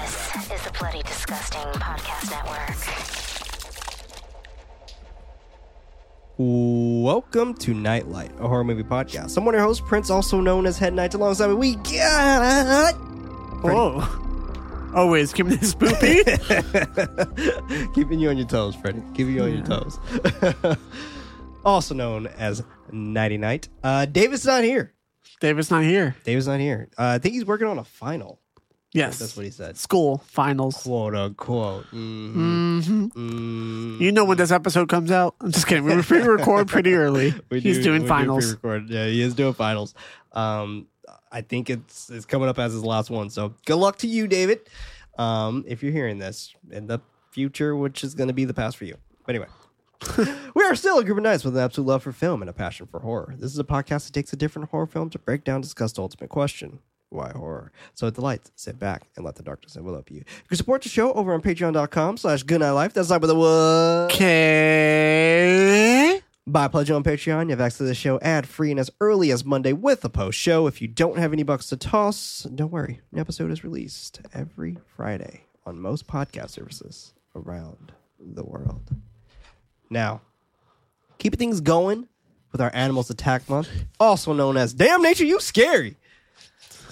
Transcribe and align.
This 0.00 0.50
is 0.50 0.62
the 0.64 0.72
Bloody 0.78 1.02
Disgusting 1.02 1.60
Podcast 1.74 2.30
Network. 2.30 2.74
Welcome 6.36 7.54
to 7.54 7.72
Knight 7.72 8.08
Light, 8.08 8.32
a 8.40 8.48
horror 8.48 8.64
movie 8.64 8.82
podcast. 8.82 9.36
I'm 9.36 9.44
one 9.44 9.54
of 9.54 9.60
your 9.60 9.66
hosts, 9.66 9.84
Prince, 9.86 10.10
also 10.10 10.40
known 10.40 10.66
as 10.66 10.78
Head 10.78 10.94
Knight. 10.94 11.14
Alongside 11.14 11.46
me, 11.48 11.54
we 11.54 11.76
got 11.76 12.94
Whoa. 13.62 14.02
Always 14.94 15.32
keep 15.32 15.46
me 15.46 15.58
spoopy. 15.58 16.24
keeping 17.94 18.18
you 18.18 18.30
on 18.30 18.36
your 18.36 18.48
toes, 18.48 18.74
Freddie. 18.74 19.02
Keeping 19.14 19.36
you 19.36 19.44
on 19.44 19.54
your 19.54 19.64
toes. 19.64 20.00
also 21.64 21.94
known 21.94 22.26
as 22.26 22.64
Nighty 22.90 23.36
Night. 23.38 23.68
Uh, 23.84 24.06
David's 24.06 24.44
not 24.44 24.64
here. 24.64 24.92
David's 25.40 25.70
not 25.70 25.84
here. 25.84 26.16
David's 26.24 26.48
not 26.48 26.58
here. 26.58 26.88
Uh, 26.98 27.14
I 27.14 27.18
think 27.18 27.34
he's 27.34 27.44
working 27.44 27.68
on 27.68 27.78
a 27.78 27.84
final. 27.84 28.40
Yes. 28.94 29.18
That's 29.18 29.36
what 29.36 29.44
he 29.44 29.50
said. 29.50 29.76
School 29.76 30.18
finals. 30.26 30.82
Quote 30.84 31.14
unquote. 31.16 31.86
Mhm. 31.90 32.84
hmm 32.84 33.06
Mm. 33.08 34.00
You 34.00 34.12
know 34.12 34.24
when 34.24 34.38
this 34.38 34.50
episode 34.52 34.88
comes 34.88 35.10
out? 35.10 35.34
I'm 35.40 35.50
just 35.52 35.66
kidding. 35.66 35.84
We 35.84 35.94
were 35.96 36.02
pre-record 36.02 36.68
pretty 36.68 36.94
early. 36.94 37.34
We 37.50 37.60
He's 37.60 37.78
do- 37.78 37.82
doing 37.84 38.02
do 38.02 38.08
finals. 38.08 38.54
pre-record. 38.56 38.88
Yeah, 38.90 39.06
he 39.06 39.20
is 39.20 39.34
doing 39.34 39.52
finals. 39.52 39.94
Um, 40.32 40.86
I 41.32 41.40
think 41.40 41.68
it's 41.70 42.08
it's 42.08 42.24
coming 42.24 42.48
up 42.48 42.58
as 42.58 42.72
his 42.72 42.84
last 42.84 43.10
one. 43.10 43.30
So 43.30 43.54
good 43.66 43.76
luck 43.76 43.98
to 43.98 44.06
you, 44.06 44.26
David. 44.28 44.60
Um, 45.18 45.64
if 45.66 45.82
you're 45.82 45.92
hearing 45.92 46.18
this 46.18 46.54
in 46.70 46.86
the 46.86 47.00
future, 47.32 47.74
which 47.76 48.04
is 48.04 48.14
going 48.14 48.28
to 48.28 48.34
be 48.34 48.44
the 48.44 48.54
past 48.54 48.76
for 48.76 48.84
you. 48.84 48.96
But 49.26 49.34
anyway. 49.34 49.48
we 50.54 50.62
are 50.64 50.74
still 50.76 50.98
a 50.98 51.04
group 51.04 51.16
of 51.18 51.22
knights 51.24 51.44
with 51.44 51.56
an 51.56 51.62
absolute 51.64 51.86
love 51.88 52.02
for 52.02 52.12
film 52.12 52.42
and 52.42 52.48
a 52.48 52.52
passion 52.52 52.86
for 52.86 53.00
horror. 53.00 53.34
This 53.38 53.52
is 53.52 53.58
a 53.58 53.64
podcast 53.64 54.06
that 54.06 54.12
takes 54.12 54.32
a 54.32 54.36
different 54.36 54.68
horror 54.70 54.86
film 54.86 55.08
to 55.10 55.18
break 55.18 55.44
down, 55.44 55.60
discuss 55.62 55.92
the 55.92 56.02
ultimate 56.02 56.28
question. 56.30 56.80
Why 57.14 57.30
horror? 57.30 57.70
So 57.94 58.06
at 58.08 58.14
the 58.14 58.20
lights, 58.20 58.50
sit 58.56 58.78
back 58.78 59.06
and 59.16 59.24
let 59.24 59.36
the 59.36 59.42
darkness 59.42 59.76
envelop 59.76 60.10
you. 60.10 60.18
You 60.18 60.24
can 60.48 60.56
support 60.56 60.82
the 60.82 60.88
show 60.88 61.12
over 61.12 61.32
on 61.32 61.42
patreon.com 61.42 62.16
slash 62.16 62.44
goodnightlife. 62.44 62.92
That's 62.92 63.10
like 63.10 63.20
with 63.20 63.30
a 63.30 63.34
what? 63.34 64.10
Okay. 65.34 66.20
By 66.46 66.68
pledging 66.68 66.94
on 66.94 67.02
Patreon, 67.02 67.44
you 67.44 67.50
have 67.50 67.60
access 67.60 67.78
to 67.78 67.84
the 67.84 67.94
show 67.94 68.20
ad 68.20 68.46
free 68.46 68.70
and 68.70 68.78
as 68.78 68.90
early 69.00 69.30
as 69.30 69.46
Monday 69.46 69.72
with 69.72 70.04
a 70.04 70.10
post 70.10 70.38
show. 70.38 70.66
If 70.66 70.82
you 70.82 70.88
don't 70.88 71.16
have 71.16 71.32
any 71.32 71.42
bucks 71.42 71.68
to 71.68 71.76
toss, 71.78 72.46
don't 72.54 72.70
worry. 72.70 73.00
An 73.12 73.18
episode 73.18 73.50
is 73.50 73.64
released 73.64 74.20
every 74.34 74.76
Friday 74.94 75.46
on 75.64 75.80
most 75.80 76.06
podcast 76.06 76.50
services 76.50 77.14
around 77.34 77.92
the 78.20 78.44
world. 78.44 78.90
Now, 79.88 80.20
keeping 81.18 81.38
things 81.38 81.62
going 81.62 82.08
with 82.52 82.60
our 82.60 82.70
Animals 82.74 83.08
Attack 83.08 83.48
Month, 83.48 83.70
also 83.98 84.34
known 84.34 84.58
as 84.58 84.74
Damn 84.74 85.00
Nature, 85.02 85.24
You 85.24 85.40
Scary. 85.40 85.96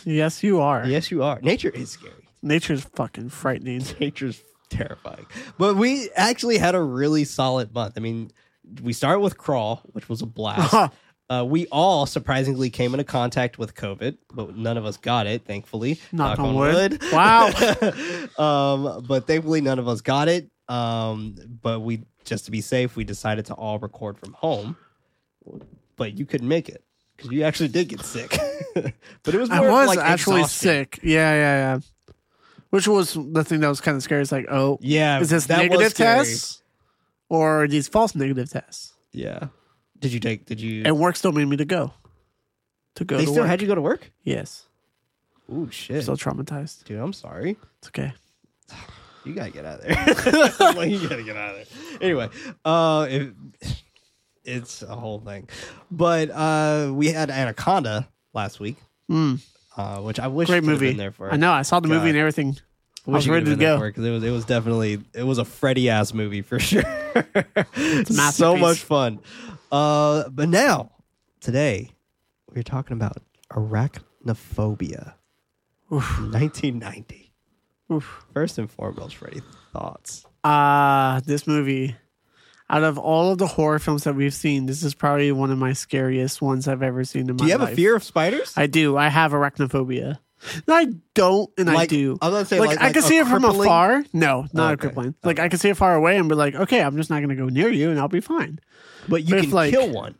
Yes, 0.04 0.42
you 0.42 0.60
are. 0.60 0.86
Yes, 0.86 1.10
you 1.10 1.22
are. 1.22 1.40
Nature 1.40 1.70
is 1.70 1.90
scary. 1.90 2.28
Nature's 2.42 2.84
fucking 2.84 3.28
frightening. 3.30 3.84
Nature's 4.00 4.42
terrifying. 4.68 5.26
But 5.58 5.76
we 5.76 6.10
actually 6.16 6.58
had 6.58 6.74
a 6.74 6.82
really 6.82 7.24
solid 7.24 7.72
month. 7.72 7.94
I 7.96 8.00
mean, 8.00 8.32
we 8.82 8.92
started 8.92 9.20
with 9.20 9.38
Crawl, 9.38 9.82
which 9.92 10.08
was 10.08 10.22
a 10.22 10.26
blast. 10.26 10.92
uh, 11.30 11.44
we 11.46 11.66
all 11.68 12.06
surprisingly 12.06 12.70
came 12.70 12.94
into 12.94 13.04
contact 13.04 13.58
with 13.58 13.74
COVID, 13.74 14.18
but 14.32 14.56
none 14.56 14.76
of 14.76 14.84
us 14.84 14.96
got 14.96 15.26
it, 15.26 15.44
thankfully. 15.44 16.00
Knock 16.10 16.38
on 16.38 16.54
wood. 16.54 17.02
Wow. 17.12 17.48
um, 18.38 19.04
but 19.06 19.26
thankfully, 19.26 19.60
none 19.60 19.78
of 19.78 19.88
us 19.88 20.00
got 20.00 20.28
it. 20.28 20.50
Um, 20.68 21.36
but 21.60 21.80
we, 21.80 22.04
just 22.24 22.46
to 22.46 22.50
be 22.50 22.60
safe, 22.60 22.96
we 22.96 23.04
decided 23.04 23.46
to 23.46 23.54
all 23.54 23.78
record 23.78 24.18
from 24.18 24.32
home. 24.32 24.76
But 25.96 26.18
you 26.18 26.24
couldn't 26.24 26.48
make 26.48 26.68
it 26.68 26.82
because 27.22 27.32
you 27.32 27.42
actually 27.44 27.68
did 27.68 27.88
get 27.88 28.02
sick. 28.02 28.36
but 28.74 29.34
it 29.34 29.38
was 29.40 29.50
I 29.50 29.58
more 29.58 29.68
of, 29.68 29.72
was 29.72 29.96
like 29.96 29.98
actually 29.98 30.40
exhaustion. 30.42 30.68
sick. 30.68 31.00
Yeah, 31.02 31.32
yeah, 31.34 31.74
yeah. 31.74 32.14
Which 32.70 32.88
was 32.88 33.14
the 33.14 33.44
thing 33.44 33.60
that 33.60 33.68
was 33.68 33.80
kind 33.80 33.96
of 33.96 34.02
scary. 34.02 34.22
It's 34.22 34.32
like, 34.32 34.46
oh, 34.50 34.78
Yeah, 34.80 35.20
is 35.20 35.30
this 35.30 35.48
negative 35.48 35.94
tests 35.94 36.62
or 37.28 37.64
are 37.64 37.68
these 37.68 37.86
false 37.88 38.14
negative 38.14 38.50
tests? 38.50 38.94
Yeah. 39.12 39.48
Did 39.98 40.12
you 40.12 40.20
take? 40.20 40.46
Did 40.46 40.60
you? 40.60 40.82
And 40.84 40.98
work 40.98 41.16
still 41.16 41.32
made 41.32 41.46
me 41.46 41.56
to 41.58 41.64
go. 41.64 41.92
To 42.96 43.04
go 43.04 43.16
they 43.16 43.24
to 43.24 43.30
still 43.30 43.42
work. 43.42 43.48
had 43.50 43.62
you 43.62 43.68
go 43.68 43.74
to 43.74 43.80
work. 43.80 44.10
yes. 44.24 44.66
Ooh, 45.52 45.68
shit, 45.70 46.02
Still 46.02 46.16
traumatized. 46.16 46.84
dude. 46.84 46.98
I'm 46.98 47.12
sorry. 47.12 47.56
It's 47.78 47.88
okay. 47.88 48.12
You 49.24 49.34
gotta 49.34 49.52
get 49.52 49.64
out 49.64 49.78
of 49.78 49.86
there. 49.86 50.72
like, 50.74 50.90
you 50.90 51.08
gotta 51.08 51.22
get 51.22 51.36
out 51.36 51.54
of 51.54 51.68
there. 51.68 51.98
Anyway, 52.00 52.28
uh, 52.64 53.06
it, 53.08 53.32
it's 54.44 54.82
a 54.82 54.94
whole 54.96 55.20
thing. 55.20 55.48
But 55.90 56.30
uh, 56.30 56.90
we 56.92 57.08
had 57.12 57.30
Anaconda 57.30 58.08
last 58.34 58.60
week, 58.60 58.76
Mm, 59.10 59.40
uh, 59.76 59.98
which 60.00 60.18
I 60.20 60.28
wish 60.28 60.48
great 60.48 60.64
movie. 60.64 60.88
Been 60.88 60.96
there 60.96 61.10
for. 61.12 61.32
I 61.32 61.36
know. 61.36 61.52
I 61.52 61.62
saw 61.62 61.80
the 61.80 61.88
movie 61.88 62.08
and 62.08 62.18
everything. 62.18 62.56
I 63.06 63.10
wish 63.10 63.26
was 63.26 63.28
ready 63.28 63.44
to 63.46 63.50
have 63.50 63.58
been 63.58 63.66
there 63.66 63.74
go. 63.76 63.80
for 63.94 64.00
it, 64.08 64.12
was 64.12 64.22
it 64.24 64.30
was 64.30 64.44
definitely 64.44 65.00
it 65.14 65.24
was 65.24 65.38
a 65.38 65.44
Freddy 65.44 65.90
ass 65.90 66.14
movie 66.14 66.40
for 66.42 66.58
sure. 66.60 66.82
a 67.34 68.06
so 68.32 68.56
much 68.56 68.78
fun. 68.78 69.18
Uh, 69.72 70.28
but 70.28 70.48
now 70.48 70.92
today 71.40 71.90
we're 72.54 72.62
talking 72.62 72.96
about 72.96 73.16
arachnophobia, 73.50 75.14
Oof. 75.92 76.18
1990. 76.32 77.32
Oof. 77.92 78.24
First 78.32 78.58
and 78.58 78.70
foremost, 78.70 79.16
Freddy, 79.16 79.42
thoughts? 79.72 80.24
Uh, 80.44 81.20
this 81.26 81.46
movie, 81.46 81.96
out 82.72 82.82
of 82.82 82.98
all 82.98 83.30
of 83.32 83.38
the 83.38 83.46
horror 83.46 83.78
films 83.78 84.04
that 84.04 84.14
we've 84.16 84.34
seen, 84.34 84.66
this 84.66 84.82
is 84.82 84.94
probably 84.94 85.30
one 85.30 85.50
of 85.52 85.58
my 85.58 85.74
scariest 85.74 86.40
ones 86.42 86.66
I've 86.66 86.82
ever 86.82 87.04
seen 87.04 87.28
in 87.28 87.36
my 87.36 87.38
life. 87.38 87.38
Do 87.38 87.44
you 87.46 87.52
have 87.52 87.60
life. 87.60 87.72
a 87.72 87.76
fear 87.76 87.94
of 87.94 88.02
spiders? 88.02 88.54
I 88.56 88.66
do. 88.66 88.96
I 88.96 89.08
have 89.08 89.32
arachnophobia. 89.32 90.18
No, 90.66 90.74
I 90.74 90.86
don't, 91.14 91.50
and 91.56 91.70
I 91.70 91.86
do. 91.86 92.18
I 92.20 92.26
was 92.28 92.34
gonna 92.34 92.44
say, 92.46 92.58
like, 92.58 92.70
like- 92.70 92.80
I 92.80 92.92
can 92.92 93.04
a 93.04 93.06
see 93.06 93.18
it 93.18 93.26
from 93.28 93.42
crippling- 93.42 93.68
afar. 93.68 94.04
No, 94.12 94.46
not 94.52 94.62
a 94.64 94.68
oh, 94.68 94.72
Okay. 94.72 94.80
crippling. 94.80 95.14
Like 95.22 95.38
I 95.38 95.48
can 95.48 95.58
see 95.60 95.68
it 95.68 95.76
far 95.76 95.94
away 95.94 96.16
and 96.16 96.28
be 96.28 96.34
like, 96.34 96.54
okay, 96.56 96.82
I'm 96.82 96.96
just 96.96 97.10
not 97.10 97.18
going 97.18 97.28
to 97.28 97.36
go 97.36 97.46
near 97.48 97.68
you, 97.70 97.90
and 97.90 98.00
I'll 98.00 98.08
be 98.08 98.20
fine. 98.20 98.58
But 99.08 99.22
you 99.22 99.30
But 99.30 99.38
if, 99.38 99.44
can 99.44 99.52
like- 99.52 99.70
kill 99.70 99.90
one 99.92 100.16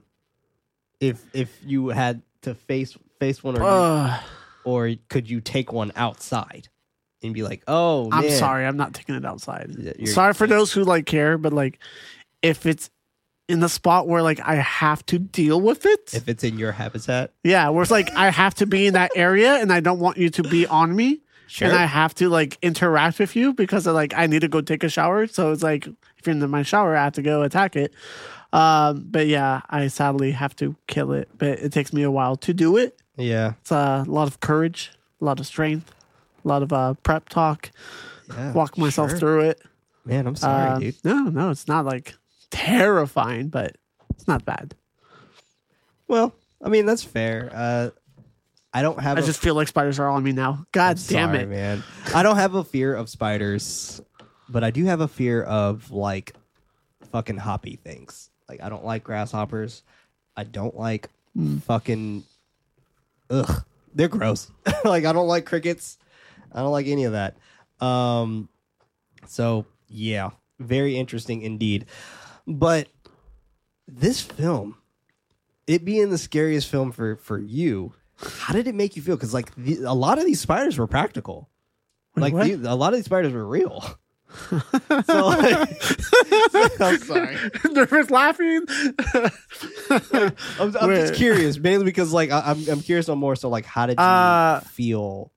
if 1.00 1.24
if 1.32 1.58
you 1.64 1.88
had 1.88 2.22
to 2.42 2.54
face 2.54 2.96
face 3.18 3.42
one, 3.42 3.58
or 3.58 3.64
Ugh. 3.64 4.20
or 4.64 4.90
could 5.08 5.28
you 5.28 5.40
take 5.40 5.72
one 5.72 5.90
outside 5.96 6.68
and 7.22 7.34
be 7.34 7.42
like, 7.42 7.62
oh, 7.66 8.08
I'm 8.12 8.26
man. 8.26 8.38
sorry, 8.38 8.64
I'm 8.66 8.76
not 8.76 8.94
taking 8.94 9.14
it 9.16 9.24
outside. 9.24 9.74
You're- 9.76 10.06
Sorry 10.06 10.34
for 10.34 10.46
those 10.46 10.72
who 10.72 10.84
like 10.84 11.06
care, 11.06 11.36
but 11.38 11.52
like, 11.52 11.80
if 12.42 12.66
it's 12.66 12.90
in 13.48 13.60
the 13.60 13.68
spot 13.68 14.08
where 14.08 14.22
like 14.22 14.40
I 14.40 14.56
have 14.56 15.04
to 15.06 15.18
deal 15.18 15.60
with 15.60 15.84
it, 15.86 16.14
if 16.14 16.28
it's 16.28 16.44
in 16.44 16.58
your 16.58 16.72
habitat. 16.72 17.32
Yeah, 17.44 17.68
where 17.70 17.82
it's 17.82 17.90
like 17.90 18.10
I 18.14 18.30
have 18.30 18.54
to 18.54 18.66
be 18.66 18.86
in 18.86 18.94
that 18.94 19.10
area 19.14 19.54
and 19.56 19.72
I 19.72 19.80
don't 19.80 19.98
want 19.98 20.16
you 20.18 20.30
to 20.30 20.42
be 20.42 20.66
on 20.66 20.94
me. 20.94 21.20
Sure. 21.48 21.68
And 21.68 21.76
I 21.76 21.84
have 21.84 22.14
to 22.14 22.30
like 22.30 22.56
interact 22.62 23.18
with 23.18 23.36
you 23.36 23.52
because 23.52 23.86
of, 23.86 23.94
like 23.94 24.14
I 24.16 24.26
need 24.26 24.40
to 24.40 24.48
go 24.48 24.62
take 24.62 24.82
a 24.84 24.88
shower. 24.88 25.26
So 25.26 25.52
it's 25.52 25.62
like 25.62 25.86
if 25.86 26.26
you're 26.26 26.34
in 26.34 26.50
my 26.50 26.62
shower, 26.62 26.96
I 26.96 27.04
have 27.04 27.12
to 27.14 27.22
go 27.22 27.42
attack 27.42 27.76
it. 27.76 27.92
Um, 28.54 29.06
but 29.10 29.26
yeah, 29.26 29.60
I 29.68 29.88
sadly 29.88 30.30
have 30.32 30.56
to 30.56 30.76
kill 30.86 31.12
it. 31.12 31.28
But 31.36 31.58
it 31.58 31.72
takes 31.72 31.92
me 31.92 32.02
a 32.04 32.10
while 32.10 32.36
to 32.36 32.54
do 32.54 32.76
it. 32.78 32.98
yeah, 33.16 33.54
It's 33.60 33.70
a 33.70 34.04
lot 34.06 34.28
of 34.28 34.40
courage, 34.40 34.92
a 35.20 35.24
lot 35.24 35.40
of 35.40 35.46
strength, 35.46 35.92
a 36.42 36.48
lot 36.48 36.62
of 36.62 36.72
uh, 36.72 36.94
prep 37.02 37.28
talk, 37.28 37.70
yeah. 38.30 38.52
walk 38.52 38.78
myself 38.78 39.10
sure. 39.10 39.18
through 39.18 39.40
it. 39.50 39.62
Man, 40.06 40.26
I'm 40.26 40.36
sorry, 40.36 40.70
Um, 40.70 40.80
dude. 40.80 41.04
No, 41.04 41.24
no, 41.24 41.50
it's 41.50 41.68
not 41.68 41.84
like 41.84 42.14
terrifying, 42.52 43.48
but 43.48 43.76
it's 44.10 44.28
not 44.28 44.44
bad. 44.44 44.74
Well, 46.08 46.34
I 46.62 46.68
mean 46.68 46.86
that's 46.86 47.02
fair. 47.02 47.50
Uh, 47.52 47.90
I 48.72 48.82
don't 48.82 49.00
have. 49.00 49.18
I 49.18 49.20
a 49.20 49.24
just 49.24 49.40
feel 49.40 49.54
like 49.54 49.68
spiders 49.68 49.98
are 49.98 50.08
on 50.08 50.22
me 50.22 50.32
now. 50.32 50.64
God 50.72 50.98
damn 51.08 51.30
Sorry, 51.30 51.40
it. 51.42 51.48
man. 51.48 51.82
I 52.14 52.22
don't 52.22 52.36
have 52.36 52.54
a 52.54 52.62
fear 52.64 52.94
of 52.94 53.08
spiders, 53.08 54.00
but 54.48 54.62
I 54.64 54.70
do 54.70 54.84
have 54.84 55.00
a 55.00 55.08
fear 55.08 55.42
of 55.42 55.90
like 55.90 56.34
fucking 57.10 57.36
hoppy 57.38 57.76
things. 57.76 58.30
Like 58.48 58.62
I 58.62 58.68
don't 58.68 58.84
like 58.84 59.02
grasshoppers. 59.04 59.82
I 60.36 60.44
don't 60.44 60.76
like 60.78 61.08
Hmm. 61.34 61.58
fucking 61.58 62.24
ugh. 63.30 63.64
They're 63.94 64.08
gross. 64.08 64.50
like 64.84 65.04
I 65.06 65.12
don't 65.12 65.26
like 65.28 65.46
crickets. 65.46 65.96
I 66.52 66.60
don't 66.60 66.72
like 66.72 66.86
any 66.86 67.04
of 67.04 67.12
that. 67.12 67.36
Um 67.80 68.48
so 69.26 69.64
yeah, 69.88 70.30
very 70.58 70.96
interesting 70.96 71.40
indeed. 71.42 71.86
But 72.46 72.88
this 73.86 74.20
film, 74.20 74.76
it 75.66 75.84
being 75.84 76.10
the 76.10 76.18
scariest 76.18 76.68
film 76.68 76.92
for 76.92 77.16
for 77.16 77.38
you, 77.38 77.92
how 78.40 78.52
did 78.54 78.66
it 78.66 78.74
make 78.74 78.96
you 78.96 79.02
feel? 79.02 79.16
Because 79.16 79.34
like 79.34 79.54
the, 79.56 79.82
a 79.84 79.94
lot 79.94 80.18
of 80.18 80.24
these 80.24 80.40
spiders 80.40 80.78
were 80.78 80.86
practical. 80.86 81.48
Wait, 82.16 82.34
like 82.34 82.60
the, 82.62 82.70
a 82.72 82.74
lot 82.74 82.92
of 82.92 82.98
these 82.98 83.06
spiders 83.06 83.32
were 83.32 83.46
real. 83.46 83.82
so 84.48 85.26
like, 85.26 85.68
I'm 86.80 86.98
sorry. 86.98 87.36
Nervous 87.70 88.10
laughing. 88.10 88.62
I'm, 89.90 90.32
I'm 90.58 90.90
just 90.90 91.14
curious, 91.14 91.58
mainly 91.58 91.84
because 91.84 92.12
like 92.12 92.30
I, 92.30 92.40
I'm 92.46 92.68
I'm 92.68 92.80
curious 92.80 93.08
on 93.08 93.18
more. 93.18 93.36
So 93.36 93.48
like, 93.48 93.64
how 93.66 93.86
did 93.86 93.98
you 93.98 94.04
Uh, 94.04 94.60
feel 94.60 95.32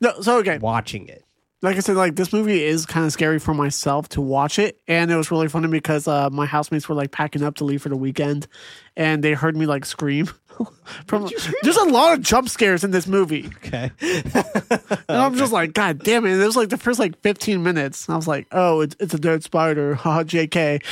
no, 0.00 0.20
so 0.20 0.38
okay. 0.38 0.58
watching 0.58 1.08
it? 1.08 1.24
Like 1.62 1.76
I 1.76 1.80
said, 1.80 1.96
like 1.96 2.16
this 2.16 2.32
movie 2.32 2.62
is 2.64 2.86
kind 2.86 3.06
of 3.06 3.12
scary 3.12 3.38
for 3.38 3.54
myself 3.54 4.08
to 4.10 4.20
watch 4.20 4.58
it, 4.58 4.80
and 4.88 5.10
it 5.10 5.16
was 5.16 5.30
really 5.30 5.48
funny 5.48 5.68
because 5.68 6.08
uh, 6.08 6.28
my 6.30 6.44
housemates 6.44 6.88
were 6.88 6.94
like 6.96 7.12
packing 7.12 7.42
up 7.44 7.54
to 7.56 7.64
leave 7.64 7.80
for 7.82 7.88
the 7.88 7.96
weekend, 7.96 8.48
and 8.96 9.22
they 9.22 9.32
heard 9.32 9.56
me 9.56 9.66
like 9.66 9.84
scream 9.84 10.28
From 11.06 11.28
there's 11.62 11.76
a 11.78 11.84
lot 11.84 12.12
of 12.12 12.20
jump 12.20 12.48
scares 12.48 12.84
in 12.84 12.90
this 12.90 13.06
movie, 13.06 13.50
Okay. 13.64 13.90
and 14.00 15.06
I'm 15.08 15.34
just 15.36 15.52
like, 15.52 15.72
God 15.72 16.00
damn 16.00 16.26
it! 16.26 16.38
It 16.38 16.44
was 16.44 16.56
like 16.56 16.68
the 16.68 16.76
first 16.76 16.98
like 16.98 17.18
15 17.22 17.62
minutes. 17.62 18.08
I 18.08 18.16
was 18.16 18.28
like, 18.28 18.46
Oh, 18.52 18.80
it's 18.80 18.94
it's 19.00 19.14
a 19.14 19.18
dead 19.18 19.42
spider. 19.44 19.94
Ha, 20.02 20.24
Jk. 20.24 20.82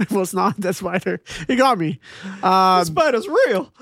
it 0.00 0.10
was 0.10 0.34
not 0.34 0.58
a 0.58 0.60
dead 0.60 0.76
spider. 0.76 1.20
It 1.48 1.56
got 1.56 1.78
me. 1.78 1.98
the 2.40 2.84
spider's 2.84 3.26
real. 3.26 3.72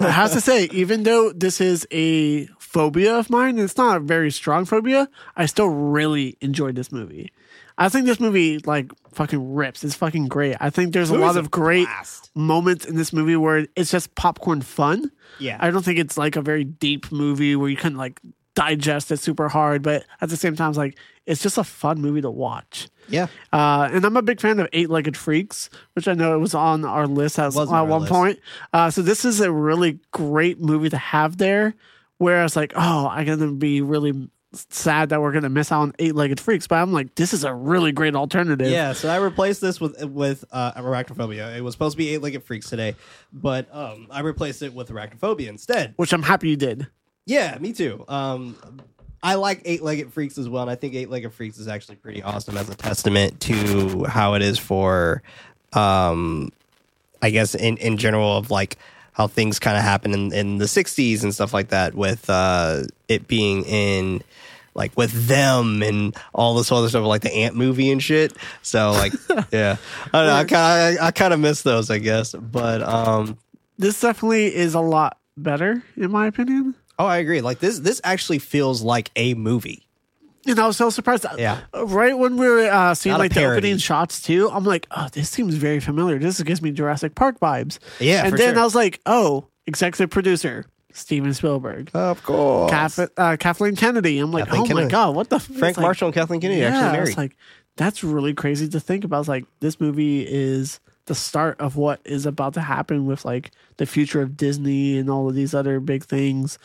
I 0.00 0.10
have 0.10 0.32
to 0.32 0.40
say, 0.40 0.64
even 0.72 1.02
though 1.04 1.32
this 1.32 1.60
is 1.60 1.86
a 1.92 2.46
phobia 2.72 3.16
of 3.16 3.28
mine, 3.28 3.58
it's 3.58 3.76
not 3.76 3.98
a 3.98 4.00
very 4.00 4.30
strong 4.30 4.64
phobia. 4.64 5.08
I 5.36 5.46
still 5.46 5.68
really 5.68 6.36
enjoyed 6.40 6.74
this 6.74 6.90
movie. 6.90 7.30
I 7.76 7.88
think 7.88 8.06
this 8.06 8.20
movie 8.20 8.58
like 8.60 8.92
fucking 9.12 9.54
rips. 9.54 9.84
It's 9.84 9.94
fucking 9.94 10.28
great. 10.28 10.56
I 10.60 10.70
think 10.70 10.92
there's 10.92 11.10
a 11.10 11.16
lot 11.16 11.36
of 11.36 11.50
great 11.50 11.86
blast. 11.86 12.30
moments 12.34 12.86
in 12.86 12.96
this 12.96 13.12
movie 13.12 13.36
where 13.36 13.66
it's 13.76 13.90
just 13.90 14.14
popcorn 14.14 14.62
fun. 14.62 15.10
Yeah. 15.38 15.58
I 15.60 15.70
don't 15.70 15.84
think 15.84 15.98
it's 15.98 16.16
like 16.16 16.36
a 16.36 16.42
very 16.42 16.64
deep 16.64 17.12
movie 17.12 17.56
where 17.56 17.68
you 17.68 17.76
can 17.76 17.96
like 17.96 18.20
digest 18.54 19.10
it 19.10 19.18
super 19.18 19.48
hard, 19.48 19.82
but 19.82 20.04
at 20.20 20.28
the 20.28 20.36
same 20.36 20.56
time, 20.56 20.70
it's 20.70 20.78
like 20.78 20.98
it's 21.26 21.42
just 21.42 21.58
a 21.58 21.64
fun 21.64 22.00
movie 22.00 22.20
to 22.20 22.30
watch. 22.30 22.88
Yeah. 23.08 23.26
Uh, 23.52 23.88
and 23.92 24.04
I'm 24.04 24.16
a 24.16 24.22
big 24.22 24.40
fan 24.40 24.60
of 24.60 24.68
Eight 24.72 24.90
Legged 24.90 25.16
Freaks, 25.16 25.70
which 25.94 26.08
I 26.08 26.14
know 26.14 26.34
it 26.34 26.38
was 26.38 26.54
on 26.54 26.84
our 26.84 27.06
list 27.06 27.38
at, 27.38 27.54
at 27.56 27.82
one 27.82 28.02
list. 28.02 28.12
point. 28.12 28.40
Uh, 28.72 28.90
so 28.90 29.02
this 29.02 29.24
is 29.24 29.40
a 29.40 29.52
really 29.52 29.98
great 30.10 30.60
movie 30.60 30.88
to 30.90 30.98
have 30.98 31.36
there. 31.38 31.74
Where 32.22 32.44
it's 32.44 32.56
like, 32.56 32.72
oh, 32.76 33.08
I'm 33.08 33.26
gonna 33.26 33.52
be 33.52 33.80
really 33.82 34.28
sad 34.52 35.08
that 35.08 35.20
we're 35.20 35.32
gonna 35.32 35.48
miss 35.48 35.72
out 35.72 35.80
on 35.80 35.92
Eight 35.98 36.14
Legged 36.14 36.38
Freaks, 36.38 36.66
but 36.66 36.76
I'm 36.76 36.92
like, 36.92 37.14
this 37.14 37.32
is 37.32 37.42
a 37.42 37.52
really 37.52 37.90
great 37.90 38.14
alternative. 38.14 38.70
Yeah, 38.70 38.92
so 38.92 39.08
I 39.08 39.16
replaced 39.16 39.60
this 39.60 39.80
with 39.80 40.02
with 40.04 40.44
uh, 40.52 40.72
arachnophobia. 40.74 41.56
It 41.56 41.62
was 41.62 41.74
supposed 41.74 41.94
to 41.94 41.98
be 41.98 42.10
eight 42.14 42.22
legged 42.22 42.44
freaks 42.44 42.68
today, 42.68 42.94
but 43.32 43.66
um, 43.74 44.06
I 44.10 44.20
replaced 44.20 44.62
it 44.62 44.72
with 44.72 44.88
arachnophobia 44.90 45.48
instead. 45.48 45.94
which 45.96 46.12
I'm 46.12 46.22
happy 46.22 46.50
you 46.50 46.56
did. 46.56 46.86
Yeah, 47.26 47.56
me 47.58 47.72
too. 47.72 48.04
Um, 48.08 48.82
I 49.22 49.36
like 49.36 49.62
eight 49.64 49.82
legged 49.82 50.12
freaks 50.12 50.38
as 50.38 50.48
well, 50.48 50.62
and 50.62 50.70
I 50.70 50.74
think 50.74 50.94
eight 50.94 51.08
legged 51.10 51.32
freaks 51.32 51.58
is 51.58 51.68
actually 51.68 51.96
pretty 51.96 52.22
awesome 52.22 52.56
as 52.56 52.68
a 52.68 52.74
testament 52.74 53.40
to 53.42 54.04
how 54.04 54.34
it 54.34 54.42
is 54.42 54.58
for, 54.58 55.22
um, 55.72 56.50
I 57.20 57.30
guess 57.30 57.54
in 57.54 57.76
in 57.78 57.96
general 57.96 58.36
of 58.36 58.50
like 58.50 58.76
how 59.12 59.26
things 59.26 59.58
kind 59.58 59.76
of 59.76 59.82
happen 59.82 60.12
in 60.14 60.32
in 60.32 60.58
the 60.58 60.64
'60s 60.66 61.22
and 61.22 61.34
stuff 61.34 61.52
like 61.54 61.68
that 61.68 61.94
with 61.94 62.28
uh, 62.30 62.82
it 63.08 63.28
being 63.28 63.64
in. 63.64 64.22
Like 64.74 64.96
with 64.96 65.12
them 65.28 65.82
and 65.82 66.16
all 66.32 66.54
this 66.54 66.72
other 66.72 66.88
stuff, 66.88 67.04
like 67.04 67.20
the 67.20 67.30
Ant 67.30 67.54
movie 67.54 67.90
and 67.90 68.02
shit. 68.02 68.32
So 68.62 68.92
like, 68.92 69.12
yeah, 69.52 69.76
I 70.14 70.18
don't 70.18 70.26
know. 70.26 70.32
I 70.32 70.44
kind 70.44 70.96
of, 70.96 71.04
I 71.04 71.10
kind 71.10 71.34
of 71.34 71.40
miss 71.40 71.60
those, 71.60 71.90
I 71.90 71.98
guess. 71.98 72.32
But 72.32 72.80
um, 72.82 73.36
This 73.76 74.00
definitely 74.00 74.46
is 74.54 74.72
a 74.72 74.80
lot 74.80 75.18
better, 75.36 75.82
in 75.98 76.10
my 76.10 76.26
opinion. 76.26 76.74
oh, 76.98 77.04
I 77.04 77.18
agree. 77.18 77.42
Like 77.42 77.58
this, 77.58 77.80
this 77.80 78.00
actually 78.02 78.38
feels 78.38 78.80
like 78.80 79.10
a 79.14 79.34
movie. 79.34 79.86
And 80.46 80.58
I 80.58 80.66
was 80.66 80.76
so 80.76 80.90
surprised. 80.90 81.24
Yeah. 81.38 81.60
Right 81.74 82.16
when 82.18 82.36
we 82.36 82.48
were 82.48 82.66
uh, 82.68 82.94
seeing 82.94 83.12
Not 83.12 83.20
like 83.20 83.34
the 83.34 83.44
opening 83.44 83.78
shots 83.78 84.20
too, 84.22 84.50
I'm 84.50 84.64
like, 84.64 84.86
oh, 84.90 85.08
this 85.12 85.30
seems 85.30 85.54
very 85.54 85.78
familiar. 85.80 86.18
This 86.18 86.42
gives 86.42 86.60
me 86.62 86.72
Jurassic 86.72 87.14
Park 87.14 87.38
vibes. 87.40 87.78
Yeah, 88.00 88.22
And 88.24 88.30
for 88.32 88.38
then 88.38 88.54
sure. 88.54 88.60
I 88.60 88.64
was 88.64 88.74
like, 88.74 89.00
oh, 89.06 89.46
executive 89.66 90.10
producer 90.10 90.66
Steven 90.92 91.32
Spielberg. 91.32 91.90
Of 91.94 92.22
course. 92.24 92.70
Kath- 92.70 93.10
uh, 93.16 93.36
Kathleen 93.38 93.76
Kennedy. 93.76 94.18
I'm 94.18 94.32
like, 94.32 94.46
Kathleen 94.48 94.72
oh 94.72 94.74
my 94.82 94.88
god, 94.88 95.14
what 95.14 95.30
the 95.30 95.36
f- 95.36 95.44
Frank 95.44 95.76
like- 95.76 95.82
Marshall 95.82 96.08
and 96.08 96.14
Kathleen 96.14 96.40
Kennedy 96.40 96.60
Yeah, 96.60 96.68
actually 96.68 96.88
I 96.88 96.92
married. 96.92 97.08
was 97.08 97.16
like, 97.16 97.36
that's 97.76 98.04
really 98.04 98.34
crazy 98.34 98.68
to 98.68 98.80
think 98.80 99.04
about. 99.04 99.20
It's 99.20 99.28
like 99.28 99.44
this 99.60 99.80
movie 99.80 100.26
is 100.28 100.80
the 101.06 101.14
start 101.14 101.58
of 101.60 101.76
what 101.76 102.00
is 102.04 102.26
about 102.26 102.54
to 102.54 102.60
happen 102.60 103.06
with 103.06 103.24
like 103.24 103.50
the 103.78 103.86
future 103.86 104.20
of 104.20 104.36
Disney 104.36 104.98
and 104.98 105.08
all 105.08 105.28
of 105.28 105.34
these 105.34 105.54
other 105.54 105.80
big 105.80 106.04
things. 106.04 106.58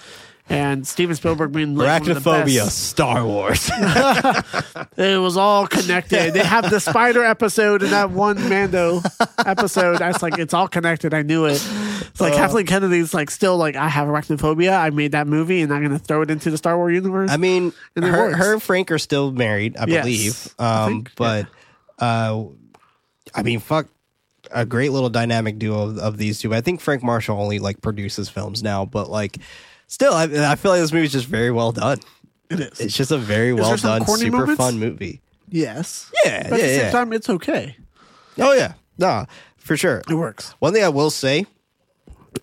And 0.49 0.87
Steven 0.87 1.13
Spielberg 1.15 1.51
being 1.51 1.75
like 1.75 2.01
one 2.01 2.11
of 2.11 2.23
the 2.23 2.29
Arachnophobia. 2.31 2.69
Star 2.69 3.25
Wars. 3.25 3.69
It 4.97 5.19
was 5.21 5.37
all 5.37 5.67
connected. 5.67 6.33
They 6.33 6.43
have 6.43 6.69
the 6.71 6.79
spider 6.79 7.23
episode 7.23 7.83
and 7.83 7.91
that 7.91 8.09
one 8.11 8.37
Mando 8.49 9.01
episode. 9.45 10.01
I 10.01 10.07
was 10.07 10.23
like, 10.23 10.39
it's 10.39 10.53
all 10.53 10.67
connected. 10.67 11.13
I 11.13 11.21
knew 11.21 11.45
it. 11.45 11.51
It's 11.53 12.21
Uh. 12.21 12.25
like 12.25 12.33
Kathleen 12.33 12.65
Kennedy's 12.65 13.13
like 13.13 13.29
still 13.29 13.57
like, 13.57 13.75
I 13.75 13.87
have 13.89 14.07
arachnophobia. 14.07 14.71
I 14.77 14.89
made 14.89 15.11
that 15.11 15.27
movie 15.27 15.61
and 15.61 15.71
I'm 15.73 15.83
gonna 15.83 15.99
throw 15.99 16.21
it 16.23 16.31
into 16.31 16.49
the 16.49 16.57
Star 16.57 16.77
Wars 16.77 16.93
universe. 16.93 17.29
I 17.29 17.37
mean, 17.37 17.73
And 17.95 18.05
her, 18.05 18.35
her 18.35 18.53
and 18.53 18.63
Frank 18.63 18.89
are 18.91 18.97
still 18.97 19.31
married, 19.31 19.77
I 19.77 19.85
Yes, 19.85 20.03
believe. 20.03 20.55
I 20.57 20.83
Um, 20.85 20.89
think, 20.93 21.11
but 21.15 21.47
uh, 21.99 22.43
I 23.35 23.43
mean, 23.43 23.59
fuck, 23.59 23.87
a 24.49 24.65
great 24.65 24.91
little 24.91 25.09
dynamic 25.09 25.59
duo 25.59 25.89
of, 25.89 25.97
of 25.99 26.17
these 26.17 26.39
two. 26.39 26.55
I 26.55 26.61
think 26.61 26.79
Frank 26.81 27.03
Marshall 27.03 27.39
only 27.39 27.59
like 27.59 27.81
produces 27.81 28.29
films 28.29 28.63
now, 28.63 28.85
but 28.85 29.09
like, 29.09 29.37
still, 29.87 30.13
I, 30.13 30.23
I 30.51 30.55
feel 30.55 30.71
like 30.71 30.81
this 30.81 30.93
movie's 30.93 31.11
just 31.11 31.27
very 31.27 31.51
well 31.51 31.71
done. 31.71 31.99
it 32.49 32.59
is. 32.59 32.79
It's 32.79 32.95
just 32.95 33.11
a 33.11 33.17
very 33.17 33.47
there 33.47 33.55
well 33.55 33.77
some 33.77 33.99
done, 33.99 34.05
corny 34.05 34.21
super 34.25 34.37
moments? 34.37 34.57
fun 34.57 34.79
movie. 34.79 35.21
yes. 35.49 36.11
Yeah, 36.25 36.49
But 36.49 36.59
yeah, 36.59 36.65
at 36.65 36.67
the 36.67 36.75
same 36.75 36.85
yeah. 36.85 36.91
time, 36.91 37.13
it's 37.13 37.29
okay. 37.29 37.75
Oh 38.39 38.53
yeah, 38.53 38.73
nah, 38.97 39.25
for 39.57 39.75
sure. 39.75 40.01
It 40.09 40.13
works. 40.13 40.53
One 40.59 40.71
thing 40.73 40.83
I 40.83 40.89
will 40.89 41.09
say 41.09 41.45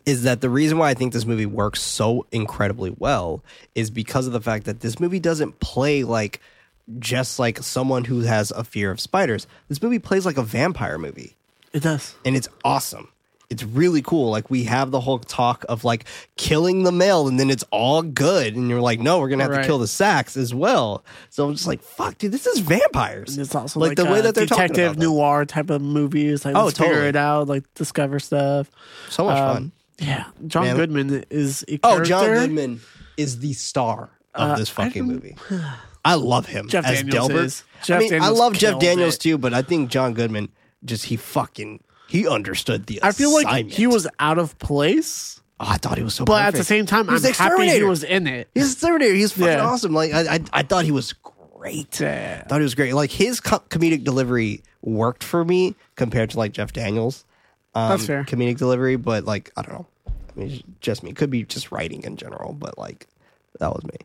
is 0.07 0.25
that 0.25 0.41
the 0.41 0.51
reason 0.51 0.77
why 0.79 0.91
I 0.91 0.95
think 0.95 1.13
this 1.13 1.25
movie 1.25 1.47
works 1.47 1.81
so 1.81 2.27
incredibly 2.33 2.91
well 2.99 3.45
is 3.77 3.91
because 3.91 4.27
of 4.27 4.33
the 4.33 4.41
fact 4.41 4.65
that 4.65 4.81
this 4.81 4.99
movie 4.99 5.21
doesn't 5.21 5.61
play 5.61 6.03
like 6.03 6.41
just 6.99 7.39
like 7.39 7.59
someone 7.63 8.05
who 8.05 8.21
has 8.21 8.51
a 8.51 8.65
fear 8.65 8.91
of 8.91 9.01
spiders. 9.01 9.47
This 9.69 9.81
movie 9.81 9.99
plays 10.01 10.27
like 10.27 10.37
a 10.37 10.43
vampire 10.43 10.99
movie, 10.99 11.37
It 11.73 11.83
does. 11.85 12.15
and 12.25 12.37
it's 12.37 12.49
awesome. 12.65 13.09
It's 13.55 13.63
really 13.65 14.03
cool. 14.03 14.31
Like 14.31 14.51
we 14.51 14.65
have 14.65 14.91
the 14.91 15.01
whole 15.01 15.19
talk 15.21 15.65
of 15.69 15.85
like 15.85 16.05
killing 16.37 16.83
the 16.83 16.93
male, 16.93 17.27
and 17.29 17.39
then 17.41 17.49
it's 17.51 17.65
all 17.71 18.03
good, 18.03 18.57
and 18.57 18.69
you're 18.69 18.81
like, 18.81 19.01
no, 19.01 19.19
we're 19.21 19.29
gonna 19.29 19.45
have 19.45 19.53
Right. 19.53 19.61
to 19.63 19.67
kill 19.67 19.79
the 19.79 19.87
sacks 19.87 20.37
as 20.37 20.53
well. 20.53 21.05
So 21.31 21.47
I'm 21.49 21.55
just 21.55 21.67
like, 21.67 21.81
fuck, 21.83 22.19
dude, 22.19 22.33
this 22.33 22.47
is 22.47 22.59
vampires. 22.59 23.37
And 23.37 23.47
it's 23.47 23.55
also 23.55 23.79
like, 23.81 23.91
like, 23.91 23.97
the 23.97 24.05
way 24.07 24.21
that 24.21 24.35
they're 24.35 24.45
talking 24.47 24.67
detective 24.69 24.97
them. 24.99 25.09
noir 25.09 25.45
type 25.45 25.71
of 25.71 25.81
movies. 25.81 26.45
Like, 26.45 26.57
Oh, 26.57 26.65
let's 26.67 26.79
figure 26.79 27.05
it 27.05 27.17
out, 27.17 27.49
like 27.49 27.63
discover 27.75 28.19
stuff. 28.19 28.71
So 29.09 29.25
much 29.25 29.39
Um, 29.39 29.55
fun. 29.55 29.73
Yeah, 29.99 30.25
John 30.49 30.65
Man. 30.65 30.77
Goodman 30.77 31.25
is 31.31 31.65
a 31.69 31.79
Oh. 31.85 32.03
John 32.05 32.27
Goodman 32.27 32.81
is 33.17 33.39
the 33.39 33.53
star 33.53 34.11
of 34.35 34.51
Uh, 34.51 34.57
this 34.57 34.69
fucking 34.69 35.05
movie. 35.05 35.37
I 36.05 36.15
love 36.17 36.47
him 36.47 36.69
Jeff 36.69 36.85
as 36.85 36.99
Daniels 37.03 37.29
Delbert. 37.29 37.63
I 37.89 37.99
mean, 37.99 38.21
I 38.23 38.29
love 38.29 38.55
Jeff 38.55 38.79
Daniels 38.81 39.15
it. 39.15 39.21
too, 39.21 39.39
but 39.39 39.55
I 39.55 39.63
think 39.63 39.89
John 39.91 40.13
Goodman 40.13 40.49
just 40.85 41.05
he 41.05 41.17
fucking 41.17 41.81
he 42.09 42.29
understood 42.29 42.87
the. 42.87 43.01
I 43.03 43.13
feel 43.13 43.33
like 43.33 43.47
assignment. 43.47 43.75
he 43.75 43.87
was 43.87 44.07
out 44.19 44.39
of 44.39 44.59
place, 44.59 45.41
Oh, 45.61 45.67
I 45.69 45.77
thought 45.77 45.97
he 45.99 46.05
was 46.05 46.15
so. 46.15 46.25
but 46.25 46.41
at 46.43 46.47
perfect. 46.47 46.59
the 46.59 46.65
same 46.65 46.87
time, 46.87 47.09
I'm 47.09 47.17
the 47.21 47.29
happy 47.33 47.63
he 47.63 47.69
Exterminator. 47.69 47.87
was 47.87 48.03
in 48.05 48.27
it. 48.27 48.49
He's 48.55 48.75
the 48.77 48.87
Terminator. 48.89 49.15
He's 49.15 49.33
fucking 49.33 49.47
Yeah. 49.47 49.65
awesome. 49.65 49.93
Like 49.95 50.13
I, 50.13 50.35
I, 50.35 50.41
I 50.53 50.63
thought 50.65 50.85
he 50.85 50.91
was 50.91 51.13
great. 51.13 52.01
Yeah. 52.01 52.43
I 52.45 52.49
thought 52.49 52.59
he 52.59 52.65
was 52.65 52.75
great. 52.75 52.93
Like 52.95 53.11
his 53.13 53.41
co- 53.41 53.61
comedic 53.71 54.03
delivery 54.05 54.63
worked 54.83 55.23
for 55.23 55.45
me 55.45 55.77
compared 55.97 56.31
to 56.31 56.39
like 56.39 56.53
Jeff 56.53 56.73
Daniels. 56.73 57.25
Um, 57.75 57.91
That's 57.91 58.07
fair. 58.07 58.25
Comedic 58.25 58.59
delivery, 58.59 58.97
but 58.97 59.25
like 59.25 59.53
I 59.57 59.63
don't 59.63 59.73
know. 59.75 59.87
I 60.07 60.39
mean, 60.41 60.51
it's 60.51 60.63
just 60.81 61.03
me. 61.05 61.13
Could 61.13 61.31
be 61.31 61.45
just 61.45 61.71
writing 61.71 62.03
in 62.03 62.17
general, 62.17 62.53
but 62.53 62.77
like 62.77 63.07
that 63.61 63.73
was 63.73 63.85
me. 63.85 63.97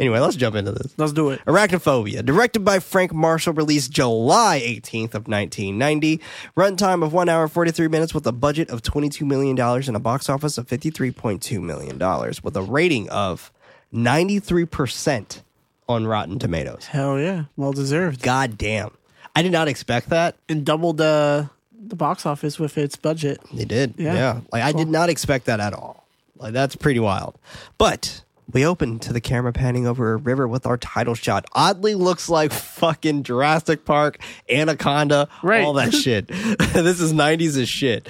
Anyway, 0.00 0.18
let's 0.18 0.34
jump 0.34 0.56
into 0.56 0.72
this. 0.72 0.92
Let's 0.96 1.12
do 1.12 1.30
it. 1.30 1.40
Arachnophobia, 1.46 2.24
directed 2.24 2.64
by 2.64 2.80
Frank 2.80 3.12
Marshall, 3.14 3.52
released 3.52 3.92
July 3.92 4.60
18th 4.60 5.14
of 5.14 5.28
1990. 5.28 6.20
Runtime 6.56 7.04
of 7.04 7.12
1 7.12 7.28
hour 7.28 7.46
43 7.46 7.86
minutes 7.86 8.12
with 8.12 8.26
a 8.26 8.32
budget 8.32 8.70
of 8.70 8.82
$22 8.82 9.22
million 9.24 9.56
and 9.60 9.94
a 9.96 10.00
box 10.00 10.28
office 10.28 10.58
of 10.58 10.66
$53.2 10.66 11.62
million 11.62 11.96
with 12.42 12.56
a 12.56 12.62
rating 12.62 13.08
of 13.10 13.52
93% 13.94 15.42
on 15.88 16.06
Rotten 16.06 16.38
Tomatoes. 16.38 16.86
Hell 16.86 17.18
yeah, 17.20 17.44
well 17.56 17.72
deserved, 17.72 18.22
God 18.22 18.58
damn. 18.58 18.90
I 19.34 19.42
did 19.42 19.52
not 19.52 19.68
expect 19.68 20.10
that. 20.10 20.36
and 20.48 20.64
doubled 20.64 20.98
the 20.98 21.48
the 21.84 21.96
box 21.96 22.26
office 22.26 22.58
with 22.60 22.78
its 22.78 22.96
budget. 22.96 23.40
They 23.52 23.64
did. 23.64 23.94
Yeah. 23.96 24.14
Yeah. 24.14 24.40
Like 24.52 24.62
I 24.62 24.72
did 24.72 24.88
not 24.88 25.08
expect 25.08 25.46
that 25.46 25.58
at 25.60 25.72
all. 25.74 26.06
Like 26.36 26.52
that's 26.52 26.76
pretty 26.76 27.00
wild. 27.00 27.36
But 27.76 28.22
we 28.52 28.64
open 28.66 28.98
to 29.00 29.12
the 29.12 29.20
camera 29.20 29.52
panning 29.52 29.86
over 29.86 30.12
a 30.12 30.16
river 30.16 30.48
with 30.48 30.66
our 30.66 30.76
title 30.76 31.14
shot. 31.14 31.44
Oddly 31.52 31.94
looks 31.94 32.28
like 32.28 32.52
fucking 32.52 33.22
Jurassic 33.22 33.84
Park, 33.84 34.18
Anaconda, 34.50 35.28
Right. 35.42 35.64
all 35.64 35.72
that 35.74 35.92
shit. 35.94 36.26
this 36.28 37.00
is 37.00 37.12
90s 37.12 37.60
as 37.60 37.68
shit. 37.68 38.08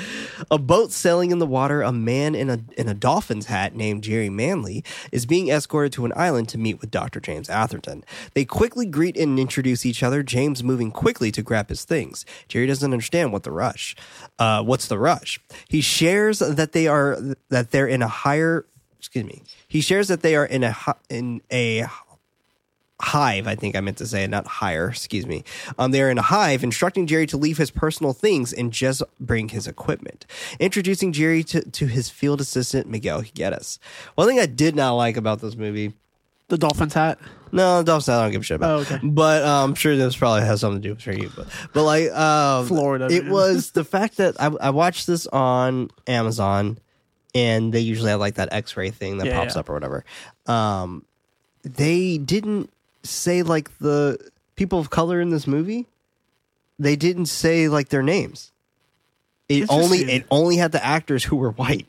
A 0.51 0.59
boat 0.59 0.93
sailing 0.93 1.31
in 1.31 1.39
the 1.39 1.47
water, 1.47 1.83
a 1.83 1.93
man 1.93 2.35
in 2.35 2.51
a 2.51 2.61
in 2.77 2.89
a 2.89 2.95
dolphin's 2.95 3.47
hat 3.47 3.75
named 3.75 4.03
Jerry 4.03 4.31
Manley 4.31 4.85
is 5.12 5.27
being 5.27 5.49
escorted 5.49 5.93
to 5.95 6.05
an 6.05 6.12
island 6.17 6.49
to 6.51 6.59
meet 6.59 6.81
with 6.81 6.91
Dr. 6.91 7.21
James 7.21 7.49
Atherton. 7.49 8.05
They 8.35 8.45
quickly 8.45 8.87
greet 8.87 9.17
and 9.17 9.39
introduce 9.39 9.85
each 9.87 10.03
other, 10.03 10.23
James 10.23 10.62
moving 10.65 10.91
quickly 10.91 11.31
to 11.33 11.43
grab 11.43 11.69
his 11.69 11.85
things. 11.85 12.25
Jerry 12.49 12.67
doesn't 12.67 12.93
understand 12.93 13.33
what 13.33 13.43
the 13.45 13.53
rush. 13.53 13.95
Uh, 14.39 14.62
what's 14.62 14.89
the 14.89 14.99
rush? 14.99 15.39
He 15.69 15.81
shares 15.81 16.41
that 16.41 16.73
they 16.73 16.87
are 16.89 17.19
that 17.51 17.71
they're 17.71 17.87
in 17.87 18.03
a 18.03 18.09
higher 18.09 18.67
excuse 19.02 19.25
me. 19.25 19.42
He 19.66 19.80
shares 19.80 20.06
that 20.09 20.23
they 20.23 20.37
are 20.37 20.47
in 20.47 20.62
a 20.62 20.76
in 21.11 21.42
a 21.50 21.87
hive. 23.00 23.49
I 23.49 23.56
think 23.56 23.75
I 23.75 23.80
meant 23.80 23.97
to 23.99 24.06
say, 24.06 24.25
not 24.28 24.47
hire. 24.47 24.88
Excuse 24.88 25.26
me. 25.26 25.42
Um, 25.76 25.90
they 25.90 26.00
are 26.02 26.09
in 26.09 26.18
a 26.18 26.23
hive, 26.23 26.62
instructing 26.62 27.09
Jerry 27.09 27.26
to 27.26 27.37
leave 27.37 27.59
his 27.59 27.73
personal 27.73 28.12
things 28.12 28.52
and 28.52 28.73
just 28.73 29.02
bring 29.18 29.49
his 29.49 29.66
equipment. 29.66 30.25
Introducing 30.61 31.12
Jerry 31.12 31.42
to, 31.44 31.68
to 31.68 31.87
his 31.87 32.11
field 32.11 32.40
assistant 32.40 32.87
Miguel 32.87 33.23
Higueras. 33.23 33.80
One 34.14 34.28
thing 34.28 34.38
I 34.38 34.47
did 34.47 34.76
not 34.76 34.92
like 34.92 35.16
about 35.16 35.40
this 35.40 35.56
movie. 35.56 35.94
The 36.47 36.59
Dolphins 36.59 36.94
hat. 36.94 37.18
No, 37.50 37.78
the 37.78 37.85
Dolphins 37.85 38.06
hat 38.06 38.18
I 38.18 38.23
don't 38.23 38.32
give 38.32 38.42
a 38.42 38.44
shit 38.44 38.56
about. 38.56 38.71
Oh, 38.71 38.82
okay. 38.82 39.00
But 39.02 39.42
um, 39.42 39.71
I'm 39.71 39.75
sure 39.75 39.97
this 39.97 40.16
probably 40.16 40.42
has 40.42 40.61
something 40.61 40.80
to 40.80 40.88
do 40.88 40.94
with 40.94 41.02
for 41.02 41.12
you. 41.12 41.30
But 41.35 41.49
but 41.73 41.82
like 41.82 42.11
um, 42.12 42.66
Florida, 42.66 43.09
it 43.11 43.26
was 43.26 43.71
the 43.73 43.85
fact 43.85 44.18
that 44.18 44.40
I, 44.40 44.47
I 44.61 44.71
watched 44.71 45.06
this 45.06 45.26
on 45.26 45.90
Amazon, 46.06 46.78
and 47.35 47.73
they 47.73 47.81
usually 47.81 48.11
have 48.11 48.21
like 48.21 48.35
that 48.35 48.53
X-ray 48.53 48.91
thing 48.91 49.19
that 49.19 49.27
Yeah, 49.27 49.39
pops 49.39 49.55
yeah. 49.55 49.61
up 49.61 49.69
or 49.69 49.75
whatever. 49.75 50.05
Um, 50.47 51.05
they 51.62 52.19
didn't 52.19 52.71
say 53.03 53.43
like 53.43 53.79
the 53.79 54.19
people 54.57 54.79
of 54.79 54.91
color 54.91 55.21
in 55.21 55.31
this 55.31 55.47
movie. 55.47 55.87
They 56.79 56.97
didn't 56.97 57.27
say 57.27 57.69
like 57.69 57.89
their 57.89 58.03
names. 58.03 58.51
It 59.49 59.67
only 59.71 59.99
it 59.99 60.25
only 60.31 60.57
had 60.57 60.73
the 60.73 60.85
actors 60.85 61.25
who 61.25 61.37
were 61.37 61.51
white. 61.51 61.87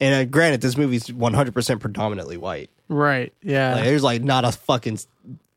And 0.00 0.14
uh, 0.14 0.24
granted, 0.30 0.60
this 0.60 0.76
movie's 0.76 1.06
100% 1.06 1.80
predominantly 1.80 2.36
white. 2.36 2.68
Right. 2.88 3.32
Yeah. 3.42 3.74
Like, 3.76 3.84
there's 3.84 4.02
like 4.02 4.22
not 4.22 4.44
a 4.44 4.52
fucking 4.52 4.98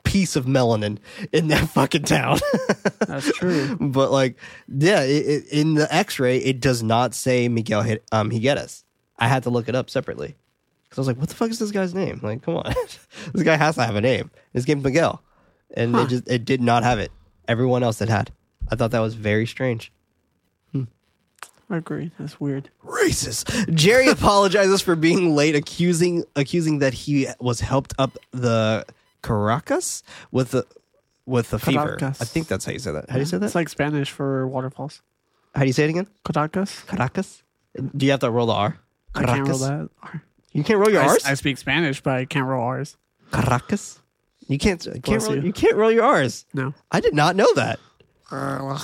piece 0.08 0.36
of 0.36 0.46
melanin 0.46 0.98
in 1.32 1.48
that 1.50 1.70
fucking 1.70 2.04
town. 2.04 2.40
That's 3.08 3.32
true. 3.34 3.76
but 3.80 4.12
like, 4.12 4.38
yeah, 4.68 5.02
it, 5.04 5.26
it, 5.26 5.44
in 5.52 5.76
the 5.76 5.94
X-ray, 5.94 6.38
it 6.38 6.60
does 6.60 6.82
not 6.84 7.14
say 7.14 7.48
Miguel 7.48 7.82
um, 8.12 8.32
Higueras. 8.32 8.84
I 9.20 9.28
had 9.28 9.44
to 9.44 9.50
look 9.50 9.68
it 9.70 9.76
up 9.76 9.90
separately 9.90 10.36
because 10.84 10.98
I 10.98 11.02
was 11.02 11.08
like, 11.08 11.18
"What 11.18 11.30
the 11.30 11.36
fuck 11.36 11.50
is 11.50 11.60
this 11.60 11.72
guy's 11.72 11.94
name?" 11.94 12.20
Like, 12.24 12.42
come 12.44 12.56
on, 12.58 12.74
this 13.34 13.44
guy 13.44 13.56
has 13.58 13.76
to 13.76 13.84
have 13.84 13.96
a 13.96 14.02
name. 14.02 14.32
His 14.54 14.68
name's 14.68 14.84
Miguel, 14.84 15.22
and 15.74 15.96
Huh. 15.96 16.02
it 16.04 16.10
just 16.10 16.30
it 16.30 16.46
did 16.46 16.62
not 16.62 16.84
have 16.84 17.00
it. 17.00 17.12
Everyone 17.48 17.84
else 17.84 18.02
it 18.02 18.10
had. 18.10 18.32
I 18.72 18.76
thought 18.76 18.92
that 18.92 19.00
was 19.00 19.14
very 19.16 19.46
strange. 19.46 19.92
I 21.70 21.76
agree. 21.76 22.12
That's 22.18 22.40
weird. 22.40 22.70
racist. 22.86 23.74
Jerry 23.74 24.08
apologizes 24.08 24.82
for 24.82 24.96
being 24.96 25.36
late, 25.36 25.54
accusing 25.54 26.24
accusing 26.38 26.80
that 26.80 26.94
he 26.94 27.28
was 27.42 27.60
helped 27.60 27.94
up 28.00 28.18
the 28.32 28.86
Caracas 29.28 30.04
with 30.32 30.52
the 30.52 30.66
with 31.26 31.50
the 31.50 31.60
fever. 31.60 31.98
Caracas. 31.98 32.22
I 32.22 32.26
think 32.26 32.48
that's 32.48 32.66
how 32.66 32.72
you 32.72 32.80
say 32.80 32.92
that. 32.92 33.10
How 33.10 33.16
do 33.16 33.20
you 33.20 33.26
say 33.26 33.38
that? 33.38 33.46
It's 33.46 33.56
like 33.56 33.70
Spanish 33.70 34.10
for 34.12 34.48
waterfalls. 34.48 35.02
how 35.54 35.62
do 35.62 35.68
you 35.68 35.74
say 35.74 35.84
it 35.86 35.90
again? 35.90 36.08
Caracas. 36.24 36.84
Caracas. 36.84 37.44
Do 37.96 38.06
you 38.06 38.12
have 38.12 38.22
to 38.22 38.32
roll 38.32 38.48
the 38.48 38.54
R? 38.54 38.80
I 39.16 39.24
can't 39.24 39.48
roll 39.48 39.60
Caracas? 39.60 39.62
that. 39.62 40.22
You 40.54 40.64
can't 40.64 40.80
roll 40.80 40.90
your 40.90 41.04
I, 41.04 41.08
R's. 41.08 41.26
I 41.26 41.34
speak 41.36 41.58
Spanish, 41.58 42.02
but 42.02 42.14
I 42.14 42.26
can't 42.26 42.46
roll 42.48 42.64
R's. 42.64 42.98
Caracas. 43.32 44.00
You 44.48 44.58
can't. 44.58 44.84
You 44.86 44.92
can't 44.94 45.04
Bless 45.04 45.28
roll, 45.28 45.36
you. 45.36 45.42
you 45.44 45.54
can't 45.54 45.76
roll 45.76 45.92
your 45.92 46.06
R's. 46.06 46.46
No. 46.54 46.74
I 46.92 47.00
did 47.02 47.14
not 47.14 47.36
know 47.36 47.54
that. 47.56 47.80
Uh, 48.32 48.60
well, 48.62 48.84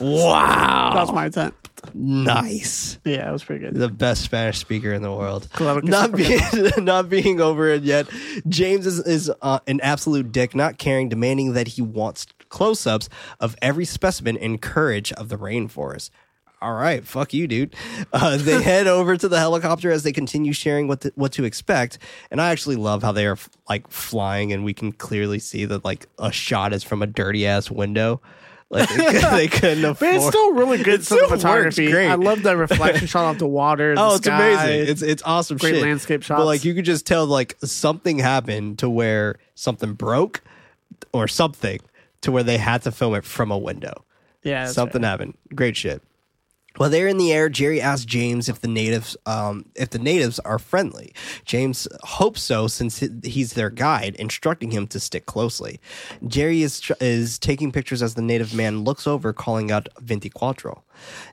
Wow. 0.00 0.90
that 0.94 1.00
was 1.02 1.12
my 1.12 1.26
attempt. 1.26 1.63
Nice. 1.92 2.98
Yeah, 3.04 3.28
it 3.28 3.32
was 3.32 3.44
pretty 3.44 3.64
good. 3.64 3.74
the 3.74 3.88
best 3.88 4.22
Spanish 4.22 4.58
speaker 4.58 4.92
in 4.92 5.02
the 5.02 5.12
world. 5.12 5.48
Not 5.84 6.12
being 6.12 6.40
not 6.78 7.08
being 7.08 7.40
over 7.40 7.68
it 7.68 7.82
yet. 7.82 8.08
James 8.48 8.86
is, 8.86 9.00
is 9.00 9.32
uh, 9.42 9.60
an 9.66 9.80
absolute 9.82 10.32
dick, 10.32 10.54
not 10.54 10.78
caring, 10.78 11.08
demanding 11.08 11.54
that 11.54 11.68
he 11.68 11.82
wants 11.82 12.26
close-ups 12.48 13.08
of 13.40 13.56
every 13.60 13.84
specimen 13.84 14.36
and 14.36 14.62
courage 14.62 15.12
of 15.12 15.28
the 15.28 15.36
rainforest. 15.36 16.10
All 16.62 16.72
right, 16.72 17.04
fuck 17.04 17.34
you, 17.34 17.46
dude. 17.46 17.76
Uh, 18.10 18.38
they 18.38 18.62
head 18.62 18.86
over 18.86 19.16
to 19.18 19.28
the 19.28 19.38
helicopter 19.38 19.90
as 19.90 20.02
they 20.02 20.12
continue 20.12 20.54
sharing 20.54 20.88
what 20.88 21.02
to, 21.02 21.12
what 21.14 21.32
to 21.32 21.44
expect, 21.44 21.98
and 22.30 22.40
I 22.40 22.52
actually 22.52 22.76
love 22.76 23.02
how 23.02 23.12
they 23.12 23.26
are 23.26 23.36
like 23.68 23.90
flying, 23.90 24.52
and 24.52 24.64
we 24.64 24.72
can 24.72 24.90
clearly 24.92 25.40
see 25.40 25.66
that 25.66 25.84
like 25.84 26.06
a 26.18 26.32
shot 26.32 26.72
is 26.72 26.82
from 26.82 27.02
a 27.02 27.06
dirty 27.06 27.46
ass 27.46 27.70
window. 27.70 28.22
Like 28.74 28.88
they, 28.88 28.96
could- 29.12 29.32
they 29.32 29.48
couldn't 29.48 29.84
afford. 29.84 29.98
But 30.10 30.16
it's 30.16 30.26
still 30.26 30.52
really 30.54 30.82
good 30.82 31.00
It 31.00 31.04
still 31.04 31.28
cinematography. 31.28 31.90
great. 31.90 32.08
I 32.10 32.16
love 32.16 32.42
that 32.42 32.56
reflection 32.56 33.06
shot 33.06 33.24
off 33.24 33.38
the 33.38 33.46
water. 33.46 33.94
The 33.94 34.00
Oh, 34.00 34.16
it's 34.16 34.26
sky. 34.26 34.50
amazing! 34.50 34.88
It's 34.92 35.02
it's 35.02 35.22
awesome. 35.24 35.56
Great 35.58 35.74
shit. 35.76 35.82
landscape 35.82 36.24
But 36.28 36.44
like 36.44 36.64
you 36.64 36.74
could 36.74 36.84
just 36.84 37.06
tell 37.06 37.24
like 37.26 37.56
something 37.62 38.18
happened 38.18 38.78
to 38.80 38.90
where 38.90 39.36
something 39.54 39.94
broke, 39.94 40.42
or 41.12 41.28
something 41.28 41.80
to 42.22 42.32
where 42.32 42.42
they 42.42 42.58
had 42.58 42.82
to 42.82 42.90
film 42.92 43.14
it 43.14 43.24
from 43.24 43.50
a 43.50 43.58
window. 43.58 44.04
yeah, 44.42 44.66
something 44.66 45.02
right. 45.02 45.08
happened. 45.08 45.36
Great 45.54 45.76
shit. 45.76 46.02
While 46.76 46.90
they're 46.90 47.06
in 47.06 47.18
the 47.18 47.32
air, 47.32 47.48
Jerry 47.48 47.80
asks 47.80 48.04
James 48.04 48.48
if 48.48 48.60
the 48.60 48.68
natives, 48.68 49.16
um, 49.26 49.66
if 49.76 49.90
the 49.90 49.98
natives 49.98 50.40
are 50.40 50.58
friendly. 50.58 51.12
James 51.44 51.86
hopes 52.02 52.42
so, 52.42 52.66
since 52.66 52.98
he's 53.22 53.52
their 53.52 53.70
guide, 53.70 54.16
instructing 54.16 54.72
him 54.72 54.86
to 54.88 54.98
stick 54.98 55.26
closely. 55.26 55.80
Jerry 56.26 56.62
is 56.62 56.90
is 57.00 57.38
taking 57.38 57.70
pictures 57.70 58.02
as 58.02 58.14
the 58.14 58.22
native 58.22 58.54
man 58.54 58.82
looks 58.82 59.06
over, 59.06 59.32
calling 59.32 59.70
out 59.70 59.88
"Veinticuatro." 60.02 60.82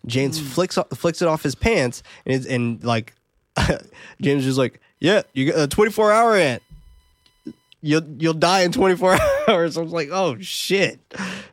James 0.06 0.40
flicks 0.40 0.78
flicks 0.94 1.22
it 1.22 1.28
off 1.28 1.42
his 1.42 1.56
pants, 1.56 2.04
and, 2.26 2.36
it's, 2.36 2.46
and 2.46 2.84
like 2.84 3.16
James 4.22 4.46
is 4.46 4.58
like, 4.58 4.80
"Yeah, 5.00 5.24
you 5.34 5.52
got 5.52 5.60
a 5.60 5.68
twenty 5.68 5.92
four 5.92 6.12
hour 6.12 6.36
ant." 6.36 6.62
You'll 7.84 8.04
you'll 8.20 8.36
die 8.36 8.62
in 8.62 8.72
24 8.72 9.18
hours. 9.48 9.76
I 9.76 9.82
was 9.82 9.92
like, 9.92 10.10
oh 10.12 10.38
shit, 10.40 11.00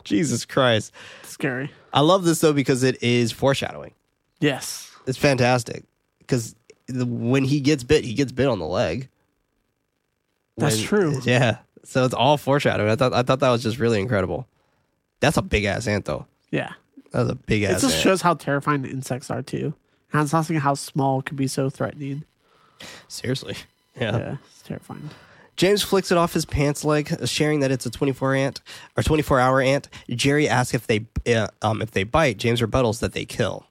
Jesus 0.05 0.45
Christ! 0.45 0.93
Scary. 1.23 1.71
I 1.93 2.01
love 2.01 2.25
this 2.25 2.41
though 2.41 2.53
because 2.53 2.83
it 2.83 3.03
is 3.03 3.33
foreshadowing. 3.33 3.93
Yes. 4.41 4.91
It's 5.07 5.19
fantastic 5.19 5.85
because 6.19 6.55
when 6.89 7.45
he 7.45 7.61
gets 7.61 7.83
bit, 7.85 8.05
he 8.05 8.15
gets 8.15 8.33
bit 8.33 8.47
on 8.47 8.59
the 8.59 8.67
leg. 8.67 9.09
That's 10.57 10.77
When- 10.77 10.85
true. 10.87 11.21
Yeah, 11.25 11.59
so 11.85 12.05
it's 12.05 12.15
all 12.15 12.37
foreshadowing. 12.37 12.91
I 12.91 12.97
thought 12.97 13.13
I 13.13 13.23
thought 13.23 13.41
that 13.41 13.51
was 13.51 13.63
just 13.63 13.79
really 13.79 14.01
incredible. 14.01 14.47
That's 15.21 15.37
a 15.37 15.43
big 15.43 15.65
ass 15.65 15.87
ant 15.87 16.05
though. 16.05 16.27
Yeah. 16.51 16.73
That's 17.13 17.31
a 17.31 17.35
big 17.35 17.63
ass. 17.63 17.79
It 17.79 17.87
just 17.87 17.95
ant. 17.97 18.03
shows 18.03 18.23
how 18.23 18.35
terrifying 18.35 18.83
the 18.83 18.91
insects 18.91 19.31
are 19.31 19.43
too. 19.43 19.75
And 20.13 20.23
it's 20.23 20.35
also 20.35 20.59
how 20.59 20.75
small 20.75 21.23
could 21.23 21.37
be 21.37 21.47
so 21.47 21.71
threatening. 21.71 22.25
Seriously, 23.09 23.57
yeah. 24.01 24.17
Yeah, 24.17 24.37
it's 24.47 24.63
terrifying. 24.63 25.11
James 25.59 25.83
flicks 25.83 26.13
it 26.13 26.17
off 26.17 26.33
his 26.33 26.45
pants 26.45 26.85
leg, 26.85 27.29
sharing 27.29 27.61
that 27.61 27.73
it's 27.73 27.85
a 27.85 27.91
24 27.91 28.35
ant 28.35 28.61
or 28.97 29.03
24 29.03 29.41
hour 29.41 29.61
ant. 29.61 29.89
Jerry 30.09 30.49
asks 30.49 30.73
if 30.73 30.87
they 30.87 31.07
uh, 31.27 31.49
um, 31.61 31.83
if 31.83 31.91
they 31.91 32.05
bite. 32.05 32.39
James 32.39 32.61
rebuttals 32.63 33.01
that 33.01 33.13
they 33.13 33.25
kill. 33.25 33.67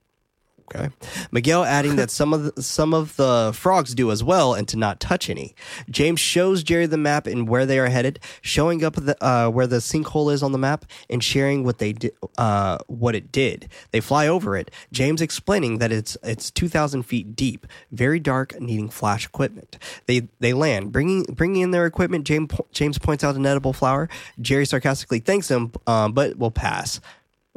Okay. 0.76 0.90
Miguel 1.32 1.64
adding 1.64 1.96
that 1.96 2.12
some 2.12 2.34
of 2.34 2.54
the, 2.54 2.62
some 2.62 2.94
of 2.94 3.16
the 3.16 3.52
frogs 3.56 3.96
do 3.96 4.12
as 4.12 4.22
well, 4.22 4.54
and 4.54 4.68
to 4.68 4.78
not 4.78 5.00
touch 5.00 5.30
any. 5.30 5.56
James 5.90 6.20
shows 6.20 6.62
Jerry 6.62 6.88
the 6.88 6.98
map 6.98 7.26
and 7.26 7.48
where 7.48 7.66
they 7.66 7.80
are 7.80 7.88
headed, 7.88 8.20
showing 8.42 8.84
up 8.84 8.96
the, 8.96 9.16
uh, 9.24 9.50
where 9.50 9.66
the 9.66 9.78
sinkhole 9.78 10.32
is 10.34 10.44
on 10.44 10.52
the 10.52 10.58
map, 10.58 10.84
and 11.10 11.24
sharing 11.24 11.64
what 11.64 11.78
they 11.78 11.94
did, 11.94 12.12
uh, 12.38 12.80
what 12.88 13.16
it 13.16 13.32
did. 13.32 13.70
They 13.92 14.02
fly 14.02 14.28
over 14.28 14.58
it. 14.58 14.70
James 14.92 15.22
explaining 15.22 15.78
that 15.78 15.94
it's 15.94 16.18
it's 16.22 16.52
two 16.52 16.68
thousand 16.68 17.04
feet 17.04 17.34
deep, 17.34 17.66
very 17.94 18.20
dark, 18.20 18.60
needing 18.60 18.90
flash 18.90 19.26
equipment. 19.26 19.78
They 20.06 20.28
they 20.40 20.52
land, 20.52 20.92
bringing 20.92 21.24
bringing 21.24 21.62
in 21.62 21.72
their 21.72 21.86
equipment. 21.86 22.26
James 22.26 22.52
James 22.74 22.98
points 22.98 23.24
out 23.24 23.36
an 23.36 23.46
edible 23.46 23.72
flower. 23.72 24.10
Jerry 24.42 24.66
sarcastically 24.66 25.20
thanks 25.20 25.50
him, 25.50 25.72
um, 25.88 26.12
but 26.12 26.38
will 26.38 26.52
pass. 26.52 27.00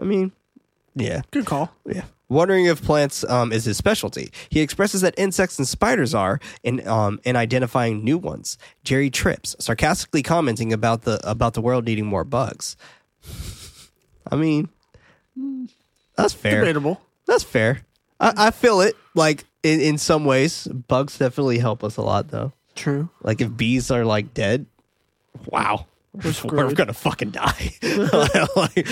I 0.00 0.04
mean, 0.04 0.30
yeah. 0.94 1.22
Good 1.32 1.46
call. 1.46 1.74
Yeah. 1.84 2.04
Wondering 2.30 2.66
if 2.66 2.82
plants 2.82 3.24
um, 3.24 3.52
is 3.52 3.64
his 3.64 3.76
specialty. 3.76 4.32
He 4.48 4.60
expresses 4.60 5.00
that 5.02 5.14
insects 5.18 5.58
and 5.58 5.66
spiders 5.66 6.14
are 6.14 6.38
in 6.62 6.86
um, 6.86 7.20
in 7.24 7.34
identifying 7.34 8.04
new 8.04 8.16
ones. 8.16 8.56
Jerry 8.84 9.10
trips, 9.10 9.56
sarcastically 9.58 10.22
commenting 10.22 10.72
about 10.72 11.02
the 11.02 11.20
about 11.28 11.54
the 11.54 11.60
world 11.60 11.84
needing 11.84 12.06
more 12.06 12.24
bugs. 12.24 12.76
I 14.30 14.36
mean, 14.36 14.68
that's 16.16 16.32
fair. 16.32 16.60
Debatable. 16.60 17.00
That's 17.26 17.42
fair. 17.42 17.80
I, 18.20 18.32
I 18.36 18.50
feel 18.52 18.80
it. 18.80 18.96
Like 19.14 19.44
in, 19.62 19.80
in 19.80 19.98
some 19.98 20.24
ways, 20.24 20.68
bugs 20.68 21.18
definitely 21.18 21.58
help 21.58 21.82
us 21.82 21.96
a 21.96 22.02
lot, 22.02 22.28
though. 22.28 22.52
True. 22.76 23.10
Like 23.22 23.40
if 23.40 23.56
bees 23.56 23.90
are 23.90 24.04
like 24.04 24.32
dead, 24.34 24.66
wow, 25.46 25.86
we're, 26.24 26.32
screwed. 26.32 26.76
gonna 26.76 26.92
fucking 26.92 27.30
die. 27.30 27.72
like, 28.56 28.88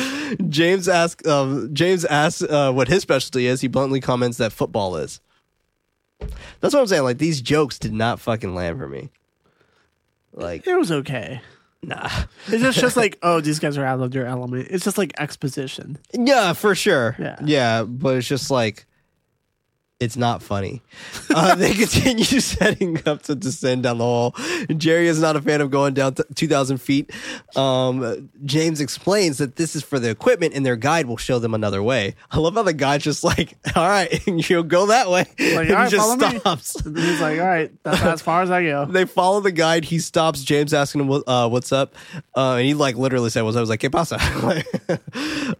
James 0.48 0.88
asks, 0.88 1.26
um, 1.26 1.74
James 1.74 2.04
asks 2.04 2.42
uh, 2.42 2.72
what 2.72 2.88
his 2.88 3.02
specialty 3.02 3.46
is. 3.46 3.60
He 3.60 3.68
bluntly 3.68 4.00
comments 4.00 4.38
that 4.38 4.52
football 4.52 4.96
is. 4.96 5.20
That's 6.60 6.74
what 6.74 6.80
I'm 6.80 6.86
saying. 6.86 7.02
Like 7.02 7.18
these 7.18 7.40
jokes 7.40 7.78
did 7.78 7.92
not 7.92 8.20
fucking 8.20 8.54
land 8.54 8.78
for 8.78 8.88
me. 8.88 9.10
Like 10.32 10.66
It 10.66 10.76
was 10.76 10.92
okay. 10.92 11.40
nah, 11.82 12.08
It's 12.48 12.62
just, 12.62 12.78
just 12.78 12.96
like, 12.96 13.18
oh, 13.22 13.40
these 13.40 13.58
guys 13.58 13.76
are 13.78 13.84
out 13.84 14.00
of 14.00 14.12
their 14.12 14.26
element. 14.26 14.68
It's 14.70 14.84
just 14.84 14.98
like 14.98 15.12
exposition. 15.18 15.98
yeah, 16.12 16.52
for 16.52 16.74
sure. 16.74 17.16
Yeah. 17.18 17.36
yeah, 17.44 17.82
but 17.84 18.16
it's 18.16 18.28
just 18.28 18.50
like 18.50 18.86
It's 20.00 20.16
not 20.16 20.44
funny. 20.44 20.80
Uh, 21.28 21.56
they 21.56 21.74
continue 21.74 22.24
setting 22.24 23.00
up 23.04 23.22
to 23.22 23.34
descend 23.34 23.82
down 23.82 23.98
the 23.98 24.04
hole. 24.04 24.32
Jerry 24.76 25.08
is 25.08 25.20
not 25.20 25.34
a 25.34 25.42
fan 25.42 25.60
of 25.60 25.72
going 25.72 25.94
down 25.94 26.14
t- 26.14 26.22
2,000 26.36 26.78
feet. 26.78 27.10
Um, 27.56 28.30
James 28.44 28.80
explains 28.80 29.38
that 29.38 29.56
this 29.56 29.74
is 29.74 29.82
for 29.82 29.98
the 29.98 30.08
equipment 30.08 30.54
and 30.54 30.64
their 30.64 30.76
guide 30.76 31.06
will 31.06 31.16
show 31.16 31.40
them 31.40 31.52
another 31.52 31.82
way. 31.82 32.14
I 32.30 32.38
love 32.38 32.54
how 32.54 32.62
the 32.62 32.72
guide's 32.74 33.02
just 33.02 33.24
like, 33.24 33.58
all 33.74 33.88
right, 33.88 34.24
you'll 34.48 34.62
go 34.62 34.86
that 34.86 35.10
way. 35.10 35.24
Like, 35.36 35.68
and 35.68 35.70
right, 35.70 35.90
just 35.90 36.12
stops. 36.12 36.80
He's 36.84 37.20
like, 37.20 37.40
all 37.40 37.46
right, 37.46 37.72
that's 37.82 38.00
as 38.02 38.22
far 38.22 38.42
as 38.42 38.52
I 38.52 38.62
go. 38.62 38.84
They 38.84 39.04
follow 39.04 39.40
the 39.40 39.50
guide. 39.50 39.84
He 39.84 39.98
stops. 39.98 40.44
James 40.44 40.72
asking 40.72 41.08
him, 41.08 41.24
uh, 41.26 41.48
what's 41.48 41.72
up? 41.72 41.96
Uh, 42.36 42.54
and 42.54 42.66
he 42.66 42.74
like 42.74 42.94
literally 42.96 43.30
said, 43.30 43.42
what's 43.42 43.56
up? 43.56 43.58
I 43.58 43.62
was 43.62 43.70
like, 43.70 43.80
¿Qué 43.80 43.90
pasa? 43.90 44.18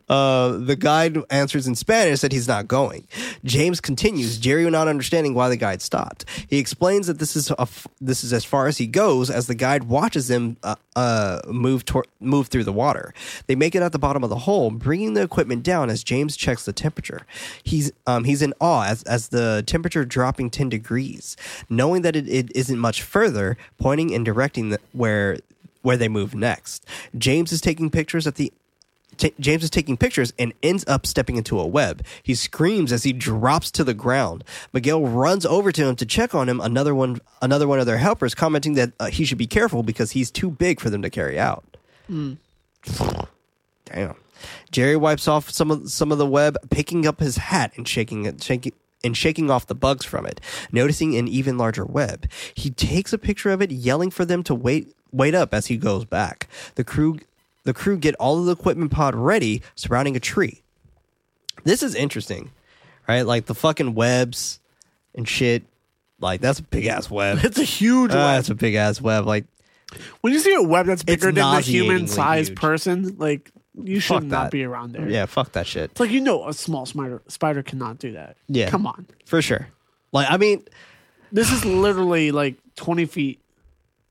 uh, 0.09 0.59
the 0.59 0.77
guide 0.77 1.19
answers 1.31 1.67
in 1.67 1.75
Spanish 1.75 2.21
that 2.21 2.31
he's 2.31 2.47
not 2.47 2.69
going. 2.69 3.09
James 3.45 3.81
continues, 3.81 4.28
Jerry 4.37 4.69
not 4.69 4.89
understanding 4.89 5.33
why 5.33 5.49
the 5.49 5.57
guide 5.57 5.81
stopped. 5.81 6.25
He 6.49 6.59
explains 6.59 7.07
that 7.07 7.19
this 7.19 7.37
is 7.37 7.51
a 7.53 7.69
this 8.01 8.23
is 8.25 8.33
as 8.33 8.45
far 8.45 8.67
as 8.67 8.79
he 8.79 8.87
goes 8.87 9.31
as 9.31 9.47
the 9.47 9.55
guide 9.55 9.85
watches 9.85 10.29
them 10.29 10.57
uh, 10.63 10.75
uh, 10.97 11.41
move 11.47 11.85
tor- 11.85 12.05
move 12.21 12.49
through 12.49 12.65
the 12.65 12.73
water. 12.73 13.15
They 13.47 13.55
make 13.55 13.75
it 13.75 13.83
at 13.83 13.93
the 13.93 13.99
bottom 13.99 14.25
of 14.25 14.31
the 14.31 14.41
hole, 14.41 14.71
bringing 14.71 15.15
the 15.15 15.23
equipment 15.23 15.63
down 15.63 15.89
as 15.89 16.05
James 16.05 16.37
checks 16.37 16.65
the 16.65 16.73
temperature. 16.73 17.23
He's 17.63 17.93
um, 18.07 18.25
he's 18.25 18.43
in 18.43 18.53
awe 18.61 18.85
as, 18.85 19.03
as 19.05 19.29
the 19.29 19.63
temperature 19.67 20.05
dropping 20.05 20.51
10 20.51 20.69
degrees, 20.69 21.37
knowing 21.71 22.03
that 22.03 22.17
it, 22.17 22.29
it 22.29 22.51
isn't 22.55 22.79
much 22.79 23.03
further, 23.03 23.57
pointing 23.79 24.13
and 24.13 24.25
directing 24.25 24.71
the, 24.71 24.81
where 24.93 25.39
where 25.83 25.97
they 25.97 26.09
move 26.09 26.35
next. 26.35 26.85
James 27.17 27.53
is 27.53 27.61
taking 27.61 27.91
pictures 27.91 28.27
at 28.27 28.35
the 28.35 28.53
James 29.41 29.65
is 29.65 29.71
taking 29.71 29.97
pictures 29.97 30.33
and 30.39 30.53
ends 30.63 30.85
up 30.87 31.07
stepping 31.07 31.37
into 31.37 31.59
a 31.59 31.67
web. 31.67 32.05
He 32.23 32.35
screams 32.35 32.93
as 32.93 33.05
he 33.05 33.13
drops 33.13 33.71
to 33.73 33.85
the 33.85 33.95
ground. 33.95 34.45
Miguel 34.73 35.03
runs 35.07 35.45
over 35.45 35.73
to 35.73 35.87
him 35.87 35.97
to 35.97 36.07
check 36.07 36.35
on 36.35 36.49
him. 36.49 36.61
Another 36.61 36.95
one, 36.95 37.21
another 37.43 37.67
one 37.67 37.81
of 37.81 37.87
their 37.87 37.99
helpers, 37.99 38.35
commenting 38.35 38.75
that 38.75 38.93
uh, 39.01 39.07
he 39.07 39.25
should 39.25 39.39
be 39.39 39.47
careful 39.47 39.83
because 39.83 40.13
he's 40.13 40.31
too 40.31 40.51
big 40.51 40.81
for 40.81 40.91
them 40.91 41.03
to 41.03 41.11
carry 41.11 41.39
out. 41.39 41.65
Damn. 43.85 44.15
Jerry 44.71 44.97
wipes 44.97 45.27
off 45.27 45.51
some 45.51 45.71
of 45.71 45.91
some 45.91 46.13
of 46.13 46.19
the 46.19 46.27
web, 46.27 46.57
picking 46.71 47.07
up 47.07 47.21
his 47.21 47.37
hat 47.37 47.73
and 47.77 47.87
shaking 47.89 48.25
it, 48.25 48.43
shaking 48.43 48.73
and 49.05 49.17
shaking 49.17 49.51
off 49.51 49.67
the 49.67 49.75
bugs 49.75 50.05
from 50.05 50.27
it, 50.27 50.41
noticing 50.73 51.17
an 51.17 51.29
even 51.29 51.59
larger 51.59 51.85
web. 51.85 52.27
He 52.55 52.71
takes 52.71 53.13
a 53.13 53.19
picture 53.19 53.51
of 53.51 53.63
it, 53.63 53.71
yelling 53.71 54.11
for 54.11 54.25
them 54.25 54.43
to 54.45 54.55
wait 54.55 54.95
wait 55.13 55.35
up 55.35 55.55
as 55.55 55.67
he 55.67 55.77
goes 55.77 56.05
back. 56.05 56.49
The 56.75 56.85
crew 56.85 57.19
the 57.69 57.75
crew 57.75 57.99
get 57.99 58.15
all 58.15 58.39
of 58.39 58.47
the 58.47 58.53
equipment 58.53 58.91
pod 58.91 59.15
ready, 59.15 59.61
surrounding 59.75 60.17
a 60.17 60.21
tree. 60.21 60.63
This 61.65 61.83
is 61.83 61.95
interesting, 61.95 62.51
right? 63.07 63.23
Like 63.27 63.45
the 63.45 63.55
fucking 63.55 63.95
webs 63.95 64.59
and 65.15 65.29
shit. 65.29 65.65
Like 66.19 66.41
that's 66.41 66.61
a 66.61 66.63
big 66.63 66.87
ass 66.87 67.11
web. 67.11 67.41
It's 67.45 67.59
a 67.59 67.63
huge 67.65 68.13
Uh, 68.13 68.15
web. 68.15 68.37
that's 68.39 68.49
a 68.49 68.55
big 68.55 68.75
ass 68.75 69.03
web. 69.03 69.27
Like 69.27 69.45
When 70.23 70.33
you 70.33 70.39
see 70.39 70.55
a 70.55 70.63
web 70.63 70.87
that's 70.87 71.03
bigger 71.03 71.31
than 71.31 71.35
the 71.35 71.61
human 71.61 72.07
sized 72.09 72.57
person, 72.57 73.17
like 73.19 73.51
you 73.81 74.01
should 74.01 74.15
Fuck 74.15 74.23
not 74.25 74.43
that. 74.45 74.51
be 74.51 74.65
around 74.65 74.93
there. 74.93 75.07
yeah, 75.09 75.27
fuck 75.27 75.53
that 75.53 75.67
shit. 75.67 75.91
It's 75.91 76.01
like 76.01 76.11
you 76.11 76.21
know 76.23 76.49
a 76.49 76.55
small 76.55 76.87
spider 76.87 77.21
spider 77.29 77.63
cannot 77.63 77.99
do 77.99 78.13
that. 78.13 78.37
Yeah. 78.49 78.71
Come 78.71 78.87
on. 78.87 79.07
For 79.27 79.43
sure. 79.43 79.69
Like 80.11 80.27
I 80.31 80.39
mean, 80.39 80.65
This 81.33 81.53
is 81.53 81.65
literally 81.67 82.33
like 82.33 82.57
twenty 82.77 83.05
feet 83.05 83.41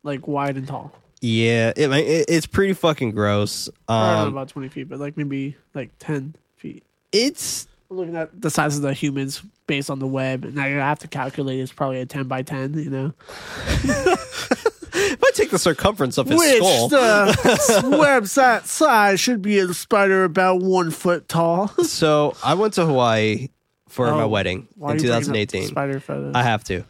like 0.03 0.27
wide 0.27 0.57
and 0.57 0.67
tall. 0.67 0.93
Yeah, 1.21 1.73
it, 1.75 1.91
it, 1.91 2.25
it's 2.29 2.45
pretty 2.45 2.73
fucking 2.73 3.11
gross. 3.11 3.69
I 3.87 4.07
don't 4.09 4.17
know 4.17 4.21
Um, 4.23 4.33
about 4.33 4.49
twenty 4.49 4.69
feet, 4.69 4.87
but 4.89 4.99
like 4.99 5.17
maybe 5.17 5.55
like 5.73 5.89
ten 5.99 6.35
feet. 6.57 6.83
it's 7.11 7.67
We're 7.89 7.97
looking 7.97 8.15
at 8.15 8.39
the 8.39 8.49
size 8.49 8.75
of 8.75 8.83
the 8.83 8.93
humans 8.93 9.41
based 9.65 9.89
on 9.89 9.99
the 9.99 10.07
web. 10.07 10.43
Now 10.45 10.65
you 10.65 10.77
have 10.77 10.99
to 10.99 11.07
calculate 11.07 11.59
it's 11.59 11.71
probably 11.73 12.01
a 12.01 12.05
ten 12.05 12.27
by 12.27 12.41
ten, 12.43 12.73
you 12.75 12.89
know. 12.89 13.13
if 14.99 15.23
I 15.23 15.31
take 15.33 15.49
the 15.51 15.59
circumference 15.59 16.17
of 16.17 16.27
his 16.27 16.37
Which 16.39 16.57
skull. 16.57 16.87
the 16.89 17.97
web's 17.99 18.35
that 18.35 18.65
size 18.67 19.19
should 19.19 19.41
be 19.41 19.59
a 19.59 19.73
spider 19.73 20.23
about 20.23 20.61
one 20.61 20.91
foot 20.91 21.27
tall. 21.27 21.67
so 21.83 22.35
I 22.43 22.53
went 22.55 22.73
to 22.75 22.85
Hawaii 22.85 23.49
for 23.87 24.11
my 24.11 24.23
Oh, 24.23 24.27
wedding 24.27 24.67
Why 24.75 24.89
are 24.89 24.91
in 24.91 24.97
you 25.03 25.09
bringing 25.09 25.15
up 25.17 25.23
2018. 25.23 25.67
Spider 25.69 25.99
photos. 25.99 26.35
I 26.35 26.43
have 26.43 26.63
to. 26.65 26.83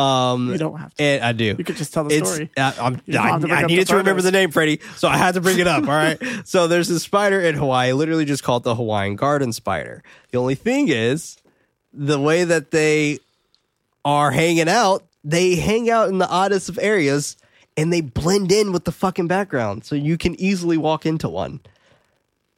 Um, 0.00 0.52
you 0.52 0.58
don't 0.58 0.78
have 0.78 0.94
to. 0.94 1.02
and 1.02 1.24
I 1.24 1.32
do. 1.32 1.54
You 1.58 1.64
could 1.64 1.76
just 1.76 1.92
tell 1.92 2.04
the 2.04 2.14
It's, 2.16 2.30
story. 2.30 2.50
uh, 2.56 2.72
I'm, 2.80 3.00
You 3.06 3.14
don't 3.14 3.26
I, 3.26 3.38
to 3.48 3.54
I 3.54 3.62
needed 3.66 3.86
to 3.88 3.96
remember 3.96 4.22
the 4.22 4.30
name, 4.32 4.50
Freddie, 4.50 4.80
so 4.96 5.08
I 5.08 5.16
had 5.16 5.34
to 5.34 5.40
bring 5.40 5.58
it 5.58 5.66
up. 5.66 5.82
All 5.84 5.88
right. 5.90 6.18
So 6.46 6.66
there's 6.68 6.88
this 6.88 7.02
spider 7.02 7.40
in 7.40 7.54
Hawaii, 7.56 7.92
literally 7.92 8.24
just 8.24 8.42
called 8.42 8.64
the 8.64 8.74
Hawaiian 8.74 9.16
garden 9.16 9.52
spider. 9.52 10.02
The 10.30 10.38
only 10.38 10.54
thing 10.54 10.88
is, 10.88 11.36
the 11.92 12.20
way 12.20 12.44
that 12.44 12.70
they 12.70 13.18
are 14.04 14.30
hanging 14.30 14.68
out, 14.68 15.04
they 15.24 15.56
hang 15.56 15.88
out 15.90 16.08
in 16.08 16.18
the 16.18 16.28
oddest 16.28 16.68
of 16.68 16.78
areas 16.80 17.36
and 17.76 17.92
they 17.92 18.00
blend 18.02 18.52
in 18.52 18.72
with 18.72 18.84
the 18.84 18.92
fucking 18.92 19.26
background. 19.26 19.84
So 19.84 19.94
you 19.96 20.16
can 20.18 20.38
easily 20.40 20.76
walk 20.76 21.06
into 21.06 21.28
one. 21.28 21.60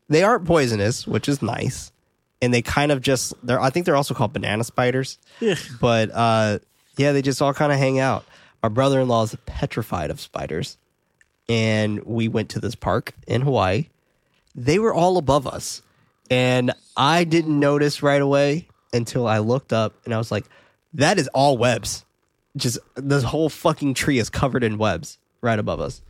They 0.09 0.23
aren't 0.23 0.45
poisonous, 0.45 1.07
which 1.07 1.29
is 1.29 1.41
nice. 1.43 1.91
And 2.43 2.53
they 2.53 2.63
kind 2.63 2.93
of 2.93 3.01
just 3.01 3.35
they're 3.43 3.61
I 3.61 3.71
think 3.71 3.87
they're 3.87 3.97
also 3.97 4.15
called 4.15 4.33
banana 4.33 4.65
spiders. 4.65 5.19
Yeah. 5.41 5.57
But 5.81 6.11
uh 6.13 6.59
yeah, 6.97 7.13
they 7.13 7.23
just 7.23 7.41
all 7.43 7.55
kind 7.55 7.73
of 7.73 7.79
hang 7.79 7.99
out. 7.99 8.25
My 8.63 8.69
brother 8.69 9.01
in 9.01 9.09
law 9.09 9.23
is 9.23 9.37
petrified 9.47 10.11
of 10.11 10.21
spiders. 10.21 10.77
And 11.49 12.03
we 12.05 12.29
went 12.29 12.51
to 12.51 12.61
this 12.61 12.75
park 12.75 13.13
in 13.27 13.43
Hawaii. 13.43 13.87
They 14.55 14.79
were 14.79 14.93
all 14.93 15.17
above 15.17 15.47
us. 15.47 15.83
And 16.31 16.73
I 16.97 17.25
didn't 17.25 17.59
notice 17.61 18.03
right 18.03 18.21
away 18.21 18.67
until 18.93 19.29
I 19.29 19.39
looked 19.39 19.73
up 19.73 19.95
and 20.05 20.13
I 20.13 20.19
was 20.19 20.33
like, 20.33 20.47
that 20.95 21.19
is 21.19 21.29
all 21.29 21.57
webs. 21.57 22.05
Just 22.57 22.79
this 22.97 23.23
whole 23.23 23.49
fucking 23.49 23.95
tree 23.95 24.19
is 24.19 24.31
covered 24.31 24.65
in 24.65 24.79
webs 24.79 25.19
right 25.41 25.59
above 25.59 25.81
us. 25.81 26.03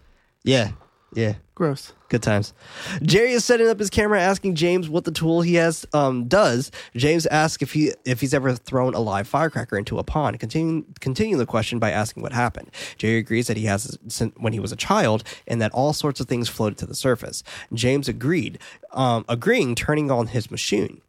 Yeah. 0.45 0.71
Yeah. 1.13 1.35
Gross. 1.55 1.93
Good 2.09 2.23
times. 2.23 2.55
Jerry 3.03 3.33
is 3.33 3.45
setting 3.45 3.67
up 3.69 3.81
his 3.81 3.91
camera, 3.91 4.21
asking 4.21 4.55
James 4.55 4.89
what 4.89 5.05
the 5.05 5.11
tool 5.11 5.43
he 5.43 5.55
has 5.55 5.85
um, 5.93 6.27
does. 6.29 6.71
James 6.95 7.27
asks 7.27 7.63
if 7.63 7.73
he 7.73 7.93
if 8.05 8.21
he's 8.21 8.33
ever 8.33 8.55
thrown 8.55 8.95
a 8.95 9.01
live 9.01 9.27
firecracker 9.27 9.77
into 9.77 9.99
a 9.99 10.05
pond. 10.05 10.39
Continuing 10.39 10.85
continuing 11.01 11.39
the 11.39 11.47
question 11.47 11.81
by 11.81 11.91
asking 11.91 12.23
what 12.23 12.33
happened. 12.33 12.71
Jerry 12.97 13.19
agrees 13.19 13.49
that 13.49 13.57
he 13.57 13.65
has 13.65 13.99
when 14.37 14.53
he 14.53 14.61
was 14.61 14.71
a 14.71 14.77
child, 14.77 15.25
and 15.49 15.61
that 15.61 15.73
all 15.73 15.93
sorts 15.93 16.21
of 16.21 16.29
things 16.29 16.49
floated 16.49 16.79
to 16.79 16.87
the 16.87 16.95
surface. 16.95 17.43
James 17.73 18.09
agreed, 18.09 18.61
um, 18.93 19.25
agreeing, 19.29 19.75
turning 19.75 20.09
on 20.09 20.29
his 20.29 20.49
machine. 20.49 21.01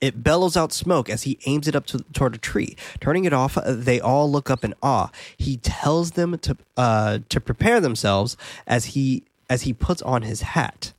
It 0.00 0.22
bellows 0.22 0.56
out 0.56 0.72
smoke 0.72 1.08
as 1.08 1.22
he 1.22 1.38
aims 1.46 1.68
it 1.68 1.76
up 1.76 1.86
to, 1.86 1.98
toward 2.12 2.34
a 2.34 2.38
tree. 2.38 2.76
Turning 3.00 3.24
it 3.24 3.32
off, 3.32 3.56
they 3.66 4.00
all 4.00 4.30
look 4.30 4.50
up 4.50 4.64
in 4.64 4.74
awe. 4.82 5.10
He 5.36 5.58
tells 5.58 6.12
them 6.12 6.38
to 6.38 6.56
uh, 6.76 7.20
to 7.28 7.40
prepare 7.40 7.80
themselves 7.80 8.36
as 8.66 8.86
he 8.86 9.24
as 9.48 9.62
he 9.62 9.72
puts 9.72 10.02
on 10.02 10.22
his 10.22 10.42
hat. 10.42 10.92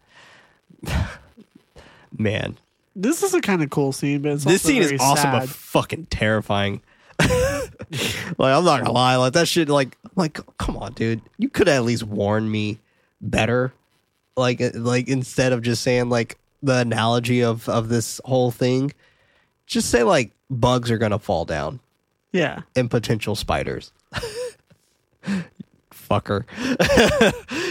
Man, 2.17 2.57
This 2.95 3.21
is 3.23 3.33
a 3.33 3.41
kind 3.41 3.61
of 3.61 3.69
cool 3.69 3.91
scene, 3.91 4.21
but 4.21 4.31
it's 4.33 4.43
this 4.43 4.63
also 4.63 4.67
scene 4.67 4.81
is 4.81 4.89
very 4.89 4.99
also 4.99 5.21
sad. 5.21 5.39
but 5.39 5.49
fucking 5.49 6.07
terrifying. 6.07 6.81
like 7.19 8.39
I'm 8.39 8.63
not 8.63 8.81
gonna 8.81 8.91
lie, 8.91 9.15
like 9.17 9.33
that 9.33 9.47
shit. 9.47 9.69
Like, 9.69 9.97
I'm 10.03 10.11
like, 10.15 10.39
come 10.57 10.77
on, 10.77 10.93
dude, 10.93 11.21
you 11.37 11.49
could 11.49 11.67
at 11.67 11.83
least 11.83 12.03
warn 12.03 12.49
me 12.49 12.79
better. 13.21 13.73
Like, 14.35 14.61
uh, 14.61 14.71
like 14.73 15.07
instead 15.07 15.53
of 15.53 15.61
just 15.61 15.83
saying 15.83 16.09
like 16.09 16.37
the 16.63 16.77
analogy 16.77 17.43
of 17.43 17.67
of 17.69 17.89
this 17.89 18.19
whole 18.25 18.51
thing, 18.51 18.93
just 19.67 19.89
say 19.89 20.03
like 20.03 20.31
bugs 20.49 20.89
are 20.89 20.97
gonna 20.97 21.19
fall 21.19 21.45
down 21.45 21.79
yeah. 22.31 22.61
and 22.75 22.89
potential 22.89 23.35
spiders. 23.35 23.91
Fucker. 26.09 26.45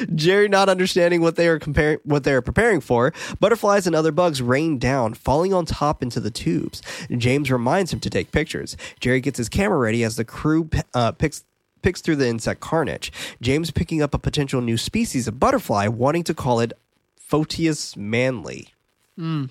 Jerry 0.15 0.49
not 0.49 0.69
understanding 0.69 1.21
what 1.21 1.37
they 1.37 1.49
are 1.49 1.59
comparing 1.59 1.99
what 2.05 2.25
they 2.25 2.33
are 2.33 2.43
preparing 2.43 2.81
for, 2.81 3.13
butterflies 3.41 3.87
and 3.87 3.97
other 3.97 4.13
bugs 4.13 4.41
rain 4.41 4.79
down, 4.79 5.15
falling 5.15 5.53
on 5.53 5.67
top 5.67 6.03
into 6.03 6.21
the 6.21 6.31
tubes. 6.31 6.83
James 7.17 7.51
reminds 7.51 7.93
him 7.93 8.01
to 8.01 8.11
take 8.11 8.33
pictures. 8.33 8.77
Jerry 9.01 9.21
gets 9.21 9.39
his 9.39 9.49
camera 9.49 9.79
ready 9.79 10.05
as 10.05 10.17
the 10.17 10.25
crew 10.25 10.71
uh, 10.95 11.13
picks 11.13 11.45
picks 11.83 12.01
through 12.01 12.17
the 12.17 12.29
insect 12.29 12.61
carnage. 12.61 13.13
James 13.41 13.71
picking 13.71 14.03
up 14.03 14.15
a 14.15 14.19
potential 14.19 14.61
new 14.61 14.77
species 14.77 15.29
of 15.29 15.39
butterfly, 15.39 15.87
wanting 15.87 16.25
to 16.25 16.35
call 16.35 16.61
it 16.61 16.73
Photius 17.17 17.97
manly. 17.97 18.69
And 19.17 19.51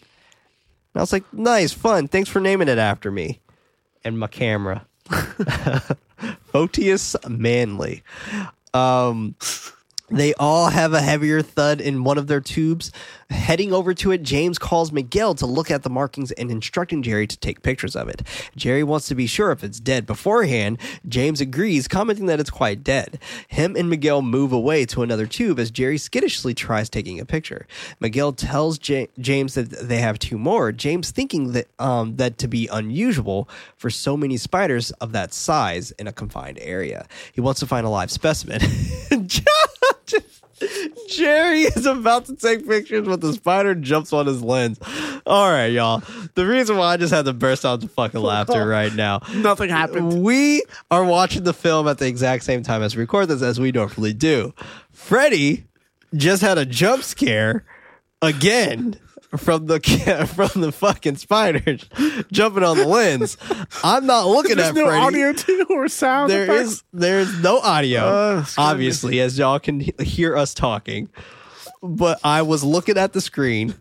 I 0.96 1.00
was 1.02 1.14
like, 1.14 1.32
nice, 1.34 1.74
fun. 1.74 2.08
Thanks 2.08 2.30
for 2.30 2.40
naming 2.40 2.68
it 2.68 2.78
after 2.78 3.12
me. 3.12 3.40
And 4.04 4.18
my 4.20 4.28
camera. 4.28 4.86
Photius 6.52 7.16
Manly. 7.28 8.04
Um, 8.74 9.36
They 10.10 10.34
all 10.36 10.70
have 10.70 10.94
a 10.94 11.02
heavier 11.02 11.42
thud 11.42 11.82
in 11.82 12.06
one 12.06 12.18
of 12.18 12.28
their 12.28 12.40
tubes. 12.40 12.94
Heading 13.30 13.74
over 13.74 13.94
to 13.96 14.12
it, 14.12 14.24
James 14.24 14.58
calls 14.58 14.90
Miguel 14.94 15.36
to 15.36 15.46
look 15.46 15.70
at 15.70 15.84
the 15.84 15.90
markings 15.90 16.32
and 16.32 16.50
instructing 16.50 17.04
Jerry 17.04 17.28
to 17.28 17.38
take 17.38 17.62
pictures 17.62 17.94
of 17.94 18.08
it. 18.08 18.22
Jerry 18.56 18.84
wants 18.84 19.10
to 19.10 19.16
be 19.16 19.28
sure 19.28 19.52
if 19.52 19.66
it's 19.66 19.82
dead 19.82 20.06
beforehand. 20.06 20.78
James 21.10 21.42
agrees, 21.42 21.90
commenting 21.90 22.28
that 22.28 22.40
it's 22.40 22.50
quite 22.50 22.86
dead. 22.86 23.20
Him 23.50 23.76
and 23.76 23.90
Miguel 23.90 24.22
move 24.22 24.54
away 24.54 24.86
to 24.86 25.04
another 25.04 25.26
tube 25.26 25.60
as 25.60 25.72
Jerry 25.72 25.98
skittishly 25.98 26.54
tries 26.54 26.90
taking 26.90 27.20
a 27.20 27.26
picture. 27.26 27.68
Miguel 28.00 28.32
tells 28.32 28.78
J- 28.78 29.10
James 29.20 29.56
that 29.56 29.72
they 29.72 30.00
have 30.00 30.20
two 30.20 30.38
more. 30.38 30.72
James 30.72 31.12
thinking 31.12 31.52
that 31.52 31.68
um, 31.80 32.16
that 32.16 32.38
to 32.38 32.48
be 32.48 32.70
unusual 32.72 33.50
for 33.76 33.90
so 33.90 34.16
many 34.16 34.38
spiders 34.38 34.92
of 35.02 35.12
that 35.12 35.34
size 35.34 35.92
in 35.92 36.08
a 36.08 36.14
confined 36.14 36.60
area. 36.62 37.06
He 37.34 37.42
wants 37.42 37.60
to 37.60 37.66
find 37.66 37.86
a 37.86 37.90
live 37.90 38.10
specimen. 38.10 38.62
Jerry 41.10 41.62
is 41.62 41.86
about 41.86 42.26
to 42.26 42.36
take 42.36 42.68
pictures, 42.68 43.06
but 43.08 43.22
the 43.22 43.34
spider 43.34 43.76
jumps 43.76 44.14
on 44.14 44.26
his 44.26 44.42
lens. 44.42 44.80
All 45.26 45.50
right, 45.50 45.68
y'all. 45.68 46.02
The 46.36 46.46
reason 46.46 46.78
why 46.78 46.94
I 46.94 46.98
just 46.98 47.14
had 47.14 47.26
to 47.26 47.34
burst 47.34 47.66
out 47.66 47.76
into 47.82 47.88
fucking 47.88 48.22
laughter 48.22 48.66
right 48.68 48.94
now. 48.94 49.22
Nothing 49.36 49.70
happened. 49.70 50.24
We 50.24 50.64
are 50.90 51.04
watching 51.04 51.44
the 51.44 51.54
film 51.54 51.88
at 51.88 51.98
the 52.00 52.08
exact 52.08 52.44
same 52.44 52.64
time 52.64 52.82
as 52.82 52.96
we 52.96 53.02
record 53.02 53.28
this, 53.28 53.42
as 53.42 53.60
we 53.60 53.72
normally 53.72 54.14
do. 54.14 54.54
Freddy 54.92 55.66
just 56.16 56.42
had 56.42 56.58
a 56.58 56.66
jump 56.66 57.04
scare 57.04 57.64
again 58.22 59.00
from 59.36 59.66
the 59.66 59.80
from 60.36 60.62
the 60.62 60.72
fucking 60.72 61.18
spiders 61.18 61.84
jumping 62.32 62.64
on 62.64 62.78
the 62.78 62.88
lens. 62.88 63.38
I'm 63.84 64.06
not 64.06 64.28
looking 64.28 64.56
There's 64.56 64.70
at 64.70 64.76
no 64.76 64.86
Freddy. 64.88 65.06
audio 65.06 65.34
too 65.34 65.66
or 65.70 65.88
sound. 65.90 66.30
There 66.32 66.44
effects? 66.44 66.70
is 66.70 66.84
there's 66.94 67.42
no 67.42 67.60
audio, 67.60 68.02
Uh, 68.02 68.46
obviously, 68.58 69.20
as 69.20 69.38
y'all 69.38 69.60
can 69.60 69.82
hear 70.00 70.36
us 70.38 70.54
talking. 70.54 71.10
But 71.84 72.20
I 72.24 72.42
was 72.42 72.64
looking 72.64 72.98
at 72.98 73.14
the 73.14 73.22
screen, 73.22 73.76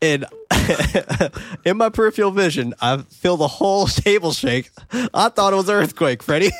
and 0.00 0.24
in 1.64 1.76
my 1.76 1.88
peripheral 1.88 2.30
vision, 2.30 2.74
I 2.80 2.98
feel 2.98 3.36
the 3.36 3.48
whole 3.48 3.86
table 3.86 4.32
shake. 4.32 4.70
I 4.92 5.28
thought 5.30 5.52
it 5.52 5.56
was 5.56 5.68
an 5.68 5.74
earthquake, 5.76 6.22
Freddie. 6.22 6.52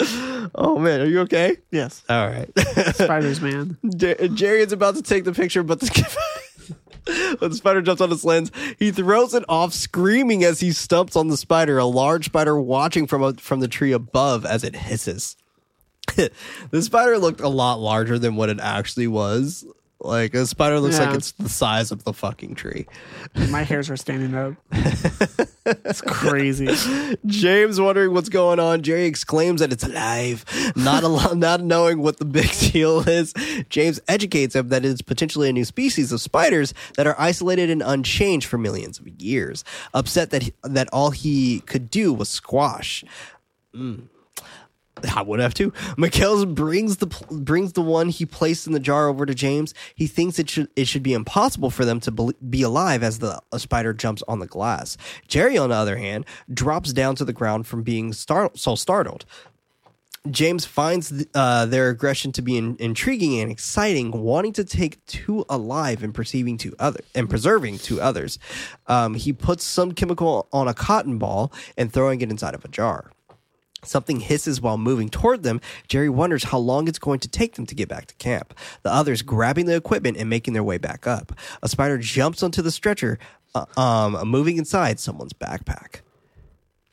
Oh 0.00 0.78
man, 0.78 1.00
are 1.00 1.06
you 1.06 1.20
okay? 1.20 1.56
Yes, 1.70 2.02
All 2.08 2.28
right. 2.28 2.50
spiders, 2.94 3.40
man. 3.40 3.78
Jer- 3.96 4.28
Jerry 4.28 4.60
is 4.60 4.72
about 4.72 4.96
to 4.96 5.02
take 5.02 5.24
the 5.24 5.32
picture, 5.32 5.62
but 5.62 5.80
the, 5.80 6.76
when 7.38 7.50
the 7.50 7.56
spider 7.56 7.82
jumps 7.82 8.00
on 8.02 8.10
his 8.10 8.24
lens, 8.24 8.50
he 8.78 8.90
throws 8.90 9.34
it 9.34 9.44
off, 9.48 9.72
screaming 9.72 10.44
as 10.44 10.60
he 10.60 10.72
stumps 10.72 11.16
on 11.16 11.28
the 11.28 11.36
spider. 11.36 11.78
A 11.78 11.84
large 11.84 12.26
spider 12.26 12.60
watching 12.60 13.06
from 13.06 13.22
a, 13.22 13.34
from 13.34 13.60
the 13.60 13.68
tree 13.68 13.92
above 13.92 14.44
as 14.44 14.64
it 14.64 14.76
hisses. 14.76 15.36
the 16.70 16.82
spider 16.82 17.18
looked 17.18 17.40
a 17.40 17.48
lot 17.48 17.80
larger 17.80 18.18
than 18.18 18.36
what 18.36 18.48
it 18.48 18.60
actually 18.60 19.06
was. 19.08 19.64
Like 20.06 20.34
a 20.34 20.46
spider 20.46 20.80
looks 20.80 20.98
Yeah. 20.98 21.06
like 21.08 21.16
it's 21.18 21.32
the 21.32 21.48
size 21.48 21.90
of 21.90 22.04
the 22.04 22.12
fucking 22.12 22.54
tree. 22.54 22.86
My 23.50 23.62
hairs 23.62 23.90
are 23.90 23.96
standing 23.96 24.34
up. 24.34 24.54
It's 24.72 26.00
crazy. 26.06 26.68
James 27.26 27.80
wondering 27.80 28.12
what's 28.12 28.28
going 28.28 28.58
on. 28.60 28.82
Jerry 28.82 29.04
exclaims 29.06 29.60
that 29.60 29.72
it's 29.72 29.84
alive, 29.84 30.44
not 30.76 31.02
al- 31.04 31.34
not 31.34 31.60
knowing 31.62 31.98
what 32.00 32.18
the 32.18 32.24
big 32.24 32.50
deal 32.72 33.00
is. 33.08 33.32
James 33.68 34.00
educates 34.08 34.54
him 34.54 34.68
that 34.68 34.84
it's 34.84 35.02
potentially 35.02 35.48
a 35.48 35.52
new 35.52 35.64
species 35.64 36.12
of 36.12 36.20
spiders 36.20 36.72
that 36.96 37.06
are 37.06 37.16
isolated 37.18 37.68
and 37.70 37.82
unchanged 37.82 38.46
for 38.46 38.58
millions 38.58 38.98
of 38.98 39.08
years. 39.20 39.64
Upset 39.94 40.30
that 40.30 40.42
he, 40.42 40.52
that 40.62 40.88
all 40.92 41.10
he 41.10 41.60
could 41.60 41.90
do 41.90 42.12
was 42.12 42.28
squash. 42.28 43.04
Mm. 43.74 44.04
I 45.14 45.22
would 45.22 45.40
have 45.40 45.52
too. 45.52 45.72
Miguel's 45.96 46.46
brings 46.46 46.98
the 46.98 47.06
brings 47.30 47.74
the 47.74 47.82
one 47.82 48.08
he 48.08 48.24
placed 48.24 48.66
in 48.66 48.72
the 48.72 48.80
jar 48.80 49.08
over 49.08 49.26
to 49.26 49.34
James. 49.34 49.74
He 49.94 50.06
thinks 50.06 50.38
it 50.38 50.48
should 50.48 50.68
it 50.74 50.88
should 50.88 51.02
be 51.02 51.12
impossible 51.12 51.70
for 51.70 51.84
them 51.84 52.00
to 52.00 52.34
be 52.48 52.62
alive 52.62 53.02
as 53.02 53.18
the 53.18 53.40
spider 53.58 53.92
jumps 53.92 54.22
on 54.26 54.38
the 54.38 54.46
glass. 54.46 54.96
Jerry, 55.28 55.58
on 55.58 55.68
the 55.68 55.74
other 55.74 55.96
hand, 55.96 56.24
drops 56.52 56.92
down 56.92 57.14
to 57.16 57.24
the 57.24 57.32
ground 57.32 57.66
from 57.66 57.82
being 57.82 58.12
star- 58.12 58.50
so 58.54 58.74
startled. 58.74 59.26
James 60.30 60.64
finds 60.64 61.24
uh, 61.34 61.66
their 61.66 61.88
aggression 61.88 62.32
to 62.32 62.42
be 62.42 62.56
in- 62.56 62.76
intriguing 62.80 63.38
and 63.38 63.50
exciting, 63.50 64.10
wanting 64.10 64.52
to 64.54 64.64
take 64.64 65.04
two 65.06 65.44
alive 65.48 66.02
and 66.02 66.14
perceiving 66.14 66.58
to 66.58 66.74
other 66.78 67.00
and 67.14 67.30
preserving 67.30 67.78
to 67.78 68.00
others. 68.00 68.38
Um, 68.88 69.14
he 69.14 69.32
puts 69.32 69.62
some 69.62 69.92
chemical 69.92 70.48
on 70.52 70.66
a 70.68 70.74
cotton 70.74 71.18
ball 71.18 71.52
and 71.76 71.92
throwing 71.92 72.20
it 72.22 72.30
inside 72.30 72.54
of 72.54 72.64
a 72.64 72.68
jar. 72.68 73.12
Something 73.86 74.20
hisses 74.20 74.60
while 74.60 74.78
moving 74.78 75.08
toward 75.08 75.42
them. 75.42 75.60
Jerry 75.88 76.08
wonders 76.08 76.44
how 76.44 76.58
long 76.58 76.88
it's 76.88 76.98
going 76.98 77.20
to 77.20 77.28
take 77.28 77.54
them 77.54 77.66
to 77.66 77.74
get 77.74 77.88
back 77.88 78.06
to 78.06 78.14
camp. 78.16 78.54
The 78.82 78.92
others 78.92 79.22
grabbing 79.22 79.66
the 79.66 79.76
equipment 79.76 80.16
and 80.16 80.28
making 80.28 80.54
their 80.54 80.64
way 80.64 80.78
back 80.78 81.06
up. 81.06 81.32
A 81.62 81.68
spider 81.68 81.98
jumps 81.98 82.42
onto 82.42 82.62
the 82.62 82.70
stretcher, 82.70 83.18
uh, 83.54 83.64
um, 83.76 84.28
moving 84.28 84.56
inside 84.58 85.00
someone's 85.00 85.32
backpack. 85.32 86.00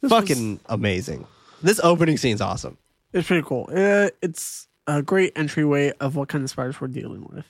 Fucking 0.07 0.59
amazing. 0.67 1.25
This 1.61 1.79
opening 1.83 2.17
scene's 2.17 2.41
awesome. 2.41 2.77
It's 3.13 3.27
pretty 3.27 3.43
cool. 3.43 3.69
It's 3.71 4.67
a 4.85 5.01
great 5.01 5.31
entryway 5.35 5.91
of 5.99 6.15
what 6.15 6.27
kind 6.29 6.43
of 6.43 6.49
spiders 6.49 6.81
we're 6.81 6.87
dealing 6.87 7.25
with. 7.29 7.45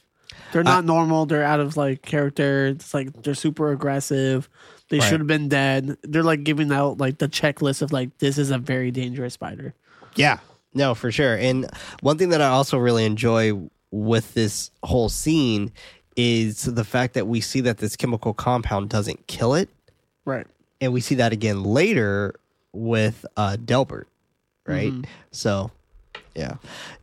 They're 0.51 0.63
not 0.63 0.85
normal. 0.85 1.25
They're 1.25 1.43
out 1.43 1.59
of 1.59 1.77
like 1.77 2.01
character. 2.01 2.67
It's 2.67 2.93
like 2.93 3.23
they're 3.23 3.35
super 3.35 3.71
aggressive. 3.71 4.49
They 4.89 4.99
Right. 4.99 5.09
should 5.09 5.19
have 5.19 5.27
been 5.27 5.49
dead. 5.49 5.97
They're 6.03 6.23
like 6.23 6.43
giving 6.43 6.71
out 6.71 6.99
like 6.99 7.17
the 7.17 7.27
checklist 7.27 7.81
of 7.81 7.91
like 7.91 8.17
this 8.19 8.37
is 8.37 8.51
a 8.51 8.57
very 8.57 8.91
dangerous 8.91 9.33
spider. 9.33 9.73
Yeah. 10.15 10.39
No, 10.73 10.93
for 10.95 11.11
sure. 11.11 11.35
And 11.35 11.69
one 12.01 12.17
thing 12.17 12.29
that 12.29 12.41
I 12.41 12.47
also 12.47 12.77
really 12.77 13.05
enjoy 13.05 13.53
with 13.91 14.33
this 14.33 14.71
whole 14.83 15.09
scene 15.09 15.71
is 16.15 16.63
the 16.63 16.83
fact 16.83 17.13
that 17.15 17.27
we 17.27 17.41
see 17.41 17.61
that 17.61 17.77
this 17.77 17.95
chemical 17.95 18.33
compound 18.33 18.89
doesn't 18.89 19.25
kill 19.27 19.53
it. 19.55 19.69
Right. 20.25 20.45
And 20.81 20.93
we 20.93 21.01
see 21.01 21.15
that 21.15 21.31
again 21.33 21.63
later 21.63 22.35
with 22.71 23.25
uh, 23.37 23.57
Delbert, 23.63 24.07
right? 24.67 24.91
So, 25.31 25.71
yeah. 26.35 26.55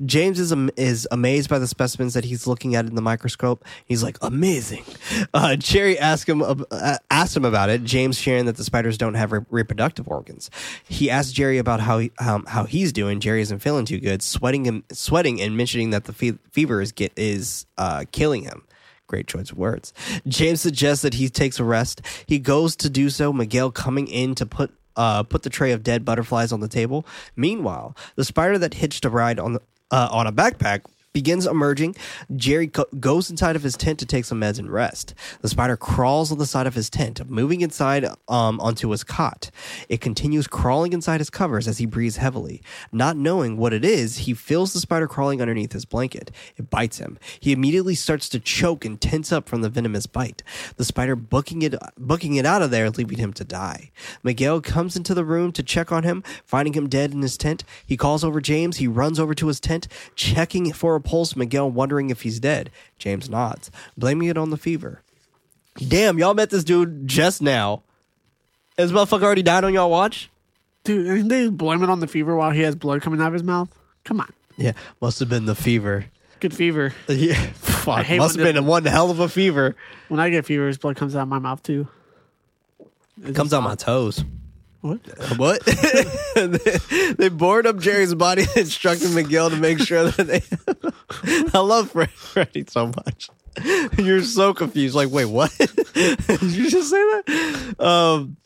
James 0.04 0.40
is 0.40 0.50
am- 0.50 0.70
is 0.76 1.06
amazed 1.10 1.48
by 1.48 1.58
the 1.58 1.66
specimens 1.68 2.14
that 2.14 2.24
he's 2.24 2.46
looking 2.46 2.74
at 2.74 2.86
in 2.86 2.94
the 2.96 3.02
microscope. 3.02 3.64
He's 3.84 4.02
like, 4.02 4.18
amazing. 4.22 4.84
Uh, 5.32 5.56
Jerry 5.56 5.98
asks 5.98 6.28
him 6.28 6.42
uh, 6.42 6.96
asks 7.10 7.36
him 7.36 7.44
about 7.44 7.70
it. 7.70 7.84
James 7.84 8.18
sharing 8.18 8.46
that 8.46 8.56
the 8.56 8.64
spiders 8.64 8.98
don't 8.98 9.14
have 9.14 9.32
re- 9.32 9.40
reproductive 9.50 10.08
organs. 10.08 10.50
He 10.88 11.10
asks 11.10 11.32
Jerry 11.32 11.58
about 11.58 11.80
how 11.80 11.98
he, 11.98 12.10
um, 12.18 12.44
how 12.46 12.64
he's 12.64 12.92
doing. 12.92 13.20
Jerry 13.20 13.42
isn't 13.42 13.60
feeling 13.60 13.84
too 13.84 14.00
good, 14.00 14.22
sweating 14.22 14.66
and 14.66 14.82
sweating 14.90 15.40
and 15.40 15.56
mentioning 15.56 15.90
that 15.90 16.04
the 16.04 16.12
fe- 16.12 16.38
fever 16.52 16.80
is 16.80 16.92
get 16.92 17.12
is 17.16 17.66
uh, 17.78 18.04
killing 18.10 18.42
him. 18.42 18.62
Great 19.06 19.26
choice 19.26 19.50
of 19.50 19.58
words. 19.58 19.92
James 20.28 20.60
suggests 20.60 21.02
that 21.02 21.14
he 21.14 21.28
takes 21.28 21.58
a 21.58 21.64
rest. 21.64 22.00
He 22.26 22.38
goes 22.38 22.76
to 22.76 22.88
do 22.88 23.10
so. 23.10 23.32
Miguel 23.32 23.70
coming 23.72 24.06
in 24.06 24.34
to 24.36 24.46
put 24.46 24.72
uh, 24.96 25.22
put 25.22 25.42
the 25.42 25.50
tray 25.50 25.72
of 25.72 25.82
dead 25.82 26.04
butterflies 26.04 26.52
on 26.52 26.60
the 26.60 26.68
table. 26.68 27.06
Meanwhile, 27.36 27.96
the 28.16 28.24
spider 28.24 28.58
that 28.58 28.74
hitched 28.74 29.04
a 29.04 29.10
ride 29.10 29.38
on 29.38 29.54
the, 29.54 29.62
uh, 29.90 30.08
on 30.10 30.26
a 30.26 30.32
backpack 30.32 30.82
begins 31.12 31.46
emerging. 31.46 31.96
Jerry 32.36 32.68
co- 32.68 32.86
goes 32.98 33.30
inside 33.30 33.56
of 33.56 33.62
his 33.62 33.76
tent 33.76 33.98
to 33.98 34.06
take 34.06 34.24
some 34.24 34.40
meds 34.40 34.58
and 34.58 34.70
rest. 34.70 35.14
The 35.40 35.48
spider 35.48 35.76
crawls 35.76 36.30
on 36.30 36.38
the 36.38 36.46
side 36.46 36.66
of 36.66 36.74
his 36.74 36.88
tent, 36.88 37.28
moving 37.28 37.62
inside 37.62 38.06
um, 38.28 38.60
onto 38.60 38.90
his 38.90 39.02
cot. 39.02 39.50
It 39.88 40.00
continues 40.00 40.46
crawling 40.46 40.92
inside 40.92 41.20
his 41.20 41.30
covers 41.30 41.66
as 41.66 41.78
he 41.78 41.86
breathes 41.86 42.18
heavily. 42.18 42.62
Not 42.92 43.16
knowing 43.16 43.56
what 43.56 43.72
it 43.72 43.84
is, 43.84 44.18
he 44.18 44.34
feels 44.34 44.72
the 44.72 44.80
spider 44.80 45.08
crawling 45.08 45.40
underneath 45.40 45.72
his 45.72 45.84
blanket. 45.84 46.30
It 46.56 46.70
bites 46.70 46.98
him. 46.98 47.18
He 47.40 47.52
immediately 47.52 47.94
starts 47.94 48.28
to 48.30 48.38
choke 48.40 48.84
and 48.84 49.00
tense 49.00 49.32
up 49.32 49.48
from 49.48 49.62
the 49.62 49.68
venomous 49.68 50.06
bite. 50.06 50.42
The 50.76 50.84
spider 50.84 51.16
booking 51.16 51.62
it, 51.62 51.74
booking 51.98 52.36
it 52.36 52.46
out 52.46 52.62
of 52.62 52.70
there, 52.70 52.88
leaving 52.90 53.18
him 53.18 53.32
to 53.34 53.44
die. 53.44 53.90
Miguel 54.22 54.60
comes 54.60 54.96
into 54.96 55.14
the 55.14 55.24
room 55.24 55.50
to 55.52 55.62
check 55.62 55.90
on 55.90 56.04
him, 56.04 56.22
finding 56.44 56.74
him 56.74 56.88
dead 56.88 57.12
in 57.12 57.22
his 57.22 57.36
tent. 57.36 57.64
He 57.84 57.96
calls 57.96 58.22
over 58.22 58.40
James. 58.40 58.76
He 58.76 58.86
runs 58.86 59.18
over 59.18 59.34
to 59.34 59.48
his 59.48 59.58
tent, 59.58 59.88
checking 60.14 60.72
for 60.72 60.99
pulse. 61.00 61.36
Miguel 61.36 61.70
wondering 61.70 62.10
if 62.10 62.22
he's 62.22 62.40
dead. 62.40 62.70
James 62.98 63.28
nods, 63.28 63.70
blaming 63.96 64.28
it 64.28 64.36
on 64.36 64.50
the 64.50 64.56
fever. 64.56 65.02
Damn, 65.76 66.18
y'all 66.18 66.34
met 66.34 66.50
this 66.50 66.64
dude 66.64 67.06
just 67.06 67.40
now. 67.40 67.82
This 68.76 68.90
motherfucker 68.92 69.22
already 69.22 69.42
died 69.42 69.64
on 69.64 69.74
y'all 69.74 69.90
watch? 69.90 70.30
Dude, 70.84 71.06
and 71.06 71.30
they 71.30 71.48
blame 71.48 71.82
it 71.82 71.90
on 71.90 72.00
the 72.00 72.06
fever 72.06 72.34
while 72.34 72.50
he 72.50 72.62
has 72.62 72.74
blood 72.74 73.02
coming 73.02 73.20
out 73.20 73.28
of 73.28 73.32
his 73.34 73.42
mouth. 73.42 73.68
Come 74.04 74.20
on. 74.20 74.32
Yeah, 74.56 74.72
must 75.00 75.20
have 75.20 75.28
been 75.28 75.46
the 75.46 75.54
fever. 75.54 76.06
Good 76.40 76.54
fever. 76.54 76.94
Yeah, 77.08 77.34
fuck, 77.52 78.08
must 78.10 78.36
have 78.36 78.54
been 78.54 78.64
one 78.66 78.84
hell 78.84 79.10
of 79.10 79.20
a 79.20 79.28
fever. 79.28 79.76
When 80.08 80.20
I 80.20 80.30
get 80.30 80.46
fevers, 80.46 80.78
blood 80.78 80.96
comes 80.96 81.14
out 81.14 81.22
of 81.22 81.28
my 81.28 81.38
mouth 81.38 81.62
too. 81.62 81.88
It 83.24 83.34
Comes 83.34 83.52
out 83.52 83.62
my 83.62 83.74
toes. 83.74 84.24
What? 84.80 85.00
What? 85.36 85.64
they, 86.34 87.12
they 87.12 87.28
bored 87.28 87.66
up 87.66 87.78
Jerry's 87.78 88.14
body 88.14 88.42
and 88.42 88.56
instructed 88.56 89.12
Miguel 89.12 89.50
to 89.50 89.56
make 89.56 89.78
sure 89.78 90.10
that 90.10 90.26
they. 90.26 90.42
I 91.54 91.58
love 91.58 91.90
Fred, 91.90 92.10
Freddy 92.10 92.64
so 92.68 92.86
much. 92.86 93.30
You're 93.98 94.22
so 94.22 94.54
confused. 94.54 94.94
Like, 94.94 95.10
wait, 95.10 95.26
what? 95.26 95.56
Did 95.58 96.42
you 96.42 96.70
just 96.70 96.90
say 96.90 96.96
that? 96.96 97.74
Um, 97.78 98.36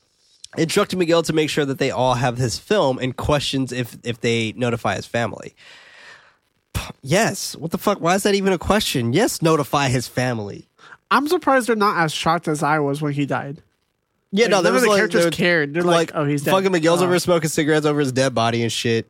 instructed 0.56 0.98
Miguel 0.98 1.22
to 1.22 1.32
make 1.32 1.50
sure 1.50 1.64
that 1.64 1.78
they 1.78 1.90
all 1.90 2.14
have 2.14 2.38
his 2.38 2.58
film 2.58 2.98
and 2.98 3.16
questions 3.16 3.72
if 3.72 3.96
if 4.02 4.20
they 4.20 4.52
notify 4.56 4.96
his 4.96 5.06
family. 5.06 5.54
Yes. 7.02 7.54
What 7.56 7.70
the 7.70 7.78
fuck? 7.78 8.00
Why 8.00 8.14
is 8.14 8.24
that 8.24 8.34
even 8.34 8.52
a 8.52 8.58
question? 8.58 9.12
Yes, 9.12 9.40
notify 9.40 9.88
his 9.88 10.08
family. 10.08 10.68
I'm 11.10 11.28
surprised 11.28 11.68
they're 11.68 11.76
not 11.76 11.98
as 11.98 12.12
shocked 12.12 12.48
as 12.48 12.62
I 12.62 12.80
was 12.80 13.00
when 13.00 13.12
he 13.12 13.24
died. 13.26 13.62
Yeah, 14.36 14.46
Like, 14.46 14.50
no, 14.50 14.62
there 14.62 14.72
was 14.72 14.82
the 14.82 14.88
like, 14.88 14.96
characters 14.98 15.22
there- 15.22 15.30
cared. 15.30 15.74
They're 15.74 15.84
like, 15.84 16.10
"Oh, 16.12 16.24
he's 16.24 16.42
dead." 16.42 16.50
Fucking 16.50 16.72
Miguel's 16.72 17.00
Oh. 17.00 17.04
over 17.04 17.16
smoking 17.20 17.48
cigarettes 17.48 17.86
over 17.86 18.00
his 18.00 18.10
dead 18.10 18.34
body 18.34 18.62
and 18.62 18.72
shit. 18.72 19.08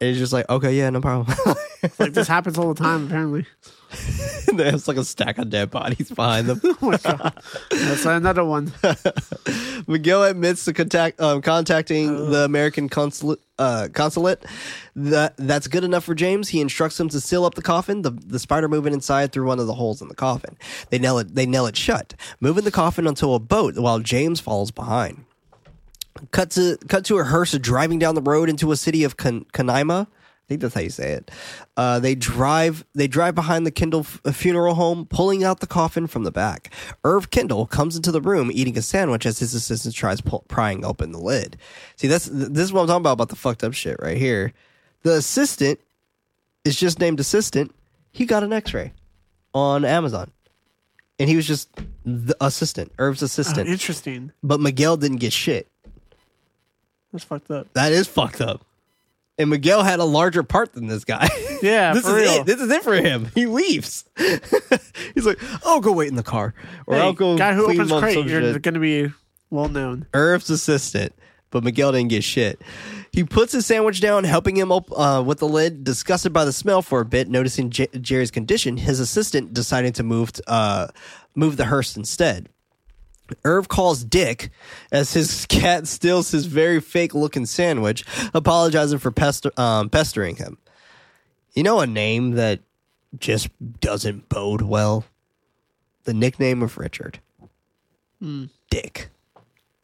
And 0.00 0.08
he's 0.08 0.18
just 0.18 0.32
like, 0.32 0.48
okay, 0.48 0.76
yeah, 0.76 0.90
no 0.90 1.00
problem. 1.00 1.36
Like 1.98 2.12
this 2.12 2.26
happens 2.28 2.58
all 2.58 2.74
the 2.74 2.82
time. 2.82 3.06
Apparently, 3.06 3.46
There's 4.54 4.86
like 4.86 4.96
a 4.96 5.04
stack 5.04 5.38
of 5.38 5.50
dead 5.50 5.70
bodies 5.70 6.10
behind 6.10 6.46
them. 6.46 6.60
oh 6.64 6.76
my 6.80 6.96
god, 6.96 7.42
that's 7.70 8.04
another 8.04 8.44
one. 8.44 8.72
Miguel 9.86 10.24
admits 10.24 10.64
to 10.66 10.72
contact, 10.72 11.20
um, 11.20 11.42
contacting 11.42 12.30
the 12.30 12.44
American 12.44 12.88
consulate. 12.88 13.40
Uh, 13.58 13.88
consulate. 13.92 14.44
That 14.96 15.36
that's 15.36 15.66
good 15.66 15.84
enough 15.84 16.04
for 16.04 16.14
James. 16.14 16.48
He 16.48 16.60
instructs 16.60 16.98
him 16.98 17.08
to 17.10 17.20
seal 17.20 17.44
up 17.44 17.54
the 17.54 17.62
coffin. 17.62 18.02
The 18.02 18.10
the 18.10 18.38
spider 18.38 18.68
moving 18.68 18.92
inside 18.92 19.32
through 19.32 19.46
one 19.46 19.58
of 19.58 19.66
the 19.66 19.74
holes 19.74 20.00
in 20.00 20.08
the 20.08 20.14
coffin. 20.14 20.56
They 20.90 20.98
nail 20.98 21.18
it. 21.18 21.34
They 21.34 21.46
nail 21.46 21.66
it 21.66 21.76
shut, 21.76 22.14
moving 22.40 22.64
the 22.64 22.70
coffin 22.70 23.06
onto 23.06 23.32
a 23.32 23.38
boat 23.38 23.78
while 23.78 23.98
James 23.98 24.40
falls 24.40 24.70
behind. 24.70 25.24
Cut 26.30 26.50
to 26.52 26.78
cut 26.88 27.04
to 27.06 27.18
a 27.18 27.24
hearse 27.24 27.52
driving 27.58 27.98
down 27.98 28.14
the 28.14 28.22
road 28.22 28.48
into 28.48 28.72
a 28.72 28.76
city 28.76 29.04
of 29.04 29.16
Kan- 29.16 29.46
Canaima. 29.52 30.06
I 30.50 30.54
think 30.54 30.62
that's 30.62 30.74
how 30.74 30.80
you 30.80 30.90
say 30.90 31.12
it. 31.12 31.30
Uh, 31.76 32.00
they 32.00 32.16
drive 32.16 32.84
they 32.92 33.06
drive 33.06 33.36
behind 33.36 33.64
the 33.64 33.70
Kendall 33.70 34.00
f- 34.00 34.20
uh, 34.24 34.32
funeral 34.32 34.74
home, 34.74 35.06
pulling 35.06 35.44
out 35.44 35.60
the 35.60 35.66
coffin 35.68 36.08
from 36.08 36.24
the 36.24 36.32
back. 36.32 36.74
Irv 37.04 37.30
Kendall 37.30 37.66
comes 37.66 37.94
into 37.94 38.10
the 38.10 38.20
room 38.20 38.50
eating 38.52 38.76
a 38.76 38.82
sandwich 38.82 39.26
as 39.26 39.38
his 39.38 39.54
assistant 39.54 39.94
tries 39.94 40.20
pull, 40.20 40.44
prying 40.48 40.84
open 40.84 41.12
the 41.12 41.20
lid. 41.20 41.56
See, 41.94 42.08
that's 42.08 42.24
this 42.32 42.64
is 42.64 42.72
what 42.72 42.80
I'm 42.80 42.86
talking 42.88 43.02
about 43.02 43.12
about 43.12 43.28
the 43.28 43.36
fucked 43.36 43.62
up 43.62 43.74
shit 43.74 43.96
right 44.02 44.16
here. 44.16 44.52
The 45.04 45.12
assistant 45.12 45.78
is 46.64 46.74
just 46.74 46.98
named 46.98 47.20
assistant. 47.20 47.72
He 48.10 48.26
got 48.26 48.42
an 48.42 48.52
X-ray 48.52 48.92
on 49.54 49.84
Amazon, 49.84 50.32
and 51.20 51.28
he 51.30 51.36
was 51.36 51.46
just 51.46 51.68
the 52.04 52.34
assistant, 52.40 52.90
Irv's 52.98 53.22
Oh, 53.22 53.26
assistant. 53.26 53.68
interesting. 53.68 54.32
but 54.42 54.58
Miguel 54.58 54.96
didn't 54.96 55.18
get 55.18 55.32
shit. 55.32 55.68
That's 57.12 57.22
fucked 57.22 57.52
up. 57.52 57.72
That 57.74 57.92
is 57.92 58.08
fucked 58.08 58.40
up. 58.40 58.64
And 59.40 59.48
Miguel 59.50 59.82
had 59.82 60.00
a 60.00 60.04
larger 60.04 60.42
part 60.42 60.74
than 60.74 60.86
this 60.86 61.04
guy. 61.04 61.28
Yeah, 61.62 61.92
this 61.92 62.06
is 62.06 62.12
real. 62.14 62.30
it. 62.40 62.46
This 62.46 62.58
is 62.58 62.70
it 62.70 62.82
for 62.82 62.94
him. 62.94 63.28
He 63.34 63.44
leaves. 63.44 64.06
He's 65.14 65.26
like, 65.26 65.38
"I'll 65.62 65.80
go 65.82 65.92
wait 65.92 66.08
in 66.08 66.14
the 66.14 66.22
car, 66.22 66.54
or 66.86 66.94
Hey, 66.94 67.02
I'll 67.02 67.12
go." 67.12 67.36
guy 67.36 67.52
who 67.52 67.66
clean 67.66 67.80
opens 67.80 67.92
up 67.92 68.00
crate, 68.00 68.14
some 68.14 68.28
you're 68.28 68.40
shit." 68.40 68.62
going 68.62 68.74
to 68.74 68.80
be 68.80 69.12
well 69.50 69.68
known. 69.68 70.06
Irv's 70.14 70.48
assistant, 70.48 71.12
but 71.50 71.62
Miguel 71.62 71.92
didn't 71.92 72.08
get 72.08 72.24
shit. 72.24 72.62
He 73.12 73.24
puts 73.24 73.52
his 73.52 73.66
sandwich 73.66 74.00
down, 74.00 74.24
helping 74.24 74.56
him 74.56 74.72
up 74.72 74.90
uh, 74.98 75.22
with 75.26 75.38
the 75.40 75.48
lid. 75.48 75.84
Disgusted 75.84 76.32
by 76.32 76.46
the 76.46 76.52
smell 76.52 76.80
for 76.80 77.00
a 77.00 77.04
bit, 77.04 77.28
noticing 77.28 77.68
J- 77.68 77.88
Jerry's 78.00 78.30
condition, 78.30 78.78
his 78.78 78.98
assistant 78.98 79.52
deciding 79.52 79.92
to 79.94 80.02
move 80.02 80.32
t- 80.32 80.42
uh, 80.46 80.86
move 81.34 81.58
the 81.58 81.66
hearse 81.66 81.94
instead. 81.94 82.48
Irv 83.44 83.68
calls 83.68 84.04
Dick 84.04 84.50
as 84.92 85.12
his 85.12 85.46
cat 85.48 85.86
steals 85.86 86.30
his 86.30 86.46
very 86.46 86.80
fake 86.80 87.14
looking 87.14 87.46
sandwich, 87.46 88.04
apologizing 88.34 88.98
for 88.98 89.10
pester- 89.10 89.52
um, 89.56 89.88
pestering 89.90 90.36
him. 90.36 90.58
You 91.54 91.62
know 91.62 91.80
a 91.80 91.86
name 91.86 92.32
that 92.32 92.60
just 93.18 93.48
doesn't 93.80 94.28
bode 94.28 94.62
well? 94.62 95.04
The 96.04 96.14
nickname 96.14 96.62
of 96.62 96.78
Richard. 96.78 97.18
Dick. 98.70 99.08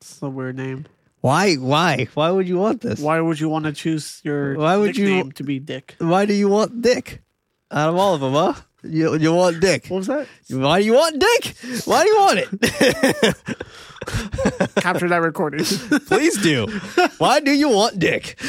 It's 0.01 0.21
a 0.23 0.29
weird 0.29 0.57
name. 0.57 0.87
Why? 1.21 1.55
Why? 1.55 2.07
Why 2.15 2.31
would 2.31 2.47
you 2.47 2.59
want 2.59 2.83
this? 2.83 3.01
Why 3.01 3.21
would 3.21 3.41
you 3.41 3.49
want 3.49 3.65
to 3.65 3.73
choose 3.73 4.21
your 4.23 4.57
Why 4.57 4.77
would 4.77 4.97
you- 4.97 5.33
to 5.33 5.43
be 5.43 5.59
Dick? 5.59 5.97
Why 5.99 6.25
do 6.27 6.35
you 6.35 6.49
want 6.49 6.83
Dick? 6.83 7.23
Out 7.71 7.89
of 7.89 7.97
all 7.97 8.15
of 8.15 8.21
them, 8.21 8.33
huh? 8.35 8.55
You, 8.83 9.17
you 9.17 9.33
want 9.33 9.61
Dick. 9.61 9.87
What 9.89 9.99
was 9.99 10.07
that? 10.07 10.29
Why 10.51 10.81
do 10.81 10.87
you 10.87 10.95
want 10.95 11.19
Dick? 11.19 11.57
Why 11.87 12.05
do 12.05 12.11
you 12.11 12.17
want 12.17 12.39
it? 12.41 12.49
Capture 14.77 15.09
that 15.09 15.21
recording. 15.23 15.65
Please 16.07 16.41
do. 16.41 16.67
Why 17.19 17.41
do 17.41 17.51
you 17.53 17.69
want 17.69 17.99
Dick? 17.99 18.39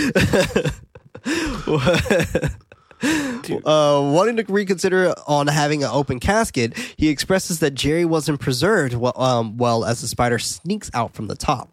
uh, 3.65 4.11
wanting 4.13 4.37
to 4.37 4.45
reconsider 4.47 5.13
on 5.27 5.47
having 5.47 5.83
an 5.83 5.89
open 5.91 6.19
casket, 6.19 6.77
he 6.97 7.09
expresses 7.09 7.59
that 7.59 7.73
Jerry 7.73 8.05
wasn't 8.05 8.39
preserved 8.39 8.93
well, 8.93 9.19
um, 9.19 9.57
well 9.57 9.83
as 9.85 10.01
the 10.01 10.07
spider 10.07 10.37
sneaks 10.39 10.91
out 10.93 11.13
from 11.13 11.27
the 11.27 11.35
top. 11.35 11.69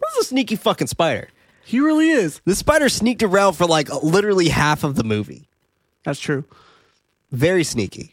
This 0.00 0.16
is 0.16 0.24
a 0.24 0.28
sneaky 0.28 0.56
fucking 0.56 0.88
spider. 0.88 1.28
he 1.64 1.80
really 1.80 2.10
is. 2.10 2.40
The 2.44 2.54
spider 2.54 2.88
sneaked 2.88 3.22
around 3.22 3.54
for 3.54 3.66
like 3.66 3.88
literally 4.02 4.48
half 4.48 4.84
of 4.84 4.96
the 4.96 5.04
movie. 5.04 5.48
That's 6.04 6.20
true. 6.20 6.44
Very 7.30 7.64
sneaky. 7.64 8.12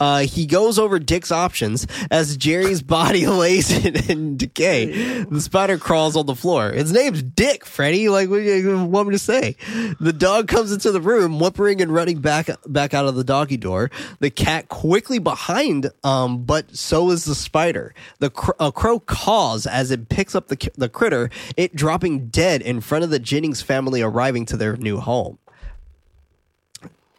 Uh, 0.00 0.20
he 0.20 0.46
goes 0.46 0.78
over 0.78 0.98
Dick's 0.98 1.32
options 1.32 1.86
as 2.10 2.36
Jerry's 2.36 2.82
body 2.88 3.26
lays 3.26 3.70
in, 3.84 3.96
in 4.10 4.36
decay. 4.36 5.24
The 5.24 5.40
spider 5.40 5.78
crawls 5.78 6.16
on 6.16 6.26
the 6.26 6.34
floor. 6.34 6.70
His 6.72 6.92
name's 6.92 7.22
Dick, 7.22 7.64
Freddy. 7.64 8.08
Like, 8.08 8.28
what 8.28 8.36
do 8.38 8.42
you 8.42 8.84
want 8.84 9.08
me 9.08 9.14
to 9.14 9.18
say? 9.18 9.56
The 9.98 10.12
dog 10.12 10.48
comes 10.48 10.72
into 10.72 10.92
the 10.92 11.00
room, 11.00 11.40
whimpering 11.40 11.80
and 11.80 11.92
running 11.92 12.20
back 12.20 12.48
back 12.66 12.94
out 12.94 13.06
of 13.06 13.16
the 13.16 13.24
doggy 13.24 13.56
door. 13.56 13.90
The 14.20 14.30
cat 14.30 14.68
quickly 14.68 15.18
behind, 15.18 15.90
um, 16.04 16.44
but 16.44 16.76
so 16.76 17.10
is 17.10 17.24
the 17.24 17.34
spider. 17.34 17.94
The 18.20 18.30
cr- 18.30 18.52
a 18.60 18.70
crow 18.70 19.00
caws 19.00 19.66
as 19.66 19.90
it 19.90 20.08
picks 20.08 20.34
up 20.34 20.48
the 20.48 20.70
the 20.76 20.88
critter, 20.88 21.30
it 21.56 21.74
dropping 21.74 22.28
dead 22.28 22.62
in 22.62 22.80
front 22.80 23.04
of 23.04 23.10
the 23.10 23.18
Jennings 23.18 23.62
family 23.62 24.00
arriving 24.00 24.46
to 24.46 24.56
their 24.56 24.76
new 24.76 24.98
home. 24.98 25.38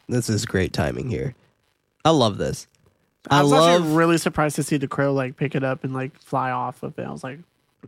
This 0.09 0.29
is 0.29 0.45
great 0.45 0.73
timing 0.73 1.09
here. 1.09 1.35
I 2.03 2.09
love 2.09 2.37
this. 2.37 2.67
I, 3.29 3.39
I 3.39 3.41
was 3.43 3.51
love. 3.51 3.81
actually 3.81 3.95
really 3.95 4.17
surprised 4.17 4.55
to 4.55 4.63
see 4.63 4.77
the 4.77 4.87
crow 4.87 5.13
like 5.13 5.37
pick 5.37 5.55
it 5.55 5.63
up 5.63 5.83
and 5.83 5.93
like 5.93 6.19
fly 6.19 6.51
off 6.51 6.83
of 6.83 6.97
it. 6.97 7.03
I 7.03 7.11
was 7.11 7.23
like, 7.23 7.39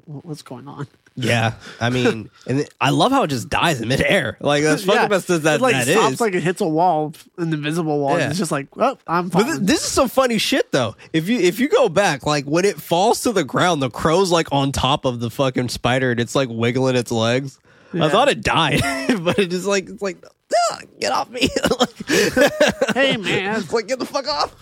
"What's 0.06 0.42
going 0.42 0.68
on?" 0.68 0.88
yeah, 1.16 1.54
I 1.80 1.90
mean, 1.90 2.30
and 2.46 2.68
I 2.80 2.92
love 2.92 3.12
how 3.12 3.24
it 3.24 3.28
just 3.30 3.50
dies 3.50 3.82
in 3.82 3.88
midair. 3.88 4.38
Like 4.40 4.64
that's 4.64 4.84
fucking 4.84 5.10
best 5.10 5.30
as 5.30 5.42
that 5.44 5.56
it 5.56 5.62
like 5.62 5.74
that 5.74 5.88
stops 5.88 6.14
is. 6.14 6.22
like 6.22 6.36
it 6.36 6.44
hits 6.44 6.62
a 6.62 6.68
wall, 6.68 7.14
an 7.38 7.54
invisible 7.54 8.00
wall. 8.00 8.20
Yeah. 8.20 8.30
It's 8.30 8.38
just 8.38 8.52
like, 8.52 8.68
oh, 8.78 8.98
I'm 9.08 9.30
But 9.30 9.44
th- 9.44 9.60
this 9.60 9.84
is 9.84 9.92
some 9.92 10.10
funny 10.10 10.38
shit 10.38 10.72
though. 10.72 10.96
If 11.14 11.28
you 11.28 11.40
if 11.40 11.60
you 11.60 11.70
go 11.70 11.90
back, 11.90 12.26
like 12.26 12.46
when 12.46 12.66
it 12.66 12.80
falls 12.80 13.22
to 13.24 13.32
the 13.32 13.44
ground, 13.44 13.82
the 13.82 13.90
crow's 13.90 14.32
like 14.32 14.48
on 14.52 14.72
top 14.72 15.06
of 15.06 15.20
the 15.22 15.30
fucking 15.30 15.70
spider 15.70 16.12
and 16.12 16.20
it's 16.20 16.36
like 16.36 16.50
wiggling 16.52 16.96
its 16.96 17.12
legs. 17.12 17.58
I 17.94 18.08
thought 18.10 18.30
it 18.30 18.42
died, 18.42 18.80
but 19.22 19.38
it 19.40 19.48
is 19.48 19.48
just 19.48 19.66
like 19.68 19.90
it's 19.90 20.02
like 20.02 20.24
"Ah, 20.72 20.80
get 21.00 21.12
off 21.12 21.30
me. 21.30 21.48
like, 21.80 21.90
hey 22.96 23.18
man, 23.18 23.64
like, 23.72 23.88
get 23.88 24.00
the 24.00 24.06
fuck 24.06 24.28
off. 24.28 24.56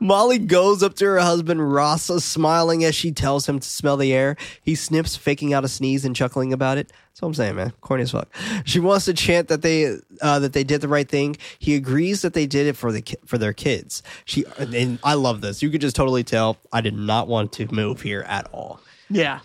Molly 0.00 0.38
goes 0.38 0.82
up 0.82 0.94
to 0.94 1.04
her 1.06 1.18
husband, 1.18 1.72
Ross, 1.72 2.04
smiling 2.24 2.84
as 2.84 2.94
she 2.94 3.10
tells 3.12 3.48
him 3.48 3.58
to 3.58 3.68
smell 3.68 3.96
the 3.96 4.12
air. 4.12 4.36
He 4.62 4.74
sniffs, 4.74 5.16
faking 5.16 5.52
out 5.52 5.64
a 5.64 5.68
sneeze 5.68 6.04
and 6.04 6.14
chuckling 6.14 6.52
about 6.52 6.78
it. 6.78 6.88
That's 6.88 7.22
what 7.22 7.28
I'm 7.28 7.34
saying, 7.34 7.56
man. 7.56 7.72
Corny 7.80 8.04
as 8.04 8.12
fuck. 8.12 8.28
She 8.64 8.78
wants 8.78 9.06
to 9.06 9.14
chant 9.14 9.48
that 9.48 9.62
they 9.62 9.96
uh, 10.22 10.38
that 10.38 10.52
they 10.52 10.62
did 10.64 10.80
the 10.80 10.88
right 10.88 11.08
thing. 11.08 11.36
He 11.58 11.74
agrees 11.74 12.22
that 12.22 12.32
they 12.34 12.46
did 12.46 12.66
it 12.68 12.76
for 12.76 12.92
the 12.92 13.02
ki- 13.02 13.16
for 13.26 13.38
their 13.38 13.52
kids. 13.52 14.02
She 14.24 14.44
and 14.58 14.98
I 15.02 15.14
love 15.14 15.40
this. 15.40 15.60
You 15.62 15.70
could 15.70 15.80
just 15.80 15.96
totally 15.96 16.22
tell 16.22 16.58
I 16.72 16.80
did 16.80 16.94
not 16.94 17.26
want 17.26 17.52
to 17.54 17.66
move 17.74 18.02
here 18.02 18.20
at 18.28 18.48
all. 18.52 18.80
yeah, 19.10 19.40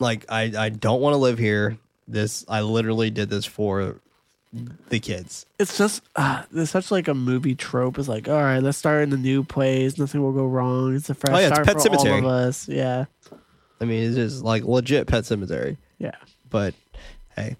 Like 0.00 0.24
I 0.28 0.52
I 0.58 0.68
don't 0.70 1.00
want 1.00 1.14
to 1.14 1.18
live 1.18 1.38
here. 1.38 1.78
This 2.08 2.44
I 2.48 2.62
literally 2.62 3.10
did 3.10 3.30
this 3.30 3.44
for 3.44 4.00
the 4.88 4.98
kids. 5.00 5.44
it's 5.58 5.76
just 5.76 6.02
uh, 6.16 6.42
there's 6.50 6.70
such 6.70 6.90
like 6.90 7.08
a 7.08 7.14
movie 7.14 7.54
trope. 7.54 7.98
It's 7.98 8.08
like, 8.08 8.28
all 8.28 8.40
right, 8.42 8.60
let's 8.62 8.78
start 8.78 9.02
in 9.02 9.10
the 9.10 9.16
new 9.18 9.44
place. 9.44 9.98
Nothing 9.98 10.22
will 10.22 10.32
go 10.32 10.46
wrong. 10.46 10.94
It's 10.96 11.10
a 11.10 11.14
fresh 11.14 11.34
Oh, 11.34 11.38
yeah, 11.38 11.46
it's 11.48 11.54
start 11.56 11.66
Pet 11.66 11.76
for 11.82 11.88
Sematary. 11.88 12.12
all 12.12 12.18
of 12.18 12.24
us. 12.24 12.68
Yeah, 12.68 13.04
I 13.80 13.84
mean, 13.84 14.04
it's 14.04 14.16
just 14.16 14.42
like 14.42 14.64
legit 14.64 15.06
pet 15.06 15.26
cemetery. 15.26 15.76
yeah. 15.98 16.14
but 16.50 16.74
hey 17.36 17.56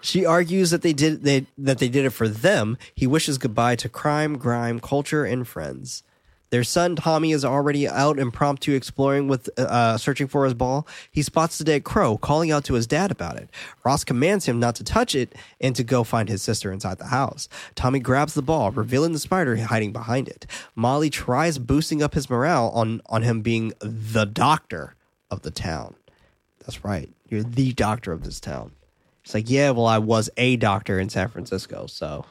she 0.00 0.26
argues 0.26 0.70
that 0.70 0.82
they 0.82 0.92
did 0.92 1.22
they 1.22 1.46
that 1.56 1.78
they 1.78 1.88
did 1.88 2.04
it 2.04 2.10
for 2.10 2.26
them 2.28 2.76
he 2.94 3.06
wishes 3.06 3.38
goodbye 3.38 3.76
to 3.76 3.88
crime 3.88 4.36
grime 4.36 4.80
culture 4.80 5.24
and 5.24 5.46
friends 5.48 6.02
their 6.52 6.62
son 6.62 6.94
tommy 6.94 7.32
is 7.32 7.46
already 7.46 7.88
out 7.88 8.18
impromptu 8.18 8.74
exploring 8.74 9.26
with 9.26 9.48
uh, 9.58 9.96
searching 9.96 10.28
for 10.28 10.44
his 10.44 10.52
ball. 10.52 10.86
He 11.10 11.22
spots 11.22 11.56
the 11.56 11.64
dead 11.64 11.82
crow 11.82 12.18
calling 12.18 12.50
out 12.50 12.62
to 12.64 12.74
his 12.74 12.86
dad 12.86 13.10
about 13.10 13.38
it. 13.38 13.48
Ross 13.84 14.04
commands 14.04 14.44
him 14.44 14.60
not 14.60 14.74
to 14.74 14.84
touch 14.84 15.14
it 15.14 15.34
and 15.62 15.74
to 15.74 15.82
go 15.82 16.04
find 16.04 16.28
his 16.28 16.42
sister 16.42 16.70
inside 16.70 16.98
the 16.98 17.06
house. 17.06 17.48
Tommy 17.74 18.00
grabs 18.00 18.34
the 18.34 18.42
ball 18.42 18.70
revealing 18.70 19.12
the 19.12 19.18
spider 19.18 19.56
hiding 19.56 19.92
behind 19.92 20.28
it. 20.28 20.46
Molly 20.74 21.08
tries 21.08 21.56
boosting 21.56 22.02
up 22.02 22.12
his 22.12 22.28
morale 22.28 22.70
on 22.74 23.00
on 23.06 23.22
him 23.22 23.40
being 23.40 23.72
the 23.80 24.26
doctor 24.26 24.94
of 25.30 25.40
the 25.40 25.50
town. 25.50 25.94
That's 26.60 26.84
right. 26.84 27.08
You're 27.30 27.44
the 27.44 27.72
doctor 27.72 28.12
of 28.12 28.24
this 28.24 28.40
town. 28.40 28.72
It's 29.24 29.32
like, 29.32 29.48
yeah, 29.48 29.70
well, 29.70 29.86
I 29.86 29.96
was 29.96 30.28
a 30.36 30.56
doctor 30.56 31.00
in 31.00 31.08
San 31.08 31.28
Francisco, 31.28 31.86
so 31.86 32.26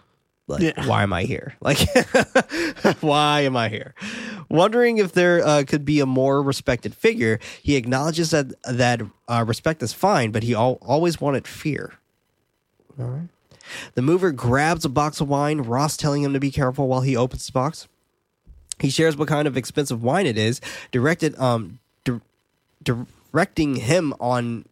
like, 0.51 0.61
Yeah. 0.61 0.85
why 0.87 1.03
am 1.03 1.13
I 1.13 1.23
here? 1.23 1.55
Like, 1.61 1.79
why 3.01 3.41
am 3.41 3.55
I 3.57 3.69
here? 3.69 3.93
Wondering 4.49 4.97
if 4.97 5.13
there 5.13 5.45
uh, 5.45 5.63
could 5.65 5.85
be 5.85 5.99
a 5.99 6.05
more 6.05 6.41
respected 6.41 6.93
figure, 6.93 7.39
he 7.63 7.75
acknowledges 7.75 8.31
that 8.31 8.53
that 8.63 9.01
uh, 9.27 9.43
respect 9.47 9.81
is 9.81 9.93
fine, 9.93 10.31
but 10.31 10.43
he 10.43 10.53
al- 10.53 10.77
always 10.81 11.19
wanted 11.21 11.47
fear. 11.47 11.93
All 12.99 13.05
right. 13.05 13.27
The 13.95 14.01
mover 14.01 14.31
grabs 14.31 14.83
a 14.83 14.89
box 14.89 15.21
of 15.21 15.29
wine, 15.29 15.59
Ross 15.61 15.95
telling 15.95 16.23
him 16.23 16.33
to 16.33 16.39
be 16.39 16.51
careful 16.51 16.87
while 16.87 17.01
he 17.01 17.15
opens 17.15 17.45
the 17.45 17.53
box. 17.53 17.87
He 18.79 18.89
shares 18.89 19.15
what 19.15 19.27
kind 19.29 19.47
of 19.47 19.55
expensive 19.55 20.03
wine 20.03 20.25
it 20.25 20.37
is, 20.37 20.59
directed 20.91 21.37
um 21.39 21.79
di- 22.03 22.19
directing 22.83 23.75
him 23.75 24.13
on 24.19 24.65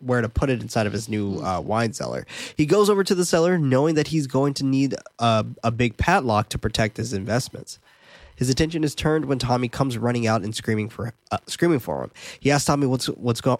where 0.00 0.20
to 0.20 0.28
put 0.28 0.50
it 0.50 0.60
inside 0.60 0.86
of 0.86 0.92
his 0.92 1.08
new 1.08 1.40
uh, 1.42 1.60
wine 1.60 1.92
cellar. 1.92 2.26
He 2.56 2.66
goes 2.66 2.90
over 2.90 3.02
to 3.04 3.14
the 3.14 3.24
cellar 3.24 3.58
knowing 3.58 3.94
that 3.94 4.08
he's 4.08 4.26
going 4.26 4.54
to 4.54 4.64
need 4.64 4.94
a, 5.18 5.46
a 5.64 5.70
big 5.70 5.96
padlock 5.96 6.48
to 6.50 6.58
protect 6.58 6.96
his 6.96 7.12
investments. 7.12 7.78
His 8.36 8.50
attention 8.50 8.84
is 8.84 8.94
turned 8.94 9.24
when 9.24 9.38
Tommy 9.38 9.68
comes 9.68 9.96
running 9.96 10.26
out 10.26 10.42
and 10.42 10.54
screaming 10.54 10.90
for 10.90 11.14
uh, 11.30 11.38
screaming 11.46 11.78
for 11.78 12.04
him. 12.04 12.10
He 12.38 12.50
asks 12.50 12.66
Tommy 12.66 12.86
what's 12.86 13.06
what's 13.06 13.40
going 13.40 13.58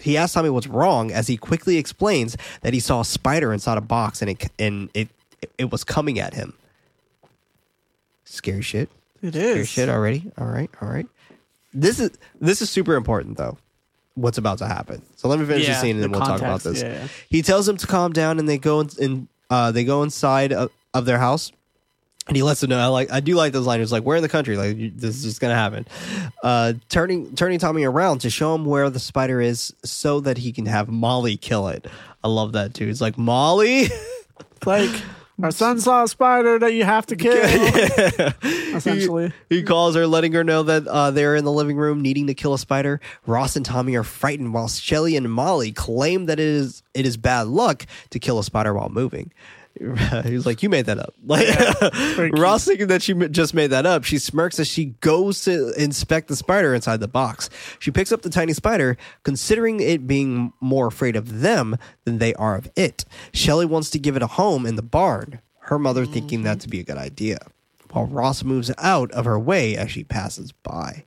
he 0.00 0.16
asks 0.16 0.34
Tommy 0.34 0.50
what's 0.50 0.66
wrong 0.66 1.10
as 1.10 1.26
he 1.26 1.36
quickly 1.36 1.78
explains 1.78 2.36
that 2.60 2.72
he 2.74 2.80
saw 2.80 3.00
a 3.00 3.04
spider 3.04 3.52
inside 3.52 3.78
a 3.78 3.80
box 3.80 4.20
and 4.22 4.30
it 4.30 4.50
and 4.58 4.90
it 4.94 5.08
it 5.58 5.70
was 5.72 5.84
coming 5.84 6.18
at 6.18 6.34
him. 6.34 6.52
Scary 8.24 8.62
shit. 8.62 8.90
It 9.22 9.32
Scary 9.32 9.64
shit 9.64 9.88
already. 9.88 10.30
All 10.38 10.46
right, 10.46 10.70
all 10.80 10.88
right. 10.88 11.06
This 11.72 11.98
is 11.98 12.10
this 12.40 12.60
is 12.60 12.68
super 12.68 12.94
important 12.94 13.38
though. 13.38 13.56
What's 14.20 14.38
about 14.38 14.58
to 14.58 14.66
happen? 14.66 15.02
So 15.16 15.28
let 15.28 15.38
me 15.38 15.46
finish 15.46 15.66
the 15.66 15.74
scene 15.74 15.96
and 15.96 15.98
the 16.04 16.08
then 16.08 16.12
we'll 16.12 16.20
talk 16.20 16.40
about 16.40 16.62
this. 16.62 16.82
yeah, 16.82 16.92
yeah. 16.92 17.08
He 17.28 17.42
tells 17.42 17.68
him 17.68 17.76
to 17.78 17.86
calm 17.86 18.12
down, 18.12 18.38
and 18.38 18.48
they 18.48 18.58
go 18.58 18.80
in. 18.80 18.88
in 18.98 19.28
uh, 19.48 19.72
they 19.72 19.84
go 19.84 20.02
inside 20.02 20.52
of, 20.52 20.70
of 20.94 21.06
their 21.06 21.18
house, 21.18 21.50
and 22.28 22.36
he 22.36 22.42
lets 22.42 22.60
them 22.60 22.70
know. 22.70 22.78
I 22.78 22.86
like. 22.86 23.10
I 23.10 23.20
do 23.20 23.34
like 23.34 23.52
those 23.52 23.66
lines. 23.66 23.90
Like 23.90 24.04
we're 24.04 24.16
in 24.16 24.22
the 24.22 24.28
country. 24.28 24.56
Like 24.56 24.76
you, 24.76 24.90
this 24.94 25.16
is 25.16 25.24
just 25.24 25.40
gonna 25.40 25.54
happen. 25.54 25.86
Uh, 26.42 26.74
turning 26.88 27.34
turning 27.34 27.58
Tommy 27.58 27.84
around 27.84 28.20
to 28.20 28.30
show 28.30 28.54
him 28.54 28.64
where 28.64 28.88
the 28.90 29.00
spider 29.00 29.40
is, 29.40 29.74
so 29.84 30.20
that 30.20 30.38
he 30.38 30.52
can 30.52 30.66
have 30.66 30.88
Molly 30.88 31.36
kill 31.36 31.68
it. 31.68 31.86
I 32.22 32.28
love 32.28 32.52
that 32.52 32.74
too. 32.74 32.88
It's 32.88 33.00
like 33.00 33.18
Molly. 33.18 33.88
Like 34.66 34.90
our 35.42 35.50
son 35.50 35.80
saw 35.80 36.04
a 36.04 36.08
spider 36.08 36.58
that 36.58 36.72
you 36.72 36.84
have 36.84 37.06
to 37.06 37.16
kill. 37.16 37.32
Essentially. 38.76 39.32
He, 39.48 39.56
he 39.56 39.62
calls 39.62 39.94
her, 39.94 40.06
letting 40.06 40.32
her 40.32 40.44
know 40.44 40.62
that 40.62 40.86
uh, 40.86 41.10
they're 41.10 41.36
in 41.36 41.44
the 41.44 41.52
living 41.52 41.76
room 41.76 42.00
needing 42.00 42.26
to 42.28 42.34
kill 42.34 42.54
a 42.54 42.58
spider. 42.58 43.00
Ross 43.26 43.56
and 43.56 43.64
Tommy 43.64 43.96
are 43.96 44.04
frightened, 44.04 44.54
while 44.54 44.68
Shelly 44.68 45.16
and 45.16 45.30
Molly 45.30 45.72
claim 45.72 46.26
that 46.26 46.38
it 46.40 46.46
is 46.46 46.82
it 46.94 47.06
is 47.06 47.16
bad 47.16 47.46
luck 47.46 47.86
to 48.10 48.18
kill 48.18 48.38
a 48.38 48.44
spider 48.44 48.74
while 48.74 48.88
moving. 48.88 49.32
He's 50.24 50.46
like, 50.46 50.62
"You 50.62 50.68
made 50.68 50.86
that 50.86 50.98
up." 50.98 51.14
Like 51.24 51.46
cute. 51.46 52.38
Ross 52.38 52.64
thinking 52.64 52.88
that 52.88 53.02
she 53.02 53.14
just 53.14 53.54
made 53.54 53.68
that 53.68 53.86
up. 53.86 54.04
She 54.04 54.18
smirks 54.18 54.58
as 54.58 54.66
she 54.66 54.86
goes 55.00 55.42
to 55.42 55.72
inspect 55.80 56.28
the 56.28 56.36
spider 56.36 56.74
inside 56.74 57.00
the 57.00 57.08
box. 57.08 57.48
She 57.78 57.90
picks 57.90 58.12
up 58.12 58.22
the 58.22 58.30
tiny 58.30 58.52
spider, 58.52 58.96
considering 59.22 59.80
it 59.80 60.06
being 60.06 60.52
more 60.60 60.88
afraid 60.88 61.16
of 61.16 61.40
them 61.40 61.76
than 62.04 62.18
they 62.18 62.34
are 62.34 62.56
of 62.56 62.70
it. 62.76 63.04
Shelley 63.32 63.66
wants 63.66 63.90
to 63.90 63.98
give 63.98 64.16
it 64.16 64.22
a 64.22 64.26
home 64.26 64.66
in 64.66 64.76
the 64.76 64.82
barn. 64.82 65.40
Her 65.60 65.78
mother 65.78 66.04
thinking 66.04 66.42
that 66.42 66.60
to 66.60 66.68
be 66.68 66.80
a 66.80 66.84
good 66.84 66.98
idea, 66.98 67.38
while 67.92 68.06
Ross 68.06 68.42
moves 68.42 68.72
out 68.78 69.10
of 69.12 69.24
her 69.24 69.38
way 69.38 69.76
as 69.76 69.90
she 69.90 70.02
passes 70.02 70.50
by 70.52 71.04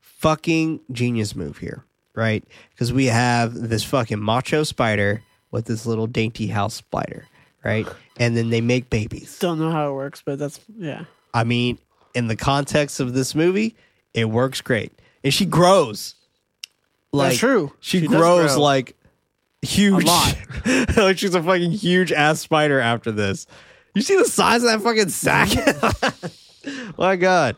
fucking 0.00 0.80
genius 0.90 1.36
move 1.36 1.58
here, 1.58 1.84
right? 2.14 2.42
Because 2.70 2.92
we 2.92 3.06
have 3.06 3.54
this 3.54 3.84
fucking 3.84 4.20
macho 4.20 4.64
spider 4.64 5.22
with 5.50 5.66
this 5.66 5.86
little 5.86 6.06
dainty 6.08 6.48
house 6.48 6.74
spider, 6.74 7.26
right? 7.66 7.86
And 8.18 8.36
then 8.36 8.50
they 8.50 8.60
make 8.60 8.88
babies. 8.88 9.38
Don't 9.38 9.58
know 9.58 9.70
how 9.70 9.90
it 9.90 9.94
works, 9.94 10.22
but 10.24 10.38
that's 10.38 10.60
yeah. 10.78 11.04
I 11.34 11.44
mean, 11.44 11.78
in 12.14 12.28
the 12.28 12.36
context 12.36 13.00
of 13.00 13.12
this 13.12 13.34
movie, 13.34 13.76
it 14.14 14.26
works 14.26 14.60
great. 14.60 14.92
And 15.22 15.34
she 15.34 15.44
grows. 15.44 16.14
Like 17.12 17.36
true. 17.38 17.72
She, 17.80 18.00
She 18.00 18.06
grows 18.06 18.54
grow. 18.54 18.62
like 18.62 18.96
huge. 19.62 20.04
A 20.04 20.06
lot. 20.06 20.36
like 20.96 21.18
she's 21.18 21.34
a 21.34 21.42
fucking 21.42 21.72
huge 21.72 22.12
ass 22.12 22.40
spider 22.40 22.80
after 22.80 23.10
this. 23.10 23.46
You 23.94 24.02
see 24.02 24.16
the 24.16 24.24
size 24.26 24.62
of 24.62 24.70
that 24.70 24.82
fucking 24.82 25.08
sack? 25.08 25.48
My 26.98 27.16
God. 27.16 27.56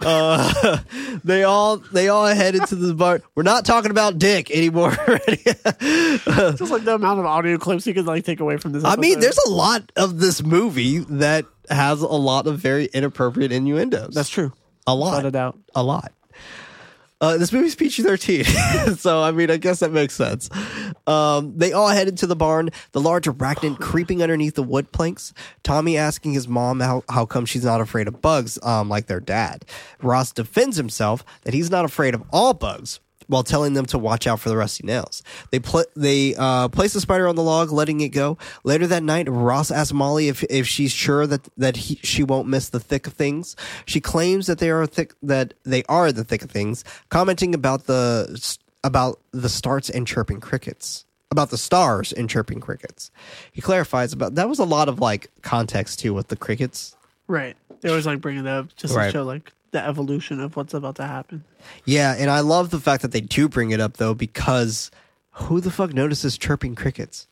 Uh, 0.00 0.78
they 1.24 1.42
all 1.42 1.78
they 1.78 2.08
all 2.08 2.26
head 2.26 2.54
into 2.54 2.74
the 2.76 2.94
bar. 2.94 3.22
We're 3.34 3.42
not 3.42 3.64
talking 3.64 3.90
about 3.90 4.18
dick 4.18 4.50
anymore. 4.50 4.90
Just 5.06 6.70
like 6.70 6.84
the 6.84 6.94
amount 6.94 7.20
of 7.20 7.26
audio 7.26 7.58
clips 7.58 7.86
you 7.86 7.94
could 7.94 8.06
like 8.06 8.24
take 8.24 8.40
away 8.40 8.56
from 8.56 8.72
this. 8.72 8.84
I 8.84 8.96
mean, 8.96 9.20
there's 9.20 9.38
a 9.46 9.50
lot 9.50 9.92
of 9.96 10.18
this 10.18 10.42
movie 10.42 10.98
that 10.98 11.46
has 11.70 12.02
a 12.02 12.06
lot 12.06 12.46
of 12.46 12.58
very 12.58 12.86
inappropriate 12.86 13.52
innuendos. 13.52 14.14
that's 14.14 14.30
true. 14.30 14.52
a 14.86 14.94
lot. 14.94 15.16
Without 15.16 15.26
a 15.26 15.30
doubt. 15.30 15.58
A 15.74 15.82
lot. 15.82 16.12
Uh, 17.20 17.38
this 17.38 17.50
movie's 17.50 17.74
PG 17.74 18.02
13. 18.02 18.44
so, 18.96 19.22
I 19.22 19.30
mean, 19.30 19.50
I 19.50 19.56
guess 19.56 19.80
that 19.80 19.90
makes 19.90 20.14
sense. 20.14 20.50
Um, 21.06 21.56
they 21.56 21.72
all 21.72 21.88
head 21.88 22.08
into 22.08 22.26
the 22.26 22.36
barn, 22.36 22.70
the 22.92 23.00
large 23.00 23.24
arachnid 23.24 23.78
creeping 23.80 24.22
underneath 24.22 24.54
the 24.54 24.62
wood 24.62 24.92
planks. 24.92 25.32
Tommy 25.62 25.96
asking 25.96 26.34
his 26.34 26.46
mom 26.46 26.80
how, 26.80 27.04
how 27.08 27.24
come 27.24 27.46
she's 27.46 27.64
not 27.64 27.80
afraid 27.80 28.06
of 28.06 28.20
bugs 28.20 28.58
um, 28.62 28.90
like 28.90 29.06
their 29.06 29.20
dad. 29.20 29.64
Ross 30.02 30.32
defends 30.32 30.76
himself 30.76 31.24
that 31.42 31.54
he's 31.54 31.70
not 31.70 31.86
afraid 31.86 32.14
of 32.14 32.22
all 32.32 32.52
bugs 32.52 33.00
while 33.28 33.42
telling 33.42 33.74
them 33.74 33.86
to 33.86 33.98
watch 33.98 34.26
out 34.26 34.40
for 34.40 34.48
the 34.48 34.56
rusty 34.56 34.86
nails. 34.86 35.22
They 35.50 35.58
pl- 35.58 35.84
they 35.96 36.34
uh, 36.36 36.68
place 36.68 36.92
the 36.92 37.00
spider 37.00 37.26
on 37.28 37.36
the 37.36 37.42
log, 37.42 37.72
letting 37.72 38.00
it 38.00 38.10
go. 38.10 38.38
Later 38.64 38.86
that 38.86 39.02
night, 39.02 39.28
Ross 39.28 39.70
asks 39.70 39.92
Molly 39.92 40.28
if, 40.28 40.42
if 40.44 40.66
she's 40.66 40.92
sure 40.92 41.26
that 41.26 41.48
that 41.56 41.76
he, 41.76 41.96
she 42.02 42.22
won't 42.22 42.48
miss 42.48 42.68
the 42.68 42.80
thick 42.80 43.06
of 43.06 43.12
things. 43.14 43.56
She 43.84 44.00
claims 44.00 44.46
that 44.46 44.58
they 44.58 44.70
are 44.70 44.86
thick 44.86 45.14
that 45.22 45.54
they 45.64 45.82
are 45.84 46.12
the 46.12 46.24
thick 46.24 46.42
of 46.42 46.50
things, 46.50 46.84
commenting 47.08 47.54
about 47.54 47.86
the 47.86 48.56
about 48.84 49.18
the 49.32 49.48
starts 49.48 49.90
and 49.90 50.06
chirping 50.06 50.40
crickets. 50.40 51.04
About 51.32 51.50
the 51.50 51.58
stars 51.58 52.12
and 52.12 52.30
chirping 52.30 52.60
crickets. 52.60 53.10
He 53.50 53.60
clarifies 53.60 54.12
about 54.12 54.36
that 54.36 54.48
was 54.48 54.60
a 54.60 54.64
lot 54.64 54.88
of 54.88 55.00
like 55.00 55.28
context 55.42 55.98
too 55.98 56.14
with 56.14 56.28
the 56.28 56.36
crickets. 56.36 56.94
Right. 57.26 57.56
They 57.80 57.88
always 57.88 58.06
like 58.06 58.20
bring 58.20 58.38
it 58.38 58.46
up 58.46 58.74
just 58.76 58.94
Right. 58.94 59.06
to 59.06 59.12
show 59.12 59.22
like 59.24 59.52
the 59.76 59.86
evolution 59.86 60.40
of 60.40 60.56
what's 60.56 60.72
about 60.74 60.96
to 60.96 61.06
happen. 61.06 61.44
Yeah, 61.84 62.14
and 62.18 62.30
I 62.30 62.40
love 62.40 62.70
the 62.70 62.80
fact 62.80 63.02
that 63.02 63.12
they 63.12 63.20
do 63.20 63.48
bring 63.48 63.70
it 63.70 63.80
up 63.80 63.98
though 63.98 64.14
because 64.14 64.90
who 65.32 65.60
the 65.60 65.70
fuck 65.70 65.92
notices 65.92 66.38
chirping 66.38 66.74
crickets? 66.74 67.26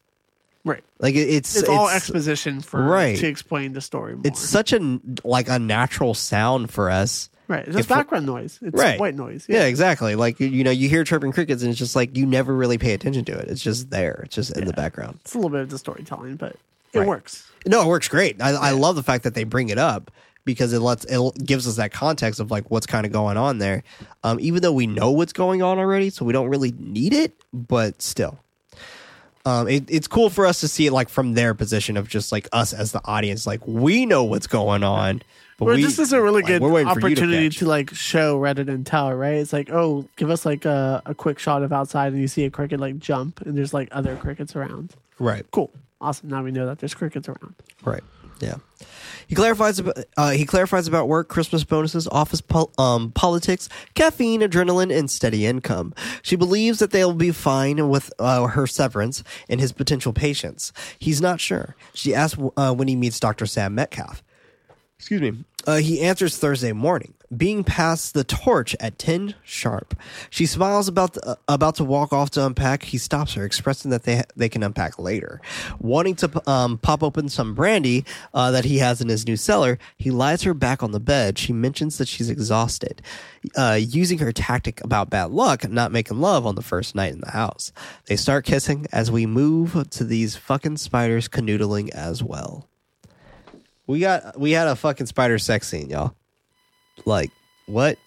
Right. 0.64 0.84
Like 0.98 1.14
it- 1.14 1.28
it's 1.28 1.56
It's, 1.56 1.68
all 1.68 1.88
exposition 1.88 2.60
for 2.60 2.82
right. 2.82 3.16
to 3.18 3.26
explain 3.26 3.72
the 3.72 3.80
story 3.80 4.14
more. 4.14 4.22
It's 4.24 4.40
such 4.40 4.72
a 4.72 5.00
like 5.24 5.48
a 5.48 5.58
natural 5.58 6.14
sound 6.14 6.70
for 6.70 6.90
us. 6.90 7.28
right. 7.48 7.66
It's 7.66 7.76
just 7.76 7.88
background 7.88 8.24
noise. 8.26 8.58
It's 8.62 8.74
Right. 8.78 8.98
white 9.00 9.14
noise. 9.14 9.44
Yeah, 9.48 9.64
exactly. 9.64 10.14
Like 10.16 10.40
you- 10.40 10.64
know, 10.64 10.70
you 10.70 10.88
hear 10.88 11.04
chirping 11.04 11.32
crickets, 11.32 11.62
and 11.62 11.70
it's 11.70 11.78
just 11.78 11.94
like 11.96 12.16
you 12.16 12.24
never 12.26 12.54
really 12.54 12.78
pay 12.78 12.92
attention 12.94 13.24
to 13.26 13.32
it. 13.32 13.48
It's 13.48 13.62
just 13.62 13.90
there. 13.90 14.22
It's 14.24 14.34
just 14.34 14.56
in 14.56 14.64
the 14.66 14.72
background. 14.72 15.18
It's 15.22 15.34
a 15.34 15.38
little 15.38 15.50
bit 15.50 15.60
of 15.60 15.70
the 15.70 15.78
storytelling, 15.78 16.36
but 16.36 16.56
it 16.92 16.98
Right. 17.00 17.08
works. 17.08 17.44
No, 17.66 17.80
it 17.82 17.86
works 17.88 18.08
great. 18.08 18.40
I, 18.42 18.50
I 18.50 18.70
love 18.72 18.96
the 18.96 19.02
fact 19.02 19.24
that 19.24 19.34
they 19.34 19.44
bring 19.44 19.68
it 19.70 19.78
up 19.78 20.10
because 20.44 20.72
it 20.72 20.80
lets 20.80 21.04
it 21.06 21.20
gives 21.44 21.66
us 21.66 21.76
that 21.76 21.92
context 21.92 22.40
of 22.40 22.50
like 22.50 22.70
what's 22.70 22.86
kind 22.86 23.06
of 23.06 23.12
going 23.12 23.36
on 23.36 23.58
there. 23.58 23.82
Um, 24.22 24.38
even 24.40 24.62
though 24.62 24.72
we 24.72 24.86
know 24.86 25.10
what's 25.10 25.32
going 25.32 25.62
on 25.62 25.78
already, 25.78 26.10
so 26.10 26.24
we 26.24 26.32
don't 26.32 26.48
really 26.48 26.72
need 26.78 27.12
it, 27.12 27.32
but 27.52 28.00
still. 28.02 28.38
Um, 29.46 29.68
it, 29.68 29.84
it's 29.88 30.08
cool 30.08 30.30
for 30.30 30.46
us 30.46 30.60
to 30.60 30.68
see 30.68 30.86
it 30.86 30.92
like 30.92 31.10
from 31.10 31.34
their 31.34 31.52
position 31.52 31.98
of 31.98 32.08
just 32.08 32.32
like 32.32 32.48
us 32.52 32.72
as 32.72 32.92
the 32.92 33.00
audience, 33.04 33.46
like 33.46 33.66
we 33.66 34.06
know 34.06 34.24
what's 34.24 34.46
going 34.46 34.82
on. 34.82 35.20
But 35.58 35.66
Well, 35.66 35.76
we, 35.76 35.82
this 35.82 35.98
is 35.98 36.12
a 36.12 36.20
really 36.20 36.42
like, 36.42 36.46
good 36.46 36.62
we're 36.62 36.70
waiting 36.70 36.92
for 36.94 37.08
you 37.08 37.14
to 37.14 37.22
opportunity 37.22 37.48
to, 37.50 37.66
like 37.66 37.94
show 37.94 38.38
rather 38.38 38.64
than 38.64 38.84
tell, 38.84 39.12
right? 39.12 39.34
It's 39.34 39.52
like, 39.52 39.70
oh, 39.70 40.08
give 40.16 40.30
us 40.30 40.46
like 40.46 40.64
a, 40.64 41.02
a 41.04 41.14
quick 41.14 41.38
shot 41.38 41.62
of 41.62 41.72
outside 41.72 42.12
and 42.12 42.20
you 42.20 42.26
see 42.26 42.44
a 42.44 42.50
cricket 42.50 42.80
like 42.80 42.98
jump 42.98 43.40
and 43.42 43.56
there's 43.56 43.74
like 43.74 43.88
other 43.92 44.16
crickets 44.16 44.56
around. 44.56 44.94
right. 45.18 45.44
Cool. 45.50 45.70
Awesome. 46.00 46.28
Now 46.28 46.42
we 46.42 46.50
know 46.50 46.66
that 46.66 46.80
there's 46.80 46.94
crickets 46.94 47.28
around. 47.28 47.54
Right. 47.84 48.02
Yeah. 48.44 48.56
He 49.26 49.34
clarifies 49.34 49.78
about 49.78 49.96
uh, 50.16 50.30
he 50.30 50.44
clarifies 50.44 50.86
about 50.86 51.08
work, 51.08 51.28
Christmas 51.28 51.64
bonuses, 51.64 52.06
office 52.08 52.42
pol- 52.42 52.72
um, 52.76 53.10
politics, 53.12 53.68
caffeine, 53.94 54.42
adrenaline, 54.42 54.96
and 54.96 55.10
steady 55.10 55.46
income. 55.46 55.94
She 56.22 56.36
believes 56.36 56.78
that 56.80 56.90
they'll 56.90 57.14
be 57.14 57.30
fine 57.30 57.88
with 57.88 58.12
uh, 58.18 58.46
her 58.48 58.66
severance 58.66 59.24
and 59.48 59.60
his 59.60 59.72
potential 59.72 60.12
patients. 60.12 60.72
He's 60.98 61.22
not 61.22 61.40
sure. 61.40 61.74
She 61.94 62.14
asks 62.14 62.38
uh, 62.56 62.74
when 62.74 62.88
he 62.88 62.96
meets 62.96 63.18
Dr. 63.18 63.46
Sam 63.46 63.74
Metcalf. 63.74 64.22
Excuse 64.98 65.22
me. 65.22 65.44
Uh, 65.66 65.76
he 65.76 66.00
answers 66.00 66.36
Thursday 66.36 66.72
morning, 66.72 67.14
being 67.34 67.64
passed 67.64 68.14
the 68.14 68.24
torch 68.24 68.76
at 68.80 68.98
10 68.98 69.34
sharp. 69.42 69.98
She 70.28 70.46
smiles 70.46 70.88
about 70.88 71.14
the, 71.14 71.30
uh, 71.30 71.34
about 71.48 71.76
to 71.76 71.84
walk 71.84 72.12
off 72.12 72.30
to 72.30 72.44
unpack. 72.44 72.82
He 72.82 72.98
stops 72.98 73.34
her, 73.34 73.44
expressing 73.44 73.90
that 73.90 74.02
they 74.02 74.22
they 74.36 74.48
can 74.48 74.62
unpack 74.62 74.98
later. 74.98 75.40
Wanting 75.78 76.16
to 76.16 76.50
um, 76.50 76.78
pop 76.78 77.02
open 77.02 77.28
some 77.28 77.54
brandy 77.54 78.04
uh, 78.34 78.50
that 78.50 78.64
he 78.64 78.78
has 78.78 79.00
in 79.00 79.08
his 79.08 79.26
new 79.26 79.36
cellar, 79.36 79.78
he 79.96 80.10
lies 80.10 80.42
her 80.42 80.54
back 80.54 80.82
on 80.82 80.92
the 80.92 81.00
bed. 81.00 81.38
She 81.38 81.52
mentions 81.52 81.98
that 81.98 82.08
she's 82.08 82.30
exhausted, 82.30 83.00
uh, 83.56 83.78
using 83.80 84.18
her 84.18 84.32
tactic 84.32 84.82
about 84.84 85.10
bad 85.10 85.30
luck, 85.30 85.68
not 85.68 85.92
making 85.92 86.20
love 86.20 86.46
on 86.46 86.56
the 86.56 86.62
first 86.62 86.94
night 86.94 87.12
in 87.12 87.20
the 87.20 87.30
house. 87.30 87.72
They 88.06 88.16
start 88.16 88.44
kissing 88.44 88.86
as 88.92 89.10
we 89.10 89.26
move 89.26 89.88
to 89.90 90.04
these 90.04 90.36
fucking 90.36 90.76
spiders 90.76 91.28
canoodling 91.28 91.88
as 91.90 92.22
well. 92.22 92.68
We 93.86 94.00
got 94.00 94.38
we 94.38 94.52
had 94.52 94.66
a 94.68 94.76
fucking 94.76 95.06
spider 95.06 95.38
sex 95.38 95.68
scene, 95.68 95.90
y'all. 95.90 96.14
Like 97.04 97.30
what? 97.66 97.98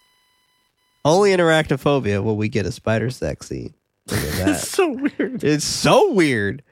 Only 1.06 1.32
in 1.32 1.40
arachnophobia 1.40 2.24
will 2.24 2.36
we 2.36 2.50
get 2.50 2.66
a 2.66 2.72
spider 2.72 3.10
sex 3.10 3.48
scene. 3.48 3.74
Look 4.10 4.20
at 4.20 4.50
It's 4.50 4.70
so 4.70 4.90
weird. 4.92 5.44
it's 5.44 5.66
so 5.66 6.12
weird. 6.14 6.64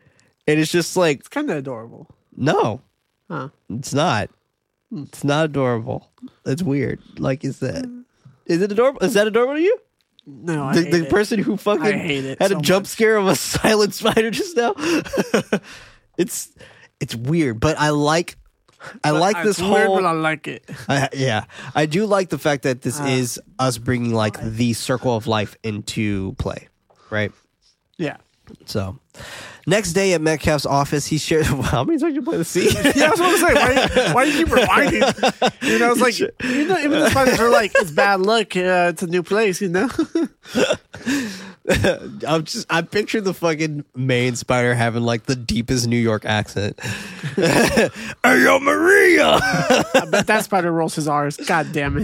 and 0.47 0.59
it's 0.59 0.71
just 0.71 0.97
like 0.97 1.19
It's 1.19 1.27
kind 1.27 1.49
of 1.49 1.57
adorable. 1.57 2.09
no, 2.35 2.81
Huh. 3.29 3.49
it's 3.69 3.93
not. 3.93 4.29
Hmm. 4.91 5.03
It's 5.03 5.23
not 5.23 5.45
adorable. 5.45 6.09
It's 6.45 6.61
weird. 6.61 6.99
Like, 7.17 7.43
you 7.43 7.51
said, 7.53 7.85
hmm. 7.85 8.01
is 8.45 8.61
it 8.61 8.71
adorable? 8.71 9.03
Is 9.03 9.13
that 9.15 9.25
adorable 9.27 9.55
to 9.55 9.61
you? 9.61 9.77
No, 10.27 10.65
I 10.65 10.73
The, 10.75 10.99
the 11.01 11.05
person 11.05 11.39
who 11.39 11.55
fucking 11.57 11.83
I 11.85 11.91
hate 11.93 12.25
it 12.25 12.41
had 12.41 12.51
a 12.51 12.59
jump 12.61 12.83
much. 12.85 12.89
scare 12.91 13.17
of 13.17 13.27
a 13.27 13.35
silent 13.35 13.93
spider 13.93 14.31
just 14.31 14.55
now. 14.57 14.73
it's 16.17 16.51
it's 16.99 17.15
weird, 17.15 17.59
but 17.59 17.77
I 17.79 17.89
like 17.89 18.37
I 19.03 19.11
like 19.11 19.37
It's 19.37 19.57
this 19.57 19.59
whole 19.59 20.05
I 20.05 20.11
like 20.11 20.47
it. 20.47 20.63
I, 20.89 21.09
yeah, 21.13 21.45
I 21.73 21.85
do 21.85 22.05
like 22.05 22.29
the 22.29 22.37
fact 22.37 22.63
that 22.63 22.77
Uh, 22.77 22.81
this 22.81 22.99
is 22.99 23.39
us 23.59 23.77
bringing 23.77 24.13
like 24.13 24.37
the 24.41 24.73
circle 24.73 25.15
of 25.15 25.27
life 25.27 25.55
into 25.63 26.33
play, 26.33 26.67
right? 27.09 27.31
Yeah. 27.97 28.17
So, 28.65 28.99
next 29.65 29.93
day 29.93 30.13
at 30.13 30.21
Metcalf's 30.21 30.65
office, 30.65 31.05
he 31.07 31.17
shared. 31.17 31.45
How 31.45 31.83
many 31.83 31.99
times 31.99 32.15
you 32.15 32.21
play 32.21 32.37
the 32.37 32.45
scene? 32.45 32.69
Yeah, 32.95 33.07
I 33.07 33.09
was 33.09 33.19
going 33.19 33.31
to 33.31 33.37
say, 33.39 33.53
why, 33.53 34.13
why 34.13 34.25
do 34.25 34.31
you 34.31 34.45
keep 34.45 34.53
rewinding? 34.53 35.67
You 35.67 35.79
know, 35.79 35.91
it's 35.91 36.01
like, 36.01 36.17
you 36.19 36.67
know, 36.67 36.77
even 36.77 36.91
the 36.91 37.09
spiders 37.09 37.39
are 37.39 37.49
like, 37.49 37.71
it's 37.75 37.91
bad 37.91 38.21
luck. 38.21 38.55
Uh, 38.55 38.91
it's 38.93 39.03
a 39.03 39.07
new 39.07 39.23
place, 39.23 39.59
you 39.61 39.69
know? 39.69 39.89
I'm 42.27 42.43
just. 42.43 42.67
I 42.69 42.83
picture 42.83 43.21
the 43.21 43.33
fucking 43.33 43.85
main 43.95 44.35
spider 44.35 44.75
having 44.75 45.03
like 45.03 45.23
the 45.23 45.35
deepest 45.35 45.87
New 45.87 45.97
York 45.97 46.23
accent. 46.25 46.79
hey, 47.35 47.89
yo, 48.23 48.59
Maria. 48.59 49.39
I 49.41 50.07
bet 50.09 50.27
that 50.27 50.45
spider 50.45 50.71
rolls 50.71 50.95
his 50.95 51.07
R's. 51.07 51.37
God 51.37 51.71
damn 51.73 51.97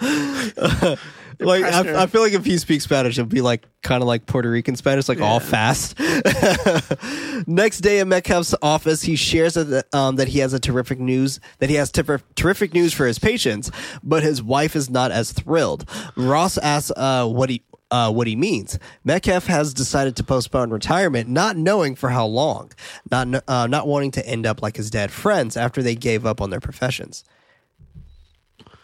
it. 0.00 0.98
Like 1.40 1.64
I, 1.64 2.02
I 2.02 2.06
feel 2.06 2.20
like 2.20 2.32
if 2.32 2.44
he 2.44 2.58
speaks 2.58 2.84
Spanish, 2.84 3.18
it'll 3.18 3.28
be 3.28 3.40
like 3.40 3.66
kind 3.82 4.02
of 4.02 4.08
like 4.08 4.26
Puerto 4.26 4.50
Rican 4.50 4.76
Spanish, 4.76 5.08
like 5.08 5.20
all 5.20 5.40
fast. 5.40 5.98
Next 7.46 7.80
day 7.80 8.00
at 8.00 8.06
Metcalf's 8.06 8.54
office, 8.60 9.02
he 9.02 9.16
shares 9.16 9.54
that, 9.54 9.86
um, 9.94 10.16
that 10.16 10.28
he 10.28 10.40
has 10.40 10.52
a 10.52 10.58
terrific 10.58 10.98
news 10.98 11.40
that 11.58 11.70
he 11.70 11.76
has 11.76 11.90
ter- 11.90 12.20
terrific 12.34 12.74
news 12.74 12.92
for 12.92 13.06
his 13.06 13.18
patients, 13.18 13.70
but 14.02 14.22
his 14.22 14.42
wife 14.42 14.74
is 14.74 14.90
not 14.90 15.12
as 15.12 15.32
thrilled. 15.32 15.88
Ross 16.16 16.58
asks 16.58 16.92
uh, 16.96 17.26
what 17.26 17.50
he. 17.50 17.62
Uh, 17.90 18.12
what 18.12 18.26
he 18.26 18.36
means. 18.36 18.78
Metcalf 19.02 19.46
has 19.46 19.72
decided 19.72 20.14
to 20.16 20.22
postpone 20.22 20.68
retirement, 20.68 21.26
not 21.26 21.56
knowing 21.56 21.94
for 21.94 22.10
how 22.10 22.26
long, 22.26 22.70
not 23.10 23.42
uh, 23.48 23.66
not 23.66 23.86
wanting 23.86 24.10
to 24.10 24.26
end 24.26 24.44
up 24.44 24.60
like 24.60 24.76
his 24.76 24.90
dead 24.90 25.10
friends 25.10 25.56
after 25.56 25.82
they 25.82 25.94
gave 25.94 26.26
up 26.26 26.42
on 26.42 26.50
their 26.50 26.60
professions. 26.60 27.24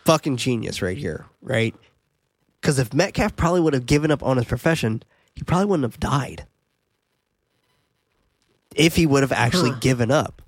Fucking 0.06 0.38
genius, 0.38 0.80
right 0.80 0.96
here, 0.96 1.26
right? 1.42 1.74
Because 2.64 2.78
if 2.78 2.94
Metcalf 2.94 3.36
probably 3.36 3.60
would 3.60 3.74
have 3.74 3.84
given 3.84 4.10
up 4.10 4.22
on 4.22 4.38
his 4.38 4.46
profession, 4.46 5.02
he 5.34 5.42
probably 5.42 5.66
wouldn't 5.66 5.84
have 5.84 6.00
died. 6.00 6.46
If 8.74 8.96
he 8.96 9.04
would 9.04 9.22
have 9.22 9.32
actually 9.32 9.72
Huh. 9.72 9.76
given 9.80 10.10
up. 10.10 10.40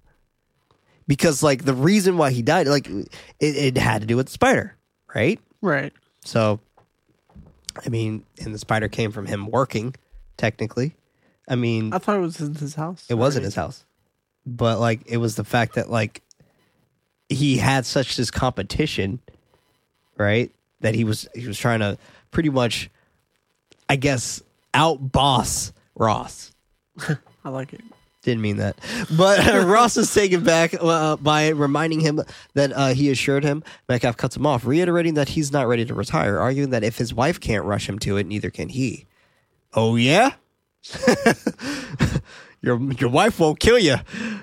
Because, 1.07 1.43
like, 1.43 1.67
the 1.67 1.75
reason 1.75 2.17
why 2.17 2.31
he 2.31 2.41
died, 2.41 2.69
like, 2.69 2.89
it, 2.89 3.07
it 3.39 3.77
had 3.77 4.01
to 4.01 4.07
do 4.07 4.17
with 4.17 4.27
the 4.29 4.33
spider, 4.33 4.75
right? 5.15 5.39
right. 5.61 5.93
So, 6.25 6.59
I 7.85 7.91
mean, 7.91 8.25
and 8.41 8.55
the 8.55 8.59
spider 8.59 8.89
came 8.89 9.13
from 9.13 9.27
him 9.27 9.49
working, 9.49 9.95
technically. 10.39 10.97
I 11.47 11.55
mean, 11.55 11.93
I 11.93 11.99
thought 11.99 12.17
it 12.17 12.21
was 12.21 12.41
in 12.41 12.55
his 12.55 12.77
house. 12.77 13.05
it 13.11 13.15
wasn't 13.15 13.43
already. 13.43 13.49
his 13.49 13.55
house. 13.57 13.85
But, 14.47 14.81
like, 14.81 15.03
it 15.05 15.19
was 15.19 15.37
the 15.37 15.45
fact 15.45 15.75
that, 15.75 15.91
like, 15.91 16.23
he 17.29 17.59
had 17.59 17.85
such 17.85 18.17
this 18.17 18.31
competition, 18.31 19.21
right? 20.17 20.51
That 20.81 20.95
he 20.95 21.05
was 21.05 21.29
he 21.35 21.47
was 21.47 21.59
trying 21.59 21.81
to 21.81 21.99
pretty 22.31 22.51
much, 22.51 22.91
I 23.89 23.97
guess, 23.97 24.43
outboss 24.75 25.73
Ross. 25.95 26.53
I 27.45 27.49
like 27.49 27.73
it. 27.73 27.81
Didn't 28.27 28.43
mean 28.43 28.57
that. 28.57 28.77
But 29.17 29.39
Ross 29.67 29.97
is 29.97 30.13
taken 30.13 30.43
back 30.43 30.75
uh, 30.81 31.15
by 31.17 31.51
reminding 31.51 32.01
him 32.01 32.21
that 32.55 32.73
uh, 32.73 32.89
he 32.89 33.09
assured 33.11 33.45
him. 33.45 33.63
Metcalf 33.89 34.17
cuts 34.17 34.37
him 34.37 34.45
off, 34.45 34.67
reiterating 34.67 35.15
that 35.15 35.29
he's 35.29 35.53
not 35.53 35.69
ready 35.69 35.85
to 35.85 35.95
retire, 35.95 36.41
arguing 36.41 36.71
that 36.71 36.83
if 36.83 36.99
his 36.99 37.15
wife 37.15 37.39
can't 37.39 37.65
rush 37.65 37.89
him 37.89 38.01
to 38.01 38.17
it, 38.17 38.27
neither 38.27 38.51
can 38.51 38.69
he. 38.69 39.07
Oh, 39.75 39.95
yeah? 39.95 40.33
your, 42.61 42.83
your 42.95 43.11
wife 43.11 43.39
won't 43.39 43.61
kill 43.61 43.79
you. 43.79 43.95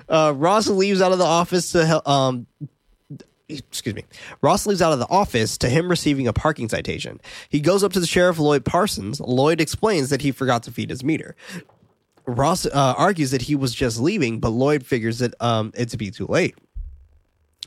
Uh, 0.08 0.32
Ross 0.34 0.66
leaves 0.66 1.02
out 1.02 1.12
of 1.12 1.18
the 1.18 1.24
office 1.24 1.72
to 1.72 1.84
help. 1.84 2.08
Um, 2.08 2.46
excuse 3.48 3.94
me. 3.94 4.04
Ross 4.40 4.66
leaves 4.66 4.82
out 4.82 4.92
of 4.92 4.98
the 4.98 5.08
office 5.08 5.58
to 5.58 5.68
him 5.68 5.88
receiving 5.88 6.26
a 6.26 6.32
parking 6.32 6.68
citation. 6.68 7.20
He 7.48 7.60
goes 7.60 7.84
up 7.84 7.92
to 7.92 8.00
the 8.00 8.06
sheriff, 8.06 8.38
Lloyd 8.38 8.64
Parsons. 8.64 9.20
Lloyd 9.20 9.60
explains 9.60 10.10
that 10.10 10.22
he 10.22 10.32
forgot 10.32 10.62
to 10.64 10.70
feed 10.70 10.90
his 10.90 11.04
meter. 11.04 11.36
Ross 12.26 12.64
uh, 12.66 12.94
argues 12.96 13.30
that 13.32 13.42
he 13.42 13.54
was 13.54 13.74
just 13.74 14.00
leaving, 14.00 14.40
but 14.40 14.48
Lloyd 14.48 14.84
figures 14.86 15.18
that 15.18 15.34
um, 15.40 15.72
it 15.76 15.90
to 15.90 15.96
be 15.98 16.10
too 16.10 16.26
late. 16.26 16.54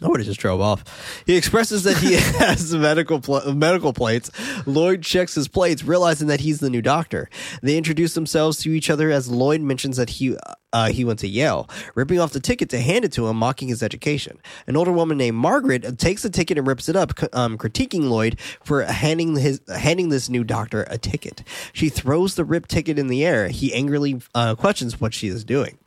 Have 0.01 0.25
just 0.25 0.39
drove 0.39 0.61
off. 0.61 1.23
He 1.25 1.35
expresses 1.35 1.83
that 1.83 1.97
he 1.97 2.13
has 2.39 2.73
medical 2.73 3.19
pl- 3.19 3.53
medical 3.53 3.93
plates. 3.93 4.29
Lloyd 4.65 5.01
checks 5.01 5.35
his 5.35 5.47
plates, 5.47 5.83
realizing 5.83 6.27
that 6.27 6.41
he's 6.41 6.59
the 6.59 6.69
new 6.69 6.81
doctor. 6.81 7.29
They 7.61 7.77
introduce 7.77 8.13
themselves 8.13 8.57
to 8.59 8.69
each 8.71 8.89
other 8.89 9.09
as 9.09 9.29
Lloyd 9.29 9.61
mentions 9.61 9.97
that 9.97 10.11
he 10.11 10.37
uh, 10.73 10.89
he 10.89 11.03
went 11.03 11.19
to 11.19 11.27
Yale, 11.27 11.67
ripping 11.95 12.19
off 12.19 12.33
the 12.33 12.39
ticket 12.39 12.69
to 12.69 12.79
hand 12.79 13.05
it 13.05 13.11
to 13.13 13.27
him, 13.27 13.37
mocking 13.37 13.69
his 13.69 13.81
education. 13.81 14.37
An 14.67 14.75
older 14.75 14.91
woman 14.91 15.17
named 15.17 15.37
Margaret 15.37 15.97
takes 15.97 16.23
the 16.23 16.29
ticket 16.29 16.57
and 16.57 16.67
rips 16.67 16.89
it 16.89 16.95
up, 16.95 17.13
um, 17.33 17.57
critiquing 17.57 18.09
Lloyd 18.09 18.39
for 18.63 18.83
handing 18.83 19.35
his 19.37 19.61
handing 19.75 20.09
this 20.09 20.29
new 20.29 20.43
doctor 20.43 20.85
a 20.89 20.97
ticket. 20.97 21.43
She 21.73 21.89
throws 21.89 22.35
the 22.35 22.45
ripped 22.45 22.69
ticket 22.69 22.99
in 22.99 23.07
the 23.07 23.25
air. 23.25 23.47
He 23.47 23.73
angrily 23.73 24.21
uh, 24.35 24.55
questions 24.55 25.01
what 25.01 25.13
she 25.13 25.27
is 25.27 25.43
doing 25.43 25.77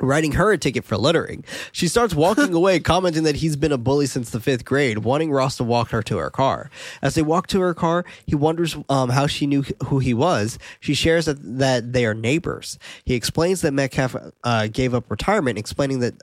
writing 0.00 0.32
her 0.32 0.52
a 0.52 0.58
ticket 0.58 0.84
for 0.84 0.96
littering. 0.96 1.44
She 1.72 1.88
starts 1.88 2.14
walking 2.14 2.52
away, 2.54 2.80
commenting 2.80 3.22
that 3.24 3.36
he's 3.36 3.56
been 3.56 3.72
a 3.72 3.78
bully 3.78 4.06
since 4.06 4.30
the 4.30 4.40
fifth 4.40 4.64
grade, 4.64 4.98
wanting 4.98 5.30
Ross 5.30 5.56
to 5.58 5.64
walk 5.64 5.90
her 5.90 6.02
to 6.02 6.16
her 6.18 6.30
car. 6.30 6.70
As 7.02 7.14
they 7.14 7.22
walk 7.22 7.46
to 7.48 7.60
her 7.60 7.74
car, 7.74 8.04
he 8.26 8.34
wonders 8.34 8.76
um, 8.88 9.10
how 9.10 9.26
she 9.26 9.46
knew 9.46 9.62
who 9.86 9.98
he 9.98 10.14
was. 10.14 10.58
She 10.80 10.94
shares 10.94 11.26
that, 11.26 11.38
that 11.58 11.92
they 11.92 12.06
are 12.06 12.14
neighbors. 12.14 12.78
He 13.04 13.14
explains 13.14 13.60
that 13.62 13.72
Metcalf 13.72 14.16
uh, 14.42 14.66
gave 14.68 14.94
up 14.94 15.10
retirement, 15.10 15.58
explaining 15.58 16.00
that 16.00 16.14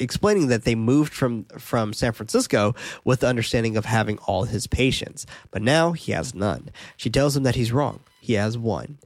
explaining 0.00 0.46
that 0.46 0.62
they 0.62 0.76
moved 0.76 1.12
from 1.12 1.44
from 1.58 1.92
San 1.92 2.12
Francisco 2.12 2.72
with 3.04 3.18
the 3.20 3.26
understanding 3.26 3.76
of 3.76 3.84
having 3.84 4.16
all 4.18 4.44
his 4.44 4.68
patients, 4.68 5.26
but 5.50 5.60
now 5.60 5.90
he 5.90 6.12
has 6.12 6.36
none. 6.36 6.70
She 6.96 7.10
tells 7.10 7.36
him 7.36 7.42
that 7.42 7.56
he's 7.56 7.72
wrong. 7.72 7.98
He 8.20 8.34
has 8.34 8.56
one. 8.56 8.98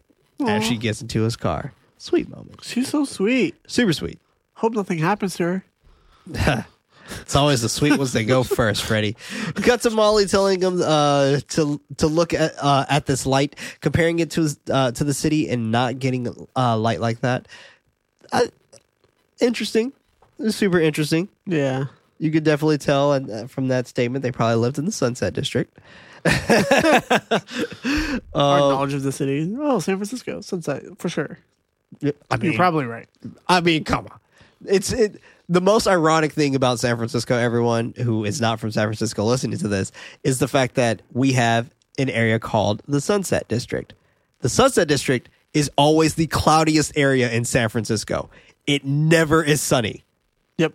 As 0.45 0.65
she 0.65 0.77
gets 0.77 1.01
into 1.01 1.23
his 1.23 1.37
car. 1.37 1.73
Sweet 2.03 2.29
moment. 2.29 2.65
She's 2.65 2.89
so 2.89 3.05
sweet. 3.05 3.55
Super 3.69 3.93
sweet. 3.93 4.19
Hope 4.55 4.73
nothing 4.73 4.99
happens 4.99 5.37
to 5.37 5.45
her. 5.45 5.65
It's 7.21 7.37
always 7.37 7.61
the 7.61 7.69
sweet 7.69 7.99
ones 7.99 8.13
that 8.15 8.25
go 8.25 8.43
first, 8.59 8.85
Freddie. 8.85 9.17
Cut 9.57 9.83
to 9.83 9.91
Molly 9.91 10.25
telling 10.27 10.63
him 10.63 10.81
uh, 10.83 11.41
to 11.49 11.81
to 11.99 12.07
look 12.07 12.33
at 12.33 12.55
uh, 12.59 12.87
at 12.89 13.05
this 13.05 13.27
light, 13.27 13.57
comparing 13.81 14.19
it 14.21 14.31
to 14.31 14.49
uh, 14.71 14.93
to 14.93 15.05
the 15.05 15.13
city, 15.13 15.51
and 15.51 15.71
not 15.71 15.99
getting 15.99 16.49
uh, 16.57 16.77
light 16.79 17.01
like 17.01 17.21
that. 17.21 17.49
Uh, 18.33 18.47
interesting, 19.41 19.93
super 20.49 20.81
interesting. 20.81 21.29
Yeah. 21.45 21.87
You 22.19 22.31
could 22.31 22.45
definitely 22.45 22.79
tell, 22.79 23.13
and 23.13 23.31
uh, 23.31 23.47
from 23.47 23.69
that 23.69 23.89
statement, 23.89 24.23
they 24.23 24.33
probably 24.33 24.57
lived 24.57 24.79
in 24.79 24.87
the 24.87 24.93
Sunset 24.93 25.35
District. 25.35 25.77
Our 28.33 28.59
knowledge 28.59 28.95
of 28.95 29.03
the 29.03 29.13
city. 29.13 29.55
Oh, 29.59 29.81
San 29.81 29.97
Francisco. 29.97 30.41
Sunset, 30.41 30.85
for 30.99 31.11
sure. 31.11 31.39
I 32.31 32.37
mean, 32.37 32.53
You're 32.53 32.55
probably 32.55 32.87
right. 32.87 33.09
I 33.49 33.61
mean, 33.61 33.85
come 33.85 34.07
on. 34.11 34.19
It's 34.67 34.93
it. 34.93 35.21
The 35.49 35.61
most 35.61 35.87
ironic 35.87 36.33
thing 36.33 36.55
about 36.55 36.79
San 36.79 36.97
Francisco, 36.97 37.37
everyone 37.37 37.95
who 37.97 38.25
is 38.25 38.41
not 38.41 38.61
from 38.61 38.71
San 38.71 38.87
Francisco 38.87 39.25
listening 39.25 39.59
to 39.59 39.69
this, 39.69 39.93
is 40.25 40.39
the 40.39 40.49
fact 40.49 40.77
that 40.77 41.03
we 41.13 41.33
have 41.33 41.71
an 41.99 42.09
area 42.09 42.39
called 42.39 42.83
the 42.87 43.01
Sunset 43.01 43.49
District. 43.49 43.93
The 44.41 44.49
Sunset 44.49 44.89
District 44.89 45.29
is 45.53 45.71
always 45.77 46.15
the 46.15 46.27
cloudiest 46.29 46.93
area 46.97 47.31
in 47.31 47.45
San 47.45 47.69
Francisco. 47.69 48.31
It 48.67 48.85
never 48.85 49.43
is 49.43 49.61
sunny. 49.61 50.05
Yep. 50.59 50.75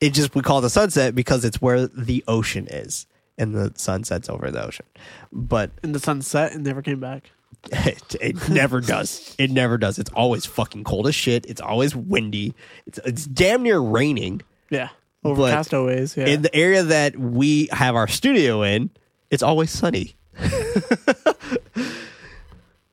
It 0.00 0.10
just 0.10 0.34
we 0.34 0.42
call 0.42 0.58
it 0.58 0.62
the 0.62 0.70
sunset 0.70 1.14
because 1.14 1.44
it's 1.44 1.60
where 1.62 1.86
the 1.86 2.22
ocean 2.28 2.66
is, 2.68 3.06
and 3.38 3.54
the 3.54 3.72
sun 3.76 4.04
sets 4.04 4.28
over 4.28 4.50
the 4.50 4.64
ocean. 4.64 4.86
But 5.32 5.70
And 5.82 5.94
the 5.94 6.00
sun 6.00 6.22
set 6.22 6.52
and 6.52 6.64
never 6.64 6.82
came 6.82 7.00
back. 7.00 7.30
It, 7.70 8.16
it 8.20 8.48
never 8.48 8.80
does. 8.80 9.34
It 9.38 9.50
never 9.50 9.78
does. 9.78 9.98
It's 9.98 10.10
always 10.10 10.46
fucking 10.46 10.84
cold 10.84 11.06
as 11.06 11.14
shit. 11.14 11.46
It's 11.46 11.60
always 11.60 11.94
windy. 11.94 12.54
It's 12.86 12.98
it's 13.04 13.26
damn 13.26 13.62
near 13.62 13.78
raining. 13.78 14.42
Yeah. 14.70 14.88
Overcast 15.24 15.72
always. 15.72 16.16
Yeah. 16.16 16.26
In 16.26 16.42
the 16.42 16.54
area 16.54 16.82
that 16.82 17.16
we 17.16 17.68
have 17.70 17.94
our 17.94 18.08
studio 18.08 18.62
in, 18.62 18.90
it's 19.30 19.42
always 19.42 19.70
sunny. 19.70 20.16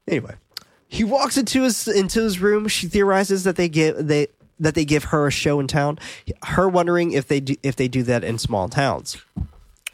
anyway, 0.08 0.36
he 0.88 1.04
walks 1.04 1.38
into 1.38 1.64
his 1.64 1.88
into 1.88 2.22
his 2.22 2.40
room. 2.40 2.68
She 2.68 2.88
theorizes 2.88 3.44
that 3.46 3.56
they 3.56 3.70
give 3.70 4.08
they 4.08 4.28
that 4.60 4.76
they 4.76 4.86
give 4.86 5.06
her 5.06 5.28
a 5.28 5.32
show 5.32 5.60
in 5.60 5.68
town. 5.68 5.98
Her 6.44 6.70
wondering 6.70 7.14
if 7.14 7.28
they 7.28 7.40
do 7.40 7.56
if 7.64 7.76
they 7.76 7.88
do 7.88 8.04
that 8.04 8.24
in 8.24 8.38
small 8.38 8.70
towns. 8.70 9.18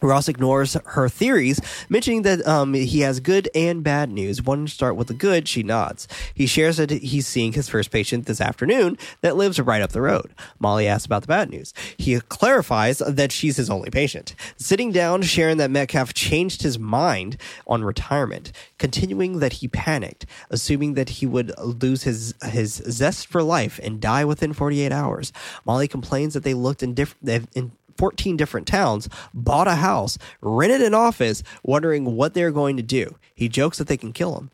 Ross 0.05 0.27
ignores 0.27 0.73
her 0.85 1.09
theories, 1.09 1.59
mentioning 1.89 2.21
that 2.23 2.45
um, 2.47 2.73
he 2.73 3.01
has 3.01 3.19
good 3.19 3.49
and 3.55 3.83
bad 3.83 4.09
news. 4.09 4.41
One 4.41 4.67
start 4.67 4.95
with 4.95 5.07
the 5.07 5.13
good, 5.13 5.47
she 5.47 5.63
nods. 5.63 6.07
He 6.33 6.45
shares 6.45 6.77
that 6.77 6.89
he's 6.91 7.27
seeing 7.27 7.53
his 7.53 7.69
first 7.69 7.91
patient 7.91 8.25
this 8.25 8.41
afternoon 8.41 8.97
that 9.21 9.35
lives 9.35 9.59
right 9.59 9.81
up 9.81 9.91
the 9.91 10.01
road. 10.01 10.33
Molly 10.59 10.87
asks 10.87 11.05
about 11.05 11.21
the 11.21 11.27
bad 11.27 11.49
news. 11.49 11.73
He 11.97 12.19
clarifies 12.19 12.99
that 12.99 13.31
she's 13.31 13.57
his 13.57 13.69
only 13.69 13.89
patient. 13.89 14.35
Sitting 14.57 14.91
down, 14.91 15.21
sharing 15.21 15.57
that 15.57 15.71
Metcalf 15.71 16.13
changed 16.13 16.61
his 16.61 16.77
mind 16.79 17.37
on 17.67 17.83
retirement, 17.83 18.51
continuing 18.77 19.39
that 19.39 19.53
he 19.53 19.67
panicked, 19.67 20.25
assuming 20.49 20.93
that 20.93 21.09
he 21.09 21.25
would 21.25 21.51
lose 21.59 22.03
his 22.03 22.33
his 22.43 22.75
zest 22.89 23.27
for 23.27 23.43
life 23.43 23.79
and 23.83 24.01
die 24.01 24.25
within 24.25 24.53
48 24.53 24.91
hours. 24.91 25.31
Molly 25.65 25.87
complains 25.87 26.33
that 26.33 26.43
they 26.43 26.53
looked 26.53 26.83
in 26.83 26.93
different 26.93 27.49
in 27.53 27.71
14 27.97 28.37
different 28.37 28.67
towns, 28.67 29.09
bought 29.33 29.67
a 29.67 29.75
house, 29.75 30.17
rented 30.41 30.81
an 30.81 30.93
office, 30.93 31.43
wondering 31.63 32.15
what 32.15 32.33
they're 32.33 32.51
going 32.51 32.77
to 32.77 32.83
do. 32.83 33.15
He 33.33 33.49
jokes 33.49 33.77
that 33.77 33.87
they 33.87 33.97
can 33.97 34.13
kill 34.13 34.37
him. 34.37 34.51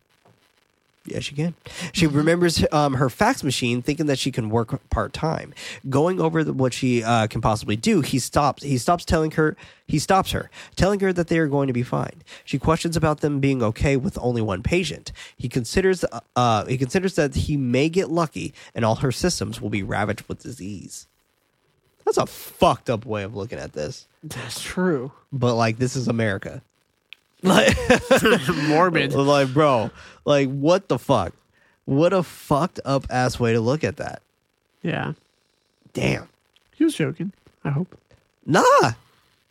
Yes, 1.03 1.23
she 1.23 1.33
can. 1.33 1.55
She 1.93 2.05
remembers 2.05 2.63
um, 2.71 2.93
her 2.93 3.09
fax 3.09 3.43
machine, 3.43 3.81
thinking 3.81 4.05
that 4.05 4.19
she 4.19 4.31
can 4.31 4.51
work 4.51 4.87
part 4.91 5.13
time. 5.13 5.51
Going 5.89 6.21
over 6.21 6.43
the, 6.43 6.53
what 6.53 6.73
she 6.73 7.03
uh, 7.03 7.25
can 7.25 7.41
possibly 7.41 7.75
do, 7.75 8.01
he 8.01 8.19
stops. 8.19 8.61
He 8.61 8.77
stops 8.77 9.03
telling 9.03 9.31
her. 9.31 9.57
He 9.87 9.97
stops 9.97 10.31
her, 10.31 10.51
telling 10.75 10.99
her 10.99 11.11
that 11.11 11.27
they 11.27 11.39
are 11.39 11.47
going 11.47 11.67
to 11.67 11.73
be 11.73 11.81
fine. 11.81 12.21
She 12.45 12.59
questions 12.59 12.95
about 12.95 13.21
them 13.21 13.39
being 13.39 13.63
okay 13.63 13.97
with 13.97 14.17
only 14.21 14.43
one 14.43 14.61
patient. 14.61 15.11
He 15.35 15.49
considers. 15.49 16.05
Uh, 16.35 16.65
he 16.65 16.77
considers 16.77 17.15
that 17.15 17.33
he 17.33 17.57
may 17.57 17.89
get 17.89 18.11
lucky, 18.11 18.53
and 18.75 18.85
all 18.85 18.95
her 18.97 19.11
systems 19.11 19.59
will 19.59 19.71
be 19.71 19.81
ravaged 19.81 20.27
with 20.27 20.43
disease. 20.43 21.07
That's 22.05 22.17
a 22.17 22.25
fucked 22.25 22.89
up 22.89 23.05
way 23.05 23.23
of 23.23 23.35
looking 23.35 23.59
at 23.59 23.73
this. 23.73 24.07
That's 24.23 24.61
true. 24.61 25.11
But 25.31 25.55
like, 25.55 25.77
this 25.77 25.95
is 25.95 26.07
America. 26.07 26.61
Like, 27.43 27.75
Morbid. 28.67 29.13
like, 29.15 29.53
bro, 29.53 29.89
like, 30.25 30.49
what 30.49 30.87
the 30.87 30.99
fuck? 30.99 31.33
What 31.85 32.13
a 32.13 32.23
fucked 32.23 32.79
up 32.85 33.05
ass 33.09 33.39
way 33.39 33.53
to 33.53 33.59
look 33.59 33.83
at 33.83 33.97
that. 33.97 34.21
Yeah. 34.83 35.13
Damn. 35.93 36.29
He 36.75 36.83
was 36.83 36.95
joking. 36.95 37.33
I 37.63 37.69
hope. 37.69 37.97
Nah. 38.45 38.93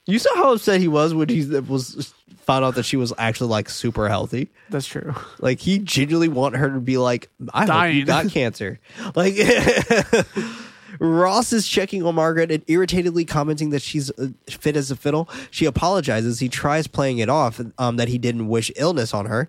You 0.06 0.18
saw 0.18 0.34
how 0.34 0.52
upset 0.52 0.80
he 0.80 0.88
was 0.88 1.14
when 1.14 1.28
he 1.28 1.44
was 1.44 2.14
found 2.42 2.64
out 2.64 2.74
that 2.74 2.82
she 2.84 2.96
was 2.96 3.12
actually 3.18 3.48
like 3.48 3.68
super 3.68 4.08
healthy. 4.08 4.48
That's 4.70 4.86
true. 4.86 5.14
Like 5.38 5.60
he 5.60 5.78
genuinely 5.78 6.28
want 6.28 6.56
her 6.56 6.70
to 6.70 6.80
be 6.80 6.98
like, 6.98 7.28
I 7.52 7.66
hope 7.66 7.94
you 7.94 8.04
got 8.04 8.30
cancer. 8.30 8.80
Like 9.14 9.34
Ross 11.00 11.52
is 11.52 11.66
checking 11.66 12.04
on 12.04 12.14
Margaret 12.14 12.52
and 12.52 12.64
irritatedly 12.66 13.26
commenting 13.26 13.70
that 13.70 13.82
she's 13.82 14.10
uh, 14.12 14.28
fit 14.48 14.76
as 14.76 14.90
a 14.90 14.96
fiddle. 14.96 15.28
She 15.50 15.64
apologizes. 15.64 16.38
He 16.40 16.48
tries 16.48 16.86
playing 16.86 17.18
it 17.18 17.28
off 17.28 17.60
um, 17.78 17.96
that 17.96 18.08
he 18.08 18.18
didn't 18.18 18.48
wish 18.48 18.70
illness 18.76 19.14
on 19.14 19.26
her. 19.26 19.48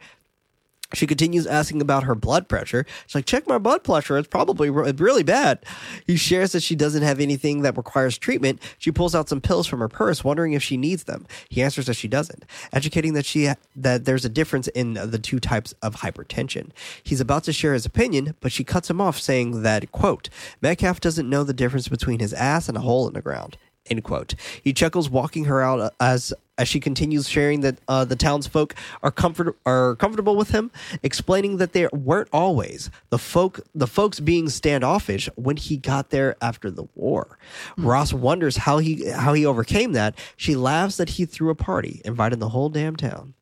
She 0.93 1.07
continues 1.07 1.47
asking 1.47 1.81
about 1.81 2.03
her 2.03 2.15
blood 2.15 2.47
pressure. 2.47 2.85
She's 3.05 3.15
like, 3.15 3.25
check 3.25 3.47
my 3.47 3.57
blood 3.57 3.83
pressure. 3.83 4.17
It's 4.17 4.27
probably 4.27 4.69
re- 4.69 4.91
really 4.91 5.23
bad. 5.23 5.65
He 6.05 6.17
shares 6.17 6.51
that 6.51 6.63
she 6.63 6.75
doesn't 6.75 7.03
have 7.03 7.19
anything 7.19 7.61
that 7.61 7.77
requires 7.77 8.17
treatment. 8.17 8.61
She 8.77 8.91
pulls 8.91 9.15
out 9.15 9.29
some 9.29 9.41
pills 9.41 9.67
from 9.67 9.79
her 9.79 9.87
purse, 9.87 10.23
wondering 10.23 10.53
if 10.53 10.63
she 10.63 10.77
needs 10.77 11.05
them. 11.05 11.25
He 11.49 11.61
answers 11.61 11.85
that 11.85 11.95
she 11.95 12.07
doesn't, 12.07 12.45
educating 12.73 13.13
that 13.13 13.25
she 13.25 13.49
that 13.75 14.05
there's 14.05 14.25
a 14.25 14.29
difference 14.29 14.67
in 14.69 14.93
the 14.93 15.19
two 15.19 15.39
types 15.39 15.73
of 15.81 15.97
hypertension. 15.97 16.71
He's 17.03 17.21
about 17.21 17.43
to 17.45 17.53
share 17.53 17.73
his 17.73 17.85
opinion, 17.85 18.35
but 18.39 18.51
she 18.51 18.63
cuts 18.63 18.89
him 18.89 19.01
off, 19.01 19.19
saying 19.19 19.63
that, 19.63 19.91
quote, 19.91 20.29
Metcalf 20.61 20.99
doesn't 20.99 21.29
know 21.29 21.43
the 21.43 21.53
difference 21.53 21.87
between 21.87 22.19
his 22.19 22.33
ass 22.33 22.67
and 22.67 22.77
a 22.77 22.81
hole 22.81 23.07
in 23.07 23.13
the 23.13 23.21
ground. 23.21 23.57
End 23.89 24.03
quote. 24.03 24.35
He 24.63 24.73
chuckles, 24.73 25.09
walking 25.09 25.45
her 25.45 25.61
out 25.61 25.79
uh, 25.79 25.89
as 25.99 26.33
as 26.61 26.67
she 26.67 26.79
continues 26.79 27.27
sharing 27.27 27.61
that 27.61 27.79
uh, 27.87 28.05
the 28.05 28.15
townsfolk 28.15 28.75
are 29.01 29.09
comfort 29.09 29.57
are 29.65 29.95
comfortable 29.95 30.35
with 30.35 30.51
him, 30.51 30.69
explaining 31.01 31.57
that 31.57 31.73
they 31.73 31.87
weren't 31.91 32.29
always 32.31 32.91
the 33.09 33.17
folk 33.17 33.61
the 33.73 33.87
folks 33.87 34.19
being 34.19 34.47
standoffish 34.47 35.27
when 35.35 35.57
he 35.57 35.75
got 35.75 36.11
there 36.11 36.35
after 36.39 36.69
the 36.69 36.85
war. 36.93 37.39
Ross 37.77 38.13
wonders 38.13 38.57
how 38.57 38.77
he 38.77 39.09
how 39.09 39.33
he 39.33 39.43
overcame 39.43 39.93
that. 39.93 40.15
She 40.37 40.55
laughs 40.55 40.97
that 40.97 41.09
he 41.09 41.25
threw 41.25 41.49
a 41.49 41.55
party, 41.55 41.99
inviting 42.05 42.37
the 42.37 42.49
whole 42.49 42.69
damn 42.69 42.95
town. 42.95 43.33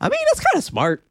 I 0.00 0.08
mean, 0.08 0.20
that's 0.32 0.40
kind 0.40 0.56
of 0.56 0.64
smart. 0.64 1.04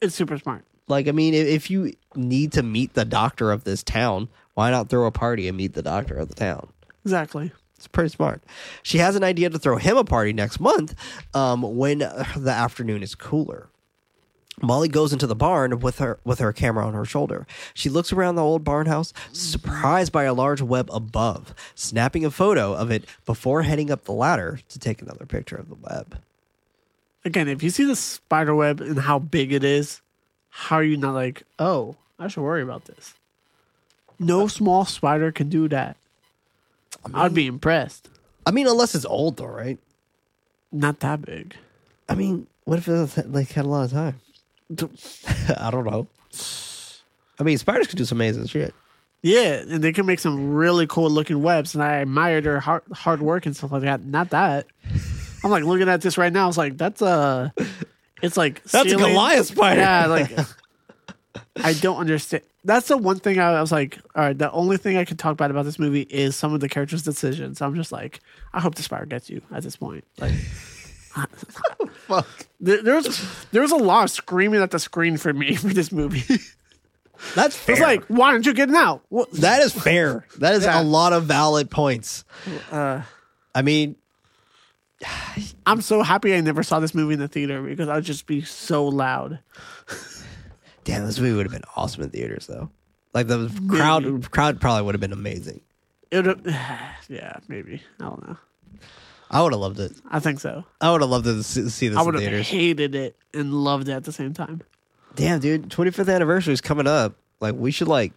It's 0.00 0.14
super 0.14 0.38
smart. 0.38 0.64
Like, 0.86 1.08
I 1.08 1.12
mean, 1.12 1.34
if 1.34 1.70
you 1.70 1.94
need 2.14 2.52
to 2.52 2.62
meet 2.62 2.94
the 2.94 3.06
doctor 3.06 3.50
of 3.50 3.64
this 3.64 3.82
town, 3.82 4.28
why 4.52 4.70
not 4.70 4.90
throw 4.90 5.06
a 5.06 5.10
party 5.10 5.48
and 5.48 5.56
meet 5.56 5.72
the 5.72 5.82
doctor 5.82 6.14
of 6.14 6.28
the 6.28 6.34
town? 6.34 6.68
Exactly. 7.04 7.52
It's 7.84 7.88
pretty 7.92 8.08
smart. 8.08 8.42
She 8.82 8.96
has 8.96 9.14
an 9.14 9.22
idea 9.22 9.50
to 9.50 9.58
throw 9.58 9.76
him 9.76 9.98
a 9.98 10.04
party 10.04 10.32
next 10.32 10.58
month 10.58 10.94
um, 11.34 11.60
when 11.76 11.98
the 11.98 12.50
afternoon 12.50 13.02
is 13.02 13.14
cooler. 13.14 13.68
Molly 14.62 14.88
goes 14.88 15.12
into 15.12 15.26
the 15.26 15.34
barn 15.34 15.80
with 15.80 15.98
her 15.98 16.18
with 16.24 16.38
her 16.38 16.50
camera 16.50 16.86
on 16.86 16.94
her 16.94 17.04
shoulder. 17.04 17.46
She 17.74 17.90
looks 17.90 18.10
around 18.10 18.36
the 18.36 18.42
old 18.42 18.64
barn 18.64 18.86
house, 18.86 19.12
surprised 19.32 20.12
by 20.12 20.24
a 20.24 20.32
large 20.32 20.62
web 20.62 20.88
above, 20.94 21.54
snapping 21.74 22.24
a 22.24 22.30
photo 22.30 22.72
of 22.72 22.90
it 22.90 23.04
before 23.26 23.64
heading 23.64 23.90
up 23.90 24.04
the 24.04 24.12
ladder 24.12 24.60
to 24.70 24.78
take 24.78 25.02
another 25.02 25.26
picture 25.26 25.56
of 25.56 25.68
the 25.68 25.74
web. 25.74 26.18
Again, 27.22 27.48
if 27.48 27.62
you 27.62 27.68
see 27.68 27.84
the 27.84 27.96
spider 27.96 28.54
web 28.54 28.80
and 28.80 29.00
how 29.00 29.18
big 29.18 29.52
it 29.52 29.62
is, 29.62 30.00
how 30.48 30.76
are 30.76 30.84
you 30.84 30.96
not 30.96 31.12
like, 31.12 31.42
oh, 31.58 31.96
I 32.18 32.28
should 32.28 32.44
worry 32.44 32.62
about 32.62 32.86
this? 32.86 33.12
No 34.18 34.46
small 34.46 34.86
spider 34.86 35.30
can 35.30 35.50
do 35.50 35.68
that. 35.68 35.98
I'd 37.12 37.34
be 37.34 37.46
impressed. 37.46 38.08
I 38.46 38.50
mean, 38.50 38.66
unless 38.66 38.94
it's 38.94 39.04
old 39.04 39.36
though, 39.36 39.46
right? 39.46 39.78
Not 40.72 41.00
that 41.00 41.22
big. 41.22 41.54
I 42.08 42.14
mean, 42.14 42.46
what 42.64 42.78
if 42.78 42.88
it 43.18 43.32
like 43.32 43.50
had 43.50 43.64
a 43.64 43.68
lot 43.68 43.84
of 43.84 43.92
time? 43.92 44.20
I 45.58 45.70
don't 45.70 45.84
know. 45.84 46.06
I 47.38 47.42
mean, 47.42 47.58
spiders 47.58 47.86
can 47.86 47.96
do 47.96 48.04
some 48.04 48.18
amazing 48.18 48.46
shit. 48.46 48.74
Yeah, 49.22 49.62
and 49.68 49.82
they 49.82 49.92
can 49.92 50.04
make 50.04 50.18
some 50.18 50.52
really 50.52 50.86
cool 50.86 51.08
looking 51.08 51.42
webs, 51.42 51.74
and 51.74 51.82
I 51.82 51.94
admire 52.02 52.40
their 52.40 52.60
hard 52.60 52.82
hard 52.92 53.22
work 53.22 53.46
and 53.46 53.56
stuff 53.56 53.72
like 53.72 53.82
that. 53.82 54.04
Not 54.04 54.30
that. 54.30 54.66
I'm 55.42 55.50
like 55.50 55.64
looking 55.64 55.88
at 55.88 56.02
this 56.02 56.18
right 56.18 56.32
now. 56.32 56.48
It's 56.48 56.58
like 56.58 56.76
that's 56.76 57.00
a, 57.00 57.52
it's 58.22 58.36
like 58.36 58.62
That's 58.64 58.92
a 58.92 58.96
Goliath 58.96 59.46
spider. 59.46 59.80
Yeah, 59.80 60.06
like 60.06 60.30
I 61.56 61.72
don't 61.72 61.96
understand. 61.98 62.42
That's 62.64 62.88
the 62.88 62.96
one 62.96 63.18
thing 63.18 63.38
I, 63.38 63.60
was 63.60 63.70
like, 63.72 63.98
all 64.14 64.24
right. 64.24 64.36
The 64.38 64.50
only 64.52 64.76
thing 64.78 64.96
I 64.96 65.04
can 65.04 65.16
talk 65.18 65.32
about 65.32 65.50
about 65.50 65.64
this 65.66 65.78
movie 65.78 66.02
is 66.02 66.34
some 66.34 66.54
of 66.54 66.60
the 66.60 66.68
characters' 66.68 67.02
decisions. 67.02 67.60
I'm 67.60 67.74
just 67.74 67.92
like, 67.92 68.20
I 68.54 68.60
hope 68.60 68.74
the 68.74 68.82
spider 68.82 69.04
gets 69.06 69.28
you 69.28 69.42
at 69.52 69.62
this 69.62 69.76
point. 69.76 70.04
Like, 70.18 70.32
Fuck. 72.06 72.26
there, 72.60 72.82
there's 72.82 73.46
there's 73.52 73.70
a 73.70 73.76
lot 73.76 74.04
of 74.04 74.10
screaming 74.10 74.60
at 74.62 74.70
the 74.70 74.78
screen 74.78 75.16
for 75.16 75.32
me 75.32 75.54
for 75.56 75.68
this 75.68 75.92
movie. 75.92 76.24
That's 77.34 77.56
fair. 77.56 77.74
it's 77.74 77.82
like, 77.82 78.04
why 78.06 78.32
aren't 78.32 78.44
you 78.46 78.52
getting 78.54 78.74
out? 78.74 79.02
What? 79.08 79.30
that 79.32 79.62
is 79.62 79.72
fair. 79.72 80.26
That 80.38 80.54
is 80.54 80.64
Yeah. 80.64 80.80
a 80.80 80.82
lot 80.82 81.12
of 81.12 81.24
valid 81.24 81.70
points. 81.70 82.24
Uh, 82.72 83.02
I 83.54 83.62
mean, 83.62 83.94
I'm 85.66 85.80
so 85.80 86.02
happy 86.02 86.34
I 86.34 86.40
never 86.40 86.62
saw 86.62 86.80
this 86.80 86.94
movie 86.94 87.14
in 87.14 87.20
the 87.20 87.28
theater 87.28 87.62
because 87.62 87.88
I'd 87.88 88.04
just 88.04 88.26
be 88.26 88.42
so 88.42 88.86
loud. 88.86 89.38
Damn, 90.84 91.06
this 91.06 91.18
movie 91.18 91.34
would 91.36 91.46
have 91.46 91.52
been 91.52 91.68
awesome 91.76 92.02
in 92.02 92.10
theaters 92.10 92.46
though. 92.46 92.70
Like 93.12 93.26
the 93.26 93.50
crowd, 93.68 94.30
crowd 94.30 94.60
probably 94.60 94.82
would 94.82 94.94
have 94.94 95.00
been 95.00 95.12
amazing. 95.12 95.60
It 96.10 96.26
would, 96.26 96.42
yeah, 97.08 97.36
maybe. 97.48 97.82
I 98.00 98.04
don't 98.04 98.26
know. 98.28 98.36
I 99.30 99.42
would 99.42 99.52
have 99.52 99.60
loved 99.60 99.80
it. 99.80 99.92
I 100.10 100.20
think 100.20 100.40
so. 100.40 100.64
I 100.80 100.92
would 100.92 101.00
have 101.00 101.10
loved 101.10 101.24
to 101.24 101.42
see 101.42 101.68
see 101.68 101.88
this 101.88 101.96
I 101.96 102.00
in 102.00 102.06
would 102.06 102.14
have 102.14 102.22
theaters. 102.22 102.48
hated 102.48 102.94
it 102.94 103.16
and 103.32 103.52
loved 103.52 103.88
it 103.88 103.92
at 103.92 104.04
the 104.04 104.12
same 104.12 104.32
time. 104.34 104.62
Damn, 105.16 105.40
dude, 105.40 105.68
25th 105.70 106.12
anniversary 106.12 106.52
is 106.52 106.60
coming 106.60 106.86
up. 106.86 107.14
Like, 107.40 107.54
we 107.54 107.70
should 107.70 107.88
like, 107.88 108.12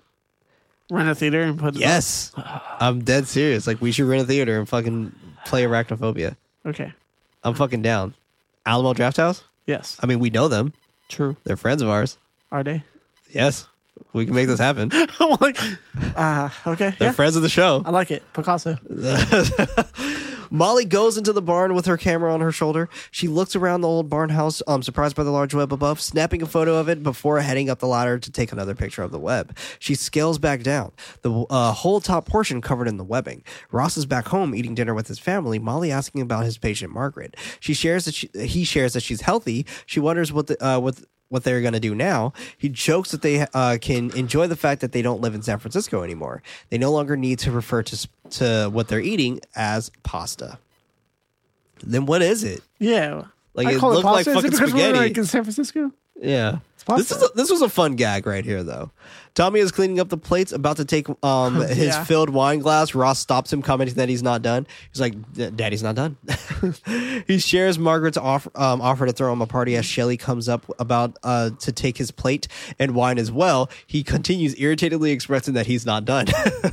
Rent 0.90 1.10
a 1.10 1.16
theater 1.16 1.42
and 1.42 1.60
put 1.60 1.76
it 1.76 1.80
yes, 1.82 2.32
I'm 2.80 3.04
dead 3.04 3.28
serious. 3.28 3.68
Like, 3.68 3.82
we 3.82 3.92
should 3.92 4.06
rent 4.08 4.24
a 4.24 4.26
theater 4.26 4.58
and 4.58 4.68
fucking 4.70 5.14
play 5.46 5.64
Arachnophobia. 5.64 6.38
Okay. 6.66 6.94
I'm 7.44 7.56
fucking 7.56 7.82
down. 7.82 8.14
Alamo 8.66 8.94
Drafthouse. 8.94 9.44
Yes. 9.66 9.98
I 10.02 10.06
mean, 10.06 10.20
we 10.20 10.30
know 10.30 10.48
them. 10.48 10.72
True. 11.10 11.36
They're 11.44 11.58
friends 11.58 11.82
of 11.82 11.90
ours. 11.90 12.18
Are 12.52 12.64
they? 12.64 12.84
Yes, 13.32 13.68
we 14.14 14.26
can 14.26 14.34
make 14.36 14.48
this 14.48 14.60
happen. 14.60 14.90
I'm 15.20 15.38
like, 15.42 15.60
uh, 16.16 16.50
okay. 16.66 16.94
They're 16.98 17.10
Yeah. 17.10 17.12
friends 17.12 17.36
of 17.36 17.42
the 17.42 17.50
show. 17.50 17.82
I 17.86 17.90
like 17.92 18.12
it. 18.12 18.24
Picasso. 18.34 18.78
Molly 20.50 20.86
goes 20.86 21.18
into 21.18 21.34
the 21.34 21.42
barn 21.42 21.74
with 21.76 21.88
her 21.88 21.98
camera 21.98 22.34
on 22.34 22.40
her 22.40 22.54
shoulder. 22.54 22.88
She 23.12 23.28
looks 23.28 23.54
around 23.54 23.82
the 23.82 23.90
old 23.90 24.10
barn 24.10 24.30
house, 24.30 24.62
um, 24.66 24.82
surprised 24.82 25.14
by 25.18 25.26
the 25.26 25.30
large 25.30 25.54
web 25.54 25.74
above, 25.74 26.00
snapping 26.00 26.42
a 26.42 26.46
photo 26.46 26.78
of 26.78 26.88
it 26.88 27.04
before 27.04 27.42
heading 27.42 27.70
up 27.70 27.80
the 27.80 27.88
ladder 27.88 28.18
to 28.18 28.32
take 28.32 28.54
another 28.54 28.74
picture 28.74 29.04
of 29.04 29.12
the 29.12 29.20
web. 29.20 29.58
She 29.78 29.94
scales 29.94 30.40
back 30.40 30.64
down, 30.64 30.94
the 31.22 31.46
uh, 31.50 31.74
whole 31.74 32.00
top 32.00 32.28
portion 32.30 32.62
covered 32.62 32.88
in 32.88 32.96
the 32.96 33.04
webbing. 33.04 33.44
Ross 33.74 33.98
is 33.98 34.06
back 34.06 34.30
home 34.30 34.56
eating 34.56 34.74
dinner 34.74 34.94
with 34.94 35.10
his 35.10 35.20
family. 35.20 35.60
Molly 35.60 35.92
asking 35.92 36.22
about 36.22 36.46
his 36.46 36.58
patient 36.58 36.94
Margaret. 36.94 37.36
She 37.60 37.74
shares 37.74 38.06
that 38.06 38.14
she, 38.16 38.30
he 38.34 38.64
shares 38.64 38.94
that 38.94 39.04
she's 39.04 39.20
healthy. 39.22 39.66
She 39.86 40.00
wonders 40.00 40.32
what 40.32 40.48
the 40.48 40.66
uh, 40.66 40.80
what 40.80 41.02
what 41.30 41.44
they're 41.44 41.62
going 41.62 41.74
to 41.74 41.80
do 41.80 41.94
now. 41.94 42.34
He 42.58 42.70
jokes 42.70 43.12
that 43.12 43.22
they 43.22 43.46
uh, 43.54 43.78
can 43.82 44.12
enjoy 44.12 44.48
the 44.48 44.56
fact 44.56 44.82
that 44.82 44.92
they 44.92 45.02
don't 45.02 45.22
live 45.22 45.36
in 45.36 45.42
San 45.42 45.60
Francisco 45.60 46.04
anymore. 46.04 46.42
They 46.70 46.78
no 46.78 46.92
longer 46.92 47.18
need 47.18 47.40
to 47.40 47.52
refer 47.52 47.84
to 47.84 48.08
to 48.30 48.70
what 48.72 48.88
they're 48.88 49.00
eating 49.00 49.40
as 49.56 49.92
pasta. 50.04 50.60
Then 51.84 52.06
what 52.06 52.22
is 52.22 52.44
it? 52.44 52.62
Yeah. 52.80 53.26
Like, 53.54 53.68
I 53.68 53.72
it 53.72 53.82
looked 53.82 54.06
like 54.06 54.28
it 54.28 54.34
fucking 54.34 54.52
because 54.52 54.62
we're 54.62 54.68
spaghetti. 54.68 54.98
like 54.98 55.18
in 55.18 55.26
San 55.26 55.44
Francisco? 55.44 55.92
Yeah. 56.22 56.60
This 56.96 57.12
is 57.12 57.22
a, 57.22 57.28
this 57.36 57.52
was 57.52 57.62
a 57.62 57.68
fun 57.68 57.96
gag 57.96 58.26
right 58.26 58.46
here, 58.46 58.64
though. 58.64 58.92
Tommy 59.34 59.60
is 59.60 59.72
cleaning 59.74 60.00
up 60.00 60.08
the 60.08 60.18
plates, 60.18 60.54
about 60.54 60.78
to 60.78 60.86
take 60.86 61.08
um, 61.22 61.56
his 61.56 61.78
Yeah. 61.78 62.04
filled 62.06 62.30
wine 62.30 62.60
glass. 62.60 62.96
Ross 62.96 63.20
stops 63.20 63.52
him, 63.52 63.62
commenting 63.62 63.98
that 63.98 64.08
he's 64.08 64.24
not 64.24 64.42
done. 64.42 64.66
He's 64.92 65.02
like, 65.02 65.14
"Daddy's 65.56 65.84
not 65.84 65.96
done." 65.96 66.16
he 67.28 67.40
shares 67.40 67.78
Margaret's 67.78 68.18
offer, 68.18 68.50
um, 68.56 68.82
offer 68.82 69.06
to 69.06 69.12
throw 69.12 69.34
him 69.34 69.42
a 69.42 69.48
party 69.48 69.76
as 69.76 69.86
Shelley 69.86 70.16
comes 70.16 70.48
up 70.48 70.66
about 70.80 71.18
uh, 71.24 71.50
to 71.60 71.72
take 71.74 71.98
his 71.98 72.10
plate 72.10 72.48
and 72.80 72.96
wine 72.96 73.20
as 73.20 73.32
well. 73.32 73.70
He 73.86 74.02
continues 74.02 74.56
irritatedly 74.56 75.12
expressing 75.12 75.56
that 75.56 75.68
he's 75.68 75.86
not 75.86 76.06
done. 76.06 76.28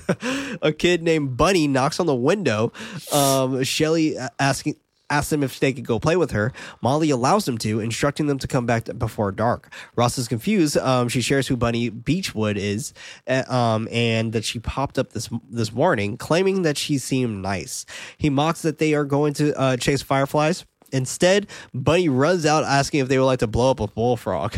a 0.63 0.73
kid 0.73 1.03
named 1.03 1.37
Bunny 1.37 1.67
knocks 1.67 1.99
on 1.99 2.07
the 2.07 2.15
window. 2.15 2.73
Um, 3.13 3.65
Shelley 3.65 4.17
uh, 4.17 4.29
asking 4.39 4.77
asks 5.11 5.31
them 5.31 5.43
if 5.43 5.61
they 5.61 5.73
could 5.73 5.87
go 5.87 5.99
play 5.99 6.17
with 6.17 6.31
her. 6.31 6.53
Molly 6.81 7.11
allows 7.11 7.45
them 7.45 7.59
to, 7.59 7.81
instructing 7.81 8.27
them 8.27 8.39
to 8.39 8.47
come 8.47 8.67
back 8.67 8.87
before 8.99 9.33
dark. 9.33 9.73
Ross 9.97 10.19
is 10.19 10.29
confused. 10.29 10.77
Um, 10.77 11.09
she 11.09 11.21
shares 11.21 11.47
who 11.47 11.57
Bunny 11.57 11.89
Beechwood 11.89 12.57
is, 12.57 12.95
uh, 13.27 13.45
um, 13.49 13.89
and 13.91 14.33
that 14.33 14.45
she 14.45 14.59
popped 14.59 14.99
up 14.99 15.13
this 15.13 15.29
this 15.51 15.73
morning, 15.73 16.17
claiming 16.17 16.63
that 16.63 16.79
she 16.79 16.99
seemed 16.99 17.43
nice. 17.43 17.87
He 18.19 18.31
mocks 18.31 18.63
that 18.63 18.79
they 18.79 18.95
are 18.95 19.05
going 19.05 19.35
to 19.35 19.59
uh, 19.59 19.77
chase 19.77 20.03
fireflies. 20.03 20.65
Instead, 20.93 21.49
Bunny 21.73 22.09
runs 22.09 22.47
out 22.47 22.65
asking 22.65 23.01
if 23.01 23.09
they 23.09 23.19
would 23.19 23.27
like 23.27 23.41
to 23.41 23.47
blow 23.47 23.71
up 23.71 23.81
a 23.81 23.87
bullfrog. 23.87 24.57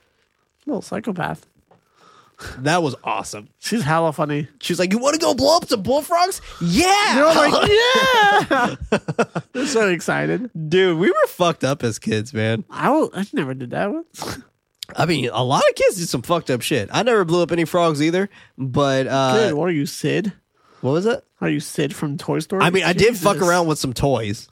Little 0.66 0.82
psychopath. 0.82 1.46
That 2.58 2.82
was 2.82 2.94
awesome. 3.02 3.48
She's 3.58 3.82
hella 3.82 4.12
funny. 4.12 4.48
She's 4.60 4.78
like, 4.78 4.92
"You 4.92 4.98
want 4.98 5.14
to 5.14 5.20
go 5.20 5.32
blow 5.34 5.56
up 5.56 5.66
some 5.66 5.82
bullfrogs? 5.82 6.42
Yeah!" 6.60 7.12
They're 7.14 7.24
all 7.24 7.34
like, 7.34 7.70
yeah. 8.90 9.38
They're 9.52 9.66
so 9.66 9.88
excited. 9.88 10.50
Dude, 10.68 10.98
we 10.98 11.08
were 11.08 11.26
fucked 11.28 11.64
up 11.64 11.82
as 11.82 11.98
kids, 11.98 12.34
man. 12.34 12.64
I 12.68 12.90
will, 12.90 13.10
I 13.14 13.26
never 13.32 13.54
did 13.54 13.70
that 13.70 13.90
once. 13.90 14.38
I 14.94 15.06
mean, 15.06 15.30
a 15.32 15.42
lot 15.42 15.62
of 15.68 15.74
kids 15.74 15.96
did 15.96 16.08
some 16.08 16.22
fucked 16.22 16.50
up 16.50 16.60
shit. 16.60 16.88
I 16.92 17.02
never 17.02 17.24
blew 17.24 17.42
up 17.42 17.52
any 17.52 17.64
frogs 17.64 18.02
either, 18.02 18.28
but 18.58 19.06
uh, 19.06 19.48
Dude, 19.48 19.54
what 19.54 19.68
are 19.68 19.72
you, 19.72 19.86
Sid? 19.86 20.32
what 20.82 20.92
was 20.92 21.06
it? 21.06 21.24
Are 21.40 21.48
you 21.48 21.60
Sid 21.60 21.94
from 21.94 22.18
Toy 22.18 22.38
Story? 22.40 22.62
I 22.62 22.70
mean, 22.70 22.84
I 22.84 22.92
did 22.92 23.16
fuck 23.16 23.34
Jesus. 23.36 23.48
around 23.48 23.66
with 23.66 23.78
some 23.78 23.92
toys. 23.92 24.48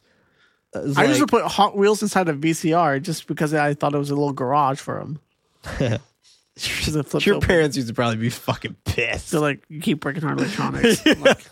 It 0.74 0.82
was 0.82 0.98
I 0.98 1.04
used 1.04 1.20
to 1.20 1.26
put 1.26 1.44
Hot 1.44 1.76
Wheels 1.76 2.02
inside 2.02 2.28
a 2.28 2.34
VCR 2.34 3.00
just 3.00 3.26
because 3.26 3.54
I 3.54 3.74
thought 3.74 3.94
it 3.94 3.98
was 3.98 4.10
a 4.10 4.14
little 4.14 4.32
garage 4.32 4.80
for 4.80 4.98
them. 4.98 6.00
A 6.56 7.02
flip 7.02 7.26
your 7.26 7.36
open. 7.36 7.48
parents 7.48 7.76
used 7.76 7.88
to 7.88 7.94
probably 7.94 8.16
be 8.16 8.30
fucking 8.30 8.76
pissed. 8.84 9.28
So 9.28 9.40
like, 9.40 9.64
you 9.68 9.80
keep 9.80 10.00
breaking 10.00 10.22
our 10.24 10.32
electronics. 10.36 11.04
Like, 11.04 11.44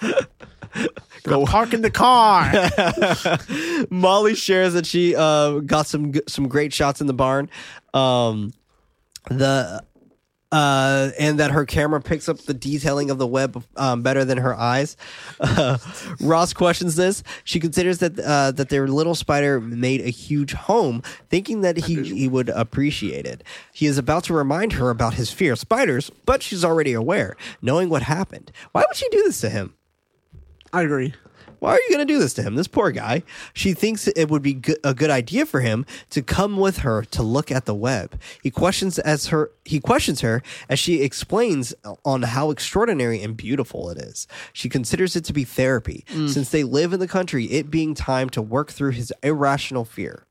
Go 1.24 1.44
park 1.44 1.74
in 1.74 1.82
the 1.82 1.90
car. 1.90 2.50
Molly 3.90 4.34
shares 4.34 4.74
that 4.74 4.86
she 4.86 5.14
uh, 5.14 5.58
got 5.60 5.86
some 5.86 6.12
some 6.28 6.48
great 6.48 6.72
shots 6.72 7.00
in 7.00 7.06
the 7.06 7.12
barn. 7.14 7.50
Um, 7.92 8.52
the 9.28 9.84
uh, 10.52 11.10
and 11.18 11.40
that 11.40 11.50
her 11.50 11.64
camera 11.64 12.00
picks 12.00 12.28
up 12.28 12.38
the 12.40 12.54
detailing 12.54 13.10
of 13.10 13.18
the 13.18 13.26
web 13.26 13.64
um, 13.76 14.02
better 14.02 14.24
than 14.24 14.38
her 14.38 14.54
eyes. 14.54 14.96
Uh, 15.62 15.76
Ross 16.20 16.52
questions 16.52 16.96
this. 16.96 17.22
She 17.44 17.60
considers 17.60 17.98
that 17.98 18.18
uh, 18.18 18.52
that 18.52 18.68
their 18.68 18.88
little 18.88 19.14
spider 19.14 19.60
made 19.60 20.00
a 20.00 20.08
huge 20.08 20.52
home, 20.52 21.02
thinking 21.28 21.60
that 21.60 21.76
he 21.76 22.02
he 22.02 22.28
would 22.28 22.48
appreciate 22.48 23.26
it. 23.26 23.42
He 23.72 23.86
is 23.86 23.98
about 23.98 24.24
to 24.24 24.34
remind 24.34 24.74
her 24.74 24.88
about 24.88 25.14
his 25.14 25.30
fear 25.30 25.52
of 25.52 25.58
spiders, 25.58 26.10
but 26.24 26.42
she's 26.42 26.64
already 26.64 26.92
aware, 26.92 27.36
knowing 27.60 27.88
what 27.88 28.02
happened. 28.02 28.50
Why 28.72 28.84
would 28.86 28.96
she 28.96 29.08
do 29.10 29.22
this 29.24 29.40
to 29.42 29.50
him? 29.50 29.74
I 30.72 30.82
agree. 30.82 31.12
Why 31.62 31.74
are 31.74 31.80
you 31.88 31.94
going 31.94 32.04
to 32.04 32.12
do 32.12 32.18
this 32.18 32.34
to 32.34 32.42
him? 32.42 32.56
This 32.56 32.66
poor 32.66 32.90
guy. 32.90 33.22
She 33.54 33.72
thinks 33.72 34.08
it 34.08 34.28
would 34.28 34.42
be 34.42 34.54
good, 34.54 34.78
a 34.82 34.94
good 34.94 35.10
idea 35.10 35.46
for 35.46 35.60
him 35.60 35.86
to 36.10 36.20
come 36.20 36.56
with 36.56 36.78
her 36.78 37.04
to 37.12 37.22
look 37.22 37.52
at 37.52 37.66
the 37.66 37.74
web. 37.74 38.20
He 38.42 38.50
questions 38.50 38.98
as 38.98 39.28
her 39.28 39.52
he 39.64 39.78
questions 39.78 40.22
her 40.22 40.42
as 40.68 40.80
she 40.80 41.02
explains 41.02 41.72
on 42.04 42.22
how 42.22 42.50
extraordinary 42.50 43.22
and 43.22 43.36
beautiful 43.36 43.90
it 43.90 43.98
is. 43.98 44.26
She 44.52 44.68
considers 44.68 45.14
it 45.14 45.24
to 45.26 45.32
be 45.32 45.44
therapy 45.44 46.04
since 46.26 46.48
they 46.48 46.64
live 46.64 46.92
in 46.92 46.98
the 46.98 47.06
country, 47.06 47.44
it 47.44 47.70
being 47.70 47.94
time 47.94 48.28
to 48.30 48.42
work 48.42 48.72
through 48.72 48.90
his 48.90 49.12
irrational 49.22 49.84
fear. 49.84 50.26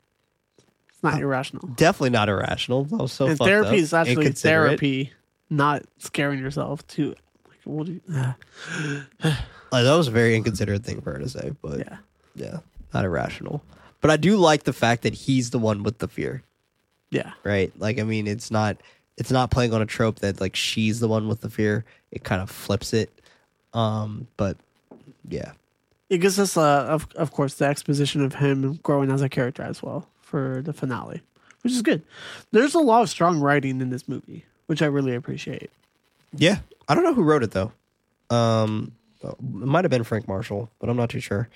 It's 0.89 1.01
not 1.01 1.21
irrational. 1.21 1.69
Definitely 1.69 2.09
not 2.09 2.27
irrational. 2.27 2.83
That 2.83 2.97
was 2.97 3.13
so 3.13 3.27
and 3.27 3.37
therapy 3.37 3.69
up. 3.69 3.75
is 3.75 3.93
actually 3.93 4.33
therapy, 4.33 5.13
not 5.49 5.83
scaring 5.97 6.39
yourself 6.39 6.85
to. 6.87 7.15
Like, 7.47 7.59
what 7.63 7.85
do 7.85 7.93
you, 7.93 8.01
ah, 9.23 9.45
Uh, 9.71 9.83
that 9.83 9.95
was 9.95 10.07
a 10.07 10.11
very 10.11 10.35
inconsiderate 10.35 10.83
thing 10.83 11.01
for 11.01 11.13
her 11.13 11.19
to 11.19 11.29
say, 11.29 11.51
but 11.61 11.79
yeah. 11.79 11.97
yeah, 12.35 12.57
not 12.93 13.05
irrational. 13.05 13.63
But 14.01 14.11
I 14.11 14.17
do 14.17 14.35
like 14.37 14.63
the 14.63 14.73
fact 14.73 15.03
that 15.03 15.13
he's 15.13 15.51
the 15.51 15.59
one 15.59 15.83
with 15.83 15.99
the 15.99 16.07
fear. 16.07 16.43
Yeah. 17.09 17.31
right? 17.43 17.71
Like, 17.77 17.99
I 17.99 18.03
mean, 18.03 18.25
it's 18.27 18.51
not 18.51 18.77
it's 19.17 19.31
not 19.31 19.51
playing 19.51 19.73
on 19.73 19.81
a 19.81 19.85
trope 19.85 20.19
that 20.19 20.41
like 20.41 20.55
she's 20.55 20.99
the 20.99 21.07
one 21.07 21.27
with 21.27 21.41
the 21.41 21.49
fear. 21.49 21.85
It 22.11 22.23
kind 22.23 22.41
of 22.41 22.49
flips 22.49 22.93
it. 22.93 23.11
Um, 23.73 24.27
but 24.37 24.57
yeah, 25.29 25.51
It 26.09 26.17
gives 26.19 26.39
us, 26.39 26.57
uh, 26.57 26.85
of, 26.89 27.07
of 27.15 27.31
course, 27.31 27.53
the 27.55 27.65
exposition 27.65 28.23
of 28.23 28.35
him 28.35 28.79
growing 28.83 29.09
as 29.11 29.21
a 29.21 29.29
character 29.29 29.63
as 29.63 29.81
well 29.83 30.07
for 30.21 30.61
the 30.63 30.73
finale, 30.73 31.21
which 31.63 31.71
is 31.73 31.81
good. 31.81 32.01
There's 32.51 32.73
a 32.73 32.79
lot 32.79 33.01
of 33.03 33.09
strong 33.09 33.39
writing 33.39 33.79
in 33.79 33.89
this 33.89 34.07
movie, 34.09 34.43
which 34.67 34.81
I 34.81 34.87
really 34.87 35.15
appreciate. 35.15 35.69
yeah. 36.35 36.59
I 36.89 36.95
don't 36.95 37.03
know 37.05 37.13
who 37.13 37.23
wrote 37.23 37.43
it 37.43 37.51
though. 37.51 37.71
Um, 38.29 38.91
it 39.23 39.41
might 39.41 39.83
have 39.83 39.91
been 39.91 40.03
Frank 40.03 40.27
Marshall, 40.27 40.69
but 40.79 40.89
I'm 40.89 40.97
not 40.97 41.09
too 41.09 41.19
sure. 41.19 41.49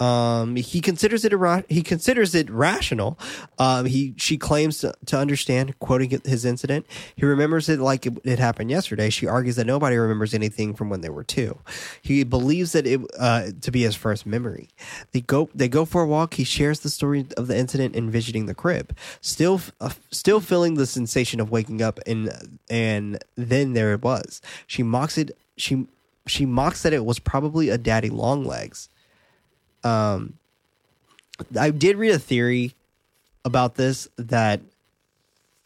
Um, 0.00 0.56
he 0.56 0.80
considers 0.80 1.26
it 1.26 1.32
ira- 1.34 1.64
he 1.68 1.82
considers 1.82 2.34
it 2.34 2.48
rational. 2.48 3.18
Um, 3.58 3.84
he 3.84 4.14
she 4.16 4.38
claims 4.38 4.78
to, 4.78 4.94
to 5.06 5.18
understand, 5.18 5.78
quoting 5.78 6.22
his 6.24 6.46
incident. 6.46 6.86
He 7.14 7.26
remembers 7.26 7.68
it 7.68 7.78
like 7.78 8.06
it, 8.06 8.14
it 8.24 8.38
happened 8.38 8.70
yesterday. 8.70 9.10
She 9.10 9.26
argues 9.26 9.56
that 9.56 9.66
nobody 9.66 9.96
remembers 9.96 10.32
anything 10.32 10.74
from 10.74 10.88
when 10.88 11.02
they 11.02 11.10
were 11.10 11.22
two. 11.22 11.58
He 12.00 12.24
believes 12.24 12.72
that 12.72 12.86
it 12.86 13.00
uh, 13.18 13.50
to 13.60 13.70
be 13.70 13.82
his 13.82 13.94
first 13.94 14.24
memory. 14.24 14.70
They 15.12 15.20
go 15.20 15.50
they 15.54 15.68
go 15.68 15.84
for 15.84 16.02
a 16.02 16.06
walk. 16.06 16.34
He 16.34 16.44
shares 16.44 16.80
the 16.80 16.88
story 16.88 17.26
of 17.36 17.46
the 17.46 17.56
incident 17.56 17.94
and 17.94 18.10
visiting 18.10 18.46
the 18.46 18.54
crib. 18.54 18.96
Still 19.20 19.60
uh, 19.82 19.90
still 20.10 20.40
feeling 20.40 20.74
the 20.74 20.86
sensation 20.86 21.40
of 21.40 21.50
waking 21.50 21.82
up 21.82 22.00
and 22.06 22.32
and 22.70 23.22
then 23.36 23.74
there 23.74 23.92
it 23.92 24.02
was. 24.02 24.40
She 24.66 24.82
mocks 24.82 25.18
it. 25.18 25.36
She 25.58 25.86
she 26.30 26.46
mocks 26.46 26.82
that 26.82 26.92
it 26.92 27.04
was 27.04 27.18
probably 27.18 27.68
a 27.68 27.78
daddy 27.78 28.08
long 28.10 28.44
legs. 28.44 28.88
Um, 29.82 30.34
I 31.58 31.70
did 31.70 31.96
read 31.96 32.12
a 32.12 32.18
theory 32.18 32.74
about 33.44 33.74
this 33.74 34.08
that, 34.16 34.60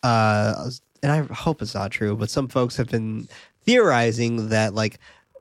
uh, 0.02 0.70
and 1.02 1.12
I 1.12 1.22
hope 1.34 1.60
it's 1.60 1.74
not 1.74 1.90
true, 1.90 2.16
but 2.16 2.30
some 2.30 2.48
folks 2.48 2.76
have 2.76 2.88
been 2.88 3.28
theorizing 3.64 4.48
that 4.50 4.74
like 4.74 4.98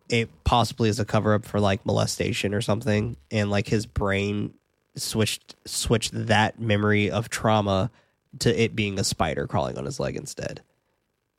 it 0.09 0.29
possibly 0.43 0.89
is 0.89 0.99
a 0.99 1.05
cover 1.05 1.33
up 1.33 1.45
for 1.45 1.59
like 1.59 1.85
molestation 1.85 2.53
or 2.53 2.61
something, 2.61 3.15
and 3.31 3.49
like 3.49 3.67
his 3.67 3.85
brain 3.85 4.53
switched 4.95 5.55
switched 5.65 6.11
that 6.27 6.59
memory 6.59 7.09
of 7.09 7.29
trauma 7.29 7.89
to 8.39 8.61
it 8.61 8.75
being 8.75 8.99
a 8.99 9.03
spider 9.03 9.47
crawling 9.47 9.77
on 9.77 9.85
his 9.85 9.99
leg 9.99 10.15
instead 10.15 10.61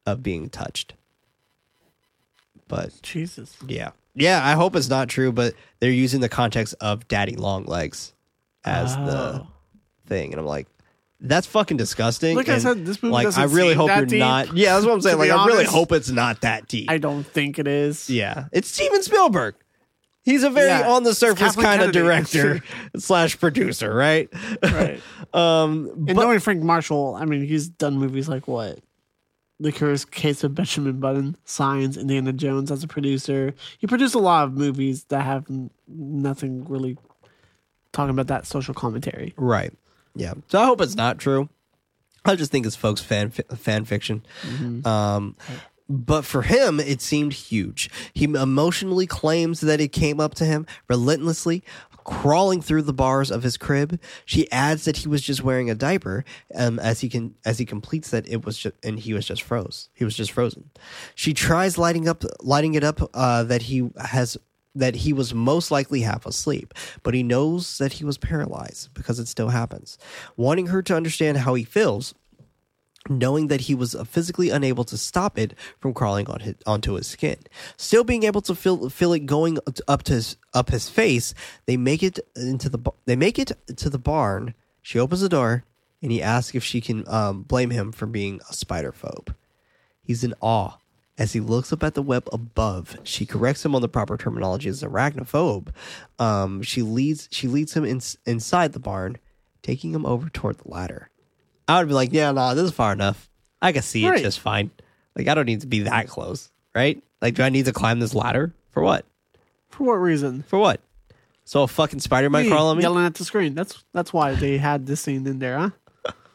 of 0.07 0.23
being 0.23 0.49
touched. 0.49 0.95
But 2.69 2.93
Jesus. 3.03 3.57
yeah. 3.67 3.91
Yeah, 4.15 4.41
I 4.45 4.53
hope 4.53 4.77
it's 4.77 4.89
not 4.89 5.09
true, 5.09 5.33
but 5.33 5.55
they're 5.81 5.91
using 5.91 6.21
the 6.21 6.29
context 6.29 6.75
of 6.81 7.07
daddy 7.09 7.35
long 7.37 7.65
legs 7.65 8.13
as 8.65 8.95
the 8.97 9.43
Oh. 9.43 9.47
thing. 10.07 10.33
And 10.33 10.41
I'm 10.41 10.47
like, 10.47 10.69
that's 11.21 11.47
fucking 11.47 11.77
disgusting. 11.79 12.37
Like 12.37 12.49
I 12.49 12.59
said, 12.59 12.87
this 12.87 13.03
movie 13.03 13.13
like 13.13 13.37
I 13.39 13.45
really 13.45 13.75
hope 13.75 13.89
you're 13.95 14.07
deep, 14.07 14.19
not. 14.21 14.57
Yeah, 14.57 14.75
that's 14.75 14.87
what 14.87 14.93
I'm 14.93 15.01
saying. 15.01 15.19
Like 15.19 15.29
be 15.29 15.33
I 15.33 15.47
really 15.47 15.65
hope 15.65 15.91
it's 15.93 16.11
not 16.11 16.43
that 16.43 16.69
deep. 16.69 16.91
I 16.91 16.99
don't 16.99 17.25
think 17.25 17.59
it 17.59 17.67
is. 17.67 18.09
yeah. 18.11 18.47
It's 18.53 18.69
Steven 18.69 19.03
Spielberg. 19.03 19.55
He's 20.23 20.43
a 20.43 20.49
very 20.51 20.69
Yeah, 20.69 20.89
on 20.91 21.03
the 21.03 21.15
surface 21.15 21.55
kind 21.57 21.83
of 21.83 21.93
director 21.93 22.63
slash 22.97 23.39
producer, 23.39 23.93
right? 23.95 24.29
Right. 24.63 25.01
um 25.35 25.89
And 25.97 26.07
but- 26.07 26.17
knowing 26.17 26.39
Frank 26.41 26.63
Marshall, 26.63 27.17
I 27.19 27.25
mean, 27.25 27.45
he's 27.47 27.69
done 27.69 27.99
movies 27.99 28.29
like 28.29 28.47
what? 28.49 28.79
The 29.61 29.73
Curious 29.73 30.05
Case 30.05 30.43
of 30.43 30.55
Benjamin 30.55 30.99
Button, 30.99 31.37
Signs, 31.45 31.97
Indiana 31.97 32.33
Jones 32.33 32.71
as 32.71 32.83
a 32.83 32.89
producer. 32.89 33.55
He 33.79 33.87
produced 33.87 34.15
a 34.15 34.19
lot 34.19 34.45
of 34.45 34.55
movies 34.55 35.05
that 35.05 35.23
have 35.23 35.47
nothing 35.87 36.65
really 36.65 36.99
talking 37.93 38.11
about 38.11 38.27
that 38.27 38.47
social 38.47 38.75
commentary. 38.75 39.33
Right. 39.37 39.73
Yeah. 40.15 40.35
So 40.49 40.61
I 40.61 40.65
hope 40.65 40.81
it's 40.81 40.97
not 40.97 41.19
true. 41.19 41.49
I 42.25 42.37
just 42.37 42.51
think 42.51 42.67
it's 42.67 42.77
folks 42.77 43.01
fan 43.01 43.31
fan 43.31 43.85
fiction. 43.85 44.25
Um, 44.85 45.37
but 45.89 46.23
for 46.25 46.43
him, 46.43 46.81
it 46.81 47.03
seemed 47.03 47.35
huge. 47.35 47.91
He 48.15 48.25
emotionally 48.25 49.07
claims 49.07 49.61
that 49.61 49.81
it 49.81 49.89
came 49.93 50.19
up 50.21 50.35
to 50.37 50.45
him 50.45 50.67
relentlessly, 50.89 51.63
crawling 52.05 52.63
through 52.63 52.83
the 52.83 52.93
bars 52.93 53.31
of 53.31 53.43
his 53.43 53.57
crib. 53.57 54.01
She 54.25 54.51
adds 54.53 54.85
that 54.85 54.99
he 54.99 55.09
was 55.09 55.23
just 55.23 55.43
wearing 55.43 55.71
a 55.71 55.75
diaper, 55.75 56.25
um, 56.55 56.79
as 56.79 57.01
he 57.01 57.09
can 57.09 57.35
as 57.45 57.59
he 57.59 57.65
completes 57.65 58.11
that 58.11 58.29
it 58.29 58.45
was 58.45 58.59
just 58.59 58.75
and 58.85 58.99
he 58.99 59.15
was 59.15 59.27
just 59.27 59.43
froze. 59.43 59.89
He 59.95 60.05
was 60.05 60.17
just 60.17 60.33
frozen. 60.33 60.71
She 61.15 61.35
tries 61.35 61.79
lighting 61.79 62.09
up 62.09 62.25
lighting 62.41 62.75
it 62.75 62.85
up 62.85 63.01
uh, 63.15 63.43
that 63.45 63.63
he 63.63 63.91
has 63.99 64.37
that 64.75 64.97
he 64.97 65.13
was 65.13 65.33
most 65.33 65.71
likely 65.71 66.01
half 66.01 66.27
asleep, 66.27 66.75
but 67.03 67.15
he 67.15 67.23
knows 67.23 67.79
that 67.79 67.95
he 67.95 68.05
was 68.05 68.19
paralyzed 68.19 68.93
because 68.93 69.19
it 69.19 69.29
still 69.29 69.51
happens. 69.51 69.99
Wanting 70.37 70.67
her 70.67 70.83
to 70.83 70.97
understand 70.97 71.39
how 71.39 71.55
he 71.55 71.65
feels, 71.65 72.15
knowing 73.09 73.49
that 73.49 73.63
he 73.63 73.75
was 73.75 73.95
physically 74.07 74.51
unable 74.51 74.85
to 74.85 74.97
stop 74.97 75.39
it 75.39 75.55
from 75.79 75.95
crawling 75.95 76.29
on 76.29 76.41
his, 76.41 76.55
onto 76.67 76.95
his 76.95 77.07
skin. 77.07 77.37
Still 77.77 78.05
being 78.05 78.23
able 78.23 78.41
to 78.43 78.55
feel 78.55 78.89
feel 78.89 79.13
it 79.13 79.27
going 79.27 79.59
up 79.89 80.03
to 80.05 80.15
his 80.15 80.37
up 80.53 80.71
his 80.71 80.89
face, 80.89 81.35
they 81.67 81.77
make 81.77 82.03
it 82.03 82.19
into 82.37 82.69
the 82.69 82.79
they 83.07 83.17
make 83.17 83.39
it 83.39 83.53
to 83.77 83.91
the 83.91 83.99
barn. 83.99 84.55
She 84.83 84.99
opens 84.99 85.21
the 85.21 85.29
door 85.29 85.65
and 86.03 86.13
he 86.13 86.23
asks 86.23 86.55
if 86.55 86.65
she 86.65 86.81
can 86.81 87.09
um, 87.09 87.43
blame 87.43 87.71
him 87.71 87.93
for 87.93 88.07
being 88.07 88.41
a 88.51 88.53
spider 88.53 88.93
phobe. 88.93 89.35
He's 90.03 90.23
in 90.23 90.35
awe 90.41 90.77
as 91.17 91.33
he 91.33 91.41
looks 91.41 91.73
up 91.73 91.83
at 91.83 91.95
the 91.95 92.03
web 92.03 92.29
above. 92.33 92.99
She 93.05 93.25
corrects 93.25 93.65
him 93.65 93.75
on 93.75 93.83
the 93.83 93.89
proper 93.89 94.17
terminology 94.17 94.69
as 94.69 94.83
arachnophobe. 94.83 95.69
Um, 96.19 96.63
she 96.63 96.83
leads 96.83 97.29
she 97.31 97.49
leads 97.49 97.75
him 97.75 97.85
in, 97.85 98.01
inside 98.27 98.73
the 98.73 98.81
barn, 98.81 99.19
taking 99.63 99.95
him 99.95 100.05
over 100.05 100.29
toward 100.29 100.59
the 100.59 100.69
ladder. 100.69 101.11
I 101.69 101.79
would 101.79 101.89
be 101.89 101.95
like, 101.95 102.13
yeah, 102.13 102.31
nah, 102.33 102.55
this 102.55 102.65
is 102.65 102.73
far 102.73 102.93
enough. 102.93 103.29
I 103.63 103.73
can 103.73 103.83
see 103.83 104.09
Right. 104.09 104.21
it 104.21 104.23
just 104.23 104.41
fine. 104.41 104.71
Like, 105.17 105.29
I 105.29 105.35
don't 105.35 105.47
need 105.47 105.61
to 105.63 105.67
be 105.67 105.81
that 105.81 106.09
close, 106.09 106.51
right? 106.75 107.03
Like, 107.23 107.35
do 107.35 107.43
I 107.43 107.49
need 107.49 107.65
to 107.67 107.73
climb 107.73 108.01
this 108.01 108.15
ladder 108.15 108.53
for 108.71 108.83
what? 108.83 109.05
For 109.71 109.85
what 109.85 109.95
reason? 109.95 110.43
For 110.47 110.59
what? 110.59 110.81
So 111.45 111.63
a 111.63 111.69
fucking 111.69 112.01
spider 112.01 112.31
might 112.31 112.49
crawl 112.49 112.69
on 112.69 112.77
me. 112.79 112.83
Yelling 112.83 113.05
at 113.05 113.15
the 113.15 113.25
screen. 113.25 113.55
That's 113.55 113.85
that's 113.93 114.13
why 114.13 114.35
they 114.35 114.57
had 114.59 114.87
this 114.87 115.01
scene 115.03 115.27
in 115.27 115.39
there, 115.41 115.59
huh? 115.59 115.71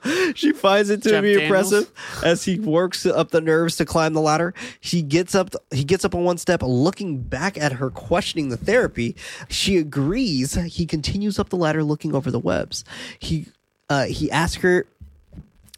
she 0.35 0.53
finds 0.53 0.89
it 0.89 1.01
to 1.03 1.09
Jeff 1.09 1.21
be 1.23 1.33
Daniels. 1.35 1.43
impressive 1.73 1.91
as 2.23 2.43
he 2.45 2.59
works 2.59 3.05
up 3.05 3.31
the 3.31 3.41
nerves 3.41 3.75
to 3.77 3.85
climb 3.85 4.13
the 4.13 4.21
ladder. 4.21 4.53
He 4.79 5.01
gets 5.01 5.35
up. 5.35 5.55
He 5.71 5.83
gets 5.83 6.05
up 6.05 6.13
on 6.15 6.23
one 6.23 6.37
step, 6.37 6.61
looking 6.63 7.21
back 7.21 7.57
at 7.57 7.73
her, 7.73 7.89
questioning 7.89 8.49
the 8.49 8.57
therapy. 8.57 9.15
She 9.49 9.77
agrees. 9.77 10.53
He 10.55 10.85
continues 10.85 11.39
up 11.39 11.49
the 11.49 11.57
ladder, 11.57 11.83
looking 11.83 12.13
over 12.15 12.29
the 12.31 12.39
webs. 12.39 12.85
He 13.17 13.47
uh, 13.89 14.05
he 14.05 14.29
asks 14.31 14.61
her 14.61 14.85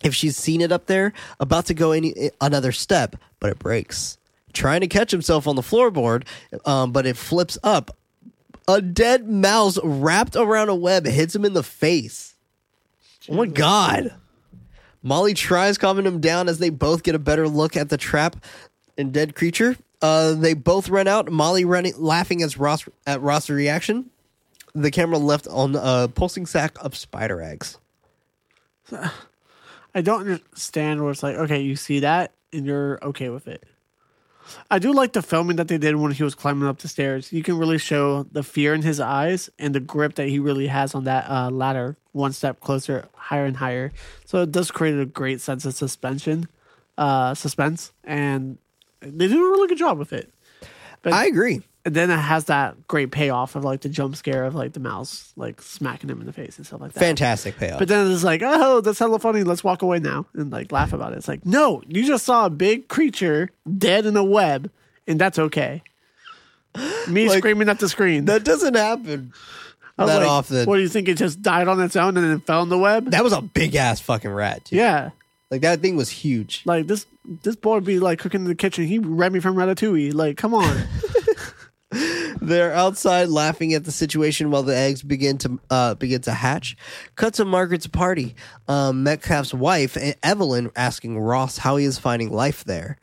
if 0.04 0.16
she's 0.16 0.38
seen 0.38 0.62
it 0.62 0.72
up 0.72 0.88
there, 0.88 1.14
about 1.40 1.66
to 1.68 1.74
go 1.74 1.92
any 1.92 2.32
another 2.40 2.72
step, 2.72 3.16
but 3.40 3.52
it 3.52 3.60
breaks. 3.60 4.18
Trying 4.54 4.82
to 4.82 4.88
catch 4.88 5.12
himself 5.12 5.48
on 5.48 5.56
the 5.56 5.62
floorboard, 5.62 6.26
um, 6.66 6.92
but 6.92 7.06
it 7.06 7.18
flips 7.18 7.58
up. 7.64 7.96
A 8.68 8.82
dead 8.82 9.28
mouse 9.28 9.80
wrapped 9.84 10.36
around 10.36 10.70
a 10.70 10.76
web 10.76 11.06
hits 11.06 11.36
him 11.36 11.46
in 11.46 11.54
the 11.54 11.64
face. 11.64 12.36
Oh 13.30 13.36
my 13.36 13.46
god. 13.48 14.14
Molly 15.04 15.34
tries 15.34 15.78
calming 15.78 16.06
him 16.06 16.20
down 16.20 16.48
as 16.48 16.60
they 16.60 16.70
both 16.70 17.04
get 17.04 17.16
a 17.16 17.20
better 17.20 17.48
look 17.48 17.76
at 17.76 17.90
the 17.90 17.98
trap 17.98 18.36
and 18.98 19.12
dead 19.12 19.36
creature. 19.36 19.78
Uh, 20.02 20.34
they 20.34 20.54
both 20.54 20.90
run 20.90 21.08
out. 21.08 21.32
Molly 21.32 21.66
running, 21.66 21.94
laughing 21.98 22.44
as 22.44 22.58
Ross 22.58 22.86
at 23.08 23.22
Ross's 23.22 23.50
reaction. 23.50 24.10
The 24.74 24.92
camera 24.92 25.18
left 25.18 25.48
on 25.48 25.76
a 25.76 26.08
pulsing 26.08 26.46
sack 26.46 26.78
of 26.84 26.96
spider 26.96 27.42
eggs. 27.42 27.78
I 29.94 30.02
don't 30.02 30.22
understand 30.22 31.02
where 31.02 31.12
it's 31.12 31.24
like, 31.24 31.36
okay, 31.36 31.62
you 31.62 31.76
see 31.76 32.00
that 32.00 32.34
and 32.54 32.66
you're 32.66 33.00
okay 33.04 33.30
with 33.30 33.48
it. 33.48 33.64
I 34.70 34.80
do 34.80 34.94
like 34.94 35.14
the 35.14 35.22
filming 35.22 35.58
that 35.58 35.68
they 35.68 35.78
did 35.78 35.96
when 35.96 36.12
he 36.12 36.24
was 36.24 36.36
climbing 36.36 36.68
up 36.68 36.80
the 36.80 36.88
stairs. 36.88 37.32
You 37.32 37.44
can 37.44 37.58
really 37.58 37.78
show 37.78 38.24
the 38.24 38.44
fear 38.44 38.74
in 38.74 38.82
his 38.82 39.00
eyes 39.00 39.50
and 39.60 39.76
the 39.76 39.80
grip 39.80 40.16
that 40.16 40.28
he 40.28 40.40
really 40.40 40.68
has 40.68 40.96
on 40.96 41.04
that 41.06 41.30
uh, 41.30 41.50
ladder, 41.50 41.98
one 42.12 42.34
step 42.34 42.60
closer, 42.60 43.08
higher 43.14 43.46
and 43.46 43.58
higher. 43.58 43.92
So 44.26 44.42
it 44.42 44.52
does 44.52 44.72
create 44.72 45.00
a 45.00 45.06
great 45.06 45.42
sense 45.42 45.66
of 45.66 45.74
suspension, 45.74 46.48
uh, 46.98 47.34
suspense, 47.34 47.92
and 48.04 48.58
they 49.00 49.28
do 49.28 49.48
a 49.48 49.52
really 49.52 49.68
good 49.68 49.78
job 49.78 49.98
with 49.98 50.14
it. 50.14 50.32
But 51.02 51.14
I 51.14 51.28
agree. 51.28 51.62
And 51.84 51.96
then 51.96 52.12
it 52.12 52.18
has 52.18 52.46
that 52.46 52.88
great 52.88 53.10
payoff 53.12 53.56
of 53.56 53.64
like 53.64 53.82
the 53.82 53.90
jump 53.90 54.16
scare 54.16 54.44
of 54.46 54.54
like 54.54 54.74
the 54.74 54.80
mouse 54.80 55.34
like 55.36 55.62
smacking 55.62 56.10
him 56.12 56.20
in 56.20 56.28
the 56.28 56.34
face 56.34 56.58
and 56.58 56.66
stuff 56.68 56.80
like 56.80 56.94
that. 56.94 57.00
Fantastic 57.00 57.58
payoff. 57.58 57.80
But 57.80 57.88
then 57.88 58.12
it's 58.12 58.24
like, 58.24 58.42
oh, 58.46 58.82
that's 58.82 59.00
hella 59.00 59.18
funny. 59.18 59.44
Let's 59.44 59.64
walk 59.64 59.82
away 59.82 59.98
now 60.00 60.28
and 60.36 60.52
like 60.52 60.72
laugh 60.72 60.94
about 60.94 61.14
it. 61.14 61.18
It's 61.18 61.28
like, 61.28 61.44
no, 61.46 61.82
you 61.88 62.06
just 62.06 62.24
saw 62.26 62.46
a 62.46 62.50
big 62.52 62.88
creature 62.88 63.50
dead 63.78 64.06
in 64.06 64.16
a 64.16 64.24
web, 64.24 64.70
and 65.08 65.20
that's 65.20 65.40
okay. 65.40 65.82
Me 67.10 67.28
Like, 67.28 67.40
screaming 67.40 67.68
at 67.68 67.80
the 67.80 67.90
screen. 67.90 68.26
that 68.26 68.44
doesn't 68.46 68.76
happen 68.76 69.34
I 69.98 70.04
was 70.04 70.12
that 70.14 70.20
like, 70.20 70.30
often. 70.30 70.66
What 70.68 70.78
do 70.78 70.82
you 70.82 70.88
think? 70.90 71.10
It 71.10 71.18
just 71.18 71.42
died 71.42 71.68
on 71.68 71.82
its 71.82 71.96
own 71.96 72.16
and 72.18 72.26
then 72.26 72.40
fell 72.42 72.62
in 72.64 72.70
the 72.70 72.78
web? 72.78 73.12
that 73.12 73.24
was 73.24 73.34
a 73.34 73.42
big 73.42 73.76
ass 73.76 74.00
fucking 74.00 74.32
rat. 74.32 74.66
Dude. 74.66 74.78
yeah. 74.78 75.10
Like 75.50 75.62
that 75.62 75.82
thing 75.82 75.98
was 75.98 76.10
huge. 76.10 76.62
Like 76.66 76.88
this, 76.88 77.06
this 77.44 77.58
boy 77.58 77.76
would 77.76 77.84
be 77.84 78.00
like 78.00 78.20
cooking 78.20 78.42
in 78.42 78.48
the 78.48 78.56
kitchen. 78.56 78.86
He 78.86 79.00
Remy 79.00 79.42
from 79.42 79.56
Ratatouille. 79.56 80.14
Like, 80.14 80.38
come 80.38 80.54
on. 80.54 80.88
They're 81.92 82.74
outside 82.74 83.28
laughing 83.30 83.74
at 83.74 83.84
the 83.84 83.92
situation 83.92 84.50
while 84.50 84.64
the 84.64 84.76
eggs 84.76 85.04
begin 85.04 85.38
to 85.40 85.60
uh, 85.70 85.96
begin 85.96 86.22
to 86.22 86.32
hatch. 86.32 86.78
Cut 87.16 87.34
to 87.36 87.46
Margaret's 87.46 87.88
party. 87.88 88.36
Um, 88.68 89.04
Metcalf's 89.04 89.54
wife, 89.54 89.98
Evelyn, 90.24 90.72
asking 90.76 91.20
Ross 91.20 91.58
how 91.58 91.76
he 91.76 91.86
is 91.86 92.00
finding 92.00 92.32
life 92.32 92.64
there. 92.64 92.98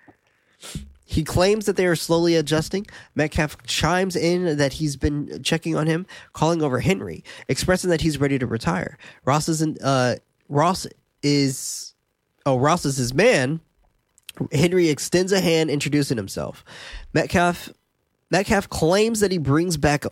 He 1.05 1.25
claims 1.25 1.67
that 1.67 1.77
they 1.77 1.87
are 1.87 1.97
slowly 1.97 2.35
adjusting. 2.35 2.87
Metcalf 3.15 3.63
chimes 3.65 4.15
in 4.17 4.59
that 4.59 4.75
he's 4.75 4.97
been 4.97 5.43
checking 5.43 5.75
on 5.77 5.87
him, 5.87 6.07
calling 6.33 6.63
over 6.63 6.81
Henry, 6.81 7.25
expressing 7.49 7.91
that 7.91 8.03
he's 8.03 8.19
ready 8.19 8.39
to 8.39 8.47
retire. 8.47 8.99
Ross 9.25 9.49
isn't. 9.49 9.79
Uh, 9.83 10.17
Ross 10.49 10.87
is. 11.23 11.95
Oh, 12.45 12.59
Ross 12.59 12.85
is 12.85 12.97
his 12.97 13.13
man. 13.13 13.61
Henry 14.53 14.89
extends 14.89 15.33
a 15.33 15.41
hand, 15.41 15.71
introducing 15.71 16.17
himself. 16.17 16.65
Metcalf 17.13 17.71
Metcalf 18.31 18.69
claims 18.69 19.21
that 19.21 19.33
he 19.33 19.39
brings 19.39 19.77
back. 19.77 20.05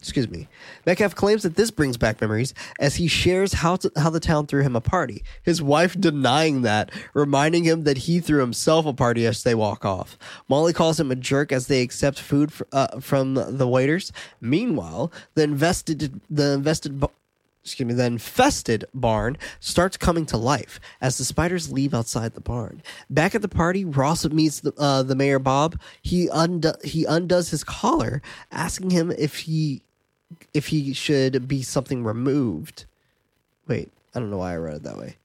Excuse 0.00 0.30
me. 0.30 0.48
Metcalf 0.86 1.14
claims 1.14 1.42
that 1.42 1.56
this 1.56 1.70
brings 1.70 1.98
back 1.98 2.20
memories 2.20 2.54
as 2.78 2.96
he 2.96 3.06
shares 3.06 3.52
how 3.52 3.76
to, 3.76 3.92
how 3.96 4.08
the 4.08 4.18
town 4.18 4.46
threw 4.46 4.62
him 4.62 4.74
a 4.74 4.80
party. 4.80 5.22
His 5.42 5.60
wife 5.60 5.94
denying 6.00 6.62
that, 6.62 6.90
reminding 7.12 7.64
him 7.64 7.84
that 7.84 7.98
he 7.98 8.18
threw 8.18 8.40
himself 8.40 8.86
a 8.86 8.94
party 8.94 9.26
as 9.26 9.42
they 9.42 9.54
walk 9.54 9.84
off. 9.84 10.16
Molly 10.48 10.72
calls 10.72 10.98
him 10.98 11.10
a 11.10 11.16
jerk 11.16 11.52
as 11.52 11.66
they 11.66 11.82
accept 11.82 12.18
food 12.18 12.50
fr- 12.50 12.64
uh, 12.72 12.98
from 13.00 13.34
the 13.34 13.68
waiters. 13.68 14.10
Meanwhile, 14.40 15.12
the 15.34 15.42
invested 15.42 16.20
the 16.30 16.52
invested 16.52 17.04
excuse 17.62 17.86
me, 17.86 17.94
the 17.94 18.04
infested 18.04 18.84
barn 18.94 19.36
starts 19.60 19.96
coming 19.96 20.26
to 20.26 20.36
life 20.36 20.80
as 21.00 21.18
the 21.18 21.24
spiders 21.24 21.70
leave 21.70 21.92
outside 21.94 22.34
the 22.34 22.40
barn. 22.40 22.82
Back 23.08 23.34
at 23.34 23.42
the 23.42 23.48
party, 23.48 23.84
Ross 23.84 24.24
meets 24.28 24.60
the, 24.60 24.72
uh, 24.78 25.02
the 25.02 25.14
mayor 25.14 25.38
Bob. 25.38 25.78
He 26.02 26.28
undo- 26.32 26.72
he 26.82 27.04
undoes 27.04 27.50
his 27.50 27.64
collar, 27.64 28.22
asking 28.50 28.90
him 28.90 29.12
if 29.16 29.40
he 29.40 29.82
if 30.54 30.68
he 30.68 30.92
should 30.92 31.48
be 31.48 31.62
something 31.62 32.04
removed. 32.04 32.84
Wait, 33.66 33.90
I 34.14 34.20
don't 34.20 34.30
know 34.30 34.38
why 34.38 34.54
I 34.54 34.58
wrote 34.58 34.76
it 34.76 34.82
that 34.84 34.98
way. 34.98 35.16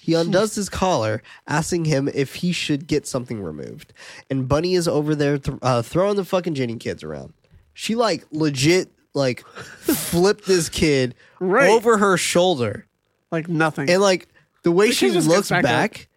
He 0.00 0.14
undoes 0.14 0.54
his 0.54 0.70
collar, 0.70 1.22
asking 1.46 1.84
him 1.84 2.08
if 2.12 2.36
he 2.36 2.52
should 2.52 2.86
get 2.86 3.06
something 3.06 3.42
removed. 3.42 3.92
And 4.30 4.48
Bunny 4.48 4.74
is 4.74 4.88
over 4.88 5.14
there 5.14 5.38
th- 5.38 5.58
uh, 5.60 5.82
throwing 5.82 6.16
the 6.16 6.24
fucking 6.24 6.54
Jenny 6.54 6.76
kids 6.76 7.04
around. 7.04 7.34
She 7.74 7.94
like 7.94 8.24
legit 8.32 8.90
like 9.14 9.46
flipped 9.46 10.46
this 10.46 10.68
kid 10.68 11.14
Right. 11.40 11.70
over 11.70 11.96
her 11.98 12.16
shoulder, 12.16 12.86
like 13.30 13.48
nothing. 13.48 13.88
and 13.90 14.00
like 14.02 14.28
the 14.62 14.70
way 14.72 14.90
she 14.90 15.06
kid 15.08 15.14
just 15.14 15.28
looks 15.28 15.48
gets 15.48 15.62
back 15.62 15.62
back, 15.62 16.08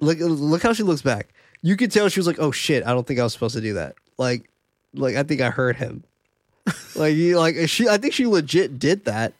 look 0.00 0.18
look 0.20 0.62
how 0.62 0.72
she 0.72 0.82
looks 0.84 1.02
back. 1.02 1.28
You 1.62 1.76
could 1.76 1.90
tell 1.90 2.08
she 2.08 2.20
was 2.20 2.26
like, 2.28 2.38
"Oh 2.38 2.52
shit, 2.52 2.86
I 2.86 2.90
don't 2.92 3.06
think 3.06 3.18
I 3.18 3.24
was 3.24 3.32
supposed 3.32 3.56
to 3.56 3.60
do 3.60 3.74
that." 3.74 3.96
Like, 4.18 4.48
like 4.94 5.16
I 5.16 5.24
think 5.24 5.40
I 5.40 5.50
hurt 5.50 5.76
him. 5.76 6.04
like 6.94 7.14
you, 7.16 7.38
like 7.38 7.56
she, 7.68 7.88
I 7.88 7.96
think 7.98 8.14
she 8.14 8.26
legit 8.26 8.78
did 8.78 9.06
that. 9.06 9.32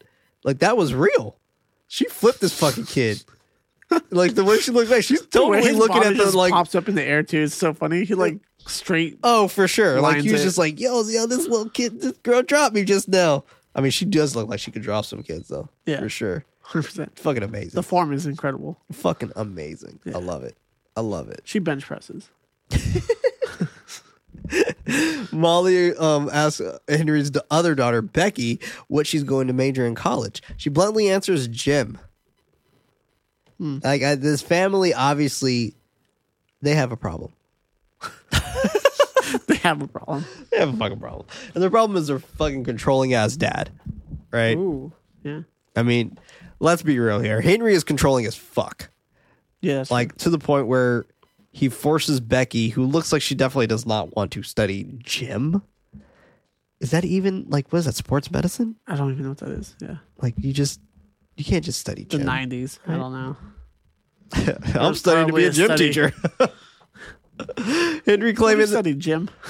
Like 0.45 0.59
that 0.59 0.77
was 0.77 0.93
real. 0.95 1.37
She 1.87 2.07
flipped 2.07 2.41
this 2.41 2.59
fucking 2.59 2.87
kid. 2.87 3.23
like 4.11 4.35
the 4.35 4.45
way 4.45 4.59
she 4.59 4.71
looked 4.73 4.91
back, 4.91 5.05
she's 5.05 5.21
The 5.27 5.47
way 5.47 5.59
totally 5.59 5.69
his 5.69 5.77
looking 5.77 5.97
body 5.97 6.09
at 6.09 6.17
the 6.17 6.25
just 6.25 6.35
like. 6.35 6.53
pops 6.53 6.75
up 6.75 6.89
in 6.89 6.95
the 6.97 7.03
air 7.05 7.23
too. 7.23 7.43
It's 7.45 7.55
so 7.55 7.73
funny. 7.73 8.05
He 8.05 8.15
like 8.15 8.39
straight. 8.69 9.19
Oh, 9.23 9.49
for 9.49 9.69
sure. 9.69 10.01
Like 10.01 10.23
he 10.23 10.33
was 10.33 10.43
it. 10.43 10.45
just 10.45 10.59
like, 10.59 10.81
yo, 10.81 11.03
yo, 11.05 11.27
this 11.27 11.47
little 11.47 11.69
kid, 11.69 12.01
this 12.01 12.17
girl 12.19 12.43
dropped 12.43 12.75
me 12.75 12.85
just 12.85 13.09
now. 13.09 13.45
I 13.75 13.81
mean, 13.81 13.91
she 13.91 14.05
does 14.05 14.35
look 14.35 14.49
like 14.49 14.61
she 14.61 14.71
could 14.71 14.83
drop 14.83 15.05
some 15.05 15.23
kids 15.23 15.49
though. 15.49 15.69
Yeah. 15.87 16.01
for 16.01 16.09
sure. 16.09 16.45
100%. 16.67 17.19
Fucking 17.19 17.43
amazing. 17.43 17.75
The 17.75 17.83
form 17.83 18.13
is 18.13 18.27
incredible. 18.27 18.79
Fucking 18.93 19.33
amazing. 19.37 20.01
I 20.07 20.19
love 20.19 20.45
it. 20.45 20.57
I 20.97 21.01
love 21.01 21.29
it. 21.29 21.43
She 21.45 21.61
bench 21.61 21.87
presses. 21.87 22.29
Molly 25.33 25.95
um, 25.97 26.29
asks 26.31 26.61
Henry's 26.89 27.31
other 27.51 27.75
daughter, 27.75 28.03
Becky, 28.03 28.61
what 28.89 29.07
she's 29.07 29.23
going 29.23 29.47
to 29.47 29.53
major 29.53 29.87
in 29.87 29.95
college. 29.95 30.43
She 30.57 30.69
bluntly 30.69 31.09
answers 31.09 31.49
gym. 31.49 31.99
Like, 33.59 34.03
I, 34.03 34.15
this 34.15 34.41
family, 34.41 34.95
obviously, 34.95 35.75
they 36.63 36.75
have 36.75 36.93
a 36.93 36.97
problem. 36.97 37.33
They 39.47 39.57
have 39.57 39.83
a 39.83 39.89
problem. 39.89 40.25
They 40.51 40.59
have 40.59 40.73
a 40.73 40.77
fucking 40.77 41.01
problem. 41.01 41.27
And 41.55 41.63
their 41.63 41.71
problem 41.71 41.97
is 41.99 42.07
their 42.07 42.19
fucking 42.19 42.65
controlling 42.65 43.13
ass 43.15 43.37
dad. 43.37 43.71
Right? 44.31 44.57
Ooh, 44.57 44.93
yeah, 45.23 45.43
I 45.77 45.83
mean, 45.83 46.19
let's 46.61 46.83
be 46.83 46.99
real 46.99 47.21
here. 47.21 47.41
Henry 47.41 47.75
is 47.75 47.85
controlling 47.85 48.25
as 48.27 48.35
fuck. 48.35 48.91
yeah. 49.61 49.85
Like, 49.91 50.17
to 50.19 50.31
the 50.31 50.39
point 50.39 50.67
where 50.67 51.07
he 51.51 51.69
forces 51.69 52.21
Becky, 52.21 52.69
who 52.69 52.85
looks 52.85 53.13
like 53.13 53.21
she 53.23 53.35
definitely 53.35 53.67
does 53.67 53.85
not 53.87 54.15
want 54.17 54.33
to 54.33 54.43
study 54.43 54.87
gym, 54.99 55.63
is 56.81 56.91
that 56.93 57.05
even 57.05 57.47
like 57.49 57.71
what 57.73 57.81
is 57.81 57.85
that 57.87 57.95
sports 57.97 58.31
medicine? 58.31 58.77
I 58.87 58.97
don't 58.97 59.11
even 59.13 59.25
know 59.25 59.31
what 59.31 59.39
that 59.39 59.51
is. 59.51 59.75
Yeah. 59.81 59.97
Like 60.23 60.35
you 60.39 60.53
just 60.53 60.81
you 61.37 61.45
can't 61.45 61.65
just 61.65 61.81
study 61.81 62.05
gym. 62.05 62.21
The 62.21 62.27
gym. 62.27 62.51
90s. 62.51 62.79
I 62.87 62.97
don't 62.97 63.13
know. 63.13 63.37
I'm 64.81 64.95
studying 64.95 65.27
to 65.29 65.33
be 65.33 65.45
a 65.45 65.49
a 65.49 65.53
gym 65.53 65.67
study. 65.67 65.89
teacher. 65.89 66.13
Henry 68.07 68.33
that 68.33 68.69
studied 68.69 69.01
gym. 69.01 69.31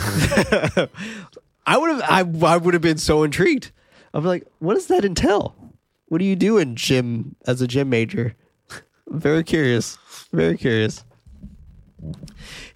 I 1.67 1.77
would 1.77 1.91
have 1.91 2.03
I, 2.03 2.21
I 2.47 2.57
would 2.57 2.75
have 2.75 2.83
been 2.83 2.99
so 2.99 3.23
intrigued. 3.23 3.71
I'm 4.15 4.25
like, 4.25 4.47
what 4.59 4.75
does 4.75 4.87
that 4.87 5.05
entail? 5.05 5.55
What 6.07 6.19
do 6.19 6.25
you 6.25 6.37
do 6.37 6.57
in 6.57 6.77
gym 6.77 7.37
as 7.47 7.61
a 7.61 7.67
gym 7.67 7.91
major? 7.91 8.35
I'm 9.11 9.21
very 9.21 9.45
curious. 9.45 9.99
Very 10.33 10.57
curious. 10.57 11.05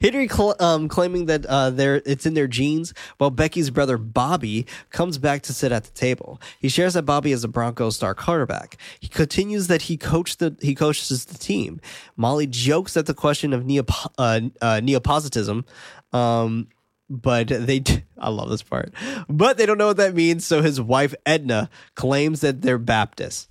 Henry 0.00 0.28
cl- 0.28 0.56
um, 0.60 0.88
claiming 0.88 1.26
that 1.26 1.46
uh, 1.46 1.70
they're, 1.70 2.02
it's 2.04 2.26
in 2.26 2.34
their 2.34 2.46
genes, 2.46 2.92
while 3.18 3.30
Becky's 3.30 3.70
brother 3.70 3.98
Bobby 3.98 4.66
comes 4.90 5.18
back 5.18 5.42
to 5.42 5.52
sit 5.52 5.72
at 5.72 5.84
the 5.84 5.90
table. 5.92 6.40
He 6.58 6.68
shares 6.68 6.94
that 6.94 7.02
Bobby 7.02 7.32
is 7.32 7.44
a 7.44 7.48
Broncos 7.48 7.96
star 7.96 8.14
quarterback. 8.14 8.76
He 9.00 9.08
continues 9.08 9.66
that 9.68 9.82
he 9.82 9.96
coached 9.96 10.38
the 10.38 10.56
he 10.60 10.74
coaches 10.74 11.24
the 11.24 11.38
team. 11.38 11.80
Molly 12.16 12.46
jokes 12.46 12.96
at 12.96 13.06
the 13.06 13.14
question 13.14 13.52
of 13.52 13.64
neop- 13.64 14.12
uh, 14.18 14.40
uh, 14.60 14.80
neopositism, 14.82 15.64
um, 16.12 16.68
but 17.08 17.48
they 17.48 17.80
d- 17.80 18.04
I 18.18 18.30
love 18.30 18.48
this 18.50 18.62
part, 18.62 18.92
but 19.28 19.56
they 19.56 19.66
don't 19.66 19.78
know 19.78 19.88
what 19.88 19.96
that 19.98 20.14
means. 20.14 20.46
So 20.46 20.62
his 20.62 20.80
wife 20.80 21.14
Edna 21.26 21.70
claims 21.94 22.40
that 22.40 22.62
they're 22.62 22.78
Baptist. 22.78 23.48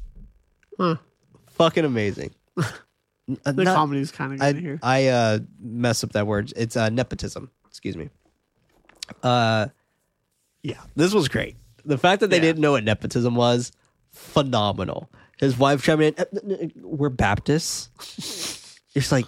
Huh. 0.78 0.95
Fucking 1.51 1.86
amazing. 1.86 2.32
Uh, 3.45 3.51
The 3.51 3.63
not- 3.63 3.75
comedy's 3.75 4.11
kind 4.11 4.34
of 4.34 4.39
good 4.39 4.57
I 4.57 4.59
here. 4.59 4.79
I 4.84 5.07
uh 5.07 5.39
mess 5.61 6.03
up 6.03 6.11
that 6.13 6.27
word. 6.27 6.51
It's 6.55 6.75
uh 6.77 6.89
nepotism. 6.89 7.49
Excuse 7.67 7.97
me. 7.97 8.09
Uh 9.23 9.67
yeah, 10.63 10.79
this 10.95 11.13
was 11.13 11.27
great. 11.27 11.55
The 11.86 11.97
fact 11.97 12.19
that 12.21 12.29
they 12.29 12.36
Yeah. 12.38 12.41
didn't 12.43 12.61
know 12.61 12.73
what 12.73 12.84
nepotism 12.84 13.36
was, 13.36 13.71
phenomenal. 14.11 15.09
His 15.39 15.57
wife 15.57 15.84
chiming 15.84 16.13
in, 16.13 16.15
"Uh, 16.19 16.25
uh, 16.36 16.53
uh, 16.65 16.67
we're 16.84 17.09
Baptists. 17.09 17.89
It's 18.93 19.11
like, 19.11 19.25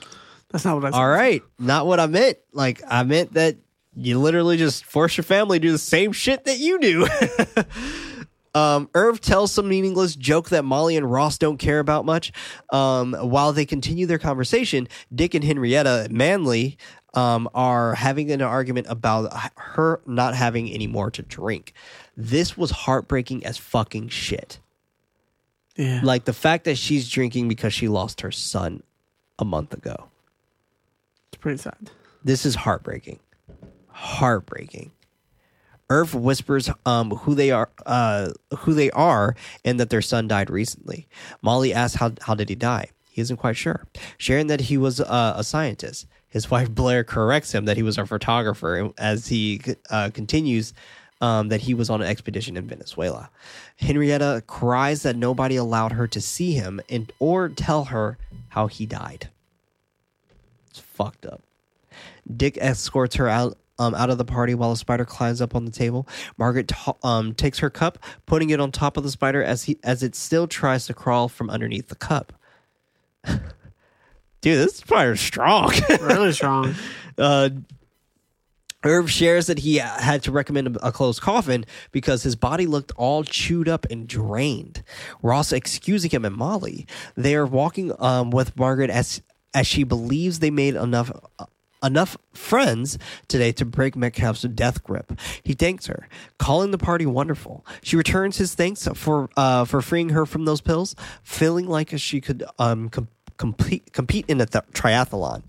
That's 0.51 0.63
not 0.65 0.75
what 0.75 0.85
I 0.85 0.91
said. 0.91 0.97
all 0.97 1.09
right, 1.09 1.41
not 1.57 1.87
what 1.87 1.99
I 1.99 2.05
meant. 2.05 2.37
Like 2.51 2.81
I 2.87 3.01
meant 3.03 3.33
that 3.33 3.57
you 3.95 4.19
literally 4.19 4.57
just 4.57 4.85
force 4.85 5.17
your 5.17 5.23
family 5.23 5.57
to 5.59 5.67
do 5.67 5.71
the 5.71 5.77
same 5.79 6.11
shit 6.11 6.45
that 6.45 6.59
you 6.59 6.79
do. 6.79 7.07
Um, 8.55 8.89
Irv 8.93 9.19
tells 9.19 9.51
some 9.51 9.67
meaningless 9.67 10.15
joke 10.15 10.49
that 10.49 10.63
Molly 10.63 10.95
and 10.95 11.11
Ross 11.11 11.37
don't 11.37 11.57
care 11.57 11.79
about 11.79 12.05
much. 12.05 12.31
Um, 12.71 13.13
while 13.13 13.51
they 13.51 13.65
continue 13.65 14.05
their 14.05 14.19
conversation, 14.19 14.87
Dick 15.13 15.33
and 15.33 15.43
Henrietta 15.43 16.07
Manley 16.11 16.77
um, 17.15 17.49
are 17.53 17.95
having 17.95 18.31
an 18.31 18.41
argument 18.41 18.87
about 18.89 19.33
her 19.55 20.01
not 20.05 20.35
having 20.35 20.69
any 20.69 20.87
more 20.87 21.09
to 21.11 21.21
drink. 21.21 21.73
This 22.15 22.57
was 22.57 22.71
heartbreaking 22.71 23.45
as 23.45 23.57
fucking 23.57 24.09
shit. 24.09 24.59
Yeah. 25.75 26.01
Like 26.03 26.25
the 26.25 26.33
fact 26.33 26.65
that 26.65 26.77
she's 26.77 27.09
drinking 27.09 27.47
because 27.47 27.73
she 27.73 27.87
lost 27.87 28.21
her 28.21 28.31
son 28.31 28.83
a 29.39 29.45
month 29.45 29.73
ago. 29.73 30.09
it's 31.29 31.39
pretty 31.39 31.57
sad. 31.57 31.89
This 32.23 32.45
is 32.45 32.55
heartbreaking. 32.55 33.19
Heartbreaking. 33.89 34.91
Irv 35.93 36.15
whispers 36.15 36.69
um, 36.85 37.11
who 37.11 37.35
they 37.35 37.51
are, 37.51 37.69
uh, 37.85 38.31
who 38.59 38.73
they 38.73 38.89
are, 38.91 39.35
and 39.63 39.79
that 39.79 39.89
their 39.91 40.01
son 40.01 40.27
died 40.27 40.49
recently. 40.49 41.07
Molly 41.41 41.73
asks 41.73 41.97
how 41.97 42.13
how 42.21 42.33
did 42.35 42.49
he 42.49 42.55
die. 42.55 42.87
He 43.11 43.21
isn't 43.21 43.37
quite 43.37 43.57
sure, 43.57 43.85
sharing 44.17 44.47
that 44.47 44.61
he 44.61 44.77
was 44.77 44.99
uh, 44.99 45.33
a 45.35 45.43
scientist. 45.43 46.07
His 46.29 46.49
wife 46.53 46.71
Blair 46.71 47.03
corrects 47.03 47.53
him 47.53 47.65
that 47.65 47.77
he 47.77 47.83
was 47.83 47.97
a 47.99 48.07
photographer, 48.07 48.91
as 48.97 49.27
he 49.27 49.61
uh, 49.91 50.09
continues 50.11 50.73
um, 51.21 51.49
that 51.49 51.61
he 51.61 51.73
was 51.73 51.89
on 51.89 52.01
an 52.01 52.07
expedition 52.07 52.57
in 52.57 52.67
Venezuela. 52.67 53.29
Henrietta 53.77 54.43
cries 54.47 55.03
that 55.03 55.15
nobody 55.15 55.55
allowed 55.55 55.91
her 55.91 56.07
to 56.07 56.19
see 56.19 56.53
him 56.53 56.81
and 56.89 57.13
or 57.19 57.49
tell 57.49 57.85
her 57.85 58.17
how 58.49 58.65
he 58.67 58.85
died. 58.87 59.29
It's 60.69 60.79
fucked 60.79 61.25
up. 61.25 61.41
Dick 62.35 62.57
escorts 62.59 63.15
her 63.15 63.29
out 63.29 63.57
um, 63.79 63.95
out 63.95 64.09
of 64.09 64.17
the 64.17 64.25
party 64.25 64.53
while 64.55 64.71
a 64.71 64.77
spider 64.77 65.05
climbs 65.05 65.41
up 65.41 65.55
on 65.55 65.65
the 65.65 65.71
table. 65.71 66.07
Margaret 66.37 66.67
to- 66.69 66.95
um, 67.03 67.33
takes 67.33 67.59
her 67.59 67.69
cup, 67.69 67.97
putting 68.25 68.49
it 68.49 68.59
on 68.59 68.71
top 68.71 68.97
of 68.97 69.03
the 69.03 69.11
spider 69.11 69.43
as 69.43 69.63
he 69.63 69.77
as 69.83 70.03
it 70.03 70.15
still 70.15 70.47
tries 70.47 70.85
to 70.87 70.93
crawl 70.93 71.27
from 71.27 71.49
underneath 71.49 71.87
the 71.89 71.95
cup. 71.95 72.33
Dude, 73.25 74.57
this 74.59 74.75
spider's 74.77 75.21
strong. 75.21 75.71
Really 76.01 76.33
strong. 76.33 76.75
uh, 77.17 77.49
Irv 78.85 79.09
shares 79.09 79.47
that 79.47 79.59
he 79.59 79.77
had 79.77 80.23
to 80.23 80.31
recommend 80.33 80.77
a 80.83 80.91
closed 80.91 81.21
coffin 81.21 81.65
because 81.93 82.23
his 82.23 82.35
body 82.35 82.65
looked 82.65 82.91
all 82.97 83.23
chewed 83.23 83.69
up 83.69 83.85
and 83.89 84.05
drained. 84.09 84.83
Ross 85.21 85.53
excusing 85.53 86.11
him 86.11 86.25
and 86.25 86.35
Molly. 86.35 86.85
They 87.15 87.35
are 87.35 87.45
walking 87.45 87.93
um, 87.99 88.29
with 88.29 88.57
Margaret 88.57 88.89
as 88.89 89.21
as 89.53 89.67
she 89.67 89.83
believes 89.85 90.39
they 90.39 90.51
made 90.51 90.75
enough 90.75 91.11
uh, 91.39 91.45
enough 91.83 92.17
friends 92.33 92.97
today 93.27 93.51
to 93.53 93.65
break 93.65 93.95
Metcalf's 93.95 94.41
death 94.43 94.83
grip. 94.83 95.13
He 95.43 95.53
thanks 95.53 95.87
her, 95.87 96.07
calling 96.37 96.71
the 96.71 96.77
party 96.77 97.05
wonderful. 97.05 97.65
She 97.81 97.95
returns 97.95 98.37
his 98.37 98.55
thanks 98.55 98.87
for 98.95 99.29
uh, 99.37 99.65
for 99.65 99.81
freeing 99.81 100.09
her 100.09 100.25
from 100.25 100.45
those 100.45 100.61
pills, 100.61 100.95
feeling 101.23 101.67
like 101.67 101.97
she 101.97 102.21
could 102.21 102.43
um, 102.59 102.89
com- 102.89 103.09
complete 103.37 103.93
compete 103.93 104.25
in 104.27 104.41
a 104.41 104.45
th- 104.45 104.65
triathlon. 104.73 105.43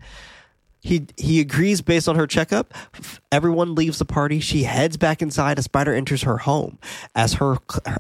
He 0.84 1.06
he 1.16 1.40
agrees 1.40 1.80
based 1.80 2.08
on 2.08 2.16
her 2.16 2.26
checkup. 2.26 2.74
Everyone 3.32 3.74
leaves 3.74 3.98
the 3.98 4.04
party. 4.04 4.38
She 4.40 4.64
heads 4.64 4.98
back 4.98 5.22
inside. 5.22 5.58
A 5.58 5.62
spider 5.62 5.94
enters 5.94 6.22
her 6.22 6.36
home. 6.38 6.78
As 7.14 7.34
her 7.34 7.56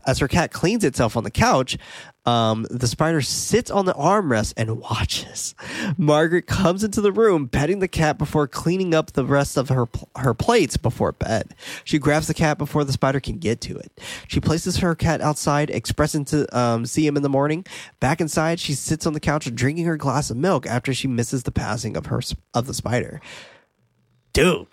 as 0.06 0.18
her 0.18 0.28
cat 0.28 0.52
cleans 0.52 0.84
itself 0.84 1.16
on 1.16 1.24
the 1.24 1.30
couch, 1.30 1.78
um, 2.26 2.66
the 2.70 2.86
spider 2.86 3.20
sits 3.20 3.70
on 3.70 3.84
the 3.84 3.92
armrest 3.94 4.54
and 4.56 4.80
watches. 4.80 5.54
Margaret 5.98 6.46
comes 6.46 6.82
into 6.82 7.00
the 7.00 7.12
room, 7.12 7.48
petting 7.48 7.80
the 7.80 7.88
cat 7.88 8.16
before 8.16 8.48
cleaning 8.48 8.94
up 8.94 9.12
the 9.12 9.24
rest 9.24 9.56
of 9.56 9.68
her 9.68 9.86
her 10.16 10.32
plates 10.32 10.76
before 10.76 11.12
bed. 11.12 11.54
She 11.84 11.98
grabs 11.98 12.26
the 12.26 12.34
cat 12.34 12.56
before 12.56 12.84
the 12.84 12.92
spider 12.92 13.20
can 13.20 13.38
get 13.38 13.60
to 13.62 13.76
it. 13.76 14.00
She 14.26 14.40
places 14.40 14.78
her 14.78 14.94
cat 14.94 15.20
outside, 15.20 15.70
expressing 15.70 16.24
to 16.26 16.58
um, 16.58 16.86
see 16.86 17.06
him 17.06 17.16
in 17.16 17.22
the 17.22 17.28
morning. 17.28 17.66
Back 18.00 18.20
inside, 18.20 18.58
she 18.58 18.72
sits 18.72 19.06
on 19.06 19.12
the 19.12 19.20
couch 19.20 19.54
drinking 19.54 19.84
her 19.84 19.96
glass 19.96 20.30
of 20.30 20.36
milk 20.36 20.66
after 20.66 20.94
she 20.94 21.08
misses 21.08 21.42
the 21.42 21.52
passing 21.52 21.96
of 21.96 22.06
her 22.06 22.20
of 22.54 22.66
the 22.66 22.74
spider. 22.74 23.20
Dude, 24.32 24.66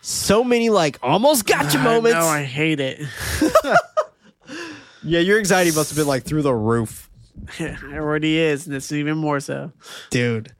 so 0.00 0.42
many 0.42 0.68
like 0.68 0.98
almost 1.02 1.46
gotcha 1.46 1.78
moments. 1.82 2.18
No, 2.18 2.26
I 2.26 2.42
hate 2.42 2.80
it. 2.80 3.06
yeah, 5.02 5.20
your 5.20 5.38
anxiety 5.38 5.70
must 5.72 5.90
have 5.90 5.96
been 5.96 6.06
like 6.06 6.24
through 6.24 6.42
the 6.42 6.54
roof, 6.54 7.08
it 7.58 7.78
already 7.92 8.38
is, 8.38 8.66
and 8.66 8.74
it's 8.76 8.90
even 8.92 9.16
more 9.18 9.40
so. 9.40 9.72
dude. 10.10 10.52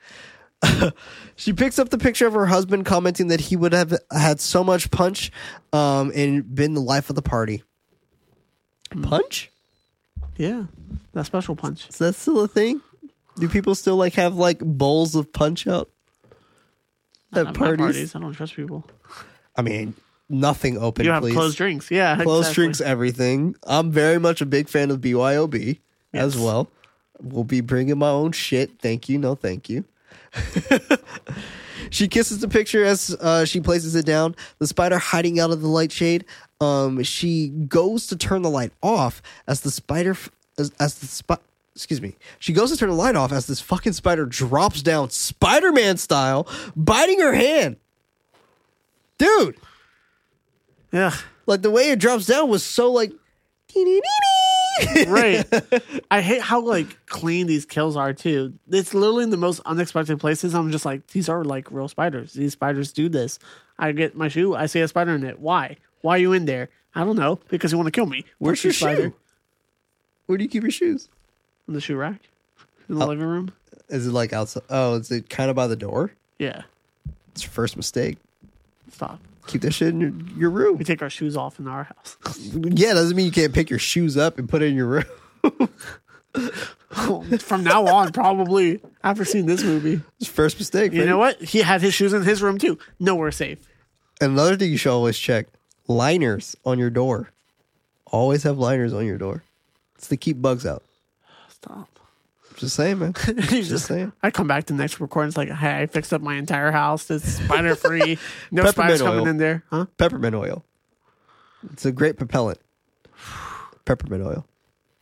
she 1.36 1.52
picks 1.52 1.78
up 1.78 1.90
the 1.90 1.98
picture 1.98 2.26
of 2.26 2.32
her 2.34 2.46
husband, 2.46 2.84
commenting 2.84 3.28
that 3.28 3.40
he 3.40 3.54
would 3.54 3.72
have 3.72 3.94
had 4.12 4.40
so 4.40 4.64
much 4.64 4.90
punch, 4.90 5.30
um, 5.72 6.10
and 6.14 6.52
been 6.54 6.74
the 6.74 6.80
life 6.80 7.10
of 7.10 7.16
the 7.16 7.22
party. 7.22 7.62
Punch? 9.02 9.50
Yeah, 10.36 10.64
that 11.12 11.26
special 11.26 11.54
punch. 11.54 11.88
Is 11.88 11.98
that 11.98 12.14
still 12.14 12.40
a 12.40 12.48
thing? 12.48 12.80
Do 13.38 13.48
people 13.48 13.74
still 13.76 13.96
like 13.96 14.14
have 14.14 14.34
like 14.34 14.58
bowls 14.58 15.14
of 15.14 15.32
punch 15.32 15.66
out 15.68 15.90
at 17.32 17.38
At 17.38 17.46
my 17.46 17.52
parties? 17.52 17.78
parties, 17.86 18.14
I 18.16 18.18
don't 18.20 18.32
trust 18.32 18.54
people. 18.56 18.84
I 19.56 19.62
mean, 19.62 19.94
nothing 20.28 20.78
open. 20.78 21.04
You 21.04 21.12
have 21.12 21.22
please. 21.22 21.34
closed 21.34 21.56
drinks, 21.56 21.90
yeah. 21.90 22.16
closed 22.22 22.48
exactly. 22.48 22.62
drinks, 22.62 22.80
everything. 22.80 23.56
I'm 23.64 23.90
very 23.90 24.18
much 24.18 24.40
a 24.40 24.46
big 24.46 24.68
fan 24.68 24.90
of 24.90 25.00
BYOB 25.00 25.78
as 26.12 26.36
well. 26.36 26.70
We'll 27.20 27.44
be 27.44 27.60
bringing 27.60 27.98
my 27.98 28.10
own 28.10 28.32
shit. 28.32 28.80
Thank 28.80 29.08
you. 29.08 29.18
No, 29.18 29.34
thank 29.34 29.68
you. 29.68 29.84
she 31.90 32.08
kisses 32.08 32.40
the 32.40 32.48
picture 32.48 32.84
as 32.84 33.16
uh, 33.20 33.44
she 33.44 33.60
places 33.60 33.94
it 33.94 34.06
down. 34.06 34.36
The 34.58 34.66
spider 34.66 34.98
hiding 34.98 35.40
out 35.40 35.50
of 35.50 35.60
the 35.60 35.68
light 35.68 35.92
shade. 35.92 36.24
Um, 36.60 37.02
she 37.02 37.48
goes 37.48 38.06
to 38.08 38.16
turn 38.16 38.42
the 38.42 38.50
light 38.50 38.72
off 38.82 39.22
as 39.46 39.60
the 39.62 39.70
spider, 39.70 40.10
f- 40.10 40.30
as, 40.58 40.72
as 40.78 40.98
the 40.98 41.06
spider. 41.06 41.42
Excuse 41.74 42.02
me. 42.02 42.16
She 42.40 42.52
goes 42.52 42.72
to 42.72 42.76
turn 42.76 42.88
the 42.88 42.96
light 42.96 43.14
off 43.14 43.30
as 43.30 43.46
this 43.46 43.60
fucking 43.60 43.92
spider 43.92 44.26
drops 44.26 44.82
down 44.82 45.10
Spider 45.10 45.70
Man 45.70 45.96
style, 45.96 46.48
biting 46.74 47.20
her 47.20 47.32
hand. 47.32 47.76
Dude, 49.16 49.56
Yeah, 50.92 51.14
like 51.46 51.62
the 51.62 51.70
way 51.70 51.90
it 51.90 51.98
drops 51.98 52.26
down 52.26 52.48
was 52.48 52.62
so 52.62 52.90
like 52.92 53.12
right. 55.06 55.46
I 56.10 56.20
hate 56.20 56.42
how 56.42 56.60
like 56.60 57.06
clean 57.06 57.46
these 57.46 57.64
kills 57.64 57.96
are 57.96 58.12
too. 58.12 58.54
It's 58.70 58.94
literally 58.94 59.24
in 59.24 59.30
the 59.30 59.36
most 59.36 59.60
unexpected 59.66 60.18
places. 60.20 60.54
I'm 60.54 60.70
just 60.70 60.84
like, 60.84 61.06
these 61.08 61.28
are 61.28 61.44
like 61.44 61.70
real 61.70 61.88
spiders. 61.88 62.32
These 62.32 62.52
spiders 62.52 62.92
do 62.92 63.08
this. 63.08 63.38
I 63.78 63.92
get 63.92 64.16
my 64.16 64.28
shoe. 64.28 64.54
I 64.54 64.66
see 64.66 64.80
a 64.80 64.88
spider 64.88 65.14
in 65.14 65.24
it. 65.24 65.38
Why? 65.38 65.76
Why 66.00 66.16
are 66.16 66.18
you 66.18 66.32
in 66.32 66.46
there? 66.46 66.68
I 66.94 67.04
don't 67.04 67.16
know. 67.16 67.40
Because 67.48 67.72
you 67.72 67.78
want 67.78 67.86
to 67.86 67.92
kill 67.92 68.06
me. 68.06 68.24
Where's 68.38 68.62
your 68.62 68.72
spider. 68.72 69.02
shoe? 69.02 69.14
Where 70.26 70.38
do 70.38 70.44
you 70.44 70.50
keep 70.50 70.62
your 70.62 70.70
shoes? 70.70 71.08
In 71.66 71.74
the 71.74 71.80
shoe 71.80 71.96
rack. 71.96 72.20
In 72.88 72.96
the 72.96 73.04
oh. 73.04 73.08
living 73.08 73.26
room. 73.26 73.52
Is 73.88 74.06
it 74.06 74.12
like 74.12 74.32
outside? 74.32 74.64
Oh, 74.68 74.96
is 74.96 75.10
it 75.10 75.30
kind 75.30 75.50
of 75.50 75.56
by 75.56 75.66
the 75.66 75.76
door? 75.76 76.12
Yeah. 76.38 76.62
It's 77.32 77.42
your 77.42 77.50
first 77.50 77.76
mistake. 77.76 78.18
Stop. 78.92 79.20
Keep 79.48 79.62
that 79.62 79.72
shit 79.72 79.88
in 79.88 80.00
your, 80.00 80.12
your 80.36 80.50
room. 80.50 80.76
We 80.76 80.84
take 80.84 81.02
our 81.02 81.10
shoes 81.10 81.36
off 81.36 81.58
in 81.58 81.66
our 81.66 81.84
house. 81.84 82.16
Yeah, 82.54 82.92
doesn't 82.92 83.16
mean 83.16 83.26
you 83.26 83.32
can't 83.32 83.52
pick 83.52 83.70
your 83.70 83.78
shoes 83.78 84.16
up 84.16 84.38
and 84.38 84.48
put 84.48 84.62
it 84.62 84.66
in 84.66 84.74
your 84.76 84.86
room. 84.86 85.04
From 87.40 87.64
now 87.64 87.86
on, 87.86 88.12
probably 88.12 88.80
after 89.02 89.24
seeing 89.24 89.46
this 89.46 89.64
movie. 89.64 90.00
It's 90.20 90.28
first 90.28 90.58
mistake. 90.58 90.92
You 90.92 90.98
Freddie. 90.98 91.10
know 91.10 91.18
what? 91.18 91.42
He 91.42 91.58
had 91.60 91.80
his 91.80 91.94
shoes 91.94 92.12
in 92.12 92.22
his 92.22 92.42
room 92.42 92.58
too. 92.58 92.78
Nowhere 93.00 93.30
safe. 93.32 93.58
Another 94.20 94.56
thing 94.56 94.70
you 94.70 94.76
should 94.76 94.92
always 94.92 95.18
check: 95.18 95.46
liners 95.86 96.54
on 96.64 96.78
your 96.78 96.90
door. 96.90 97.30
Always 98.06 98.42
have 98.42 98.58
liners 98.58 98.92
on 98.92 99.06
your 99.06 99.18
door. 99.18 99.42
It's 99.96 100.08
to 100.08 100.16
keep 100.16 100.40
bugs 100.42 100.66
out. 100.66 100.82
Stop. 101.48 101.97
Just 102.58 102.74
saying, 102.74 102.98
man. 102.98 103.12
Just 103.38 103.86
saying. 103.86 104.12
I 104.20 104.32
come 104.32 104.48
back 104.48 104.64
to 104.64 104.72
the 104.72 104.78
next 104.78 104.98
recording. 104.98 105.28
It's 105.28 105.36
like, 105.36 105.48
hey, 105.48 105.82
I 105.82 105.86
fixed 105.86 106.12
up 106.12 106.20
my 106.20 106.34
entire 106.34 106.72
house. 106.72 107.08
It's 107.08 107.34
spider 107.34 107.76
free. 107.76 108.18
No 108.50 108.66
spiders 108.66 109.00
coming 109.00 109.20
oil. 109.20 109.28
in 109.28 109.36
there. 109.36 109.62
Huh? 109.70 109.86
Peppermint 109.96 110.34
oil. 110.34 110.64
It's 111.72 111.84
a 111.86 111.92
great 111.92 112.16
propellant. 112.16 112.58
Peppermint 113.84 114.24
oil. 114.24 114.44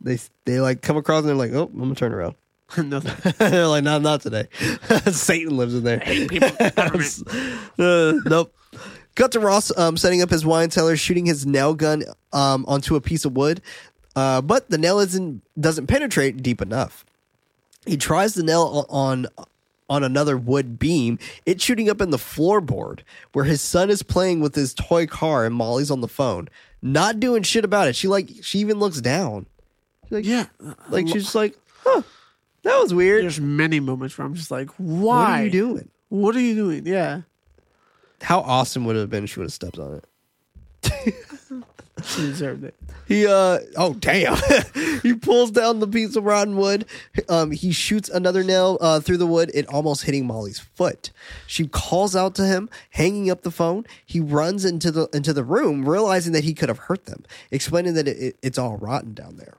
They 0.03 0.19
they 0.45 0.61
like 0.61 0.83
come 0.83 0.99
across 0.99 1.21
and 1.21 1.31
they're 1.31 1.35
like, 1.35 1.53
oh, 1.53 1.71
I'm 1.73 1.79
gonna 1.79 1.95
turn 1.95 2.13
around. 2.13 2.35
no, 2.77 3.01
they're 3.01 3.67
like, 3.67 3.85
not 3.85 4.03
not 4.03 4.21
today. 4.21 4.49
Satan 5.11 5.57
lives 5.57 5.75
in 5.75 5.85
there. 5.85 6.03
Uh, 7.79 8.13
nope. 8.27 8.53
Cut 9.15 9.33
to 9.33 9.41
Ross 9.41 9.77
um, 9.79 9.97
setting 9.97 10.21
up 10.21 10.29
his 10.29 10.45
wine 10.45 10.71
cellar, 10.71 10.97
shooting 10.97 11.25
his 11.25 11.47
nail 11.47 11.73
gun 11.75 12.05
um, 12.35 12.67
onto 12.69 12.97
a 12.97 13.01
piece 13.01 13.25
of 13.25 13.35
wood, 13.35 13.63
uh, 14.15 14.43
but 14.43 14.69
the 14.69 14.77
nail 14.77 14.99
isn't 14.99 15.43
doesn't 15.59 15.87
penetrate 15.87 16.43
deep 16.43 16.61
enough. 16.61 17.07
He 17.87 17.97
tries 17.97 18.35
the 18.35 18.43
nail 18.43 18.87
on 18.89 19.27
on 19.89 20.03
another 20.03 20.37
wood 20.37 20.79
beam. 20.79 21.19
It's 21.45 21.63
shooting 21.63 21.89
up 21.89 22.01
in 22.01 22.11
the 22.11 22.17
floorboard 22.17 23.01
where 23.33 23.45
his 23.45 23.61
son 23.61 23.89
is 23.89 24.03
playing 24.03 24.41
with 24.41 24.55
his 24.57 24.75
toy 24.75 25.07
car 25.07 25.45
and 25.47 25.55
Molly's 25.55 25.91
on 25.93 26.01
the 26.01 26.09
phone, 26.09 26.49
not 26.83 27.21
doing 27.21 27.43
shit 27.45 27.65
about 27.65 27.87
it. 27.89 27.95
She 27.97 28.09
like 28.09 28.29
she 28.43 28.59
even 28.59 28.79
looks 28.79 29.01
down. 29.01 29.47
She's 30.05 30.13
like, 30.13 30.25
Yeah. 30.27 30.47
like 30.89 31.07
she's 31.07 31.23
just 31.25 31.35
like, 31.37 31.57
huh, 31.85 32.03
that 32.63 32.79
was 32.81 32.93
weird. 32.93 33.23
There's 33.23 33.41
many 33.41 33.79
moments 33.81 34.19
where 34.19 34.27
I'm 34.27 34.35
just 34.35 34.51
like, 34.51 34.71
why? 34.77 35.21
What 35.21 35.31
are 35.41 35.45
you 35.45 35.51
doing? 35.51 35.89
What 36.09 36.37
are 36.37 36.41
you 36.41 36.55
doing? 36.55 36.87
Yeah. 36.87 37.23
How 38.23 38.41
awesome 38.41 38.85
would 38.87 38.97
it 38.97 39.01
have 39.01 39.11
been 39.11 39.25
if 39.25 39.31
she 39.31 39.39
would 39.41 39.45
have 39.47 39.53
stepped 39.53 39.79
on 39.79 40.01
it? 40.83 41.15
She 42.05 42.23
deserved 42.23 42.63
it. 42.65 42.75
He 43.09 43.27
uh 43.27 43.61
oh 43.77 43.95
damn. 43.95 44.37
he 45.03 45.15
pulls 45.15 45.51
down 45.51 45.81
the 45.81 45.87
piece 45.89 46.15
of 46.17 46.25
rotten 46.25 46.57
wood. 46.57 46.85
Um 47.29 47.53
he 47.53 47.73
shoots 47.73 48.09
another 48.11 48.43
nail 48.45 48.77
uh 48.81 49.01
through 49.01 49.17
the 49.17 49.27
wood, 49.27 49.51
it 49.55 49.67
almost 49.69 50.05
hitting 50.05 50.27
Molly's 50.27 50.59
foot. 50.59 51.11
She 51.47 51.67
calls 51.69 52.15
out 52.15 52.35
to 52.35 52.45
him, 52.47 52.69
hanging 52.91 53.31
up 53.31 53.43
the 53.43 53.51
phone. 53.51 53.87
He 54.05 54.21
runs 54.21 54.65
into 54.65 54.91
the 54.91 55.09
into 55.15 55.33
the 55.33 55.45
room, 55.45 55.89
realizing 55.89 56.33
that 56.35 56.45
he 56.45 56.53
could 56.53 56.69
have 56.69 56.79
hurt 56.81 57.07
them, 57.07 57.25
explaining 57.51 57.95
that 57.95 58.07
it, 58.09 58.19
it- 58.19 58.37
it's 58.43 58.59
all 58.59 58.77
rotten 58.77 59.15
down 59.15 59.37
there. 59.39 59.55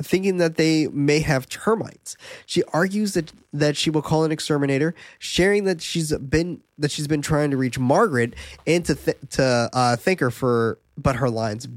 Thinking 0.00 0.38
that 0.38 0.56
they 0.56 0.86
may 0.88 1.20
have 1.20 1.48
termites, 1.50 2.16
she 2.46 2.62
argues 2.72 3.12
that 3.14 3.30
that 3.52 3.76
she 3.76 3.90
will 3.90 4.00
call 4.00 4.24
an 4.24 4.32
exterminator, 4.32 4.94
sharing 5.18 5.64
that 5.64 5.82
she's 5.82 6.16
been 6.16 6.62
that 6.78 6.90
she's 6.90 7.06
been 7.06 7.20
trying 7.20 7.50
to 7.50 7.58
reach 7.58 7.78
Margaret 7.78 8.32
and 8.66 8.84
to 8.86 8.94
th- 8.94 9.18
to 9.32 9.68
uh, 9.72 9.96
thank 9.96 10.20
her 10.20 10.30
for, 10.30 10.78
but 10.96 11.16
her 11.16 11.30
lines 11.30 11.68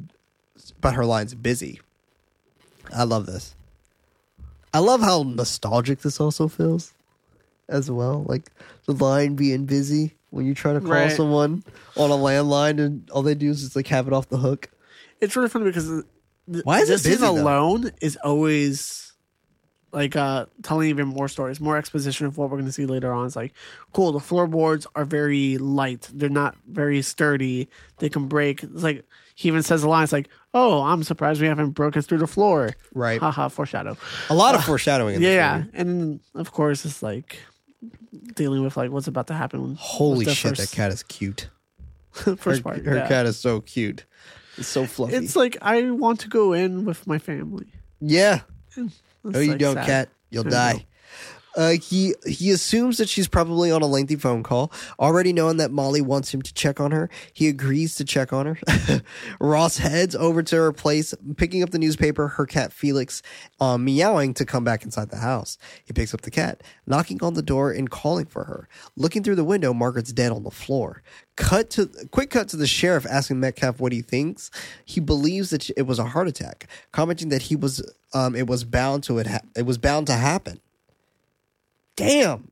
but 0.81 0.93
her 0.93 1.05
line's 1.05 1.33
busy. 1.35 1.81
I 2.93 3.03
love 3.03 3.25
this. 3.25 3.55
I 4.73 4.79
love 4.79 5.01
how 5.01 5.23
nostalgic 5.23 5.99
this 5.99 6.19
also 6.19 6.47
feels 6.47 6.93
as 7.69 7.89
well. 7.89 8.23
Like 8.27 8.51
the 8.85 8.93
line 8.93 9.35
being 9.35 9.65
busy 9.65 10.15
when 10.29 10.45
you 10.45 10.53
try 10.53 10.73
to 10.73 10.81
call 10.81 10.89
Right. 10.89 11.11
someone 11.11 11.63
on 11.95 12.11
a 12.11 12.15
landline 12.15 12.79
and 12.83 13.09
all 13.09 13.21
they 13.21 13.35
do 13.35 13.49
is 13.49 13.61
just 13.63 13.75
like 13.75 13.87
have 13.87 14.07
it 14.07 14.13
off 14.13 14.29
the 14.29 14.37
hook. 14.37 14.69
It's 15.21 15.35
really 15.35 15.49
funny 15.49 15.65
because 15.65 16.03
Why 16.63 16.79
is 16.81 16.89
it 16.89 16.93
this 16.93 17.03
scene 17.03 17.11
busy, 17.13 17.21
though? 17.25 17.41
alone 17.43 17.91
is 18.01 18.17
always 18.23 19.04
like 19.95 20.15
uh 20.15 20.45
telling 20.61 20.89
even 20.89 21.07
more 21.07 21.27
stories, 21.27 21.59
more 21.59 21.77
exposition 21.77 22.27
of 22.27 22.37
what 22.37 22.49
we're 22.51 22.57
going 22.57 22.67
to 22.67 22.71
see 22.71 22.85
later 22.85 23.11
on. 23.11 23.25
It's 23.25 23.35
like, 23.35 23.53
cool. 23.93 24.11
The 24.11 24.19
floorboards 24.19 24.85
are 24.95 25.05
very 25.05 25.57
light; 25.57 26.07
they're 26.13 26.29
not 26.29 26.55
very 26.67 27.01
sturdy. 27.01 27.67
They 27.97 28.09
can 28.09 28.27
break. 28.27 28.61
It's 28.63 28.83
like 28.83 29.03
he 29.33 29.47
even 29.47 29.63
says 29.63 29.83
a 29.83 29.89
line. 29.89 30.03
It's 30.03 30.13
like, 30.13 30.27
"Oh, 30.53 30.83
I'm 30.83 31.01
surprised 31.03 31.41
we 31.41 31.47
haven't 31.47 31.71
broken 31.71 32.01
through 32.01 32.19
the 32.19 32.27
floor." 32.27 32.71
Right. 32.93 33.19
Haha. 33.19 33.47
Foreshadow. 33.47 33.97
A 34.29 34.35
lot 34.35 34.53
of 34.53 34.63
foreshadowing 34.63 35.15
in 35.15 35.21
Yeah, 35.21 35.57
movie. 35.59 35.69
and 35.73 36.19
of 36.35 36.51
course 36.51 36.85
it's 36.85 37.01
like 37.01 37.39
dealing 38.35 38.63
with 38.63 38.77
like 38.77 38.91
what's 38.91 39.07
about 39.07 39.27
to 39.27 39.33
happen. 39.33 39.75
Holy 39.79 40.25
shit, 40.25 40.55
First, 40.55 40.71
that 40.71 40.75
cat 40.75 40.91
is 40.91 41.03
cute. 41.03 41.49
first 42.11 42.59
her 42.59 42.61
part. 42.61 42.85
her 42.85 42.95
yeah. 42.97 43.07
cat 43.07 43.25
is 43.25 43.37
so 43.39 43.61
cute. 43.61 44.05
It's 44.57 44.67
so 44.67 44.85
fluffy. 44.85 45.15
It's 45.15 45.35
like 45.35 45.57
I 45.61 45.89
want 45.91 46.19
to 46.21 46.27
go 46.29 46.53
in 46.53 46.85
with 46.85 47.07
my 47.07 47.17
family. 47.17 47.67
yeah. 48.01 48.41
No, 49.33 49.39
you 49.39 49.57
don't, 49.57 49.75
sad. 49.75 49.85
cat. 49.85 50.09
You'll 50.29 50.47
I 50.47 50.49
die. 50.49 50.85
Uh, 51.55 51.71
he 51.71 52.13
he 52.25 52.51
assumes 52.51 52.97
that 52.97 53.09
she's 53.09 53.27
probably 53.27 53.71
on 53.71 53.81
a 53.81 53.85
lengthy 53.85 54.15
phone 54.15 54.43
call. 54.43 54.71
Already 54.99 55.33
knowing 55.33 55.57
that 55.57 55.71
Molly 55.71 56.01
wants 56.01 56.33
him 56.33 56.41
to 56.41 56.53
check 56.53 56.79
on 56.79 56.91
her, 56.91 57.09
he 57.33 57.47
agrees 57.47 57.95
to 57.95 58.03
check 58.03 58.33
on 58.33 58.45
her. 58.45 59.01
Ross 59.39 59.77
heads 59.77 60.15
over 60.15 60.43
to 60.43 60.55
her 60.55 60.71
place, 60.71 61.13
picking 61.37 61.63
up 61.63 61.69
the 61.69 61.79
newspaper. 61.79 62.27
Her 62.27 62.45
cat 62.45 62.73
Felix, 62.73 63.21
um, 63.59 63.85
meowing 63.85 64.33
to 64.35 64.45
come 64.45 64.63
back 64.63 64.83
inside 64.83 65.09
the 65.09 65.17
house. 65.17 65.57
He 65.85 65.93
picks 65.93 66.13
up 66.13 66.21
the 66.21 66.31
cat, 66.31 66.61
knocking 66.85 67.23
on 67.23 67.33
the 67.33 67.41
door 67.41 67.71
and 67.71 67.89
calling 67.89 68.25
for 68.25 68.43
her. 68.45 68.67
Looking 68.95 69.23
through 69.23 69.35
the 69.35 69.43
window, 69.43 69.73
Margaret's 69.73 70.13
dead 70.13 70.31
on 70.31 70.43
the 70.43 70.51
floor. 70.51 71.03
Cut 71.37 71.69
to 71.71 71.89
quick 72.11 72.29
cut 72.29 72.47
to 72.49 72.57
the 72.57 72.67
sheriff 72.67 73.05
asking 73.09 73.39
Metcalf 73.39 73.79
what 73.79 73.91
he 73.91 74.01
thinks. 74.01 74.51
He 74.85 74.99
believes 74.99 75.49
that 75.49 75.69
it 75.71 75.83
was 75.83 75.99
a 75.99 76.05
heart 76.05 76.27
attack, 76.27 76.67
commenting 76.91 77.29
that 77.29 77.43
he 77.43 77.55
was 77.55 77.81
um, 78.13 78.35
it 78.35 78.47
was 78.47 78.63
bound 78.63 79.03
to 79.03 79.19
it 79.19 79.27
ha- 79.27 79.41
it 79.55 79.65
was 79.65 79.77
bound 79.77 80.07
to 80.07 80.13
happen. 80.13 80.61
Damn. 81.95 82.49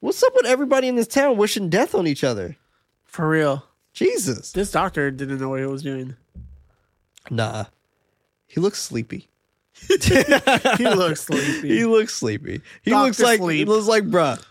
What's 0.00 0.22
up 0.22 0.34
with 0.34 0.46
everybody 0.46 0.88
in 0.88 0.96
this 0.96 1.06
town 1.06 1.36
wishing 1.36 1.68
death 1.68 1.94
on 1.94 2.06
each 2.06 2.24
other? 2.24 2.56
For 3.04 3.28
real. 3.28 3.64
Jesus. 3.92 4.52
This 4.52 4.70
doctor 4.70 5.10
didn't 5.10 5.38
know 5.40 5.50
what 5.50 5.60
he 5.60 5.66
was 5.66 5.82
doing. 5.82 6.16
Nah. 7.30 7.64
He 8.46 8.60
looks 8.60 8.80
sleepy. 8.82 9.28
He 9.88 10.88
looks 10.88 11.20
sleepy. 11.26 11.68
He 11.68 11.84
looks 11.84 12.14
sleepy. 12.14 12.62
He 12.82 12.90
Dr. 12.90 13.04
looks 13.06 13.20
like 13.20 13.40
he 13.50 13.64
looks 13.66 13.86
like 13.86 14.04
bruh. 14.04 14.42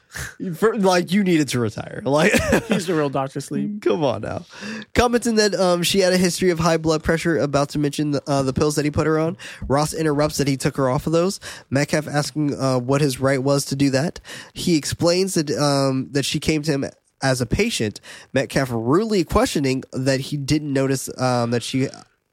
For- 0.56 0.78
like 0.78 1.12
you 1.12 1.24
needed 1.24 1.50
to 1.50 1.60
retire. 1.60 2.02
Like 2.04 2.32
He's 2.68 2.88
the 2.88 2.96
real 2.96 3.10
Doctor 3.10 3.42
Sleep. 3.42 3.82
Come 3.82 4.04
on 4.04 4.22
now. 4.22 4.46
Commenting 4.94 5.36
that 5.36 5.56
um, 5.56 5.84
she 5.84 6.00
had 6.00 6.14
a 6.14 6.18
history 6.18 6.50
of 6.50 6.60
high 6.60 6.78
blood 6.78 7.04
pressure, 7.04 7.38
about 7.38 7.70
to 7.70 7.80
mention 7.80 8.12
the, 8.12 8.22
uh, 8.28 8.44
the 8.44 8.54
pills 8.54 8.76
that 8.76 8.86
he 8.86 8.92
put 8.92 9.08
her 9.08 9.20
on. 9.20 9.38
Ross 9.68 9.94
interrupts 9.94 10.38
that 10.38 10.48
he 10.48 10.58
took 10.58 10.78
her 10.78 10.90
off 10.90 11.08
of 11.08 11.14
those. 11.14 11.40
Metcalf 11.70 12.08
asking 12.08 12.54
uh, 12.60 12.80
what 12.80 13.02
his 13.02 13.20
right 13.20 13.42
was 13.42 13.66
to 13.66 13.76
do 13.76 13.90
that. 13.92 14.20
He 14.54 14.76
explains 14.78 15.34
that 15.36 15.52
um, 15.52 16.10
that 16.12 16.26
she 16.26 16.40
came 16.40 16.62
to 16.64 16.72
him 16.72 16.86
as 17.22 17.42
a 17.42 17.46
patient. 17.46 18.00
Metcalf 18.34 18.70
rudely 18.72 19.24
questioning 19.24 19.84
that 19.94 20.20
he 20.20 20.38
didn't 20.38 20.72
notice 20.72 21.10
um, 21.20 21.52
that 21.52 21.64
she 21.64 21.88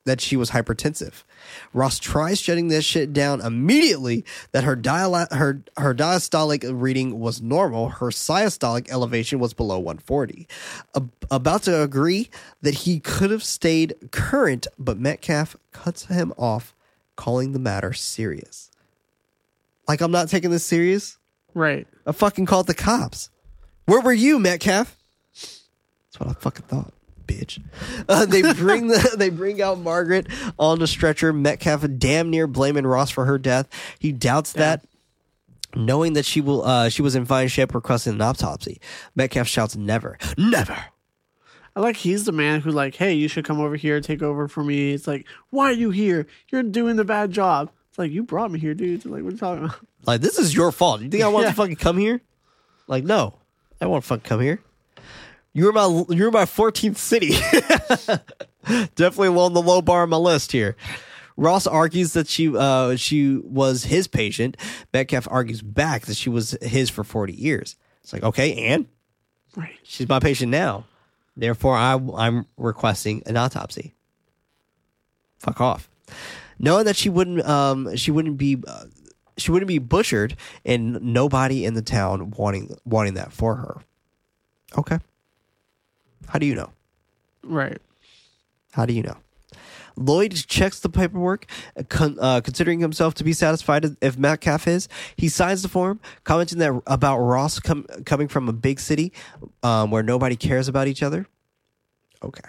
that 0.04 0.20
she 0.20 0.36
was 0.36 0.50
hypertensive. 0.50 1.22
Ross 1.72 1.98
tries 1.98 2.40
shutting 2.40 2.68
this 2.68 2.84
shit 2.84 3.12
down 3.12 3.40
immediately 3.40 4.24
that 4.52 4.64
her 4.64 4.76
diala- 4.76 5.30
her 5.32 5.62
her 5.76 5.94
diastolic 5.94 6.64
reading 6.70 7.18
was 7.20 7.40
normal, 7.42 7.88
her 7.88 8.08
systolic 8.08 8.90
elevation 8.90 9.38
was 9.38 9.54
below 9.54 9.78
140. 9.78 10.46
Ab- 10.94 11.10
about 11.30 11.62
to 11.64 11.82
agree 11.82 12.28
that 12.60 12.74
he 12.74 13.00
could 13.00 13.30
have 13.30 13.42
stayed 13.44 13.94
current, 14.10 14.66
but 14.78 14.98
Metcalf 14.98 15.56
cuts 15.72 16.06
him 16.06 16.32
off, 16.36 16.74
calling 17.16 17.52
the 17.52 17.58
matter 17.58 17.92
serious. 17.92 18.70
Like 19.88 20.00
I'm 20.00 20.12
not 20.12 20.28
taking 20.28 20.50
this 20.50 20.64
serious. 20.64 21.18
Right. 21.54 21.86
I 22.06 22.12
fucking 22.12 22.46
called 22.46 22.66
the 22.66 22.74
cops. 22.74 23.30
Where 23.86 24.00
were 24.00 24.12
you, 24.12 24.38
Metcalf? 24.38 24.96
That's 25.34 26.20
what 26.20 26.28
I 26.28 26.32
fucking 26.34 26.66
thought, 26.66 26.92
bitch. 27.32 27.62
Uh, 28.08 28.26
they 28.26 28.42
bring 28.54 28.88
the 28.88 29.14
they 29.16 29.30
bring 29.30 29.60
out 29.62 29.78
Margaret 29.78 30.26
on 30.58 30.78
the 30.78 30.86
stretcher. 30.86 31.32
Metcalf 31.32 31.84
damn 31.98 32.30
near 32.30 32.46
blaming 32.46 32.86
Ross 32.86 33.10
for 33.10 33.24
her 33.24 33.38
death. 33.38 33.68
He 33.98 34.12
doubts 34.12 34.52
that. 34.54 34.84
Knowing 35.74 36.12
that 36.12 36.26
she 36.26 36.42
will, 36.42 36.62
uh, 36.64 36.90
she 36.90 37.00
was 37.00 37.14
in 37.14 37.24
fine 37.24 37.48
shape, 37.48 37.74
requesting 37.74 38.12
an 38.12 38.20
autopsy. 38.20 38.78
Metcalf 39.14 39.46
shouts, 39.48 39.74
"Never, 39.74 40.18
never." 40.36 40.76
I 41.74 41.80
like 41.80 41.96
he's 41.96 42.26
the 42.26 42.32
man 42.32 42.60
who 42.60 42.70
like, 42.70 42.94
hey, 42.96 43.14
you 43.14 43.26
should 43.28 43.46
come 43.46 43.58
over 43.58 43.76
here, 43.76 43.98
take 44.02 44.20
over 44.22 44.46
for 44.48 44.62
me. 44.62 44.92
It's 44.92 45.06
like, 45.06 45.26
why 45.48 45.70
are 45.70 45.72
you 45.72 45.88
here? 45.88 46.26
You're 46.50 46.62
doing 46.62 46.96
the 46.96 47.04
bad 47.06 47.30
job. 47.30 47.70
It's 47.88 47.98
like 47.98 48.10
you 48.10 48.22
brought 48.22 48.50
me 48.50 48.58
here, 48.58 48.74
dude. 48.74 48.96
It's 48.96 49.06
like, 49.06 49.22
what 49.22 49.28
are 49.30 49.32
you 49.32 49.38
talking 49.38 49.64
about? 49.64 49.76
Like 50.04 50.20
this 50.20 50.38
is 50.38 50.54
your 50.54 50.70
fault. 50.72 51.00
You 51.00 51.08
think 51.08 51.22
I 51.22 51.28
want 51.28 51.44
Yeah. 51.44 51.50
to 51.52 51.56
fucking 51.56 51.76
come 51.76 51.96
here? 51.96 52.20
Like 52.86 53.04
no, 53.04 53.38
I 53.80 53.86
want 53.86 54.04
to 54.04 54.08
fucking 54.08 54.24
come 54.24 54.40
here. 54.42 54.60
You 55.54 55.66
were 55.66 55.72
my 55.72 55.86
you 56.08 56.24
were 56.24 56.30
my 56.30 56.44
14th 56.44 56.96
city. 56.96 57.30
Definitely 58.94 59.28
low 59.28 59.44
on 59.46 59.52
the 59.54 59.62
low 59.62 59.82
bar 59.82 60.02
on 60.02 60.08
my 60.10 60.16
list 60.16 60.52
here. 60.52 60.76
Ross 61.36 61.66
argues 61.66 62.12
that 62.14 62.28
she 62.28 62.54
uh, 62.56 62.96
she 62.96 63.36
was 63.36 63.84
his 63.84 64.06
patient. 64.06 64.56
Metcalf 64.92 65.26
argues 65.30 65.60
back 65.62 66.06
that 66.06 66.16
she 66.16 66.30
was 66.30 66.56
his 66.62 66.88
for 66.90 67.04
40 67.04 67.32
years. 67.34 67.76
It's 68.02 68.12
like 68.12 68.22
okay, 68.22 68.68
and 68.68 68.86
Right. 69.56 69.74
she's 69.82 70.08
my 70.08 70.18
patient 70.20 70.50
now. 70.50 70.84
Therefore, 71.36 71.76
I, 71.76 71.98
I'm 72.16 72.46
requesting 72.56 73.22
an 73.26 73.36
autopsy. 73.36 73.94
Fuck 75.38 75.60
off. 75.60 75.88
Knowing 76.58 76.84
that 76.84 76.96
she 76.96 77.08
wouldn't, 77.08 77.44
um, 77.46 77.96
she 77.96 78.10
wouldn't 78.10 78.36
be, 78.36 78.62
uh, 78.66 78.84
she 79.38 79.50
wouldn't 79.50 79.68
be 79.68 79.78
butchered, 79.78 80.36
and 80.64 81.00
nobody 81.02 81.64
in 81.64 81.74
the 81.74 81.82
town 81.82 82.30
wanting 82.36 82.76
wanting 82.84 83.14
that 83.14 83.32
for 83.32 83.56
her. 83.56 83.76
Okay. 84.78 84.98
How 86.32 86.38
do 86.38 86.46
you 86.46 86.54
know? 86.54 86.70
Right. 87.44 87.76
How 88.72 88.86
do 88.86 88.94
you 88.94 89.02
know? 89.02 89.18
Lloyd 89.96 90.32
checks 90.32 90.80
the 90.80 90.88
paperwork, 90.88 91.44
uh, 91.76 91.82
con- 91.86 92.16
uh, 92.18 92.40
considering 92.40 92.80
himself 92.80 93.12
to 93.16 93.24
be 93.24 93.34
satisfied 93.34 93.84
if 94.00 94.16
Metcalf 94.16 94.66
is. 94.66 94.88
He 95.14 95.28
signs 95.28 95.60
the 95.60 95.68
form, 95.68 96.00
commenting 96.24 96.58
that 96.60 96.80
about 96.86 97.18
Ross 97.18 97.60
com- 97.60 97.84
coming 98.06 98.28
from 98.28 98.48
a 98.48 98.52
big 98.54 98.80
city 98.80 99.12
um, 99.62 99.90
where 99.90 100.02
nobody 100.02 100.34
cares 100.34 100.68
about 100.68 100.88
each 100.88 101.02
other. 101.02 101.26
Okay, 102.22 102.48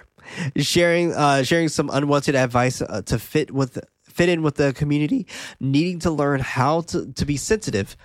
sharing 0.56 1.12
uh, 1.12 1.44
sharing 1.44 1.68
some 1.68 1.90
unwanted 1.92 2.36
advice 2.36 2.82
uh, 2.82 3.02
to 3.02 3.20
fit 3.20 3.52
with 3.52 3.84
fit 4.06 4.30
in 4.30 4.44
with 4.44 4.56
the 4.56 4.72
community, 4.72 5.28
needing 5.60 6.00
to 6.00 6.10
learn 6.10 6.40
how 6.40 6.82
to, 6.82 7.12
to 7.12 7.26
be 7.26 7.36
sensitive 7.36 7.98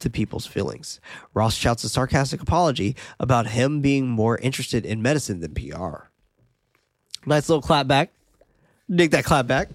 to 0.00 0.10
people's 0.10 0.46
feelings. 0.46 1.00
Ross 1.34 1.54
shouts 1.54 1.84
a 1.84 1.88
sarcastic 1.88 2.42
apology 2.42 2.96
about 3.18 3.46
him 3.48 3.80
being 3.80 4.08
more 4.08 4.36
interested 4.38 4.84
in 4.84 5.00
medicine 5.02 5.40
than 5.40 5.54
PR. 5.54 6.08
Nice 7.26 7.48
little 7.48 7.62
clap 7.62 7.86
back. 7.86 8.10
Dig 8.90 9.10
that 9.12 9.24
clap 9.24 9.46
back. 9.46 9.68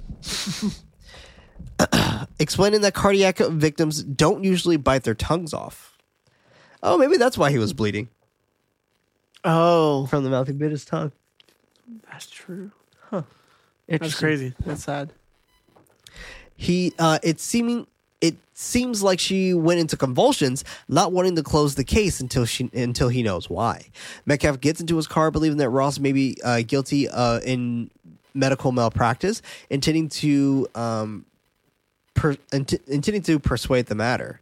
Explaining 2.39 2.82
that 2.82 2.93
cardiac 2.93 3.38
victims 3.38 4.03
don't 4.03 4.43
usually 4.43 4.78
bite 4.78 5.03
their 5.03 5.13
tongues 5.15 5.53
off. 5.53 5.97
Oh, 6.84 6.97
maybe 6.97 7.17
that's 7.17 7.38
why 7.38 7.49
he 7.51 7.57
was 7.57 7.73
bleeding 7.73 8.09
Oh, 9.43 10.05
from 10.07 10.23
the 10.23 10.30
mouth. 10.30 10.47
He 10.47 10.53
bit 10.53 10.71
his 10.71 10.86
tongue. 10.86 11.11
that's 12.11 12.26
true. 12.28 12.71
Huh. 13.09 13.23
That's 13.88 14.15
crazy. 14.15 14.53
That's 14.65 14.84
sad. 14.84 15.13
He, 16.55 16.93
uh, 16.97 17.19
it's 17.21 17.43
seeming, 17.43 17.86
it 18.28 18.36
seems 18.53 19.03
like 19.03 19.19
she 19.19 19.53
went 19.53 19.80
into 19.80 19.97
convulsions, 19.97 20.63
not 20.88 21.11
wanting 21.11 21.36
to 21.36 21.43
close 21.43 21.76
the 21.76 21.84
case 21.84 22.19
until 22.19 22.45
she, 22.45 22.69
until 22.73 23.09
he 23.09 23.21
knows 23.21 23.49
why. 23.49 23.88
Metcalf 24.26 24.59
gets 24.59 24.82
into 24.82 24.95
his 24.95 25.07
car, 25.07 25.32
believing 25.32 25.57
that 25.57 25.69
Ross 25.69 25.99
may 25.99 26.11
be 26.11 26.38
uh, 26.43 26.61
guilty 26.65 27.07
uh, 27.09 27.39
in 27.41 27.89
medical 28.34 28.71
malpractice, 28.71 29.41
intending 29.69 30.09
to, 30.09 30.67
um, 30.76 31.26
per, 32.13 32.36
int- 32.51 32.73
intending 32.88 33.21
to 33.23 33.39
persuade 33.39 33.86
the 33.88 33.95
matter. 33.95 34.41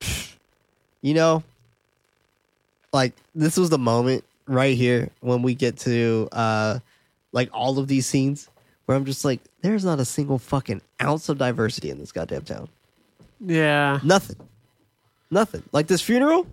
You 1.02 1.14
know, 1.14 1.42
like 2.92 3.14
this 3.34 3.56
was 3.56 3.70
the 3.70 3.78
moment 3.78 4.22
right 4.46 4.76
here 4.76 5.08
when 5.20 5.40
we 5.40 5.54
get 5.54 5.78
to 5.78 6.28
uh 6.32 6.78
like 7.32 7.48
all 7.54 7.78
of 7.78 7.88
these 7.88 8.06
scenes 8.06 8.50
where 8.84 8.96
I'm 8.96 9.04
just 9.04 9.24
like, 9.24 9.40
there's 9.62 9.84
not 9.84 10.00
a 10.00 10.04
single 10.04 10.38
fucking 10.38 10.82
ounce 11.00 11.28
of 11.28 11.38
diversity 11.38 11.90
in 11.90 11.98
this 11.98 12.12
goddamn 12.12 12.42
town. 12.42 12.68
Yeah. 13.40 14.00
Nothing. 14.02 14.36
Nothing. 15.30 15.62
Like 15.72 15.86
this 15.86 16.02
funeral? 16.02 16.46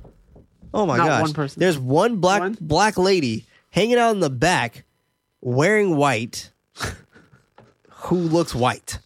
Oh 0.73 0.85
my 0.85 0.97
Not 0.97 1.07
gosh. 1.07 1.21
one 1.23 1.33
person. 1.33 1.59
There's 1.59 1.77
one 1.77 2.17
black 2.17 2.41
One? 2.41 2.57
black 2.59 2.97
lady 2.97 3.45
hanging 3.71 3.97
out 3.97 4.11
in 4.11 4.19
the 4.19 4.29
back 4.29 4.83
wearing 5.41 5.95
white 5.95 6.51
who 7.89 8.15
looks 8.17 8.53
white. 8.53 8.99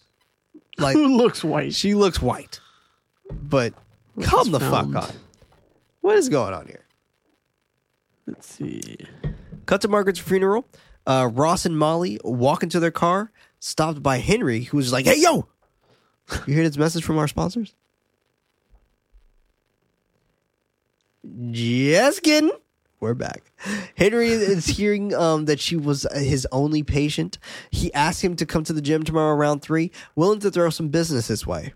Like 0.77 0.95
Who 0.95 1.15
looks 1.17 1.43
white? 1.43 1.73
she 1.73 1.93
looks 1.93 2.21
white. 2.21 2.59
But 3.31 3.73
come 4.21 4.51
the 4.51 4.59
filmed. 4.59 4.93
fuck 4.93 5.03
on. 5.09 5.15
What 6.01 6.17
is 6.17 6.27
going 6.29 6.53
on 6.53 6.65
here? 6.67 6.85
Let's 8.27 8.47
see. 8.47 8.97
Cut 9.65 9.81
to 9.81 9.87
Margaret's 9.87 10.19
funeral. 10.19 10.65
Uh, 11.05 11.29
Ross 11.31 11.65
and 11.65 11.77
Molly 11.77 12.19
walk 12.23 12.63
into 12.63 12.79
their 12.79 12.91
car, 12.91 13.31
stopped 13.59 14.01
by 14.03 14.17
Henry, 14.17 14.61
who's 14.63 14.91
like, 14.91 15.05
"Hey, 15.05 15.19
yo, 15.19 15.47
you 16.47 16.53
hear 16.53 16.63
this 16.63 16.77
message 16.77 17.03
from 17.03 17.17
our 17.17 17.27
sponsors?" 17.27 17.73
Just 21.51 22.23
kidding. 22.23 22.51
We're 22.99 23.13
back. 23.15 23.51
Henry 23.95 24.29
is 24.29 24.65
hearing 24.77 25.13
um, 25.13 25.45
that 25.45 25.59
she 25.59 25.75
was 25.75 26.05
his 26.13 26.47
only 26.51 26.83
patient. 26.83 27.39
He 27.71 27.91
asked 27.93 28.23
him 28.23 28.35
to 28.35 28.45
come 28.45 28.63
to 28.63 28.73
the 28.73 28.81
gym 28.81 29.03
tomorrow 29.03 29.35
around 29.35 29.61
three, 29.61 29.91
willing 30.15 30.39
to 30.41 30.51
throw 30.51 30.69
some 30.69 30.89
business 30.89 31.27
his 31.27 31.45
way. 31.45 31.73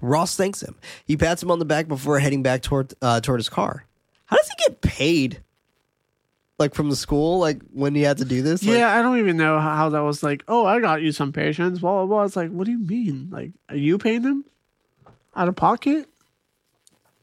Ross 0.00 0.36
thanks 0.36 0.62
him. 0.62 0.76
He 1.04 1.16
pats 1.16 1.42
him 1.42 1.50
on 1.50 1.58
the 1.58 1.64
back 1.64 1.88
before 1.88 2.18
heading 2.18 2.42
back 2.42 2.62
toward 2.62 2.94
uh, 3.02 3.20
toward 3.20 3.40
his 3.40 3.48
car. 3.48 3.84
How 4.26 4.36
does 4.36 4.48
he 4.48 4.54
get 4.66 4.80
paid? 4.80 5.42
Like 6.58 6.74
from 6.74 6.88
the 6.88 6.96
school, 6.96 7.40
like 7.40 7.60
when 7.72 7.94
he 7.94 8.02
had 8.02 8.18
to 8.18 8.24
do 8.24 8.40
this? 8.42 8.64
Like, 8.64 8.78
yeah, 8.78 8.96
I 8.96 9.02
don't 9.02 9.18
even 9.18 9.36
know 9.36 9.58
how, 9.58 9.74
how 9.74 9.88
that 9.88 10.00
was 10.00 10.22
like, 10.22 10.44
oh, 10.46 10.64
I 10.64 10.80
got 10.80 11.02
you 11.02 11.10
some 11.10 11.32
patients, 11.32 11.82
Well, 11.82 12.06
blah, 12.06 12.16
blah. 12.16 12.24
It's 12.24 12.36
like, 12.36 12.50
what 12.50 12.66
do 12.66 12.70
you 12.70 12.78
mean? 12.78 13.28
Like, 13.32 13.50
are 13.68 13.76
you 13.76 13.98
paying 13.98 14.22
them 14.22 14.44
out 15.34 15.48
of 15.48 15.56
pocket? 15.56 16.08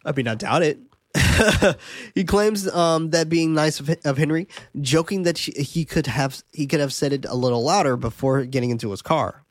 I 0.04 0.12
mean, 0.12 0.28
I 0.28 0.36
doubt 0.36 0.64
it. 0.64 0.80
he 2.16 2.24
claims 2.24 2.68
um, 2.74 3.10
that 3.12 3.30
being 3.30 3.54
nice 3.54 3.80
of, 3.80 3.90
of 4.06 4.18
Henry, 4.18 4.48
joking 4.80 5.24
that 5.24 5.38
she, 5.38 5.52
he 5.52 5.86
could 5.86 6.08
have 6.08 6.44
he 6.54 6.66
could 6.66 6.80
have 6.80 6.94
said 6.94 7.12
it 7.14 7.26
a 7.26 7.36
little 7.36 7.64
louder 7.64 7.98
before 7.98 8.46
getting 8.46 8.70
into 8.70 8.92
his 8.92 9.02
car. 9.02 9.44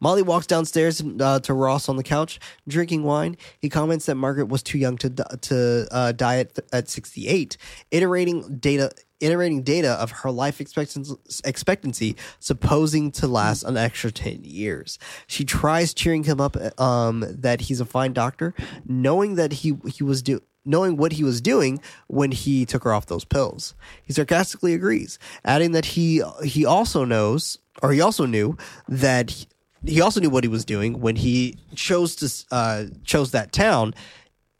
Molly 0.00 0.22
walks 0.22 0.46
downstairs 0.46 1.02
uh, 1.20 1.40
to 1.40 1.54
Ross 1.54 1.88
on 1.88 1.96
the 1.96 2.02
couch, 2.02 2.38
drinking 2.68 3.02
wine. 3.02 3.36
He 3.60 3.68
comments 3.68 4.06
that 4.06 4.16
Margaret 4.16 4.48
was 4.48 4.62
too 4.62 4.78
young 4.78 4.96
to 4.98 5.10
to 5.10 5.88
uh, 5.90 6.12
die 6.12 6.38
at, 6.38 6.58
at 6.72 6.88
68, 6.88 7.56
iterating 7.90 8.58
data 8.58 8.90
iterating 9.20 9.62
data 9.62 9.92
of 9.92 10.10
her 10.10 10.30
life 10.30 10.60
expectancy, 10.60 12.16
supposing 12.38 13.10
to 13.10 13.26
last 13.26 13.62
an 13.62 13.76
extra 13.76 14.10
10 14.10 14.44
years. 14.44 14.98
She 15.26 15.44
tries 15.44 15.94
cheering 15.94 16.24
him 16.24 16.40
up 16.40 16.56
um, 16.80 17.24
that 17.26 17.62
he's 17.62 17.80
a 17.80 17.86
fine 17.86 18.12
doctor, 18.12 18.54
knowing 18.86 19.36
that 19.36 19.52
he 19.52 19.76
he 19.88 20.04
was 20.04 20.22
do 20.22 20.40
knowing 20.68 20.96
what 20.96 21.12
he 21.12 21.22
was 21.22 21.40
doing 21.40 21.80
when 22.08 22.32
he 22.32 22.66
took 22.66 22.82
her 22.82 22.92
off 22.92 23.06
those 23.06 23.24
pills. 23.24 23.74
He 24.02 24.12
sarcastically 24.12 24.74
agrees, 24.74 25.18
adding 25.44 25.72
that 25.72 25.84
he 25.84 26.22
he 26.44 26.66
also 26.66 27.04
knows 27.04 27.58
or 27.82 27.92
he 27.92 28.00
also 28.00 28.26
knew 28.26 28.56
that 28.88 29.46
he, 29.84 30.00
also 30.00 30.20
knew 30.20 30.30
what 30.30 30.44
he 30.44 30.48
was 30.48 30.64
doing 30.64 31.00
when 31.00 31.16
he 31.16 31.56
chose 31.74 32.16
to 32.16 32.54
uh, 32.54 32.84
chose 33.04 33.32
that 33.32 33.52
town 33.52 33.94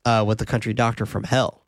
uh, 0.04 0.24
with 0.26 0.38
the 0.38 0.46
country 0.46 0.74
doctor 0.74 1.06
from 1.06 1.24
hell. 1.24 1.62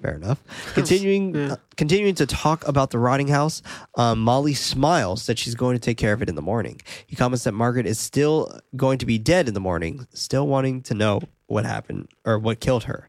Fair 0.00 0.14
enough. 0.16 0.42
Continuing, 0.74 1.34
Yeah. 1.34 1.52
uh, 1.52 1.56
continuing 1.76 2.16
to 2.16 2.26
talk 2.26 2.66
about 2.66 2.90
the 2.90 2.98
rotting 2.98 3.28
house, 3.28 3.62
um, 3.96 4.18
Molly 4.20 4.52
smiles 4.52 5.26
that 5.26 5.38
she's 5.38 5.54
going 5.54 5.76
to 5.76 5.80
take 5.80 5.96
care 5.96 6.12
of 6.12 6.20
it 6.22 6.28
in 6.28 6.34
the 6.34 6.42
morning. 6.42 6.80
He 7.06 7.14
comments 7.14 7.44
that 7.44 7.52
Margaret 7.52 7.86
is 7.86 8.00
still 8.00 8.58
going 8.74 8.98
to 8.98 9.06
be 9.06 9.16
dead 9.18 9.46
in 9.46 9.54
the 9.54 9.60
morning, 9.60 10.08
still 10.12 10.48
wanting 10.48 10.82
to 10.82 10.94
know 10.94 11.20
what 11.46 11.64
happened 11.64 12.08
or 12.24 12.36
what 12.36 12.58
killed 12.58 12.84
her. 12.84 13.08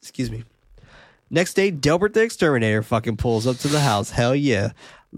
Excuse 0.00 0.30
me. 0.30 0.44
Next 1.28 1.52
day, 1.54 1.70
Delbert 1.70 2.14
the 2.14 2.22
Exterminator 2.22 2.82
fucking 2.82 3.18
pulls 3.18 3.46
up 3.46 3.58
to 3.58 3.68
the 3.68 3.80
house. 3.80 4.10
Hell 4.10 4.34
yeah. 4.34 4.70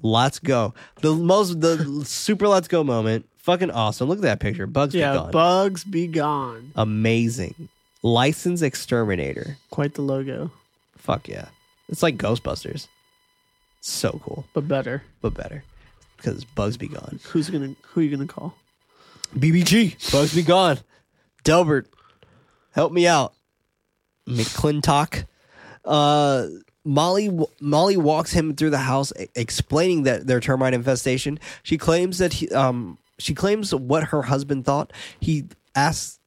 Let's 0.02 0.38
go. 0.38 0.74
The 1.00 1.14
most, 1.14 1.60
the 1.60 2.04
super 2.04 2.48
let's 2.48 2.68
go 2.68 2.84
moment. 2.84 3.26
Fucking 3.38 3.70
awesome. 3.70 4.08
Look 4.08 4.18
at 4.18 4.22
that 4.22 4.40
picture. 4.40 4.66
Bugs 4.66 4.92
be 4.92 4.98
Yeah, 5.00 5.14
gone. 5.14 5.30
bugs 5.30 5.84
be 5.84 6.06
gone. 6.06 6.72
Amazing. 6.76 7.68
License 8.02 8.62
Exterminator. 8.62 9.56
Quite 9.70 9.94
the 9.94 10.02
logo, 10.02 10.50
Fuck 10.96 11.28
yeah. 11.28 11.46
It's 11.88 12.02
like 12.02 12.16
Ghostbusters. 12.16 12.88
So 13.80 14.20
cool, 14.24 14.44
but 14.52 14.66
better. 14.66 15.02
but 15.20 15.34
better. 15.34 15.62
Because 16.16 16.44
Bugs 16.44 16.76
be 16.76 16.88
gone. 16.88 17.20
Who's 17.30 17.48
gonna? 17.50 17.74
Who 17.92 18.00
are 18.00 18.02
you 18.02 18.10
gonna 18.10 18.26
call? 18.26 18.54
BBG. 19.36 20.10
Bugs 20.12 20.34
be 20.34 20.42
gone. 20.42 20.78
Delbert. 21.44 21.86
Help 22.72 22.92
me 22.92 23.06
out. 23.06 23.34
McClintock. 24.28 25.26
Uh, 25.84 26.46
Molly 26.86 27.36
Molly 27.60 27.96
walks 27.96 28.32
him 28.32 28.54
through 28.54 28.70
the 28.70 28.78
house, 28.78 29.12
explaining 29.34 30.04
that 30.04 30.26
their 30.26 30.40
termite 30.40 30.72
infestation. 30.72 31.38
She 31.62 31.76
claims 31.76 32.18
that 32.18 32.34
he, 32.34 32.48
um, 32.50 32.98
she 33.18 33.34
claims 33.34 33.74
what 33.74 34.04
her 34.04 34.22
husband 34.22 34.64
thought. 34.64 34.92
He 35.18 35.46
asks, 35.74 36.20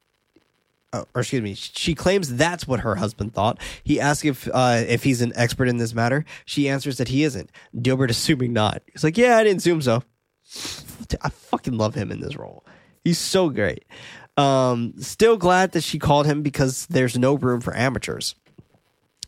uh, 0.92 1.06
or 1.16 1.22
excuse 1.22 1.42
me, 1.42 1.54
she 1.54 1.96
claims 1.96 2.36
that's 2.36 2.68
what 2.68 2.82
her 2.82 2.96
husband 2.96 3.34
thought. 3.34 3.60
He 3.84 4.02
asks 4.02 4.26
if 4.26 4.50
uh, 4.54 4.84
if 4.88 5.04
he's 5.04 5.22
an 5.22 5.32
expert 5.36 5.70
in 5.70 5.78
this 5.78 5.94
matter. 5.94 6.26
She 6.46 6.68
answers 6.68 6.98
that 6.98 7.08
he 7.08 7.24
isn't. 7.24 7.50
Delbert 7.80 8.12
assuming 8.12 8.54
not. 8.54 8.82
He's 8.92 9.04
like, 9.04 9.18
yeah, 9.18 9.38
I 9.38 9.44
didn't 9.44 9.60
assume 9.60 9.82
so. 9.82 10.04
I 11.22 11.30
fucking 11.30 11.78
love 11.78 11.96
him 11.96 12.12
in 12.12 12.20
this 12.20 12.36
role. 12.36 12.66
He's 13.04 13.18
so 13.18 13.50
great. 13.50 13.86
Um, 14.36 14.94
still 15.00 15.38
glad 15.38 15.72
that 15.72 15.84
she 15.84 16.00
called 16.00 16.26
him 16.26 16.42
because 16.42 16.86
there's 16.88 17.18
no 17.18 17.36
room 17.36 17.62
for 17.62 17.76
amateurs. 17.76 18.36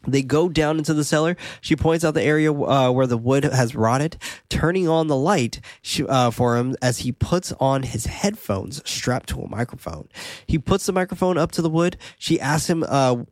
They 0.08 0.24
go 0.24 0.50
down 0.50 0.78
into 0.78 0.94
the 0.94 1.04
cellar. 1.04 1.38
She 1.62 1.76
points 1.76 2.04
out 2.04 2.14
the 2.14 2.24
area 2.24 2.52
uh, 2.52 2.92
where 2.92 3.08
the 3.08 3.18
wood 3.18 3.44
has 3.44 3.76
rotted, 3.76 4.18
turning 4.50 4.88
on 4.88 5.08
the 5.08 5.16
light 5.16 5.62
uh, 6.08 6.32
for 6.32 6.58
him 6.58 6.76
as 6.82 7.00
he 7.00 7.12
puts 7.12 7.52
on 7.54 7.84
his 7.84 8.06
headphones 8.06 8.82
strapped 8.90 9.30
to 9.30 9.42
a 9.42 9.50
microphone. 9.50 10.10
He 10.48 10.58
puts 10.58 10.86
the 10.86 10.94
microphone 10.94 11.38
up 11.38 11.52
to 11.54 11.62
the 11.62 11.70
wood. 11.70 11.98
She 12.18 12.40
asks 12.40 12.70
him 12.70 12.84
uh, 12.88 13.24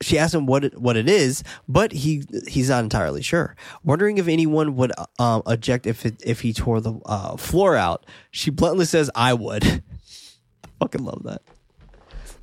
she 0.00 0.18
asks 0.18 0.34
him 0.34 0.46
what 0.46 0.64
it, 0.64 0.80
what 0.80 0.96
it 0.96 1.08
is, 1.08 1.42
but 1.66 1.92
he 1.92 2.24
he's 2.46 2.68
not 2.68 2.84
entirely 2.84 3.22
sure. 3.22 3.56
Wondering 3.82 4.18
if 4.18 4.28
anyone 4.28 4.76
would 4.76 4.92
um, 5.18 5.42
object 5.46 5.86
if 5.86 6.06
it, 6.06 6.22
if 6.24 6.40
he 6.40 6.52
tore 6.52 6.80
the 6.80 6.94
uh, 7.04 7.36
floor 7.36 7.74
out, 7.74 8.06
she 8.30 8.50
bluntly 8.50 8.84
says, 8.84 9.10
"I 9.14 9.34
would." 9.34 9.64
I 9.64 9.82
fucking 10.80 11.04
love 11.04 11.22
that. 11.24 11.42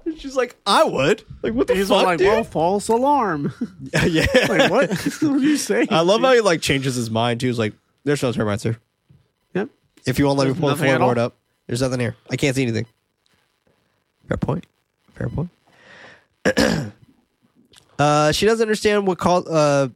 And 0.06 0.20
She's 0.20 0.36
like, 0.36 0.56
"I 0.66 0.84
would." 0.84 1.24
Like, 1.42 1.54
what 1.54 1.68
the 1.68 1.76
He's 1.76 1.90
fuck, 1.90 2.04
like, 2.06 2.18
dude? 2.20 2.28
well, 2.28 2.44
false 2.44 2.88
alarm. 2.88 3.54
yeah. 4.08 4.26
like, 4.48 4.70
what? 4.72 4.90
what 4.90 5.24
are 5.24 5.38
you 5.40 5.58
saying? 5.58 5.88
I 5.92 6.02
love 6.02 6.22
how 6.22 6.34
he 6.34 6.42
like 6.42 6.62
changes 6.62 6.96
his 6.96 7.10
mind 7.10 7.40
too. 7.40 7.48
He's 7.48 7.60
like, 7.60 7.74
"There's 8.04 8.22
no 8.22 8.32
termites 8.32 8.64
here. 8.64 8.78
Yep. 9.54 9.70
If 10.06 10.20
you 10.20 10.26
won't 10.26 10.38
let 10.38 10.46
me 10.46 10.52
There's 10.52 10.60
pull 10.60 10.70
the 10.70 10.76
nothing 10.76 10.90
at 10.92 11.02
floorboard 11.02 11.18
all. 11.18 11.26
up, 11.26 11.36
there's 11.68 11.82
nothing 11.82 12.00
here. 12.00 12.16
I 12.30 12.36
can't 12.36 12.56
see 12.56 12.64
anything." 12.64 12.86
Fair 14.28 14.38
point. 14.38 14.66
Fair 15.14 15.30
point. 15.30 15.50
uh, 18.00 18.32
she 18.32 18.46
doesn't 18.46 18.62
understand 18.64 19.08
what 19.08 19.18
call. 19.18 19.44
Uh, 19.50 19.90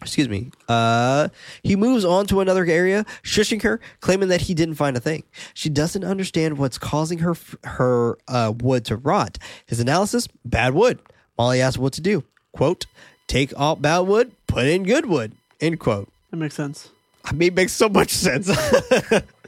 excuse 0.00 0.28
me. 0.28 0.50
Uh, 0.68 1.28
he 1.62 1.76
moves 1.76 2.04
on 2.04 2.26
to 2.26 2.40
another 2.40 2.64
area, 2.64 3.04
shushing 3.22 3.62
her, 3.62 3.80
claiming 4.00 4.28
that 4.28 4.42
he 4.42 4.54
didn't 4.54 4.74
find 4.74 4.96
a 4.96 5.00
thing. 5.00 5.24
She 5.54 5.68
doesn't 5.68 6.04
understand 6.04 6.58
what's 6.58 6.78
causing 6.78 7.18
her 7.18 7.34
her 7.64 8.18
uh, 8.28 8.52
wood 8.56 8.84
to 8.86 8.96
rot. 8.96 9.38
His 9.66 9.80
analysis: 9.80 10.28
bad 10.44 10.74
wood. 10.74 11.00
Molly 11.38 11.60
asks 11.60 11.78
what 11.78 11.92
to 11.94 12.00
do. 12.00 12.24
Quote: 12.52 12.86
Take 13.26 13.52
out 13.56 13.82
bad 13.82 14.00
wood, 14.00 14.32
put 14.46 14.66
in 14.66 14.84
good 14.84 15.06
wood. 15.06 15.32
End 15.60 15.78
quote. 15.78 16.08
That 16.30 16.36
makes 16.36 16.54
sense. 16.54 16.90
I 17.24 17.32
mean, 17.32 17.48
it 17.48 17.54
makes 17.54 17.72
so 17.72 17.88
much 17.88 18.10
sense. 18.10 18.48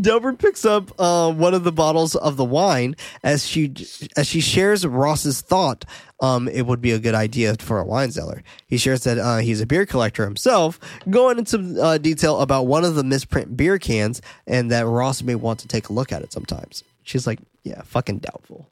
Delbert 0.00 0.38
picks 0.38 0.64
up 0.64 0.90
uh, 1.00 1.32
one 1.32 1.54
of 1.54 1.64
the 1.64 1.72
bottles 1.72 2.14
of 2.16 2.36
the 2.36 2.44
wine 2.44 2.96
as 3.22 3.46
she 3.46 3.72
as 4.16 4.26
she 4.26 4.40
shares 4.40 4.86
Ross's 4.86 5.40
thought. 5.40 5.84
Um, 6.20 6.46
it 6.48 6.62
would 6.66 6.80
be 6.80 6.92
a 6.92 6.98
good 6.98 7.14
idea 7.14 7.54
for 7.58 7.78
a 7.80 7.84
wine 7.84 8.10
cellar. 8.12 8.42
He 8.68 8.76
shares 8.76 9.02
that 9.04 9.18
uh, 9.18 9.38
he's 9.38 9.60
a 9.60 9.66
beer 9.66 9.86
collector 9.86 10.24
himself, 10.24 10.78
going 11.10 11.38
into 11.38 11.80
uh, 11.82 11.98
detail 11.98 12.40
about 12.40 12.66
one 12.68 12.84
of 12.84 12.94
the 12.94 13.02
misprint 13.04 13.56
beer 13.56 13.78
cans 13.78 14.22
and 14.46 14.70
that 14.70 14.86
Ross 14.86 15.22
may 15.22 15.34
want 15.34 15.58
to 15.60 15.68
take 15.68 15.88
a 15.88 15.92
look 15.92 16.12
at 16.12 16.22
it 16.22 16.32
sometimes. 16.32 16.84
She's 17.02 17.26
like, 17.26 17.40
"Yeah, 17.64 17.82
fucking 17.82 18.18
doubtful." 18.18 18.68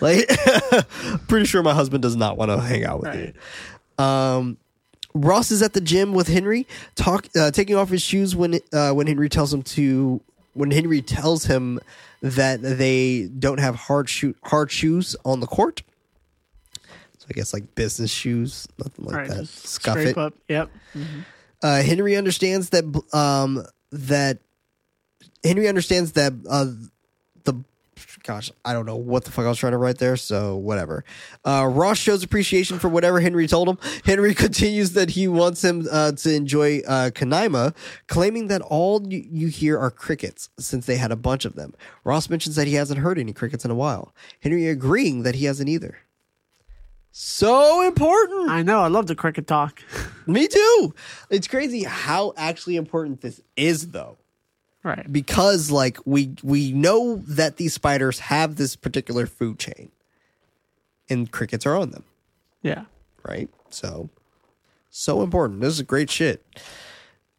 like, 0.00 0.28
pretty 1.28 1.46
sure 1.46 1.62
my 1.62 1.74
husband 1.74 2.02
does 2.02 2.16
not 2.16 2.36
want 2.36 2.50
to 2.50 2.58
hang 2.60 2.84
out 2.84 3.00
with 3.00 3.08
Right. 3.14 3.34
you. 3.98 4.04
Um, 4.04 4.56
Ross 5.14 5.50
is 5.50 5.62
at 5.62 5.72
the 5.72 5.80
gym 5.80 6.12
with 6.12 6.28
Henry, 6.28 6.66
talk 6.94 7.26
uh, 7.36 7.50
taking 7.50 7.76
off 7.76 7.88
his 7.88 8.02
shoes 8.02 8.36
when 8.36 8.60
uh, 8.72 8.92
when 8.92 9.06
Henry 9.06 9.28
tells 9.28 9.52
him 9.52 9.62
to 9.62 10.20
when 10.54 10.70
Henry 10.70 11.02
tells 11.02 11.44
him 11.46 11.80
that 12.20 12.60
they 12.62 13.28
don't 13.38 13.58
have 13.60 13.74
hard 13.74 14.08
shoe 14.08 14.34
hard 14.44 14.70
shoes 14.70 15.16
on 15.24 15.40
the 15.40 15.46
court. 15.46 15.82
So 17.18 17.26
I 17.30 17.32
guess 17.32 17.52
like 17.52 17.74
business 17.74 18.10
shoes, 18.10 18.68
nothing 18.78 19.04
like 19.06 19.14
Right. 19.16 19.28
that. 19.28 19.48
Scuff 19.48 19.94
scrape 19.94 20.08
it. 20.08 20.18
up. 20.18 20.34
Yep. 20.48 20.70
Uh, 21.62 21.82
Henry 21.82 22.16
understands 22.16 22.70
that 22.70 22.84
um 23.12 23.64
that 23.90 24.38
Henry 25.42 25.68
understands 25.68 26.12
that 26.12 26.32
uh 26.48 26.66
gosh 28.28 28.50
I 28.62 28.74
don't 28.74 28.84
know 28.84 28.96
what 28.96 29.24
the 29.24 29.30
fuck 29.30 29.46
I 29.46 29.48
was 29.48 29.56
trying 29.56 29.72
to 29.72 29.78
write 29.78 29.96
there 29.96 30.14
so 30.18 30.54
whatever. 30.54 31.02
Uh, 31.46 31.66
Ross 31.66 31.96
shows 31.96 32.22
appreciation 32.22 32.78
for 32.78 32.90
whatever 32.90 33.20
Henry 33.20 33.46
told 33.46 33.70
him. 33.70 33.78
Henry 34.04 34.34
continues 34.44 34.92
that 34.92 35.08
he 35.08 35.26
wants 35.26 35.64
him 35.64 35.88
uh, 35.90 36.12
to 36.12 36.34
enjoy 36.34 36.80
uh, 36.86 37.10
Canaima, 37.14 37.74
claiming 38.06 38.48
that 38.48 38.60
all 38.60 39.02
you, 39.10 39.26
you 39.30 39.48
hear 39.48 39.78
are 39.78 39.90
crickets 39.90 40.50
since 40.58 40.84
they 40.84 40.96
had 40.96 41.10
a 41.10 41.16
bunch 41.16 41.46
of 41.46 41.54
them. 41.54 41.72
Ross 42.04 42.28
mentions 42.28 42.54
that 42.56 42.66
he 42.66 42.74
hasn't 42.74 43.00
heard 43.00 43.18
any 43.18 43.32
crickets 43.32 43.64
in 43.64 43.70
a 43.70 43.74
while. 43.74 44.14
Henry 44.40 44.68
agreeing 44.68 45.22
that 45.22 45.34
he 45.34 45.46
hasn't 45.46 45.70
either. 45.70 45.96
So 47.10 47.80
important. 47.80 48.50
I 48.50 48.62
know. 48.62 48.80
I 48.80 48.88
love 48.88 49.06
the 49.06 49.14
cricket 49.14 49.46
talk. 49.46 49.82
Me 50.26 50.46
too. 50.48 50.94
It's 51.30 51.48
crazy 51.48 51.84
how 51.84 52.34
actually 52.36 52.76
important 52.76 53.22
this 53.22 53.40
is 53.56 53.88
though. 53.88 54.18
Right. 54.82 55.10
Because 55.12 55.70
like 55.70 55.98
we 56.04 56.34
we 56.42 56.72
know 56.72 57.16
that 57.28 57.56
these 57.56 57.74
spiders 57.74 58.18
have 58.20 58.56
this 58.56 58.76
particular 58.76 59.26
food 59.26 59.58
chain. 59.58 59.90
And 61.10 61.30
crickets 61.30 61.64
are 61.64 61.74
on 61.74 61.90
them, 61.90 62.04
Yeah. 62.62 62.84
right? 63.26 63.48
So 63.70 64.10
so 64.90 65.22
important. 65.22 65.60
This 65.62 65.74
is 65.74 65.82
great 65.82 66.10
shit. 66.10 66.44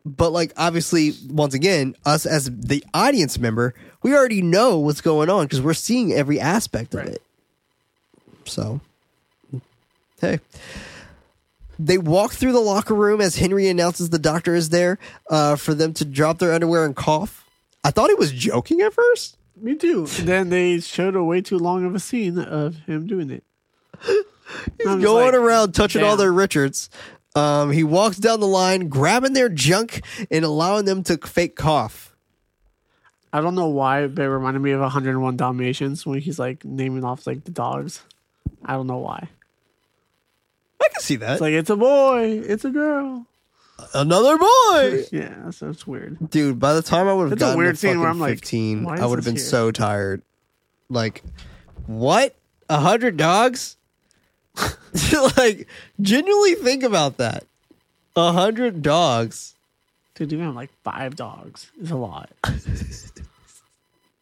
But 0.05 0.31
like 0.31 0.53
obviously 0.57 1.13
once 1.27 1.53
again, 1.53 1.95
us 2.05 2.25
as 2.25 2.49
the 2.51 2.83
audience 2.95 3.37
member, 3.37 3.75
we 4.01 4.15
already 4.15 4.41
know 4.41 4.79
what's 4.79 5.01
going 5.01 5.29
on 5.29 5.45
because 5.45 5.61
we're 5.61 5.73
seeing 5.75 6.11
every 6.13 6.39
aspect 6.39 6.95
of 6.95 7.01
Right. 7.01 7.09
it. 7.09 7.21
So 8.45 8.81
hey. 10.19 10.39
They 11.79 11.97
walk 11.97 12.33
through 12.33 12.51
the 12.51 12.59
locker 12.59 12.93
room 12.93 13.21
as 13.21 13.37
Henry 13.37 13.69
announces 13.69 14.09
the 14.09 14.19
doctor 14.19 14.53
is 14.53 14.69
there 14.69 14.99
uh, 15.29 15.55
for 15.55 15.73
them 15.73 15.93
to 15.93 16.05
drop 16.05 16.37
their 16.39 16.53
underwear 16.53 16.85
and 16.85 16.93
cough. 16.95 17.45
I 17.85 17.91
thought 17.91 18.09
he 18.09 18.15
was 18.15 18.33
joking 18.33 18.81
at 18.81 18.93
first. 18.93 19.37
Me 19.55 19.75
too. 19.75 19.99
And 20.17 20.27
then 20.27 20.49
they 20.49 20.81
showed 20.81 21.15
a 21.15 21.23
way 21.23 21.39
too 21.39 21.57
long 21.57 21.85
of 21.85 21.95
a 21.95 21.99
scene 21.99 22.37
of 22.37 22.75
him 22.79 23.07
doing 23.07 23.29
it. 23.29 23.43
He's 24.77 24.85
going 24.85 25.03
like, 25.03 25.33
around 25.33 25.73
touching 25.73 26.03
all 26.03 26.17
their 26.17 26.33
Richards. 26.33 26.89
Um, 27.35 27.71
he 27.71 27.83
walks 27.83 28.17
down 28.17 28.39
the 28.39 28.47
line, 28.47 28.89
grabbing 28.89 29.33
their 29.33 29.49
junk 29.49 30.01
and 30.31 30.43
allowing 30.43 30.85
them 30.85 31.03
to 31.03 31.17
fake 31.17 31.55
cough. 31.55 32.15
I 33.31 33.41
don't 33.41 33.55
know 33.55 33.67
why, 33.67 34.07
but 34.07 34.23
it 34.23 34.29
reminded 34.29 34.61
me 34.61 34.71
of 34.71 34.81
101 34.81 35.37
Dalmatians 35.37 36.05
when 36.05 36.19
he's 36.19 36.39
like 36.39 36.65
naming 36.65 37.03
off 37.03 37.27
like 37.27 37.43
the 37.43 37.51
dogs. 37.51 38.01
I 38.65 38.73
don't 38.73 38.87
know 38.87 38.97
why. 38.97 39.29
I 40.81 40.87
can 40.91 41.01
see 41.01 41.15
that. 41.17 41.33
It's 41.33 41.41
like 41.41 41.53
it's 41.53 41.69
a 41.69 41.75
boy, 41.75 42.41
it's 42.45 42.65
a 42.65 42.69
girl. 42.69 43.25
Another 43.93 44.37
boy. 44.37 45.05
Yeah, 45.11 45.51
so 45.51 45.69
it's 45.69 45.87
weird. 45.87 46.29
Dude, 46.29 46.59
by 46.59 46.73
the 46.73 46.81
time 46.81 47.07
I 47.07 47.13
would 47.13 47.23
have 47.23 47.31
It's 47.33 47.41
a 47.41 47.45
gotten 47.45 47.57
weird 47.59 47.75
to 47.75 47.79
scene 47.79 47.89
fucking 47.91 48.01
where 48.01 48.09
I'm 48.09 48.19
like, 48.19 48.39
15, 48.39 48.83
why 48.83 48.97
I 48.97 49.05
would 49.05 49.17
have 49.19 49.25
this 49.25 49.33
been 49.33 49.35
here? 49.37 49.45
so 49.45 49.71
tired. 49.71 50.21
Like, 50.89 51.23
what? 51.87 52.35
A 52.69 52.79
hundred 52.79 53.15
dogs? 53.17 53.77
like, 55.37 55.67
genuinely 56.01 56.55
think 56.55 56.83
about 56.83 57.17
that. 57.17 57.45
A 58.15 58.31
hundred 58.33 58.81
dogs. 58.81 59.55
Dude, 60.15 60.33
even 60.33 60.53
like 60.55 60.69
five 60.83 61.15
dogs 61.15 61.71
is 61.81 61.91
a 61.91 61.95
lot. 61.95 62.29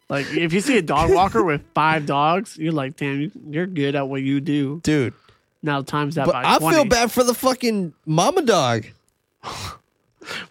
like 0.09 0.27
if 0.33 0.53
you 0.53 0.61
see 0.61 0.77
a 0.77 0.81
dog 0.81 1.11
walker 1.11 1.43
with 1.43 1.61
five 1.73 2.05
dogs, 2.05 2.57
you're 2.57 2.71
like, 2.71 2.95
damn, 2.95 3.19
you- 3.21 3.31
you're 3.49 3.65
good 3.67 3.95
at 3.95 4.07
what 4.07 4.21
you 4.21 4.39
do. 4.39 4.79
Dude. 4.83 5.13
Now 5.63 5.81
times 5.81 6.15
that 6.15 6.25
But 6.25 6.33
by 6.33 6.43
I 6.55 6.57
20. 6.59 6.75
feel 6.75 6.85
bad 6.85 7.11
for 7.11 7.23
the 7.23 7.33
fucking 7.33 7.93
mama 8.05 8.41
dog. 8.41 8.85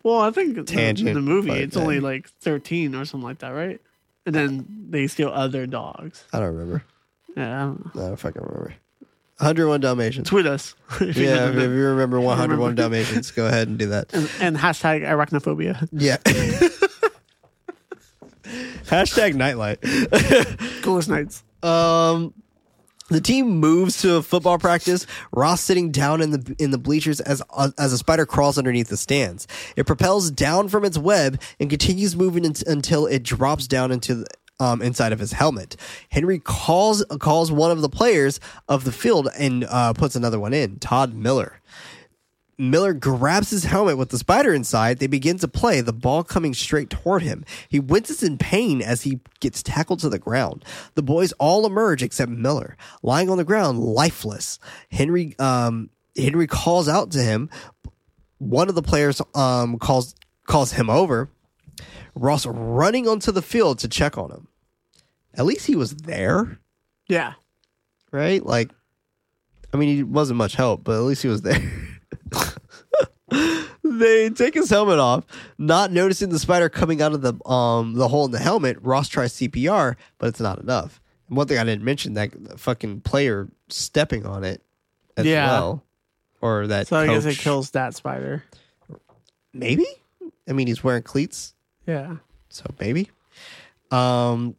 Well, 0.03 0.21
I 0.21 0.31
think 0.31 0.67
Tangent, 0.67 1.07
in 1.07 1.15
the 1.15 1.21
movie 1.21 1.51
but 1.51 1.59
it's 1.59 1.77
only 1.77 2.01
like 2.01 2.31
13 2.41 2.95
or 2.95 3.05
something 3.05 3.27
like 3.27 3.41
that, 3.41 3.51
right? 3.51 3.79
And 4.25 4.35
then 4.35 4.87
they 4.89 5.07
steal 5.07 5.29
other 5.29 5.67
dogs. 5.67 6.25
I 6.33 6.39
don't 6.39 6.55
remember. 6.55 6.83
Yeah, 7.37 7.63
I 7.63 7.67
don't 7.67 7.95
know. 7.95 8.03
I 8.03 8.09
don't 8.09 8.17
fucking 8.17 8.41
remember. 8.41 8.75
101 9.37 9.81
Dalmatians. 9.83 10.29
tweet 10.31 10.47
us. 10.47 10.75
if 11.03 11.19
you 11.19 11.27
Yeah, 11.27 11.51
if, 11.51 11.57
if 11.57 11.63
you 11.63 11.89
remember 11.89 12.19
101 12.19 12.59
remember. 12.59 12.83
Dalmatians, 12.83 13.33
go 13.33 13.47
ahead 13.47 13.69
and 13.69 13.77
do 13.79 13.89
that. 13.89 14.15
and, 14.15 14.31
and 14.41 14.57
hashtag 14.57 15.03
arachnophobia. 15.03 15.87
Yeah. 15.93 16.17
Hashtag 18.87 19.35
nightlight. 19.35 19.81
Coolest 20.83 21.09
nights. 21.09 21.43
Um, 21.63 22.33
the 23.09 23.21
team 23.21 23.49
moves 23.61 24.01
to 24.03 24.17
a 24.17 24.23
football 24.23 24.59
practice. 24.59 25.07
Ross 25.33 25.61
sitting 25.61 25.91
down 25.93 26.21
in 26.21 26.31
the 26.31 26.57
in 26.59 26.71
the 26.71 26.79
bleachers 26.79 27.21
as 27.21 27.43
as 27.79 27.93
a 27.93 27.99
spider 27.99 28.27
crawls 28.27 28.59
underneath 28.59 28.89
the 28.89 28.97
stands. 28.97 29.47
It 29.77 29.87
propels 29.87 30.31
down 30.31 30.69
from 30.69 30.85
its 30.85 30.99
web 30.99 31.41
and 31.61 31.71
continues 31.71 32.17
moving 32.17 32.45
in, 32.45 32.55
until 32.67 33.07
it 33.07 33.23
drops 33.23 33.67
down 33.69 33.93
into 33.93 34.17
the, 34.17 34.27
um, 34.59 34.83
inside 34.83 35.13
of 35.13 35.19
his 35.19 35.33
helmet. 35.33 35.77
Henry 36.11 36.39
calls 36.39 37.05
calls 37.21 37.53
one 37.53 37.71
of 37.71 37.81
the 37.81 37.89
players 37.89 38.41
of 38.69 38.85
the 38.85 38.93
field 38.93 39.29
and 39.39 39.65
uh, 39.65 39.93
puts 39.93 40.17
another 40.17 40.41
one 40.41 40.53
in. 40.53 40.79
Todd 40.79 41.15
Miller. 41.15 41.61
Miller 42.59 42.95
grabs 42.95 43.51
his 43.51 43.65
helmet 43.65 43.99
with 43.99 44.09
the 44.09 44.19
spider 44.19 44.55
inside. 44.55 44.99
They 44.99 45.07
begin 45.07 45.39
to 45.41 45.49
play, 45.49 45.81
the 45.83 45.93
ball 45.93 46.25
coming 46.25 46.55
straight 46.55 46.89
toward 46.89 47.23
him. 47.23 47.45
He 47.69 47.79
winces 47.79 48.23
in 48.23 48.39
pain 48.39 48.81
as 48.81 49.03
he 49.03 49.21
gets 49.41 49.63
tackled 49.63 50.01
to 50.01 50.09
the 50.09 50.19
ground. 50.19 50.65
The 50.95 51.03
boys 51.03 51.33
all 51.33 51.67
emerge 51.67 52.03
except 52.03 52.31
Miller, 52.33 52.77
lying 53.03 53.29
on 53.29 53.37
the 53.37 53.45
ground, 53.45 53.79
lifeless. 53.81 54.59
Henry 54.91 55.35
um, 55.39 55.91
Henry 56.17 56.47
calls 56.47 56.89
out 56.89 57.11
to 57.11 57.19
him. 57.23 57.51
One 58.39 58.69
of 58.71 58.75
the 58.75 58.83
players 58.83 59.21
um, 59.35 59.79
calls 59.79 60.15
calls 60.47 60.73
him 60.73 60.89
over. 60.89 61.29
Ross 62.15 62.47
running 62.47 63.07
onto 63.07 63.31
the 63.33 63.43
field 63.43 63.79
to 63.81 63.89
check 63.89 64.17
on 64.17 64.31
him. 64.31 64.49
At 65.35 65.45
least 65.45 65.67
he 65.67 65.77
was 65.77 65.95
there, 65.95 66.59
Yeah. 67.09 67.35
right? 68.11 68.43
Like, 68.45 68.71
I 69.75 69.77
mean, 69.77 69.95
he 69.95 70.03
wasn't 70.03 70.39
much 70.39 70.55
help, 70.55 70.83
but 70.85 70.93
at 70.97 71.03
least 71.03 71.21
he 71.21 71.29
was 71.29 71.43
there. 71.43 71.61
they 73.83 74.31
take 74.31 74.55
his 74.55 74.71
helmet 74.71 74.99
off, 74.99 75.25
not 75.59 75.91
noticing 75.93 76.29
the 76.29 76.39
spider 76.39 76.69
coming 76.69 77.03
out 77.03 77.13
of 77.13 77.23
the 77.23 77.35
um 77.51 77.95
the 77.95 78.09
hole 78.09 78.25
in 78.25 78.31
the 78.31 78.39
helmet. 78.39 78.79
Ross 78.83 79.09
tries 79.09 79.33
CPR, 79.35 79.97
but 80.19 80.29
it's 80.29 80.41
not 80.41 80.59
enough. 80.61 81.01
And 81.29 81.37
one 81.37 81.47
thing 81.49 81.59
I 81.59 81.65
didn't 81.65 81.85
mention 81.85 82.15
that 82.15 82.33
fucking 82.59 83.01
player 83.01 83.49
stepping 83.69 84.25
on 84.27 84.45
it 84.45 84.63
as 85.17 85.27
Yeah. 85.27 85.51
well, 85.51 85.85
or 86.41 86.67
that. 86.69 86.87
So 86.87 86.97
I 86.97 87.07
guess 87.07 87.25
it 87.25 87.39
kills 87.39 87.71
that 87.73 87.95
spider. 87.95 88.45
Maybe. 89.53 89.87
I 90.49 90.53
mean, 90.53 90.67
he's 90.69 90.85
wearing 90.85 91.03
cleats, 91.03 91.55
Yeah. 91.87 92.17
so 92.49 92.65
maybe. 92.79 93.11
Um. 93.91 94.57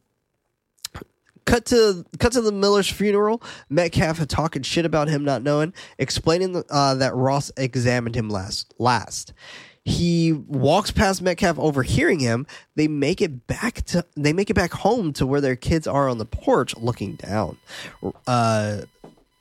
Cut 1.47 1.65
to 1.67 2.05
cut 2.19 2.33
to 2.33 2.41
the 2.41 2.51
Miller's 2.51 2.89
funeral. 2.89 3.41
Metcalf 3.69 4.25
talking 4.27 4.63
shit 4.63 4.85
about 4.85 5.07
him 5.07 5.23
not 5.23 5.41
knowing, 5.43 5.73
explaining 5.97 6.61
uh, 6.69 6.95
that 6.95 7.15
Ross 7.15 7.53
examined 7.55 8.15
him 8.15 8.29
last. 8.29 8.73
Last, 8.77 9.31
he 9.85 10.33
walks 10.33 10.91
past 10.91 11.21
Metcalf, 11.21 11.57
overhearing 11.57 12.19
him. 12.19 12.45
They 12.75 12.89
make 12.89 13.21
it 13.21 13.47
back 13.47 13.75
to 13.85 14.05
they 14.17 14.33
make 14.33 14.49
it 14.49 14.55
back 14.55 14.73
home 14.73 15.13
to 15.13 15.25
where 15.25 15.39
their 15.39 15.55
kids 15.55 15.87
are 15.87 16.09
on 16.09 16.17
the 16.17 16.25
porch, 16.25 16.75
looking 16.75 17.15
down. 17.15 17.57
Uh, 18.27 18.81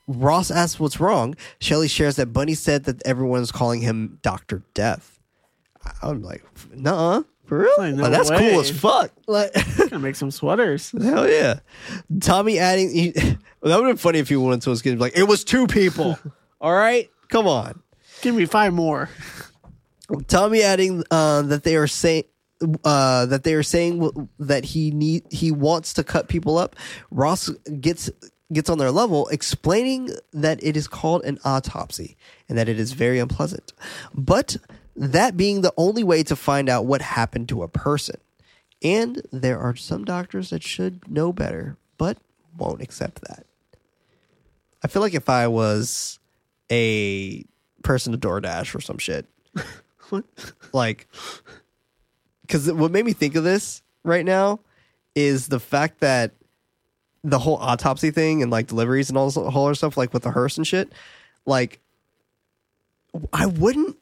Ross 0.07 0.53
asks 0.53 0.79
what's 0.79 1.01
wrong. 1.01 1.35
Shelley 1.59 1.89
shares 1.89 2.15
that 2.17 2.33
Bunny 2.33 2.55
said 2.55 2.85
that 2.85 3.05
everyone's 3.05 3.51
calling 3.51 3.81
him 3.81 4.21
Doctor 4.23 4.63
Death. 4.75 5.19
I'm 6.03 6.23
like, 6.23 6.45
nah, 6.73 7.25
for 7.47 7.59
real? 7.61 7.71
Like, 7.79 7.95
no 7.95 8.03
Like, 8.05 8.13
that's 8.13 8.31
way. 8.31 8.51
cool 8.51 8.61
as 8.61 8.71
fuck. 8.71 9.11
Like, 9.27 9.53
Gonna 9.79 9.99
make 9.99 10.17
some 10.17 10.31
sweaters. 10.31 10.93
hell 11.03 11.29
yeah. 11.29 11.61
Tommy 12.21 12.59
adding, 12.59 12.91
he, 12.93 13.11
that 13.13 13.39
would 13.63 13.71
have 13.73 13.83
been 13.85 13.97
funny 13.97 14.19
if 14.19 14.29
he 14.29 14.37
went 14.37 14.63
to 14.63 14.71
his 14.71 14.83
kids 14.83 15.01
like, 15.01 15.17
it 15.17 15.25
was 15.25 15.45
two 15.45 15.67
people. 15.67 16.19
All 16.61 16.75
right, 16.75 17.11
come 17.29 17.47
on. 17.47 17.83
Give 18.23 18.35
me 18.35 18.47
five 18.47 18.73
more. 18.73 19.09
Tommy 20.29 20.63
adding 20.63 21.05
uh, 21.11 21.43
that 21.43 21.63
they 21.65 21.77
are 21.77 21.87
saying. 21.87 22.25
Uh, 22.87 23.27
that 23.27 23.43
they 23.45 23.53
are 23.53 23.63
saying 23.63 23.99
w- 23.99 24.29
that 24.39 24.65
he 24.65 24.91
need 24.91 25.23
he 25.31 25.53
wants 25.53 25.93
to 25.93 26.03
cut 26.03 26.27
people 26.27 26.57
up. 26.57 26.75
Ross 27.11 27.51
gets 27.83 28.09
gets 28.51 28.71
on 28.71 28.79
their 28.79 28.91
level, 28.91 29.29
explaining 29.29 30.09
that 30.33 30.59
it 30.65 30.75
is 30.75 30.89
called 30.89 31.23
an 31.27 31.39
autopsy 31.45 32.17
and 32.49 32.57
that 32.57 32.67
it 32.67 32.81
is 32.81 32.93
very 32.93 33.19
unpleasant. 33.19 33.75
But 34.15 34.57
that 34.97 35.37
being 35.37 35.61
the 35.61 35.75
only 35.77 36.03
way 36.03 36.23
to 36.25 36.37
find 36.37 36.69
out 36.69 36.87
what 36.87 37.03
happened 37.03 37.49
to 37.51 37.63
a 37.63 37.69
person, 37.69 38.17
and 38.83 39.23
there 39.33 39.59
are 39.59 39.77
some 39.77 40.05
doctors 40.05 40.51
that 40.51 40.63
should 40.63 41.09
know 41.11 41.33
better, 41.33 41.77
but 41.99 42.19
won't 42.57 42.83
accept 42.83 43.21
that. 43.23 43.47
I 44.83 44.89
feel 44.89 45.03
like 45.03 45.15
if 45.15 45.29
I 45.29 45.49
was 45.49 46.19
a 46.71 47.45
person 47.83 48.13
to 48.13 48.19
DoorDash 48.19 48.75
or 48.75 48.81
some 48.81 48.99
shit, 48.99 49.27
like 50.73 51.09
because 52.43 52.73
what 52.73 52.91
made 52.91 53.05
me 53.05 53.13
think 53.13 53.35
of 53.35 53.45
this 53.45 53.83
right 54.05 54.25
now 54.25 54.61
is 55.15 55.49
the 55.49 55.59
fact 55.59 56.01
that 56.01 56.33
the 57.25 57.41
whole 57.41 57.57
autopsy 57.57 58.11
thing 58.13 58.43
and 58.43 58.53
like 58.53 58.69
deliveries 58.69 59.09
and 59.09 59.19
all 59.19 59.27
this 59.27 59.35
whole 59.35 59.67
other 59.67 59.75
stuff, 59.75 59.97
like 59.97 60.13
with 60.13 60.23
the 60.23 60.31
hearse 60.31 60.57
and 60.57 60.67
shit, 60.67 60.93
like 61.45 61.81
I 63.33 63.47
wouldn't. 63.47 63.97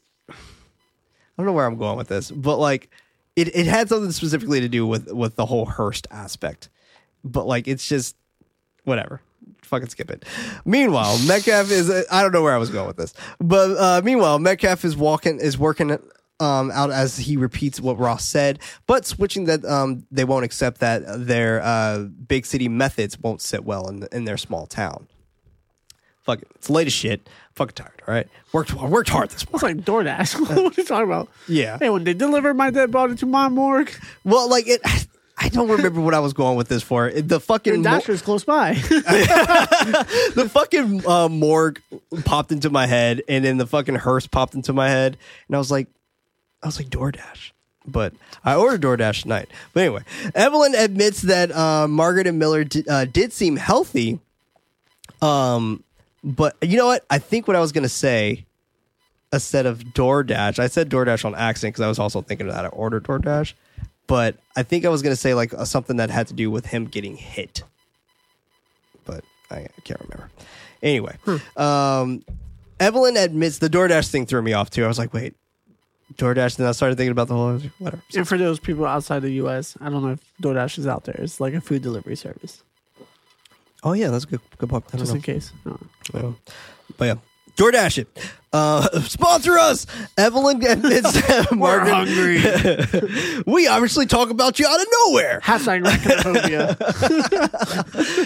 I 1.36 1.42
don't 1.42 1.46
know 1.46 1.52
where 1.52 1.66
I'm 1.66 1.76
going 1.76 1.96
with 1.96 2.08
this, 2.08 2.30
but 2.30 2.58
like 2.58 2.90
it, 3.36 3.54
it 3.54 3.66
had 3.66 3.88
something 3.88 4.12
specifically 4.12 4.60
to 4.60 4.68
do 4.68 4.86
with 4.86 5.10
with 5.12 5.36
the 5.36 5.46
whole 5.46 5.66
hearse 5.66 6.02
aspect, 6.10 6.68
but 7.24 7.46
like 7.46 7.66
it's 7.66 7.88
just 7.88 8.16
whatever. 8.84 9.20
Fucking 9.62 9.88
skip 9.88 10.10
it. 10.10 10.24
Meanwhile, 10.64 11.18
Metcalf 11.26 11.70
is 11.70 11.90
I 12.10 12.22
don't 12.22 12.32
know 12.32 12.42
where 12.42 12.54
I 12.54 12.58
was 12.58 12.70
going 12.70 12.86
with 12.86 12.96
this, 12.96 13.14
but 13.40 13.76
uh, 13.76 14.02
meanwhile, 14.04 14.38
Metcalf 14.38 14.84
is 14.84 14.96
walking 14.96 15.40
is 15.40 15.58
working 15.58 15.98
um, 16.40 16.70
out 16.72 16.90
as 16.90 17.16
he 17.16 17.36
repeats 17.36 17.80
what 17.80 17.98
Ross 17.98 18.24
said, 18.24 18.58
but 18.86 19.06
switching 19.06 19.44
that 19.46 19.64
um, 19.64 20.06
they 20.10 20.24
won't 20.24 20.44
accept 20.44 20.80
that 20.80 21.02
their 21.26 21.62
uh, 21.62 22.00
big 22.00 22.46
city 22.46 22.68
methods 22.68 23.18
won't 23.18 23.40
sit 23.40 23.64
well 23.64 23.88
in 23.88 24.06
in 24.12 24.24
their 24.24 24.36
small 24.36 24.66
town. 24.66 25.08
Fuck 26.24 26.42
it, 26.42 26.48
it's 26.56 26.68
late 26.70 26.86
as 26.86 26.92
shit. 26.92 27.28
Fucking 27.54 27.74
tired. 27.74 28.02
All 28.08 28.14
right, 28.14 28.26
worked 28.52 28.72
worked 28.74 29.08
hard 29.10 29.30
this 29.30 29.42
It's 29.44 29.62
morning. 29.62 29.78
like 29.78 29.86
DoorDash. 29.86 30.40
what 30.64 30.76
are 30.76 30.80
you 30.80 30.84
talking 30.86 31.04
about? 31.06 31.28
Yeah. 31.46 31.78
Hey, 31.78 31.90
when 31.90 32.04
they 32.04 32.14
delivered 32.14 32.54
my 32.54 32.70
dead 32.70 32.90
body 32.90 33.14
to 33.16 33.26
my 33.26 33.48
morgue, 33.48 33.90
Well, 34.24 34.48
like 34.48 34.66
it. 34.66 34.80
I 35.36 35.48
don't 35.48 35.68
remember 35.68 36.00
what 36.00 36.14
I 36.14 36.20
was 36.20 36.32
going 36.32 36.56
with 36.56 36.68
this 36.68 36.82
for. 36.82 37.10
The 37.10 37.20
your 37.34 37.40
fucking 37.40 37.76
mo- 37.78 37.82
dasher's 37.82 38.22
close 38.22 38.44
by. 38.44 38.74
the 40.34 40.48
fucking 40.50 41.06
uh, 41.06 41.28
morgue 41.28 41.80
popped 42.24 42.52
into 42.52 42.70
my 42.70 42.86
head, 42.86 43.22
and 43.28 43.44
then 43.44 43.56
the 43.58 43.66
fucking 43.66 43.96
hearse 43.96 44.26
popped 44.26 44.54
into 44.54 44.72
my 44.72 44.88
head, 44.88 45.16
and 45.48 45.56
I 45.56 45.58
was 45.58 45.70
like, 45.70 45.88
I 46.62 46.66
was 46.66 46.78
like 46.78 46.88
DoorDash, 46.88 47.50
but 47.86 48.14
I 48.44 48.54
ordered 48.54 48.80
DoorDash 48.82 49.22
tonight. 49.22 49.48
But 49.72 49.80
anyway, 49.82 50.02
Evelyn 50.34 50.74
admits 50.74 51.22
that 51.22 51.52
uh, 51.52 51.86
Margaret 51.88 52.26
and 52.26 52.38
Miller 52.38 52.64
di- 52.64 52.84
uh, 52.88 53.04
did 53.04 53.32
seem 53.32 53.56
healthy. 53.56 54.20
Um, 55.22 55.83
but 56.24 56.56
you 56.62 56.76
know 56.76 56.86
what? 56.86 57.04
I 57.10 57.18
think 57.18 57.46
what 57.46 57.56
I 57.56 57.60
was 57.60 57.70
gonna 57.70 57.88
say 57.88 58.44
instead 59.32 59.66
of 59.66 59.80
DoorDash, 59.80 60.58
I 60.58 60.66
said 60.66 60.90
DoorDash 60.90 61.24
on 61.24 61.34
accident 61.34 61.74
because 61.74 61.84
I 61.84 61.88
was 61.88 61.98
also 61.98 62.22
thinking 62.22 62.48
of 62.48 62.54
that 62.54 62.64
I 62.64 62.68
ordered 62.68 63.04
DoorDash. 63.04 63.52
But 64.06 64.36
I 64.56 64.62
think 64.62 64.84
I 64.84 64.88
was 64.88 65.02
gonna 65.02 65.14
say 65.14 65.34
like 65.34 65.54
uh, 65.54 65.64
something 65.64 65.98
that 65.98 66.10
had 66.10 66.26
to 66.28 66.34
do 66.34 66.50
with 66.50 66.66
him 66.66 66.86
getting 66.86 67.16
hit 67.16 67.62
but 69.04 69.24
I, 69.50 69.56
I 69.56 69.80
can't 69.84 70.00
remember. 70.00 70.30
Anyway, 70.82 71.16
um, 71.56 72.24
Evelyn 72.80 73.16
admits 73.16 73.58
the 73.58 73.68
DoorDash 73.68 74.10
thing 74.10 74.26
threw 74.26 74.42
me 74.42 74.52
off 74.52 74.70
too. 74.70 74.84
I 74.84 74.88
was 74.88 74.98
like, 74.98 75.14
wait, 75.14 75.34
DoorDash. 76.16 76.56
Then 76.56 76.66
I 76.66 76.72
started 76.72 76.96
thinking 76.96 77.12
about 77.12 77.28
the 77.28 77.34
whole 77.34 77.58
whatever. 77.78 78.02
and 78.14 78.28
for 78.28 78.36
those 78.36 78.58
people 78.58 78.84
outside 78.84 79.20
the 79.20 79.32
U.S., 79.32 79.76
I 79.80 79.88
don't 79.88 80.02
know 80.02 80.12
if 80.12 80.20
DoorDash 80.42 80.78
is 80.78 80.86
out 80.86 81.04
there. 81.04 81.16
It's 81.18 81.40
like 81.40 81.54
a 81.54 81.60
food 81.60 81.82
delivery 81.82 82.16
service, 82.16 82.62
Oh 83.84 83.92
yeah, 83.92 84.08
that's 84.08 84.24
a 84.24 84.28
good 84.28 84.40
good 84.58 84.68
point. 84.70 84.84
I 84.88 84.96
don't 84.96 85.00
just 85.00 85.12
know. 85.12 85.16
in 85.16 85.22
case. 85.22 85.52
Oh. 85.66 85.78
Yeah. 86.14 86.32
But 86.96 87.04
yeah, 87.04 87.14
DoorDash 87.56 87.98
it. 87.98 88.08
Uh, 88.52 89.00
sponsor 89.02 89.58
us. 89.58 89.86
Evelyn 90.16 90.64
admits 90.64 91.12
that 91.12 91.52
Margaret. 91.56 91.92
hungry. 91.92 93.42
we 93.52 93.66
obviously 93.68 94.06
talk 94.06 94.30
about 94.30 94.58
you 94.58 94.66
out 94.66 94.80
of 94.80 94.86
nowhere. 95.06 95.40
Hashtag 95.40 95.84
racophobia. 95.84 96.76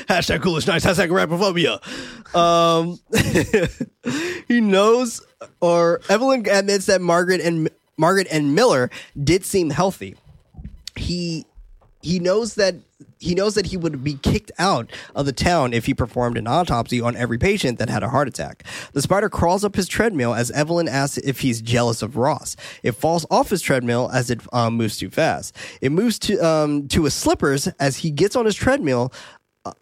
hashtag 0.06 0.42
coolest 0.42 0.68
nights, 0.68 0.84
hashtag 0.86 1.08
rapophobia. 1.10 1.80
Um, 2.36 2.98
he 4.48 4.60
knows, 4.60 5.26
or 5.60 6.00
Evelyn 6.08 6.46
admits 6.48 6.86
that 6.86 7.00
Margaret 7.00 7.40
and 7.40 7.68
Margaret 7.96 8.28
and 8.30 8.54
Miller 8.54 8.90
did 9.22 9.44
seem 9.44 9.70
healthy. 9.70 10.14
He 10.94 11.46
he 12.00 12.18
knows 12.18 12.54
that 12.54 12.76
he 13.18 13.34
knows 13.34 13.54
that 13.54 13.66
he 13.66 13.76
would 13.76 14.02
be 14.02 14.14
kicked 14.14 14.50
out 14.58 14.90
of 15.14 15.26
the 15.26 15.32
town 15.32 15.72
if 15.72 15.86
he 15.86 15.94
performed 15.94 16.36
an 16.36 16.46
autopsy 16.46 17.00
on 17.00 17.16
every 17.16 17.38
patient 17.38 17.78
that 17.78 17.88
had 17.88 18.02
a 18.02 18.08
heart 18.08 18.28
attack. 18.28 18.64
The 18.92 19.02
spider 19.02 19.28
crawls 19.28 19.64
up 19.64 19.76
his 19.76 19.88
treadmill 19.88 20.34
as 20.34 20.50
Evelyn 20.50 20.88
asks 20.88 21.18
if 21.18 21.40
he's 21.40 21.62
jealous 21.62 22.02
of 22.02 22.16
Ross. 22.16 22.56
It 22.82 22.92
falls 22.92 23.26
off 23.30 23.50
his 23.50 23.62
treadmill 23.62 24.10
as 24.12 24.30
it 24.30 24.40
um, 24.52 24.74
moves 24.74 24.98
too 24.98 25.10
fast. 25.10 25.56
It 25.80 25.92
moves 25.92 26.18
to 26.20 26.38
um, 26.44 26.88
to 26.88 27.04
his 27.04 27.14
slippers 27.14 27.66
as 27.78 27.98
he 27.98 28.10
gets 28.10 28.36
on 28.36 28.46
his 28.46 28.54
treadmill 28.54 29.12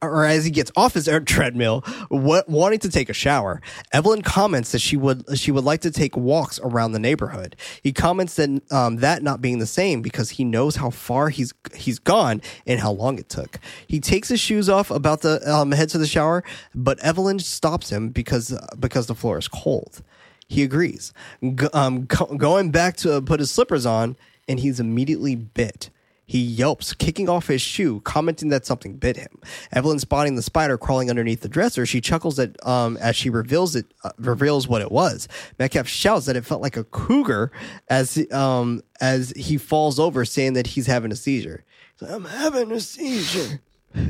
or 0.02 0.24
as 0.24 0.44
he 0.44 0.50
gets 0.50 0.70
off 0.76 0.94
his 0.94 1.08
treadmill, 1.26 1.84
wanting 2.10 2.78
to 2.80 2.90
take 2.90 3.08
a 3.08 3.12
shower. 3.12 3.60
Evelyn 3.92 4.22
comments 4.22 4.72
that 4.72 4.80
she 4.80 4.96
would 4.96 5.24
she 5.38 5.50
would 5.50 5.64
like 5.64 5.80
to 5.82 5.90
take 5.90 6.16
walks 6.16 6.60
around 6.62 6.92
the 6.92 6.98
neighborhood. 6.98 7.56
He 7.82 7.92
comments 7.92 8.34
that 8.36 8.62
um, 8.72 8.96
that 8.96 9.22
not 9.22 9.40
being 9.40 9.58
the 9.58 9.66
same 9.66 10.02
because 10.02 10.30
he 10.30 10.44
knows 10.44 10.76
how 10.76 10.90
far 10.90 11.28
he's 11.28 11.52
he's 11.74 11.98
gone 11.98 12.42
and 12.66 12.80
how 12.80 12.92
long 12.92 13.18
it 13.18 13.28
took. 13.28 13.58
He 13.86 14.00
takes 14.00 14.28
his 14.28 14.40
shoes 14.40 14.68
off 14.68 14.90
about 14.90 15.22
the 15.22 15.40
um, 15.50 15.72
head 15.72 15.88
to 15.90 15.98
the 15.98 16.06
shower, 16.06 16.42
but 16.74 16.98
Evelyn 17.00 17.38
stops 17.38 17.90
him 17.90 18.10
because 18.10 18.56
because 18.78 19.06
the 19.06 19.14
floor 19.14 19.38
is 19.38 19.48
cold. 19.48 20.02
He 20.48 20.62
agrees, 20.62 21.12
G- 21.42 21.66
um, 21.72 22.04
go- 22.04 22.36
going 22.36 22.70
back 22.70 22.96
to 22.98 23.20
put 23.20 23.40
his 23.40 23.50
slippers 23.50 23.84
on, 23.84 24.16
and 24.46 24.60
he's 24.60 24.78
immediately 24.78 25.34
bit. 25.34 25.90
He 26.28 26.40
yelps, 26.40 26.92
kicking 26.92 27.28
off 27.28 27.46
his 27.46 27.62
shoe, 27.62 28.00
commenting 28.00 28.48
that 28.48 28.66
something 28.66 28.96
bit 28.96 29.16
him. 29.16 29.40
Evelyn 29.70 30.00
spotting 30.00 30.34
the 30.34 30.42
spider 30.42 30.76
crawling 30.76 31.08
underneath 31.08 31.40
the 31.40 31.48
dresser, 31.48 31.86
she 31.86 32.00
chuckles 32.00 32.36
at 32.40 32.56
um, 32.66 32.96
as 32.96 33.14
she 33.14 33.30
reveals 33.30 33.76
it 33.76 33.86
uh, 34.02 34.10
reveals 34.18 34.66
what 34.66 34.82
it 34.82 34.90
was. 34.90 35.28
Metcalf 35.60 35.86
shouts 35.86 36.26
that 36.26 36.34
it 36.34 36.44
felt 36.44 36.60
like 36.60 36.76
a 36.76 36.82
cougar 36.82 37.52
as 37.88 38.26
um, 38.32 38.82
as 39.00 39.30
he 39.36 39.56
falls 39.56 40.00
over, 40.00 40.24
saying 40.24 40.54
that 40.54 40.66
he's 40.66 40.88
having 40.88 41.12
a 41.12 41.16
seizure. 41.16 41.64
Like, 42.00 42.10
I'm 42.10 42.24
having 42.24 42.72
a 42.72 42.80
seizure. 42.80 43.60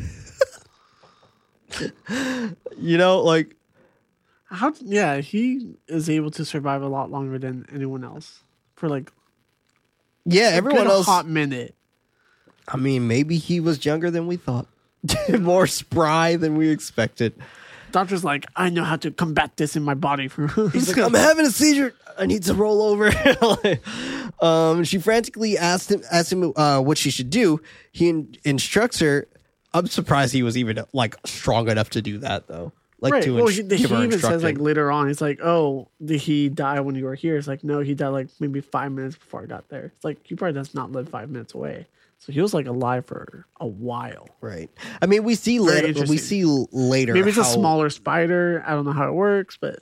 you 2.79 2.97
know, 2.97 3.21
like 3.21 3.55
How? 4.47 4.73
Yeah, 4.81 5.19
he 5.19 5.75
is 5.87 6.09
able 6.09 6.31
to 6.33 6.47
survive 6.47 6.81
a 6.81 6.89
lot 6.89 7.11
longer 7.11 7.39
than 7.39 7.67
anyone 7.71 8.05
else 8.05 8.41
for 8.75 8.89
like 8.89 9.13
yeah, 10.25 10.51
everyone 10.55 10.89
else. 10.89 11.07
hot 11.07 11.29
minute. 11.29 11.76
I 12.69 12.77
mean, 12.77 13.07
maybe 13.07 13.39
he 13.39 13.61
was 13.61 13.85
younger 13.85 14.11
than 14.11 14.27
we 14.27 14.37
thought, 14.37 14.67
more 15.39 15.67
spry 15.67 16.37
than 16.37 16.57
we 16.57 16.69
expected. 16.71 17.35
Doctor's 17.93 18.25
like, 18.25 18.47
I 18.57 18.69
know 18.69 18.85
how 18.85 18.97
to 18.97 19.11
combat 19.11 19.57
this 19.57 19.77
in 19.77 19.83
my 19.83 19.95
body. 19.95 20.29
He's 20.73 20.89
like, 20.89 20.99
I'm 20.99 21.15
having 21.15 21.47
a 21.47 21.51
seizure. 21.51 21.95
I 22.19 22.27
need 22.27 22.43
to 22.45 22.55
roll 22.55 22.83
over. 22.83 23.11
um, 24.45 24.85
she 24.85 24.99
frantically 24.99 25.57
asked 25.57 25.91
him, 25.91 26.03
asked 26.11 26.33
him 26.33 26.53
uh, 26.57 26.81
what 26.81 26.99
she 26.99 27.11
should 27.11 27.31
do. 27.31 27.61
He 27.93 28.09
in- 28.09 28.37
instructs 28.45 28.99
her. 29.01 29.29
I'm 29.73 29.87
surprised 29.87 30.33
he 30.33 30.43
was 30.43 30.57
even 30.57 30.83
like 30.93 31.17
strong 31.27 31.69
enough 31.69 31.91
to 31.91 32.03
do 32.03 32.19
that, 32.19 32.49
though. 32.49 32.73
like 33.01 33.13
right. 33.13 33.23
to 33.25 33.35
well, 33.35 33.49
ins- 33.49 33.57
he, 33.57 33.77
he 33.77 34.03
even 34.03 34.19
says 34.19 34.43
like 34.43 34.59
later 34.59 34.91
on, 34.91 35.09
he's 35.09 35.21
like, 35.21 35.41
"Oh, 35.43 35.89
did 36.03 36.21
he 36.21 36.49
die 36.49 36.81
when 36.81 36.95
you 36.95 37.05
were 37.05 37.15
here?" 37.15 37.37
It's 37.37 37.47
like, 37.47 37.63
no, 37.63 37.81
he 37.81 37.95
died 37.95 38.09
like 38.09 38.29
maybe 38.41 38.63
five 38.63 38.93
minutes 38.93 39.17
before 39.17 39.43
I 39.43 39.47
got 39.47 39.69
there. 39.69 39.93
It's 39.95 40.05
like 40.05 40.19
he 40.27 40.35
probably 40.35 40.55
does 40.55 40.75
not 40.75 40.93
live 40.93 41.11
five 41.11 41.29
minutes 41.29 41.53
away, 41.53 41.87
so 42.19 42.33
he 42.33 42.41
was 42.41 42.53
like 42.55 42.67
alive 42.67 43.07
for 43.07 43.47
a 43.61 43.67
while. 43.67 44.29
right. 44.41 44.71
I 45.01 45.07
mean, 45.07 45.25
we 45.25 45.35
see 45.35 45.59
Very 45.59 45.93
later. 45.93 46.05
We 46.09 46.19
see 46.19 46.45
later. 46.45 47.15
Maybe 47.15 47.29
it's 47.29 47.39
a 47.39 47.45
smaller 47.45 47.91
spider. 47.91 48.65
I 48.67 48.71
don't 48.73 48.85
know 48.85 48.93
how 48.93 49.09
it 49.09 49.13
works, 49.15 49.57
but 49.61 49.81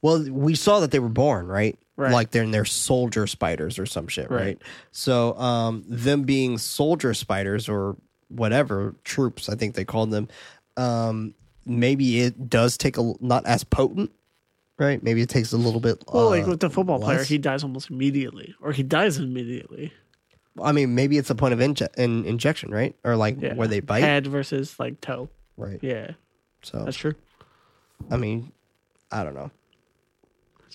Well, 0.00 0.22
we 0.30 0.54
saw 0.54 0.80
that 0.80 0.90
they 0.90 0.98
were 0.98 1.08
born, 1.08 1.46
right? 1.46 1.78
Right. 1.96 2.12
Like 2.12 2.30
they're 2.30 2.44
in 2.44 2.52
their 2.52 2.64
soldier 2.64 3.26
spiders 3.26 3.78
or 3.78 3.84
some 3.84 4.06
shit, 4.06 4.30
right? 4.30 4.40
Right. 4.40 4.62
So, 4.92 5.36
um, 5.36 5.84
them 5.88 6.22
being 6.22 6.56
soldier 6.56 7.12
spiders 7.12 7.68
or 7.68 7.96
whatever 8.28 8.94
troops, 9.04 9.48
I 9.48 9.56
think 9.56 9.74
they 9.74 9.84
called 9.84 10.12
them. 10.12 10.28
Um, 10.76 11.34
maybe 11.66 12.20
it 12.20 12.48
does 12.48 12.78
take 12.78 12.98
a 12.98 13.14
not 13.20 13.44
as 13.46 13.64
potent, 13.64 14.12
right? 14.78 15.02
Maybe 15.02 15.22
it 15.22 15.28
takes 15.28 15.52
a 15.52 15.56
little 15.56 15.80
bit. 15.80 16.04
well, 16.12 16.28
uh, 16.28 16.30
like 16.30 16.46
with 16.46 16.60
the 16.60 16.70
football 16.70 17.00
player, 17.00 17.24
he 17.24 17.36
dies 17.36 17.64
almost 17.64 17.90
immediately, 17.90 18.54
or 18.60 18.70
he 18.72 18.84
dies 18.84 19.18
immediately. 19.18 19.92
I 20.62 20.72
mean, 20.72 20.94
maybe 20.94 21.18
it's 21.18 21.30
a 21.30 21.34
point 21.34 21.54
of 21.54 21.60
inje- 21.60 21.94
in, 21.96 22.24
injection, 22.24 22.70
right? 22.70 22.94
Or 23.04 23.16
like 23.16 23.36
Yeah, 23.40 23.54
where 23.54 23.68
they 23.68 23.80
bite, 23.80 24.00
head 24.00 24.26
versus 24.26 24.78
like 24.78 25.00
toe. 25.00 25.28
right? 25.56 25.78
Yeah, 25.82 26.12
So, 26.62 26.84
that's 26.84 26.96
true. 26.96 27.14
I 28.10 28.16
mean, 28.16 28.52
I 29.10 29.24
don't 29.24 29.34
know. 29.34 29.50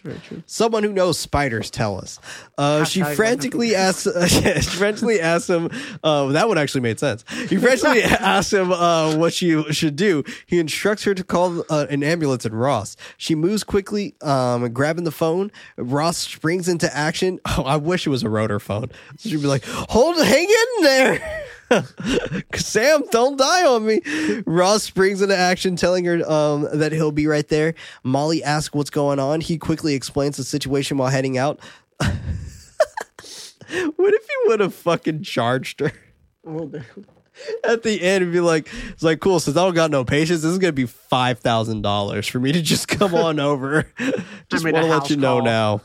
Very 0.03 0.19
true. 0.19 0.43
Someone 0.47 0.83
who 0.83 0.91
knows 0.91 1.17
spiders 1.17 1.71
tell 1.71 1.97
us. 1.97 2.19
Uh, 2.57 2.83
she 2.83 3.03
frantically 3.03 3.73
asks. 3.73 4.05
Uh, 4.05 4.27
she 4.61 4.61
frantically 4.77 5.21
asks 5.21 5.49
him. 5.49 5.69
Uh, 6.03 6.27
that 6.27 6.49
one 6.49 6.57
actually 6.57 6.81
made 6.81 6.99
sense. 6.99 7.23
He 7.47 7.55
frantically 7.55 8.03
asks 8.03 8.51
him 8.51 8.71
uh, 8.73 9.15
what 9.15 9.33
she 9.33 9.63
should 9.71 9.95
do. 9.95 10.23
He 10.45 10.59
instructs 10.59 11.05
her 11.05 11.13
to 11.13 11.23
call 11.23 11.61
uh, 11.69 11.87
an 11.89 12.03
ambulance 12.03 12.43
and 12.43 12.59
Ross. 12.59 12.97
She 13.17 13.33
moves 13.33 13.63
quickly, 13.63 14.15
um, 14.21 14.71
grabbing 14.73 15.05
the 15.05 15.11
phone. 15.11 15.51
Ross 15.77 16.17
springs 16.17 16.67
into 16.67 16.93
action. 16.95 17.39
Oh, 17.55 17.61
I 17.65 17.75
wish 17.75 18.07
it 18.07 18.09
was 18.09 18.23
a 18.23 18.29
rotor 18.29 18.59
phone. 18.59 18.89
She'd 19.19 19.39
be 19.39 19.45
like, 19.47 19.63
"Hold, 19.65 20.17
hang 20.17 20.47
in 20.49 20.83
there." 20.83 21.42
Sam, 22.55 23.03
don't 23.11 23.37
die 23.37 23.65
on 23.65 23.85
me. 23.85 24.01
Ross 24.45 24.83
springs 24.83 25.21
into 25.21 25.35
action, 25.35 25.75
telling 25.75 26.05
her 26.05 26.29
um, 26.29 26.67
that 26.73 26.91
he'll 26.91 27.11
be 27.11 27.27
right 27.27 27.47
there. 27.47 27.73
Molly 28.03 28.43
asks 28.43 28.73
what's 28.73 28.89
going 28.89 29.19
on. 29.19 29.41
He 29.41 29.57
quickly 29.57 29.95
explains 29.95 30.37
the 30.37 30.43
situation 30.43 30.97
while 30.97 31.09
heading 31.09 31.37
out. 31.37 31.59
what 31.99 32.13
if 34.13 34.23
he 34.25 34.35
would 34.47 34.59
have 34.59 34.73
fucking 34.73 35.23
charged 35.23 35.79
her 35.79 35.91
Well, 36.43 36.71
at 37.63 37.83
the 37.83 38.01
end 38.01 38.23
and 38.23 38.33
be 38.33 38.39
like, 38.39 38.67
it's 38.89 39.03
like, 39.03 39.19
cool, 39.19 39.39
since 39.39 39.57
I 39.57 39.63
don't 39.63 39.73
got 39.73 39.91
no 39.91 40.03
patience, 40.05 40.41
this 40.41 40.51
is 40.51 40.59
going 40.59 40.69
to 40.69 40.73
be 40.73 40.85
$5,000 40.85 42.29
for 42.29 42.39
me 42.39 42.51
to 42.51 42.61
just 42.61 42.87
come 42.87 43.15
on 43.15 43.39
over. 43.39 43.87
just 44.49 44.63
want 44.63 44.75
to 44.75 44.85
let 44.85 45.09
you 45.09 45.17
know 45.17 45.39
now. 45.39 45.81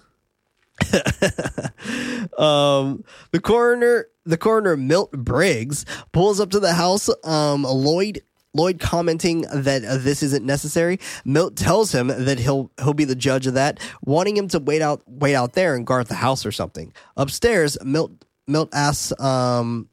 um, 2.39 3.05
the 3.33 3.41
coroner, 3.43 4.07
the 4.25 4.37
coroner 4.37 4.77
Milt 4.77 5.13
Briggs 5.13 5.85
pulls 6.13 6.41
up 6.41 6.51
to 6.51 6.61
the 6.61 6.73
house. 6.73 7.09
Um, 7.25 7.65
Lloyd, 7.65 8.23
Lloyd 8.55 8.81
commenting 8.81 9.43
that 9.53 9.85
uh, 9.85 9.99
this 9.99 10.23
isn't 10.23 10.45
necessary. 10.45 11.01
Milt 11.25 11.57
tells 11.57 11.93
him 11.93 12.09
that 12.09 12.39
he'll 12.39 12.71
he'll 12.79 12.95
be 12.95 13.05
the 13.05 13.15
judge 13.15 13.47
of 13.47 13.55
that, 13.55 13.81
wanting 14.03 14.37
him 14.37 14.49
to 14.49 14.59
wait 14.59 14.83
out 14.83 15.03
wait 15.07 15.35
out 15.35 15.55
there 15.55 15.75
and 15.75 15.87
guard 15.87 16.07
the 16.07 16.15
house 16.15 16.47
or 16.47 16.53
something. 16.53 16.93
Upstairs, 17.17 17.77
Milt 17.85 18.13
Milt 18.47 18.71
asks 18.73 19.19
um 19.21 19.89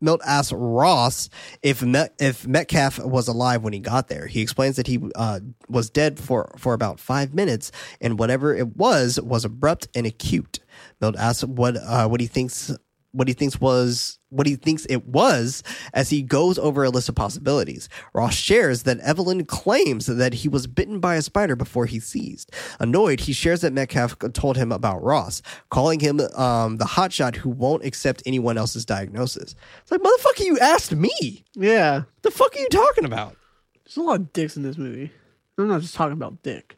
Milt 0.00 0.20
asks 0.24 0.52
Ross 0.52 1.28
if 1.62 1.82
Met, 1.82 2.14
if 2.18 2.46
Metcalf 2.46 2.98
was 2.98 3.28
alive 3.28 3.62
when 3.62 3.72
he 3.72 3.78
got 3.78 4.08
there. 4.08 4.26
He 4.26 4.40
explains 4.42 4.76
that 4.76 4.86
he 4.86 5.00
uh, 5.14 5.40
was 5.68 5.90
dead 5.90 6.18
for, 6.18 6.54
for 6.58 6.74
about 6.74 7.00
five 7.00 7.34
minutes, 7.34 7.72
and 8.00 8.18
whatever 8.18 8.54
it 8.54 8.76
was 8.76 9.20
was 9.20 9.44
abrupt 9.44 9.88
and 9.94 10.06
acute. 10.06 10.60
Milt 11.00 11.16
asks 11.16 11.44
what 11.44 11.76
uh, 11.76 12.08
what 12.08 12.20
he 12.20 12.26
thinks 12.26 12.70
what 13.12 13.28
he 13.28 13.34
thinks 13.34 13.58
was 13.58 14.18
what 14.30 14.46
he 14.46 14.56
thinks 14.56 14.84
it 14.86 15.06
was 15.06 15.62
as 15.94 16.10
he 16.10 16.22
goes 16.22 16.58
over 16.58 16.84
a 16.84 16.90
list 16.90 17.08
of 17.08 17.14
possibilities. 17.14 17.88
Ross 18.12 18.34
shares 18.34 18.82
that 18.82 18.98
Evelyn 19.00 19.44
claims 19.46 20.06
that 20.06 20.34
he 20.34 20.48
was 20.48 20.66
bitten 20.66 20.98
by 21.00 21.14
a 21.14 21.22
spider 21.22 21.54
before 21.56 21.86
he 21.86 22.00
seized. 22.00 22.50
Annoyed, 22.80 23.20
he 23.20 23.32
shares 23.32 23.60
that 23.60 23.72
Metcalf 23.72 24.16
told 24.32 24.56
him 24.56 24.72
about 24.72 25.02
Ross, 25.02 25.42
calling 25.70 26.00
him 26.00 26.20
um, 26.36 26.76
the 26.78 26.84
hotshot 26.84 27.36
who 27.36 27.50
won't 27.50 27.84
accept 27.84 28.22
anyone 28.26 28.58
else's 28.58 28.84
diagnosis. 28.84 29.54
It's 29.82 29.90
like, 29.90 30.00
motherfucker, 30.00 30.44
you 30.44 30.58
asked 30.58 30.92
me. 30.94 31.44
yeah, 31.54 31.98
What 31.98 32.06
The 32.22 32.30
fuck 32.30 32.56
are 32.56 32.58
you 32.58 32.68
talking 32.68 33.04
about? 33.04 33.36
there's 33.84 33.96
a 33.98 34.02
lot 34.02 34.20
of 34.20 34.32
dicks 34.32 34.56
in 34.56 34.62
this 34.64 34.76
movie. 34.76 35.12
I'm 35.58 35.68
not 35.68 35.80
just 35.80 35.94
talking 35.94 36.12
about 36.12 36.42
dick. 36.42 36.76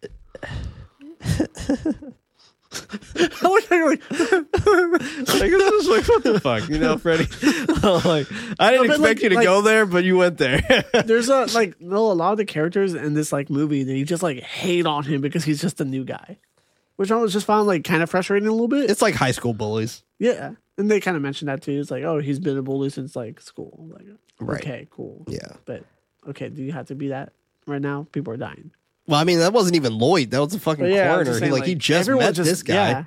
I 3.17 3.29
was 3.45 3.71
like, 3.71 4.03
Like, 4.11 5.51
it's 5.53 5.87
just 5.87 5.89
like, 5.89 6.09
what 6.09 6.23
the 6.23 6.41
fuck, 6.41 6.69
you 6.69 6.79
know, 6.79 6.99
Freddie? 6.99 7.25
like, 7.83 8.27
I 8.61 8.73
didn't 8.73 8.89
No, 8.89 8.93
expect 8.95 9.01
like- 9.01 9.23
you 9.23 9.29
to 9.31 9.35
like- 9.37 9.45
go 9.45 9.63
there, 9.63 9.87
but 9.87 10.05
you 10.05 10.19
went 10.19 10.39
there. 10.39 10.61
there's 11.05 11.29
a 11.29 11.47
like 11.47 11.81
no 11.81 12.11
a 12.11 12.15
lot 12.15 12.33
of 12.33 12.39
the 12.39 12.45
characters 12.45 12.95
in 12.95 13.15
this 13.15 13.33
like 13.33 13.49
movie 13.51 13.85
they 13.85 14.03
just 14.05 14.23
like 14.23 14.41
hate 14.41 14.87
on 14.87 15.05
him 15.05 15.21
because 15.21 15.45
he's 15.45 15.61
just 15.61 15.81
a 15.81 15.85
new 15.85 16.05
guy, 16.05 16.39
which 16.97 17.11
I 17.11 17.17
was 17.17 17.33
just 17.33 17.47
found 17.47 17.67
like 17.67 17.85
kind 17.85 18.03
of 18.03 18.11
frustrating 18.11 18.49
a 18.49 18.53
little 18.53 18.69
bit. 18.69 18.91
it's 18.91 19.03
like 19.03 19.15
high 19.15 19.33
school 19.33 19.55
bullies. 19.55 20.03
yeah, 20.19 20.53
and 20.77 20.91
they 20.91 21.01
kind 21.01 21.17
of 21.17 21.23
mentioned 21.23 21.49
that 21.49 21.63
too. 21.63 21.81
It's 21.81 21.91
like 21.91 22.05
oh 22.05 22.19
he's 22.19 22.39
been 22.39 22.59
a 22.59 22.63
bully 22.63 22.91
since 22.91 23.17
like 23.17 23.41
school. 23.41 23.89
Like 23.93 24.07
Right. 24.41 24.61
okay 24.61 24.87
cool 24.91 25.25
Yeah. 25.27 25.53
but 25.65 25.85
okay 26.29 26.49
do 26.51 26.63
you 26.63 26.71
have 26.73 26.87
to 26.89 26.95
be 26.95 27.09
that 27.09 27.33
right 27.67 27.81
now? 27.83 28.07
People 28.13 28.35
are 28.35 28.37
dying. 28.37 28.71
Well, 29.09 29.19
I 29.19 29.25
mean, 29.25 29.39
that 29.41 29.53
wasn't 29.53 29.75
even 29.75 29.99
Lloyd. 29.99 30.31
That 30.31 30.41
was 30.41 30.55
a 30.55 30.61
fucking 30.61 30.85
But 30.85 30.91
yeah, 30.93 31.13
I 31.13 31.17
was 31.17 31.25
coroner. 31.25 31.25
just 31.25 31.37
He 31.39 31.41
saying, 31.41 31.53
like, 31.53 31.65
he 31.65 31.75
just 31.75 32.01
everyone 32.09 32.25
met 32.27 32.35
this 32.37 32.63
guy. 32.63 32.75
yeah. 32.91 33.05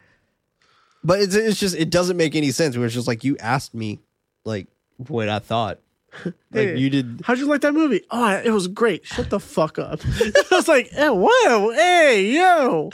But 1.03 1.21
it's, 1.21 1.35
it's 1.35 1.59
just 1.59 1.75
it 1.75 1.89
doesn't 1.89 2.17
make 2.17 2.35
any 2.35 2.51
sense. 2.51 2.75
It 2.75 2.79
was 2.79 2.93
just 2.93 3.07
like 3.07 3.23
you 3.23 3.37
asked 3.37 3.73
me 3.73 3.99
like 4.43 4.67
what 4.97 5.29
I 5.29 5.39
thought. 5.39 5.79
Like 6.53 6.75
you 6.77 6.89
did. 6.89 7.21
How'd 7.23 7.37
you 7.37 7.45
like 7.45 7.61
that 7.61 7.73
movie? 7.73 8.03
Oh, 8.11 8.27
it 8.27 8.49
was 8.51 8.67
great. 8.67 9.05
Shut 9.05 9.29
the 9.29 9.39
fuck 9.39 9.79
up. 9.79 10.01
I 10.19 10.43
was 10.51 10.67
like, 10.67 10.89
hey, 10.89 11.07
whoa, 11.09 11.71
hey, 11.71 12.25
yo. 12.25 12.89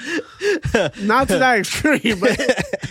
Not 1.01 1.27
to 1.29 1.39
that 1.39 1.57
extreme, 1.57 2.19
but 2.19 2.35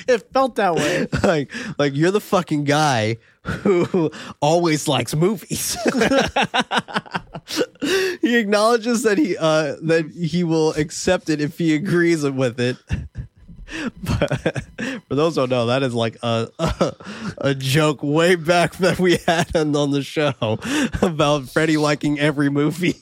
it 0.09 0.27
felt 0.33 0.57
that 0.57 0.75
way. 0.75 1.07
Like 1.23 1.53
like 1.79 1.95
you're 1.95 2.11
the 2.11 2.21
fucking 2.21 2.65
guy 2.65 3.19
who 3.45 4.11
always 4.41 4.89
likes 4.89 5.15
movies. 5.15 5.77
he 8.21 8.37
acknowledges 8.37 9.03
that 9.05 9.19
he 9.19 9.37
uh 9.37 9.77
that 9.83 10.11
he 10.11 10.45
will 10.45 10.73
accept 10.73 11.31
it 11.31 11.41
if 11.41 11.59
he 11.59 11.75
agrees 11.75 12.25
with 12.25 12.61
it. 12.61 12.77
But 14.01 14.65
for 15.09 15.17
those 15.17 15.35
who 15.35 15.41
don't 15.41 15.51
know, 15.51 15.67
that 15.67 15.83
is 15.83 15.93
like 15.93 16.17
a, 16.23 16.49
a 16.59 16.95
a 17.39 17.55
joke 17.55 18.01
way 18.01 18.37
back 18.37 18.77
that 18.77 19.01
we 19.01 19.17
had 19.27 19.57
on, 19.57 19.75
on 19.75 19.91
the 19.91 20.05
show 20.05 20.35
about 21.03 21.49
Freddie 21.49 21.77
liking 21.77 22.21
every 22.21 22.49
movie. 22.49 22.95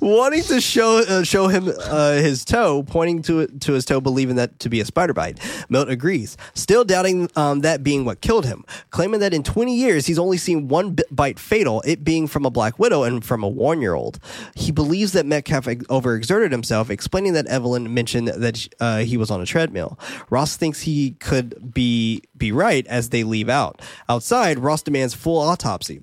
Wanting 0.00 0.42
to 0.44 0.62
show 0.62 0.98
uh, 1.00 1.24
show 1.24 1.48
him 1.48 1.70
uh, 1.84 2.12
his 2.12 2.42
toe, 2.44 2.82
pointing 2.82 3.20
to 3.22 3.46
to 3.46 3.72
his 3.74 3.84
toe, 3.84 4.00
believing 4.00 4.36
that 4.36 4.58
to 4.60 4.70
be 4.70 4.80
a 4.80 4.84
spider 4.86 5.12
bite. 5.12 5.38
Milt 5.68 5.90
agrees, 5.90 6.38
still 6.54 6.84
doubting 6.84 7.28
um, 7.36 7.60
that 7.60 7.82
being 7.82 8.06
what 8.06 8.22
killed 8.22 8.46
him, 8.46 8.64
claiming 8.90 9.20
that 9.20 9.34
in 9.34 9.42
20 9.42 9.76
years 9.76 10.06
he's 10.06 10.18
only 10.18 10.38
seen 10.38 10.68
one 10.68 10.92
bit 10.94 11.14
bite 11.14 11.38
fatal, 11.38 11.82
it 11.84 12.02
being 12.02 12.26
from 12.26 12.46
a 12.46 12.50
black 12.50 12.78
widow 12.78 13.02
and 13.02 13.22
from 13.22 13.42
a 13.42 13.48
one 13.48 13.82
year 13.82 13.92
old. 13.92 14.18
He 14.54 14.72
believes 14.72 15.12
that 15.12 15.26
Metcalf 15.26 15.68
ex- 15.68 15.84
overexerted 15.84 16.50
himself, 16.50 16.88
explaining 16.88 17.34
that 17.34 17.46
Evelyn 17.48 17.92
mentioned 17.92 18.28
that 18.28 18.68
uh, 18.80 18.98
he 19.00 19.18
was 19.18 19.30
on 19.30 19.42
a 19.42 19.46
treadmill. 19.46 19.98
Ross 20.30 20.56
thinks 20.56 20.80
he 20.80 21.10
could 21.12 21.74
be 21.74 22.22
be 22.38 22.52
right 22.52 22.86
as 22.86 23.10
they 23.10 23.22
leave 23.22 23.50
out. 23.50 23.82
Outside, 24.08 24.60
Ross 24.60 24.82
demands 24.82 25.12
full 25.12 25.38
autopsy. 25.38 26.00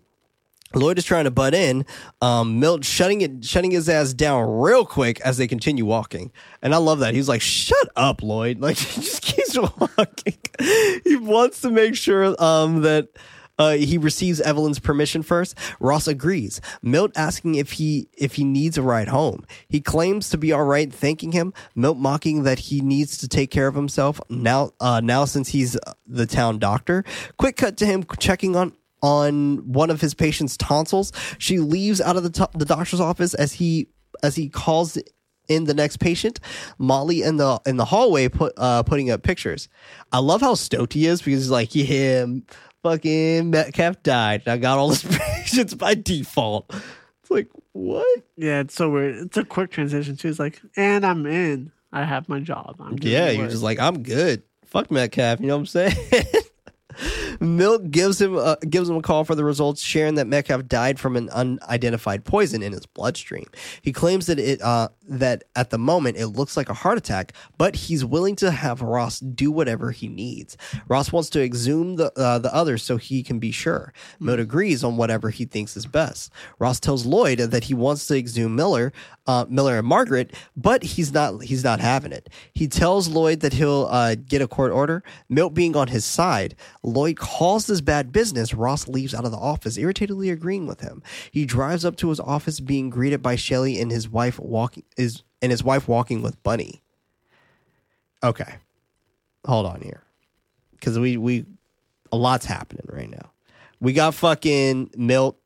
Lloyd 0.77 0.97
is 0.97 1.05
trying 1.05 1.25
to 1.25 1.31
butt 1.31 1.53
in. 1.53 1.85
Um, 2.21 2.59
Milt 2.59 2.85
shutting 2.85 3.21
it, 3.21 3.43
shutting 3.43 3.71
his 3.71 3.89
ass 3.89 4.13
down 4.13 4.49
real 4.49 4.85
quick 4.85 5.19
as 5.21 5.37
they 5.37 5.47
continue 5.47 5.85
walking. 5.85 6.31
And 6.61 6.73
I 6.73 6.77
love 6.77 6.99
that. 6.99 7.13
He's 7.13 7.27
like, 7.29 7.41
"Shut 7.41 7.89
up, 7.95 8.21
Lloyd!" 8.21 8.59
Like 8.67 8.77
he 8.77 9.01
just 9.01 9.21
keeps 9.21 9.57
walking. 9.57 10.37
he 11.03 11.15
wants 11.15 11.61
to 11.61 11.71
make 11.71 11.95
sure 11.95 12.35
um, 12.43 12.81
that 12.81 13.07
uh, 13.59 13.73
he 13.73 13.97
receives 13.97 14.39
Evelyn's 14.41 14.79
permission 14.79 15.23
first. 15.23 15.57
Ross 15.79 16.07
agrees. 16.07 16.61
Milt 16.81 17.11
asking 17.15 17.55
if 17.55 17.73
he 17.73 18.07
if 18.17 18.35
he 18.35 18.43
needs 18.43 18.77
a 18.77 18.81
ride 18.81 19.07
home. 19.07 19.45
He 19.67 19.81
claims 19.81 20.29
to 20.29 20.37
be 20.37 20.51
all 20.51 20.63
right, 20.63 20.91
thanking 20.91 21.31
him. 21.31 21.53
Milt 21.75 21.97
mocking 21.97 22.43
that 22.43 22.59
he 22.59 22.81
needs 22.81 23.17
to 23.19 23.27
take 23.27 23.51
care 23.51 23.67
of 23.67 23.75
himself 23.75 24.21
now. 24.29 24.71
Uh, 24.79 25.01
now 25.03 25.25
since 25.25 25.49
he's 25.49 25.77
the 26.05 26.25
town 26.25 26.59
doctor. 26.59 27.03
Quick 27.37 27.57
cut 27.57 27.77
to 27.77 27.85
him 27.85 28.05
checking 28.19 28.55
on 28.55 28.73
on 29.01 29.57
one 29.71 29.89
of 29.89 30.01
his 30.01 30.13
patient's 30.13 30.57
tonsils. 30.57 31.11
She 31.37 31.59
leaves 31.59 32.01
out 32.01 32.15
of 32.17 32.23
the, 32.23 32.29
to- 32.31 32.49
the 32.55 32.65
doctor's 32.65 32.99
office 32.99 33.33
as 33.33 33.53
he 33.53 33.87
as 34.23 34.35
he 34.35 34.49
calls 34.49 34.97
in 35.47 35.63
the 35.65 35.73
next 35.73 35.97
patient. 35.97 36.39
Molly 36.77 37.21
in 37.21 37.37
the 37.37 37.59
in 37.65 37.77
the 37.77 37.85
hallway 37.85 38.27
put 38.29 38.53
uh, 38.57 38.83
putting 38.83 39.09
up 39.11 39.23
pictures. 39.23 39.69
I 40.11 40.19
love 40.19 40.41
how 40.41 40.55
stoked 40.55 40.93
he 40.93 41.05
is 41.07 41.21
because 41.21 41.41
he's 41.43 41.49
like, 41.51 41.73
yeah, 41.75 42.25
fucking 42.83 43.49
Metcalf 43.49 44.01
died. 44.03 44.47
I 44.47 44.57
got 44.57 44.77
all 44.77 44.89
his 44.89 45.03
patients 45.19 45.73
by 45.73 45.93
default. 45.95 46.73
It's 47.21 47.29
like 47.31 47.49
what? 47.73 48.23
Yeah, 48.35 48.61
it's 48.61 48.73
so 48.75 48.89
weird. 48.89 49.15
It's 49.17 49.37
a 49.37 49.45
quick 49.45 49.69
transition 49.71 50.15
too. 50.17 50.29
It's 50.29 50.39
like, 50.39 50.61
and 50.75 51.05
I'm 51.05 51.25
in. 51.25 51.71
I 51.93 52.03
have 52.03 52.27
my 52.27 52.39
job. 52.39 52.75
I'm 52.79 52.97
Yeah, 53.01 53.29
you're 53.29 53.43
work. 53.43 53.51
just 53.51 53.63
like 53.63 53.79
I'm 53.79 54.03
good. 54.03 54.43
Fuck 54.65 54.91
Metcalf. 54.91 55.39
You 55.39 55.47
know 55.47 55.55
what 55.55 55.61
I'm 55.61 55.65
saying? 55.67 55.95
Milt 57.39 57.91
gives 57.91 58.21
him 58.21 58.37
uh, 58.37 58.55
gives 58.69 58.89
him 58.89 58.97
a 58.97 59.01
call 59.01 59.23
for 59.23 59.35
the 59.35 59.43
results, 59.43 59.81
sharing 59.81 60.15
that 60.15 60.27
Metcalf 60.27 60.67
died 60.67 60.99
from 60.99 61.15
an 61.15 61.29
unidentified 61.29 62.25
poison 62.25 62.63
in 62.63 62.73
his 62.73 62.85
bloodstream. 62.85 63.45
He 63.81 63.91
claims 63.91 64.27
that 64.27 64.39
it 64.39 64.61
uh, 64.61 64.89
that 65.07 65.43
at 65.55 65.69
the 65.69 65.77
moment 65.77 66.17
it 66.17 66.27
looks 66.27 66.57
like 66.57 66.69
a 66.69 66.73
heart 66.73 66.97
attack, 66.97 67.33
but 67.57 67.75
he's 67.75 68.03
willing 68.03 68.35
to 68.37 68.51
have 68.51 68.81
Ross 68.81 69.19
do 69.19 69.51
whatever 69.51 69.91
he 69.91 70.07
needs. 70.07 70.57
Ross 70.87 71.11
wants 71.11 71.29
to 71.31 71.43
exhume 71.43 71.95
the 71.95 72.11
uh, 72.17 72.39
the 72.39 72.53
others 72.53 72.83
so 72.83 72.97
he 72.97 73.23
can 73.23 73.39
be 73.39 73.51
sure. 73.51 73.93
Milt 74.19 74.39
agrees 74.39 74.83
on 74.83 74.97
whatever 74.97 75.29
he 75.29 75.45
thinks 75.45 75.77
is 75.77 75.85
best. 75.85 76.31
Ross 76.59 76.79
tells 76.79 77.05
Lloyd 77.05 77.39
that 77.39 77.65
he 77.65 77.73
wants 77.73 78.07
to 78.07 78.17
exhume 78.17 78.55
Miller, 78.55 78.91
uh, 79.27 79.45
Miller 79.49 79.77
and 79.77 79.87
Margaret, 79.87 80.33
but 80.55 80.81
he's 80.81 81.11
not 81.11 81.43
he's 81.43 81.63
not 81.63 81.79
having 81.79 82.11
it. 82.11 82.29
He 82.53 82.67
tells 82.67 83.09
Lloyd 83.09 83.41
that 83.41 83.53
he'll 83.53 83.87
uh, 83.91 84.15
get 84.15 84.41
a 84.41 84.47
court 84.47 84.71
order. 84.71 85.03
Milt 85.29 85.53
being 85.53 85.75
on 85.75 85.89
his 85.89 86.05
side, 86.05 86.55
Lloyd 86.81 87.17
calls 87.17 87.67
this 87.67 87.81
bad 87.81 88.11
business. 88.11 88.53
Ross 88.53 88.87
leaves 88.87 89.13
out 89.13 89.25
of 89.25 89.31
the 89.31 89.37
office, 89.37 89.77
irritatedly 89.77 90.31
agreeing 90.31 90.65
with 90.65 90.81
him. 90.81 91.03
He 91.31 91.45
drives 91.45 91.83
up 91.83 91.97
to 91.97 92.09
his 92.09 92.19
office, 92.19 92.59
being 92.59 92.89
greeted 92.89 93.21
by 93.21 93.35
Shelley 93.35 93.79
and 93.79 93.91
his 93.91 94.09
wife 94.09 94.39
walking 94.39 94.83
is 94.95 95.23
and 95.41 95.51
his 95.51 95.63
wife 95.63 95.87
walking 95.87 96.21
with 96.21 96.41
Bunny. 96.41 96.81
Okay, 98.23 98.55
hold 99.45 99.65
on 99.65 99.81
here, 99.81 100.03
because 100.71 100.97
we 100.97 101.17
we 101.17 101.45
a 102.11 102.17
lot's 102.17 102.45
happening 102.45 102.85
right 102.87 103.09
now. 103.09 103.31
We 103.79 103.93
got 103.93 104.15
fucking 104.15 104.91
Milt 104.95 105.37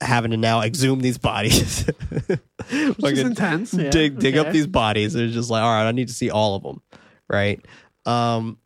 having 0.00 0.30
to 0.32 0.36
now 0.36 0.62
exhume 0.62 1.00
these 1.00 1.18
bodies. 1.18 1.84
Which 2.28 3.12
is 3.14 3.18
intense. 3.20 3.74
Yeah, 3.74 3.90
dig 3.90 4.18
dig 4.18 4.36
up 4.36 4.52
these 4.52 4.66
bodies. 4.66 5.14
It's 5.14 5.34
just 5.34 5.50
like, 5.50 5.62
all 5.62 5.70
right, 5.70 5.86
I 5.88 5.92
need 5.92 6.08
to 6.08 6.14
see 6.14 6.30
all 6.30 6.54
of 6.56 6.62
them, 6.62 6.82
right? 7.28 7.64
Um, 8.06 8.58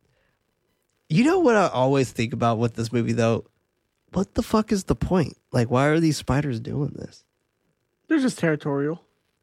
you 1.09 1.25
know 1.25 1.39
what 1.41 1.57
I 1.57 1.69
always 1.69 2.11
think 2.11 2.33
about 2.33 2.59
with 2.59 2.75
this 2.75 2.93
movie 2.93 3.13
though? 3.13 3.45
What 4.13 4.35
the 4.35 4.43
fuck 4.43 4.73
is 4.73 4.85
the 4.85 4.95
point? 4.95 5.37
Like, 5.53 5.71
why 5.71 5.87
are 5.87 6.01
these 6.01 6.17
spiders 6.17 6.61
doing 6.61 6.93
this? 6.97 7.25
They're 8.09 8.19
just 8.21 8.39
territorial. 8.39 9.03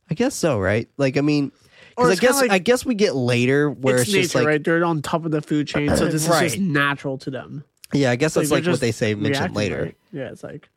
I 0.10 0.14
guess 0.14 0.36
so, 0.36 0.60
right? 0.60 0.88
Like, 0.98 1.18
I 1.18 1.22
mean, 1.22 1.52
because 1.96 2.12
I 2.12 2.16
guess 2.22 2.42
like- 2.42 2.52
I 2.52 2.58
guess 2.60 2.86
we 2.86 2.96
get 2.96 3.16
later 3.16 3.70
where 3.70 3.96
it's 3.96 4.04
it's, 4.04 4.12
nature, 4.12 4.22
just 4.24 4.36
like, 4.36 4.46
right? 4.48 4.64
They're 4.64 4.84
on 4.84 5.02
top 5.02 5.26
of 5.26 5.32
the 5.32 5.42
food 5.42 5.68
chain, 5.68 5.96
so 5.96 6.06
this 6.06 6.28
is 6.28 6.40
just 6.40 6.60
natural 6.60 7.18
to 7.20 7.32
them. 7.32 7.64
yeah, 7.94 8.12
I 8.12 8.16
guess 8.16 8.34
that's 8.34 8.52
like 8.52 8.66
what 8.66 8.80
they 8.80 8.92
say 8.92 9.14
mentioned 9.16 9.56
later. 9.56 9.84
right? 9.84 9.98
Yeah, 10.12 10.32
it's 10.32 10.44
like 10.44 10.70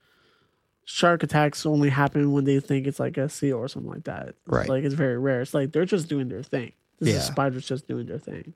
shark 0.91 1.23
attacks 1.23 1.67
only 1.67 1.91
happen 1.91 2.33
when 2.33 2.45
they 2.45 2.59
think 2.61 2.87
it's 2.87 2.99
like 2.99 3.19
a 3.19 3.29
seal 3.29 3.59
or 3.59 3.69
something 3.69 3.91
like 3.93 4.05
that. 4.05 4.35
Right. 4.47 4.67
Like 4.67 4.85
it's 4.85 4.95
very 4.95 5.19
rare. 5.19 5.43
It's 5.43 5.53
like 5.53 5.71
they're 5.71 5.85
just 5.85 6.09
doing 6.09 6.29
their 6.31 6.43
thing. 6.43 6.73
This 6.99 7.11
Yeah. 7.11 7.17
is 7.17 7.25
spiders 7.27 7.67
just 7.69 7.87
doing 7.87 8.07
their 8.07 8.19
thing. 8.19 8.55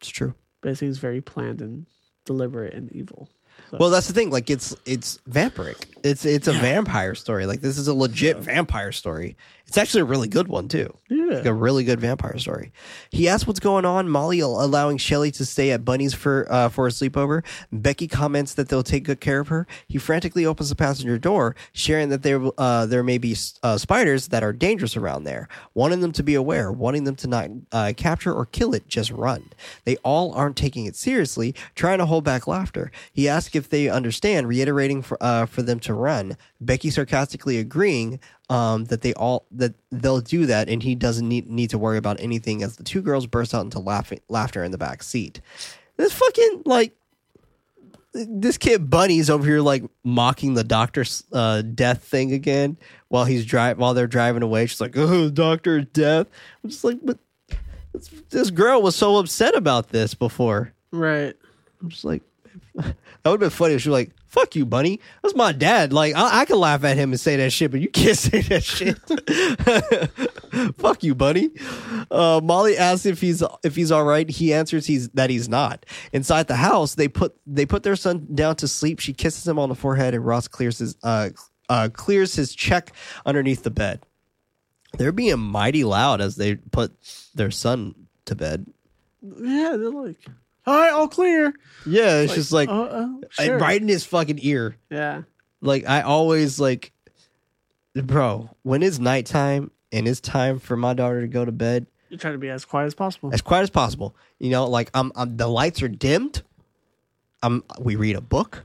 It's 0.00 0.08
true. 0.08 0.34
But 0.62 0.70
it 0.72 0.78
seems 0.78 0.98
very 0.98 1.20
planned 1.20 1.60
and 1.62 1.86
deliberate 2.24 2.74
and 2.74 2.90
evil. 2.90 3.28
So, 3.70 3.76
Well, 3.78 3.90
that's 3.90 4.08
the 4.08 4.14
thing. 4.14 4.30
Like, 4.30 4.50
it's 4.50 4.74
it's 4.84 5.20
vampiric. 5.30 5.84
It's 6.02 6.24
it's 6.24 6.48
a 6.48 6.52
vampire 6.52 7.14
story. 7.14 7.46
Like, 7.46 7.60
this 7.60 7.78
is 7.78 7.86
a 7.86 7.94
legit 7.94 8.38
vampire 8.38 8.90
story. 8.90 9.36
It's 9.68 9.76
actually 9.76 10.00
a 10.00 10.06
really 10.06 10.28
good 10.28 10.48
one 10.48 10.66
too. 10.66 10.92
yeah. 11.10 11.36
Like 11.36 11.44
a 11.44 11.52
really 11.52 11.84
good 11.84 12.00
vampire 12.00 12.38
story. 12.38 12.72
He 13.10 13.28
asks 13.28 13.46
what's 13.46 13.60
going 13.60 13.84
on. 13.84 14.08
Molly 14.08 14.40
allowing 14.40 14.96
Shelley 14.96 15.30
to 15.32 15.44
stay 15.44 15.70
at 15.72 15.84
Bunny's 15.84 16.14
for 16.14 16.50
uh, 16.50 16.70
for 16.70 16.86
a 16.86 16.90
sleepover. 16.90 17.44
Becky 17.70 18.08
comments 18.08 18.54
that 18.54 18.70
they'll 18.70 18.82
take 18.82 19.04
good 19.04 19.20
care 19.20 19.40
of 19.40 19.48
her. 19.48 19.66
He 19.86 19.98
frantically 19.98 20.46
opens 20.46 20.70
the 20.70 20.74
passenger 20.74 21.18
door, 21.18 21.54
sharing 21.74 22.08
that 22.08 22.22
there 22.22 22.40
uh, 22.56 22.86
there 22.86 23.02
may 23.02 23.18
be 23.18 23.36
uh, 23.62 23.76
spiders 23.76 24.28
that 24.28 24.42
are 24.42 24.54
dangerous 24.54 24.96
around 24.96 25.24
there. 25.24 25.48
Wanting 25.74 26.00
them 26.00 26.12
to 26.12 26.22
be 26.22 26.34
aware, 26.34 26.72
wanting 26.72 27.04
them 27.04 27.16
to 27.16 27.26
not 27.26 27.50
uh, 27.70 27.92
capture 27.94 28.32
or 28.32 28.46
kill 28.46 28.74
it, 28.74 28.88
just 28.88 29.10
run. 29.10 29.50
They 29.84 29.96
all 29.98 30.32
aren't 30.32 30.56
taking 30.56 30.86
it 30.86 30.96
seriously, 30.96 31.54
trying 31.74 31.98
to 31.98 32.06
hold 32.06 32.24
back 32.24 32.46
laughter. 32.46 32.90
He 33.12 33.28
asks 33.28 33.54
if 33.54 33.68
they 33.68 33.90
understand, 33.90 34.48
reiterating 34.48 35.02
for 35.02 35.18
uh, 35.22 35.44
for 35.44 35.60
them 35.60 35.78
to 35.80 35.92
run. 35.92 36.38
Becky 36.58 36.88
sarcastically 36.88 37.58
agreeing 37.58 38.18
um, 38.50 38.84
that 38.86 39.02
they 39.02 39.12
all 39.14 39.46
that 39.52 39.74
they'll 39.90 40.20
do 40.20 40.46
that, 40.46 40.68
and 40.68 40.82
he 40.82 40.94
doesn't 40.94 41.28
need 41.28 41.48
need 41.48 41.70
to 41.70 41.78
worry 41.78 41.98
about 41.98 42.20
anything. 42.20 42.62
As 42.62 42.76
the 42.76 42.84
two 42.84 43.02
girls 43.02 43.26
burst 43.26 43.54
out 43.54 43.64
into 43.64 43.78
laughing 43.78 44.20
laughter 44.28 44.64
in 44.64 44.70
the 44.70 44.78
back 44.78 45.02
seat. 45.02 45.40
This 45.96 46.12
fucking 46.12 46.62
like 46.64 46.94
this 48.12 48.56
kid 48.58 48.88
Bunny's 48.88 49.28
over 49.30 49.44
here 49.44 49.60
like 49.60 49.84
mocking 50.02 50.54
the 50.54 50.64
doctor's 50.64 51.24
uh, 51.32 51.62
death 51.62 52.04
thing 52.04 52.32
again 52.32 52.76
while 53.08 53.24
he's 53.24 53.44
drive 53.44 53.78
while 53.78 53.94
they're 53.94 54.06
driving 54.06 54.42
away. 54.42 54.66
She's 54.66 54.80
like, 54.80 54.96
"Oh, 54.96 55.28
doctor's 55.30 55.86
death." 55.92 56.26
I'm 56.62 56.70
just 56.70 56.84
like, 56.84 56.98
but 57.02 57.18
this, 57.92 58.08
this 58.30 58.50
girl 58.50 58.82
was 58.82 58.96
so 58.96 59.16
upset 59.16 59.54
about 59.54 59.90
this 59.90 60.14
before. 60.14 60.72
Right. 60.90 61.34
I'm 61.80 61.88
just 61.90 62.04
like, 62.04 62.22
that 62.74 62.94
would 63.24 63.32
have 63.32 63.40
been 63.40 63.50
funny 63.50 63.74
if 63.74 63.82
she 63.82 63.88
was 63.88 63.98
like, 63.98 64.10
fuck 64.28 64.54
you, 64.54 64.64
Bunny. 64.64 65.00
That's 65.22 65.34
my 65.34 65.52
dad. 65.52 65.92
Like, 65.92 66.14
I, 66.14 66.40
I 66.40 66.44
can 66.44 66.58
laugh 66.58 66.84
at 66.84 66.96
him 66.96 67.10
and 67.10 67.20
say 67.20 67.36
that 67.36 67.50
shit, 67.50 67.70
but 67.70 67.80
you 67.80 67.88
can't 67.88 68.16
say 68.18 68.42
that 68.42 68.62
shit. 68.62 68.96
fuck 70.76 71.02
you, 71.02 71.14
Bunny. 71.14 71.50
Uh, 72.10 72.40
Molly 72.42 72.76
asks 72.76 73.06
if 73.06 73.20
he's 73.20 73.42
if 73.62 73.74
he's 73.74 73.90
all 73.90 74.04
right. 74.04 74.28
He 74.28 74.52
answers 74.52 74.86
he's 74.86 75.08
that 75.10 75.30
he's 75.30 75.48
not. 75.48 75.84
Inside 76.12 76.46
the 76.46 76.56
house, 76.56 76.94
they 76.94 77.08
put 77.08 77.36
they 77.46 77.66
put 77.66 77.82
their 77.82 77.96
son 77.96 78.26
down 78.34 78.56
to 78.56 78.68
sleep. 78.68 79.00
She 79.00 79.12
kisses 79.12 79.46
him 79.46 79.58
on 79.58 79.68
the 79.68 79.74
forehead, 79.74 80.14
and 80.14 80.24
Ross 80.24 80.48
clears 80.48 80.78
his 80.78 80.96
uh, 81.02 81.30
uh, 81.68 81.88
clears 81.92 82.34
his 82.34 82.54
check 82.54 82.92
underneath 83.26 83.62
the 83.62 83.70
bed. 83.70 84.00
They're 84.96 85.12
being 85.12 85.38
mighty 85.38 85.84
loud 85.84 86.20
as 86.20 86.36
they 86.36 86.56
put 86.56 86.92
their 87.34 87.50
son 87.50 87.94
to 88.24 88.34
bed. 88.34 88.66
Yeah, 89.22 89.76
they're 89.78 89.90
like, 89.90 90.24
all 90.68 90.78
right, 90.78 90.92
all 90.92 91.08
clear. 91.08 91.54
Yeah, 91.86 92.20
it's 92.20 92.34
just 92.34 92.52
like 92.52 92.68
Uh, 92.68 92.82
uh, 92.82 93.08
sure. 93.30 93.58
right 93.58 93.80
in 93.80 93.88
his 93.88 94.04
fucking 94.04 94.38
ear. 94.42 94.76
Yeah. 94.90 95.22
Like 95.60 95.88
I 95.88 96.02
always 96.02 96.60
like, 96.60 96.92
bro. 97.94 98.50
When 98.62 98.82
it's 98.82 98.98
nighttime 98.98 99.70
and 99.92 100.06
it's 100.06 100.20
time 100.20 100.58
for 100.58 100.76
my 100.76 100.94
daughter 100.94 101.20
to 101.20 101.26
go 101.28 101.44
to 101.44 101.52
bed, 101.52 101.86
You 102.10 102.16
try 102.18 102.32
to 102.32 102.38
be 102.38 102.48
as 102.50 102.64
quiet 102.64 102.86
as 102.86 102.94
possible. 102.94 103.30
as 103.32 103.40
quiet 103.40 103.62
as 103.62 103.70
possible. 103.70 104.14
You 104.38 104.50
know, 104.50 104.66
like 104.68 104.90
I'm, 104.94 105.12
I'm 105.16 105.36
the 105.36 105.46
lights 105.48 105.82
are 105.82 105.88
dimmed. 105.88 106.42
I'm 107.42 107.62
we 107.80 107.96
read 107.96 108.16
a 108.16 108.20
book, 108.20 108.64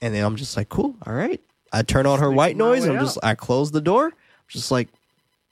and 0.00 0.14
then 0.14 0.24
I'm 0.24 0.36
just 0.36 0.56
like, 0.56 0.68
cool, 0.68 0.96
all 1.06 1.12
right. 1.14 1.40
I 1.72 1.82
turn 1.82 2.06
on 2.06 2.20
her 2.20 2.30
white 2.30 2.56
noise. 2.56 2.84
And 2.84 2.96
I'm 2.96 3.04
just 3.04 3.18
out. 3.18 3.24
I 3.24 3.34
close 3.34 3.70
the 3.70 3.80
door. 3.82 4.06
I'm 4.06 4.12
just 4.48 4.70
like, 4.70 4.88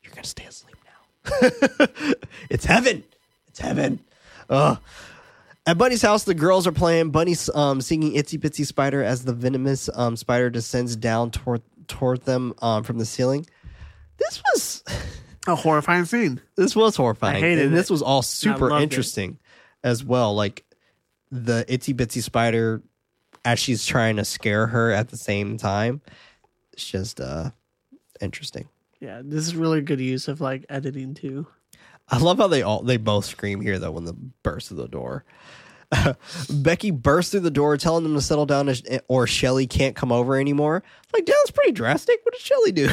you're 0.02 0.12
gonna 0.14 0.24
stay 0.24 0.44
asleep 0.44 0.76
now. 0.85 1.86
it's 2.51 2.64
heaven. 2.64 3.05
It's 3.48 3.59
heaven. 3.60 4.01
Ugh. 4.48 4.78
At 5.66 5.78
Bunny's 5.78 6.02
house, 6.02 6.24
the 6.24 6.34
girls 6.34 6.66
are 6.66 6.72
playing. 6.72 7.10
Bunny's 7.10 7.48
um, 7.54 7.80
singing 7.80 8.12
"Itsy 8.14 8.38
Bitsy 8.38 8.66
Spider" 8.66 9.02
as 9.02 9.24
the 9.24 9.32
venomous 9.32 9.88
um, 9.94 10.16
spider 10.16 10.50
descends 10.50 10.94
down 10.96 11.30
toward 11.30 11.62
toward 11.88 12.22
them 12.22 12.54
um, 12.60 12.82
from 12.82 12.98
the 12.98 13.06
ceiling. 13.06 13.46
This 14.18 14.42
was 14.52 14.84
A 15.46 15.54
horrifying 15.54 16.06
scene. 16.06 16.40
this 16.56 16.74
was 16.74 16.96
horrifying. 16.96 17.36
I 17.36 17.40
hated 17.40 17.66
and 17.66 17.76
this 17.76 17.90
was 17.90 18.00
all 18.00 18.22
super 18.22 18.70
loved 18.70 18.80
it. 18.80 18.84
interesting 18.84 19.38
as 19.82 20.02
well. 20.02 20.34
Like 20.34 20.64
the 21.30 21.64
itsy 21.68 21.94
bitsy 21.94 22.22
spider 22.22 22.82
as 23.44 23.58
she's 23.58 23.84
trying 23.84 24.16
to 24.16 24.24
scare 24.24 24.68
her 24.68 24.90
at 24.90 25.08
the 25.08 25.18
same 25.18 25.58
time. 25.58 26.00
It's 26.72 26.88
just 26.90 27.20
uh 27.20 27.50
interesting. 28.20 28.68
Yeah, 29.00 29.20
this 29.22 29.46
is 29.46 29.54
really 29.54 29.82
good 29.82 30.00
use 30.00 30.28
of 30.28 30.40
like 30.40 30.64
editing 30.70 31.12
too. 31.12 31.46
I 32.09 32.18
love 32.18 32.39
how 32.39 32.48
they 32.48 32.62
all 32.62 32.82
they 32.82 32.97
both 32.97 33.24
scream 33.24 33.60
here 33.60 33.78
though 33.78 33.93
when 33.93 34.05
the 34.05 34.14
burst 34.43 34.70
of 34.70 34.76
the 34.76 34.89
door. 34.89 35.24
Becky 36.51 36.90
bursts 36.90 37.32
through 37.32 37.40
the 37.40 37.51
door, 37.51 37.77
telling 37.77 38.05
them 38.05 38.15
to 38.15 38.20
settle 38.20 38.47
down, 38.47 38.73
or 39.09 39.27
Shelley 39.27 39.66
can't 39.66 39.97
come 39.97 40.12
over 40.12 40.39
anymore. 40.39 40.82
Like, 41.12 41.27
that's 41.27 41.52
pretty 41.52 41.70
drastic. 41.73 42.20
What 42.24 42.35
does 42.35 42.43
Shelley 42.43 42.73
do? 42.73 42.89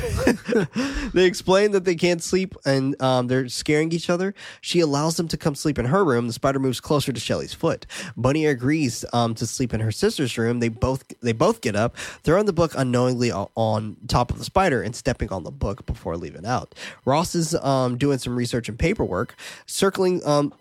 they 1.14 1.26
explain 1.26 1.72
that 1.72 1.86
they 1.86 1.96
can't 1.96 2.22
sleep 2.22 2.56
and 2.66 3.02
um, 3.02 3.26
they're 3.28 3.50
scaring 3.50 3.92
each 3.92 4.12
other. 4.12 4.36
She 4.62 4.80
allows 4.80 5.18
them 5.18 5.28
to 5.30 5.38
come 5.38 5.56
sleep 5.56 5.80
in 5.80 5.86
her 5.86 6.06
room. 6.06 6.28
The 6.28 6.34
spider 6.34 6.60
moves 6.60 6.80
closer 6.80 7.12
to 7.12 7.20
Shelley's 7.20 7.54
foot. 7.54 7.88
Bunny 8.16 8.46
agrees 8.46 9.04
um, 9.12 9.34
to 9.36 9.48
sleep 9.48 9.74
in 9.74 9.80
her 9.80 9.92
sister's 9.92 10.38
room. 10.38 10.60
They 10.60 10.70
both 10.70 11.04
they 11.22 11.34
both 11.34 11.62
get 11.62 11.76
up, 11.76 11.98
throwing 11.98 12.46
the 12.46 12.54
book 12.54 12.74
unknowingly 12.78 13.32
on 13.32 13.98
top 14.08 14.30
of 14.30 14.38
the 14.38 14.46
spider 14.46 14.84
and 14.84 14.96
stepping 14.96 15.32
on 15.32 15.44
the 15.44 15.52
book 15.52 15.88
before 15.88 16.16
leaving 16.16 16.46
out. 16.46 16.76
Ross 17.06 17.34
is 17.34 17.56
um, 17.56 17.98
doing 17.98 18.20
some 18.20 18.36
research 18.36 18.70
and 18.70 18.78
paperwork, 18.78 19.36
circling 19.66 20.22
um, 20.28 20.54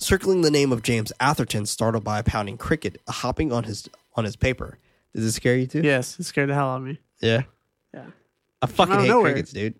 circling 0.00 0.40
the 0.40 0.50
name 0.50 0.72
of 0.72 0.82
James 0.82 1.12
Atherton, 1.20 1.66
startled 1.66 2.02
by 2.02 2.18
a 2.18 2.22
pounding 2.24 2.56
cricket 2.58 3.00
hopping 3.08 3.52
on 3.52 3.64
his 3.64 3.88
on 4.16 4.24
his 4.24 4.34
paper. 4.34 4.78
Did 5.14 5.22
it 5.24 5.32
scare 5.32 5.56
you 5.56 5.66
too? 5.66 5.82
Yes, 5.82 6.18
it 6.18 6.24
scared 6.24 6.48
the 6.50 6.54
hell 6.54 6.70
out 6.70 6.76
of 6.78 6.82
me. 6.82 6.98
Yeah. 7.20 7.42
Yeah. 7.94 8.06
I 8.62 8.66
fucking 8.66 9.00
hate 9.00 9.08
nowhere. 9.08 9.32
crickets, 9.32 9.52
dude. 9.52 9.74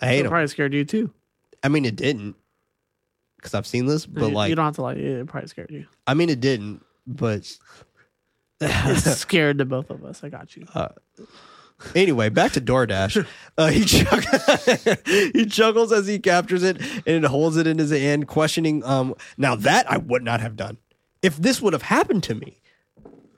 I 0.00 0.06
hate 0.08 0.18
It 0.20 0.22
them. 0.24 0.30
probably 0.30 0.48
scared 0.48 0.72
you 0.74 0.84
too. 0.84 1.12
I 1.62 1.68
mean, 1.68 1.84
it 1.84 1.96
didn't, 1.96 2.36
because 3.36 3.54
I've 3.54 3.66
seen 3.66 3.86
this, 3.86 4.04
but 4.06 4.22
you, 4.28 4.34
like, 4.34 4.48
you 4.50 4.54
don't 4.54 4.64
have 4.66 4.74
to 4.76 4.82
lie. 4.82 4.92
It 4.94 5.26
probably 5.26 5.48
scared 5.48 5.70
you. 5.70 5.86
I 6.06 6.14
mean, 6.14 6.28
it 6.30 6.40
didn't, 6.40 6.84
but 7.06 7.50
It 8.60 8.96
scared 9.00 9.58
the 9.58 9.64
both 9.64 9.90
of 9.90 10.04
us. 10.04 10.22
I 10.24 10.28
got 10.30 10.56
you. 10.56 10.66
Uh, 10.74 10.88
Anyway, 11.94 12.28
back 12.28 12.52
to 12.52 12.60
DoorDash. 12.60 13.26
Uh, 13.56 13.68
he, 13.68 13.84
chuck- 13.84 14.24
he 15.06 15.46
chuckles 15.46 15.92
as 15.92 16.08
he 16.08 16.18
captures 16.18 16.64
it 16.64 16.82
and 17.06 17.24
holds 17.24 17.56
it 17.56 17.68
in 17.68 17.78
his 17.78 17.92
hand, 17.92 18.26
questioning. 18.26 18.82
Um, 18.84 19.14
now 19.38 19.54
that 19.54 19.88
I 19.88 19.96
would 19.96 20.24
not 20.24 20.40
have 20.40 20.56
done. 20.56 20.76
If 21.22 21.36
this 21.36 21.62
would 21.62 21.72
have 21.72 21.82
happened 21.82 22.24
to 22.24 22.34
me, 22.34 22.60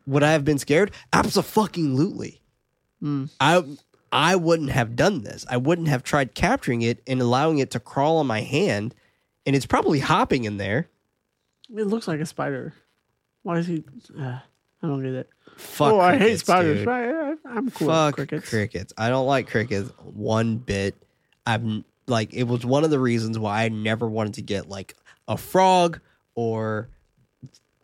would 0.06 0.22
I 0.22 0.32
have 0.32 0.42
been 0.42 0.56
scared? 0.56 0.92
Absolutely. 1.12 2.40
I 3.38 3.62
I 4.10 4.36
wouldn't 4.36 4.70
have 4.70 4.96
done 4.96 5.22
this. 5.22 5.44
I 5.50 5.58
wouldn't 5.58 5.88
have 5.88 6.02
tried 6.02 6.34
capturing 6.34 6.80
it 6.80 7.02
and 7.06 7.20
allowing 7.20 7.58
it 7.58 7.70
to 7.72 7.78
crawl 7.78 8.16
on 8.16 8.26
my 8.26 8.40
hand, 8.40 8.94
and 9.44 9.54
it's 9.54 9.66
probably 9.66 9.98
hopping 10.00 10.44
in 10.44 10.56
there. 10.56 10.88
It 11.68 11.86
looks 11.88 12.08
like 12.08 12.20
a 12.20 12.26
spider. 12.26 12.72
Why 13.42 13.58
is 13.58 13.66
he? 13.66 13.84
Uh, 14.18 14.38
I 14.82 14.86
don't 14.86 15.02
get 15.02 15.12
it. 15.12 15.28
Fuck. 15.56 15.92
oh, 15.94 16.00
I 16.00 16.16
hate 16.18 16.38
spiders. 16.40 16.80
dude. 16.80 16.88
I- 16.88 17.34
I'm 17.46 17.70
cool. 17.70 17.86
with 17.88 17.96
Fuck 17.96 18.14
crickets. 18.16 18.48
crickets. 18.50 18.92
I 18.98 19.08
don't 19.08 19.26
like 19.26 19.48
crickets 19.48 19.90
one 20.04 20.56
bit. 20.58 20.94
I'm 21.46 21.84
like 22.06 22.34
it 22.34 22.44
was 22.44 22.64
one 22.66 22.84
of 22.84 22.90
the 22.90 22.98
reasons 22.98 23.38
why 23.38 23.64
I 23.64 23.68
never 23.68 24.06
wanted 24.06 24.34
to 24.34 24.42
get 24.42 24.68
like 24.68 24.94
a 25.26 25.36
frog 25.36 26.00
or 26.34 26.88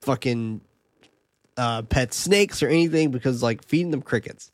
fucking 0.03 0.61
uh, 1.57 1.83
pet 1.83 2.13
snakes 2.13 2.63
or 2.63 2.69
anything 2.69 3.11
because 3.11 3.43
like 3.43 3.65
feeding 3.65 3.91
them 3.91 4.03
crickets. 4.03 4.51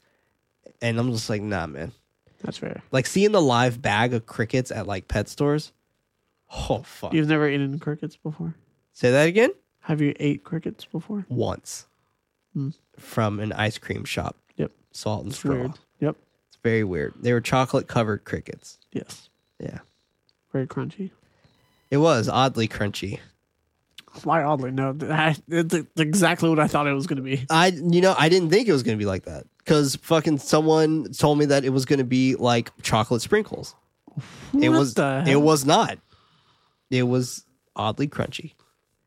And 0.80 0.98
I'm 0.98 1.10
just 1.12 1.28
like, 1.28 1.42
nah, 1.42 1.66
man. 1.66 1.92
That's 2.42 2.58
fair. 2.58 2.82
Like 2.92 3.06
seeing 3.06 3.32
the 3.32 3.42
live 3.42 3.82
bag 3.82 4.14
of 4.14 4.26
crickets 4.26 4.70
at 4.70 4.86
like 4.86 5.08
pet 5.08 5.28
stores. 5.28 5.72
Oh 6.68 6.82
fuck. 6.84 7.12
You've 7.12 7.26
never 7.28 7.48
eaten 7.48 7.78
crickets 7.80 8.16
before? 8.16 8.54
Say 8.92 9.10
that 9.10 9.26
again? 9.26 9.50
Have 9.80 10.00
you 10.00 10.14
ate 10.20 10.44
crickets 10.44 10.84
before? 10.84 11.26
Once. 11.28 11.87
From 12.98 13.40
an 13.40 13.52
ice 13.52 13.78
cream 13.78 14.04
shop. 14.04 14.36
Yep. 14.56 14.72
Salt 14.92 15.22
and 15.22 15.30
It's 15.30 15.38
straw. 15.38 15.52
weird. 15.54 15.72
Yep. 16.00 16.16
It's 16.48 16.58
very 16.62 16.84
weird. 16.84 17.14
They 17.20 17.32
were 17.32 17.40
chocolate 17.40 17.86
covered 17.88 18.24
crickets. 18.24 18.78
Yes. 18.92 19.28
Yeah. 19.60 19.78
Very 20.52 20.66
crunchy. 20.66 21.10
It 21.90 21.98
was 21.98 22.28
oddly 22.28 22.68
crunchy. 22.68 23.20
Why 24.24 24.42
oddly? 24.42 24.70
No, 24.72 24.96
I, 25.02 25.36
it's 25.48 25.74
exactly 25.96 26.48
what 26.48 26.58
I 26.58 26.66
thought 26.66 26.86
it 26.86 26.92
was 26.92 27.06
going 27.06 27.18
to 27.18 27.22
be. 27.22 27.46
I, 27.50 27.68
you 27.68 28.00
know, 28.00 28.14
I 28.18 28.28
didn't 28.28 28.50
think 28.50 28.66
it 28.68 28.72
was 28.72 28.82
going 28.82 28.96
to 28.96 29.02
be 29.02 29.06
like 29.06 29.24
that 29.24 29.44
because 29.58 29.96
fucking 29.96 30.38
someone 30.38 31.12
told 31.12 31.38
me 31.38 31.44
that 31.46 31.64
it 31.64 31.70
was 31.70 31.84
going 31.84 31.98
to 31.98 32.04
be 32.04 32.34
like 32.34 32.70
chocolate 32.82 33.22
sprinkles. 33.22 33.74
it 34.54 34.70
What 34.70 34.78
was. 34.78 34.94
the 34.94 35.22
It 35.26 35.28
hell? 35.30 35.42
was 35.42 35.64
not. 35.64 35.98
It 36.90 37.02
was 37.04 37.44
oddly 37.76 38.08
crunchy 38.08 38.54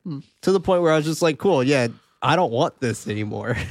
Hmm. 0.04 0.20
to 0.42 0.52
the 0.52 0.60
point 0.60 0.82
where 0.84 0.92
I 0.94 0.96
was 0.98 1.06
just 1.06 1.22
like, 1.22 1.38
"Cool, 1.38 1.64
yeah, 1.64 1.90
I 2.22 2.36
don't 2.36 2.52
want 2.52 2.80
this 2.80 3.08
anymore." 3.08 3.58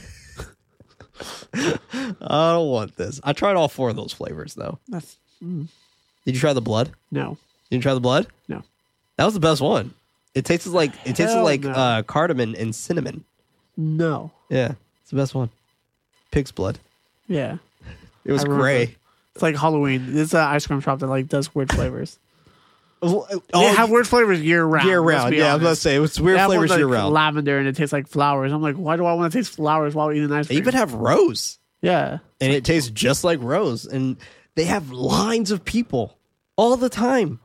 I 1.55 2.53
don't 2.53 2.69
want 2.71 2.97
this. 2.97 3.21
I 3.25 3.33
tried 3.33 3.57
all 3.57 3.69
four 3.69 3.91
of 3.91 3.97
those 3.97 4.13
flavors 4.13 4.55
though. 4.55 4.79
That's 4.89 5.17
mm, 5.43 5.67
Did 6.25 6.35
you 6.35 6.41
try 6.41 6.53
the 6.53 6.61
blood? 6.63 6.91
no, 7.11 7.37
Did 7.71 7.77
you 7.77 7.83
try 7.83 7.95
the 7.95 8.01
blood? 8.01 8.27
no. 8.49 8.63
That 9.17 9.27
was 9.27 9.35
the 9.35 9.41
best 9.41 9.61
one. 9.61 9.93
It 10.35 10.47
tasted 10.47 10.71
like 10.71 10.93
it 11.05 11.15
tasted 11.17 11.35
Hell 11.35 11.45
like 11.45 11.61
no. 11.63 11.71
uh, 11.73 12.03
cardamom 12.05 12.55
and 12.59 12.75
cinnamon. 12.75 13.25
No. 13.77 14.31
Yeah, 14.49 14.73
it's 15.03 15.11
the 15.11 15.17
best 15.17 15.35
one. 15.35 15.51
Pig's 16.31 16.53
blood. 16.53 16.79
Yeah. 17.29 17.59
It 18.25 18.33
was 18.33 18.43
I 18.43 18.45
remember. 18.45 18.63
gray. 18.63 18.97
It's 19.35 19.43
like 19.43 19.57
Halloween. 19.57 20.17
It's 20.17 20.33
an 20.33 20.41
ice 20.41 20.67
cream 20.67 20.81
shop 20.81 21.01
that 21.01 21.07
like 21.09 21.29
does 21.29 21.55
weird 21.55 21.71
flavors. 21.73 22.19
Oh, 23.03 23.27
they 23.53 23.65
have 23.65 23.91
weird 23.91 24.07
flavors 24.07 24.41
year 24.43 24.63
round. 24.65 24.87
Year 24.87 25.01
round, 25.01 25.35
Yeah, 25.35 25.53
I 25.53 25.55
was 25.55 25.63
gonna 25.63 25.77
say 25.77 25.97
it's 25.97 26.17
They 26.17 26.23
weird 26.23 26.39
have 26.39 26.49
flavors 26.49 26.71
year 26.77 26.87
round. 26.87 27.15
Lavender 27.15 27.59
and 27.59 27.67
it 27.67 27.75
tastes 27.77 27.93
like 27.93 28.07
flowers. 28.09 28.53
I'm 28.53 28.61
like, 28.63 28.77
why 28.77 28.97
do 28.97 29.05
I 29.07 29.15
want 29.15 29.33
to 29.33 29.39
taste 29.39 29.53
flowers 29.57 29.95
while 29.95 30.13
eating 30.13 30.31
ice 30.31 30.49
They 30.49 30.57
cream? 30.57 30.65
even 30.65 30.75
have 30.75 30.93
rose, 30.93 31.59
yeah. 31.81 32.19
and 32.41 32.53
it 32.53 32.65
tastes 32.65 32.91
just 32.91 33.25
like 33.25 33.39
rose. 33.43 33.87
And 33.87 34.17
they 34.55 34.65
have 34.65 34.91
lines 34.91 35.51
of 35.51 35.65
people 35.65 36.19
all 36.57 36.77
the 36.77 36.91
time. 36.91 37.41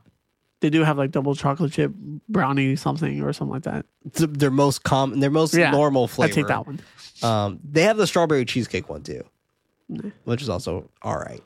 They 0.60 0.70
do 0.70 0.84
have 0.84 0.98
like 0.98 1.10
double 1.10 1.34
chocolate 1.34 1.72
chip 1.72 1.92
brownie 2.28 2.76
something 2.76 3.22
or 3.22 3.32
something 3.32 3.52
like 3.52 3.62
that. 3.64 3.86
It's 4.04 4.20
their 4.20 4.50
most 4.50 4.82
common, 4.84 5.20
their 5.20 5.30
most 5.30 5.54
Yeah, 5.54 5.70
normal 5.70 6.06
flavor. 6.08 6.32
I 6.32 6.34
take 6.34 6.46
that 6.48 6.66
one. 6.66 6.80
Um, 7.22 7.60
they 7.64 7.82
have 7.84 7.96
the 7.96 8.06
strawberry 8.06 8.44
cheesecake 8.44 8.88
one 8.88 9.02
too, 9.02 9.22
which 10.24 10.42
is 10.42 10.48
also 10.50 10.90
all 11.02 11.16
right. 11.16 11.42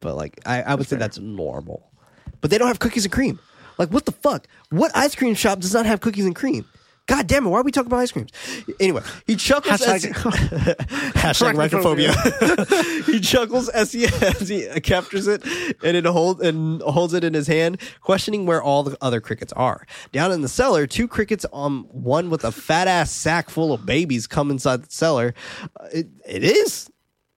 But 0.00 0.16
like, 0.16 0.38
I, 0.44 0.62
I 0.62 0.74
would 0.74 0.86
say 0.86 0.96
that's 0.96 1.18
normal. 1.18 1.90
But 2.40 2.50
they 2.50 2.58
don't 2.58 2.68
have 2.68 2.78
cookies 2.78 3.04
and 3.04 3.12
cream. 3.12 3.38
Like, 3.78 3.90
what 3.90 4.04
the 4.04 4.12
fuck? 4.12 4.46
What 4.70 4.90
ice 4.94 5.14
cream 5.14 5.34
shop 5.34 5.60
does 5.60 5.72
not 5.74 5.86
have 5.86 6.00
cookies 6.00 6.26
and 6.26 6.34
cream? 6.34 6.64
God 7.08 7.26
damn 7.26 7.46
it! 7.46 7.48
Why 7.48 7.60
are 7.60 7.62
we 7.62 7.72
talking 7.72 7.86
about 7.86 8.00
ice 8.00 8.12
creams? 8.12 8.30
Anyway, 8.78 9.00
he 9.26 9.34
chuckles 9.34 9.80
as 9.80 10.04
Hashtag- 10.04 10.12
hashtag 11.14 11.54
arachnophobia. 11.54 13.06
he 13.06 13.18
chuckles 13.20 13.70
as 13.70 13.92
he 13.92 14.04
as 14.04 14.46
he 14.46 14.68
captures 14.80 15.26
it 15.26 15.42
and 15.82 15.96
it 15.96 16.04
hold 16.04 16.42
and 16.42 16.82
holds 16.82 17.14
it 17.14 17.24
in 17.24 17.32
his 17.32 17.46
hand, 17.46 17.80
questioning 18.02 18.44
where 18.44 18.62
all 18.62 18.82
the 18.82 18.94
other 19.00 19.22
crickets 19.22 19.54
are. 19.54 19.86
Down 20.12 20.32
in 20.32 20.42
the 20.42 20.48
cellar, 20.48 20.86
two 20.86 21.08
crickets, 21.08 21.46
um, 21.54 21.88
one 21.90 22.28
with 22.28 22.44
a 22.44 22.52
fat 22.52 22.88
ass 22.88 23.10
sack 23.10 23.48
full 23.48 23.72
of 23.72 23.86
babies, 23.86 24.26
come 24.26 24.50
inside 24.50 24.82
the 24.84 24.90
cellar. 24.90 25.32
Uh, 25.80 25.86
it, 25.90 26.08
it 26.26 26.44
is. 26.44 26.90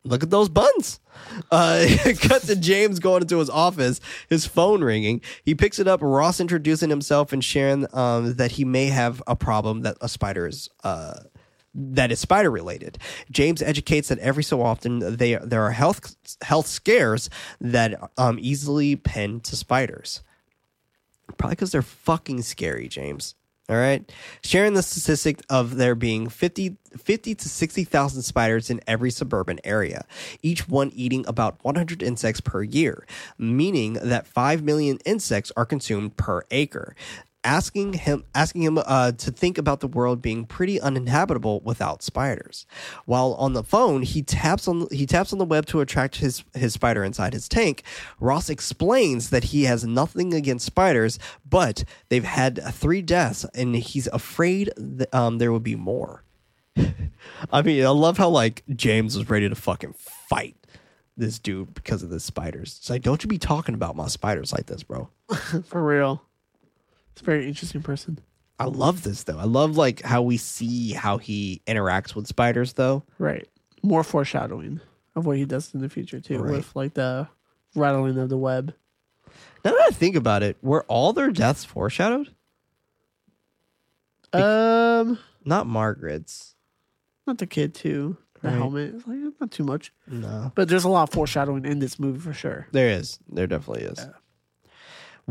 Look 0.03 0.23
at 0.23 0.32
those 0.32 0.49
buns. 0.49 0.99
Uh, 1.52 1.86
cut 2.22 2.41
to 2.44 2.56
James 2.56 2.99
going 2.99 3.22
into 3.22 3.38
his 3.38 3.49
office, 3.49 4.02
his 4.30 4.48
phone 4.48 4.84
ringing. 4.84 5.22
He 5.44 5.53
picks 5.53 5.78
it 5.78 5.88
up, 5.88 6.02
Ross 6.02 6.40
introducing 6.40 6.90
himself 6.90 7.32
and 7.32 7.44
sharing 7.44 7.86
um, 7.94 8.34
that 8.36 8.53
he 8.53 8.65
may 8.65 8.88
have 8.88 9.22
a 9.28 9.36
problem 9.36 9.82
that 9.82 9.98
a 10.02 10.10
spider 10.10 10.48
is 10.48 10.69
uh, 10.84 11.19
that 11.73 12.11
is 12.11 12.19
spider 12.19 12.49
related. 12.49 12.98
James 13.30 13.61
educates 13.61 14.10
that 14.10 14.19
every 14.19 14.44
so 14.44 14.61
often 14.61 15.18
they 15.18 15.36
there 15.36 15.64
are 15.64 15.72
health 15.72 16.15
health 16.41 16.68
scares 16.68 17.30
that 17.60 18.11
um, 18.18 18.38
easily 18.41 18.95
pin 18.95 19.40
to 19.41 19.56
spiders. 19.56 20.22
Probably 21.38 21.56
because 21.56 21.72
they're 21.72 21.82
fucking 21.82 22.41
scary, 22.41 22.88
James. 22.88 23.36
All 23.72 23.77
right. 23.77 24.11
Sharing 24.43 24.73
the 24.73 24.84
statistic 24.84 25.39
of 25.49 25.77
there 25.77 25.95
being 25.95 26.27
50, 26.27 26.76
50 26.98 27.35
to 27.35 27.48
60,000 27.48 28.22
spiders 28.22 28.69
in 28.69 28.81
every 28.85 29.11
suburban 29.11 29.61
area, 29.64 30.03
each 30.43 30.68
one 30.68 30.91
eating 30.93 31.23
about 31.26 31.57
100 31.64 32.03
insects 32.03 32.41
per 32.41 32.64
year, 32.64 33.06
meaning 33.38 33.93
that 33.93 34.27
5 34.27 34.61
million 34.61 34.98
insects 35.06 35.53
are 35.56 35.65
consumed 35.65 36.18
per 36.18 36.41
acre. 36.52 36.98
Asking 37.44 37.94
him, 37.94 38.24
asking 38.36 38.62
him 38.62 38.78
uh, 38.78 39.14
to 39.14 39.32
think 39.32 39.58
about 39.58 39.80
the 39.80 39.88
world 39.88 40.22
being 40.22 40.46
pretty 40.46 40.80
uninhabitable 40.80 41.62
without 41.62 42.04
spiders. 42.04 42.68
While 43.06 43.34
on 43.34 43.54
the 43.54 43.64
phone, 43.64 44.04
he 44.04 44.22
taps 44.22 44.68
on 44.68 44.88
he 44.92 45.08
taps 45.08 45.34
on 45.34 45.40
the 45.40 45.46
web 45.46 45.66
to 45.68 45.82
attract 45.82 46.18
his 46.18 46.44
his 46.54 46.74
spider 46.74 47.04
inside 47.04 47.34
his 47.34 47.50
tank. 47.50 47.82
Ross 48.20 48.48
explains 48.48 49.32
that 49.32 49.46
he 49.46 49.64
has 49.64 49.84
nothing 49.84 50.36
against 50.36 50.68
spiders, 50.68 51.18
but 51.50 51.84
they've 52.10 52.24
had 52.24 52.62
three 52.74 53.02
deaths, 53.02 53.44
and 53.56 53.76
he's 53.76 54.06
afraid 54.08 54.72
that, 54.78 55.12
um, 55.14 55.40
there 55.40 55.52
will 55.52 55.60
be 55.60 55.76
more. 55.76 56.24
I 57.52 57.62
mean, 57.64 57.84
I 57.84 57.90
love 57.90 58.20
how 58.20 58.30
like 58.30 58.64
James 58.70 59.18
was 59.18 59.30
ready 59.32 59.50
to 59.50 59.56
fucking 59.56 59.94
fight 59.98 60.56
this 61.18 61.40
dude 61.40 61.74
because 61.74 62.04
of 62.04 62.10
the 62.10 62.20
spiders. 62.20 62.78
It's 62.80 62.90
like, 62.90 63.02
don't 63.02 63.24
you 63.24 63.28
be 63.28 63.38
talking 63.38 63.76
about 63.76 63.96
my 63.96 64.08
spiders 64.08 64.54
like 64.54 64.66
this, 64.66 64.84
bro. 64.84 65.10
For 65.66 65.84
real. 65.84 66.24
It's 67.12 67.22
a 67.22 67.26
very 67.26 67.48
interesting 67.48 67.82
person. 67.82 68.20
I 68.60 68.66
love 68.66 69.04
this 69.04 69.24
though. 69.24 69.38
I 69.40 69.46
love 69.46 69.76
like 69.78 70.02
how 70.02 70.22
we 70.22 70.38
see 70.38 70.94
how 70.94 71.18
he 71.18 71.62
interacts 71.68 72.16
with 72.16 72.28
spiders 72.28 72.74
though. 72.74 73.04
Right. 73.18 73.48
More 73.84 74.04
foreshadowing 74.04 74.80
of 75.16 75.26
what 75.26 75.38
he 75.38 75.46
does 75.46 75.74
in 75.74 75.82
the 75.82 75.90
future 75.90 76.20
too, 76.20 76.38
Right. 76.40 76.58
with 76.58 76.76
like 76.76 76.94
the 76.94 77.28
rattling 77.76 78.18
of 78.18 78.30
the 78.30 78.38
web. 78.38 78.74
Now 79.66 79.72
that 79.72 79.82
I 79.82 79.90
think 79.92 80.16
about 80.16 80.44
it, 80.44 80.58
were 80.62 80.84
all 80.88 81.12
their 81.14 81.32
deaths 81.32 81.64
foreshadowed? 81.66 82.34
Um, 84.34 85.20
Not 85.44 85.68
Margaret's. 85.68 86.56
not 87.28 87.38
the 87.38 87.48
kid 87.48 87.74
too. 87.74 88.18
The 88.42 88.48
Right. 88.48 88.58
helmet, 88.58 88.96
it's 88.96 89.08
like 89.08 89.18
not 89.40 89.52
too 89.52 89.64
much, 89.64 89.94
No. 90.08 90.52
but 90.56 90.68
there's 90.68 90.84
a 90.84 90.90
lot 90.90 91.04
of 91.04 91.14
foreshadowing 91.14 91.64
in 91.66 91.78
this 91.80 92.00
movie 92.00 92.20
for 92.20 92.34
sure. 92.34 92.68
There 92.72 92.90
is. 92.90 93.20
There 93.32 93.46
definitely 93.46 93.84
is. 93.84 94.00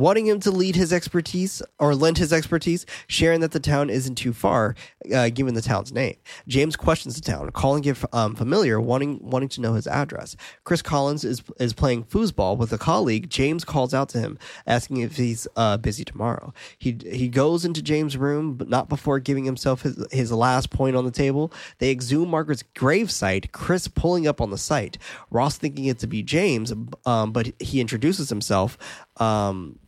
Wanting 0.00 0.28
him 0.28 0.40
to 0.40 0.50
lead 0.50 0.76
his 0.76 0.94
expertise 0.94 1.60
or 1.78 1.94
lend 1.94 2.16
his 2.16 2.32
expertise, 2.32 2.86
sharing 3.06 3.40
that 3.40 3.50
the 3.50 3.60
town 3.60 3.90
isn't 3.90 4.14
too 4.14 4.32
far, 4.32 4.74
uh, 5.14 5.28
given 5.28 5.52
the 5.52 5.60
town's 5.60 5.92
name. 5.92 6.16
James 6.48 6.74
questions 6.74 7.16
the 7.16 7.20
town, 7.20 7.50
calling 7.50 7.84
it 7.84 8.02
um, 8.14 8.34
familiar, 8.34 8.80
wanting 8.80 9.18
wanting 9.20 9.50
to 9.50 9.60
know 9.60 9.74
his 9.74 9.86
address. 9.86 10.36
Chris 10.64 10.80
Collins 10.80 11.22
is 11.22 11.42
is 11.58 11.74
playing 11.74 12.04
foosball 12.04 12.56
with 12.56 12.72
a 12.72 12.78
colleague. 12.78 13.28
James 13.28 13.62
calls 13.62 13.92
out 13.92 14.08
to 14.08 14.18
him, 14.18 14.38
asking 14.66 15.02
if 15.02 15.16
he's 15.18 15.46
uh, 15.54 15.76
busy 15.76 16.02
tomorrow. 16.02 16.54
He 16.78 16.96
he 17.04 17.28
goes 17.28 17.66
into 17.66 17.82
James' 17.82 18.16
room, 18.16 18.54
but 18.54 18.70
not 18.70 18.88
before 18.88 19.18
giving 19.18 19.44
himself 19.44 19.82
his 19.82 20.02
his 20.10 20.32
last 20.32 20.70
point 20.70 20.96
on 20.96 21.04
the 21.04 21.10
table. 21.10 21.52
They 21.76 21.90
exhume 21.90 22.30
Margaret's 22.30 22.64
grave 22.74 23.10
site. 23.10 23.52
Chris 23.52 23.86
pulling 23.86 24.26
up 24.26 24.40
on 24.40 24.48
the 24.48 24.56
site. 24.56 24.96
Ross 25.28 25.58
thinking 25.58 25.84
it 25.84 25.98
to 25.98 26.06
be 26.06 26.22
James, 26.22 26.72
um, 27.04 27.32
but 27.32 27.52
he 27.60 27.82
introduces 27.82 28.30
himself. 28.30 28.78
Um, 29.18 29.78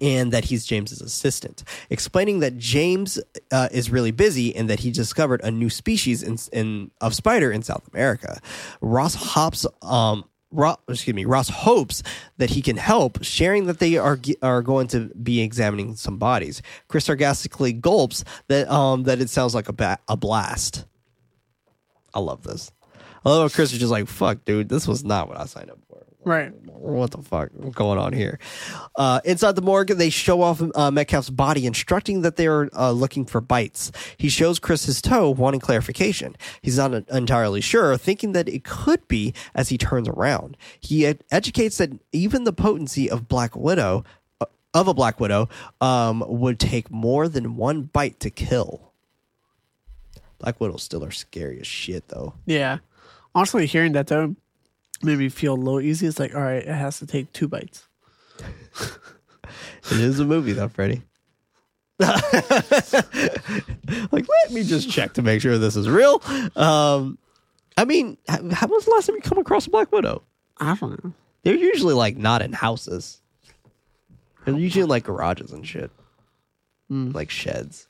and 0.00 0.32
that 0.32 0.44
he's 0.44 0.64
James's 0.64 1.00
assistant, 1.00 1.64
explaining 1.88 2.40
that 2.40 2.56
James 2.56 3.20
uh, 3.50 3.68
is 3.72 3.90
really 3.90 4.10
busy 4.10 4.54
and 4.54 4.68
that 4.70 4.80
he 4.80 4.90
discovered 4.90 5.40
a 5.42 5.50
new 5.50 5.70
species 5.70 6.22
in, 6.22 6.38
in 6.52 6.90
of 7.00 7.14
spider 7.14 7.50
in 7.50 7.62
South 7.62 7.88
America. 7.92 8.40
Ross 8.80 9.14
hops. 9.14 9.66
Um, 9.82 10.24
Ross, 10.52 10.78
excuse 10.88 11.14
me. 11.14 11.24
Ross 11.24 11.48
hopes 11.48 12.02
that 12.38 12.50
he 12.50 12.60
can 12.60 12.76
help, 12.76 13.22
sharing 13.22 13.66
that 13.66 13.78
they 13.78 13.96
are 13.96 14.18
are 14.42 14.62
going 14.62 14.88
to 14.88 15.12
be 15.22 15.40
examining 15.40 15.94
some 15.94 16.18
bodies. 16.18 16.60
Chris 16.88 17.04
sarcastically 17.04 17.72
gulps 17.72 18.24
that 18.48 18.68
um 18.68 19.04
that 19.04 19.20
it 19.20 19.30
sounds 19.30 19.54
like 19.54 19.68
a 19.68 19.72
ba- 19.72 20.00
a 20.08 20.16
blast. 20.16 20.86
I 22.12 22.18
love 22.18 22.42
this. 22.42 22.72
I 23.24 23.28
love 23.28 23.54
Chris 23.54 23.72
is 23.72 23.78
just 23.78 23.92
like, 23.92 24.08
"Fuck, 24.08 24.44
dude, 24.44 24.68
this 24.68 24.88
was 24.88 25.04
not 25.04 25.28
what 25.28 25.38
I 25.38 25.44
signed 25.44 25.70
up 25.70 25.78
for." 25.88 26.04
Right. 26.22 26.52
what 26.66 27.12
the 27.12 27.22
fuck 27.22 27.50
going 27.72 27.98
on 27.98 28.12
here? 28.12 28.38
Uh, 28.94 29.20
inside 29.24 29.56
the 29.56 29.62
morgue, 29.62 29.88
they 29.88 30.10
show 30.10 30.42
off 30.42 30.62
uh, 30.74 30.90
Metcalf's 30.90 31.30
body, 31.30 31.66
instructing 31.66 32.20
that 32.22 32.36
they 32.36 32.46
are 32.46 32.68
uh, 32.76 32.90
looking 32.90 33.24
for 33.24 33.40
bites. 33.40 33.90
He 34.18 34.28
shows 34.28 34.58
Chris 34.58 34.84
his 34.84 35.00
toe, 35.00 35.30
wanting 35.30 35.60
clarification. 35.60 36.36
He's 36.60 36.76
not 36.76 36.92
entirely 37.08 37.62
sure, 37.62 37.96
thinking 37.96 38.32
that 38.32 38.48
it 38.48 38.64
could 38.64 39.06
be 39.08 39.32
as 39.54 39.70
he 39.70 39.78
turns 39.78 40.08
around. 40.08 40.58
He 40.78 41.06
ed- 41.06 41.24
educates 41.30 41.78
that 41.78 41.90
even 42.12 42.44
the 42.44 42.52
potency 42.52 43.08
of 43.08 43.26
Black 43.26 43.56
Widow, 43.56 44.04
uh, 44.42 44.46
of 44.74 44.88
a 44.88 44.94
Black 44.94 45.20
Widow, 45.20 45.48
um, 45.80 46.22
would 46.28 46.58
take 46.58 46.90
more 46.90 47.28
than 47.28 47.56
one 47.56 47.82
bite 47.82 48.20
to 48.20 48.30
kill. 48.30 48.92
Black 50.38 50.60
Widows 50.60 50.82
still 50.82 51.04
are 51.04 51.10
scary 51.10 51.60
as 51.60 51.66
shit, 51.66 52.08
though. 52.08 52.34
Yeah. 52.44 52.78
Honestly, 53.34 53.64
hearing 53.66 53.92
that 53.92 54.08
though 54.08 54.34
made 55.02 55.18
me 55.18 55.28
feel 55.28 55.54
a 55.54 55.56
little 55.56 55.80
easy. 55.80 56.06
It's 56.06 56.18
like, 56.18 56.34
all 56.34 56.42
right, 56.42 56.62
it 56.62 56.68
has 56.68 56.98
to 56.98 57.06
take 57.06 57.32
two 57.32 57.48
bites. 57.48 57.86
It 59.90 59.98
is 59.98 60.20
a 60.20 60.24
movie, 60.24 60.52
though, 60.52 60.68
Freddie. 60.68 61.02
like, 61.98 62.22
let 64.12 64.50
me 64.52 64.62
just 64.62 64.90
check 64.90 65.14
to 65.14 65.22
make 65.22 65.40
sure 65.42 65.58
this 65.58 65.76
is 65.76 65.88
real. 65.88 66.22
Um, 66.56 67.18
I 67.76 67.84
mean, 67.84 68.16
how, 68.28 68.38
how 68.50 68.66
was 68.68 68.84
the 68.84 68.92
last 68.92 69.06
time 69.06 69.16
you 69.16 69.22
come 69.22 69.38
across 69.38 69.66
a 69.66 69.70
Black 69.70 69.90
Widow? 69.90 70.22
I 70.58 70.74
don't 70.76 71.02
know. 71.04 71.12
They're 71.42 71.54
usually 71.54 71.94
like 71.94 72.16
not 72.16 72.42
in 72.42 72.52
houses. 72.52 73.20
They're 74.44 74.54
usually 74.54 74.82
in 74.84 74.88
like 74.88 75.04
garages 75.04 75.52
and 75.52 75.66
shit, 75.66 75.90
like 76.88 77.30
sheds. 77.30 77.88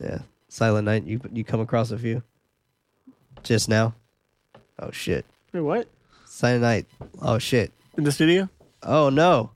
Yeah, 0.00 0.20
Silent 0.48 0.84
Night. 0.84 1.04
You 1.04 1.20
you 1.32 1.44
come 1.44 1.60
across 1.60 1.90
a 1.90 1.98
few 1.98 2.22
just 3.42 3.68
now? 3.68 3.94
Oh 4.78 4.90
shit, 4.90 5.24
Wait, 5.52 5.60
what? 5.60 5.88
Silent 6.30 6.62
Night. 6.62 6.86
Oh 7.20 7.38
shit. 7.38 7.72
In 7.98 8.04
the 8.04 8.12
studio? 8.12 8.48
Oh 8.84 9.10
no. 9.10 9.50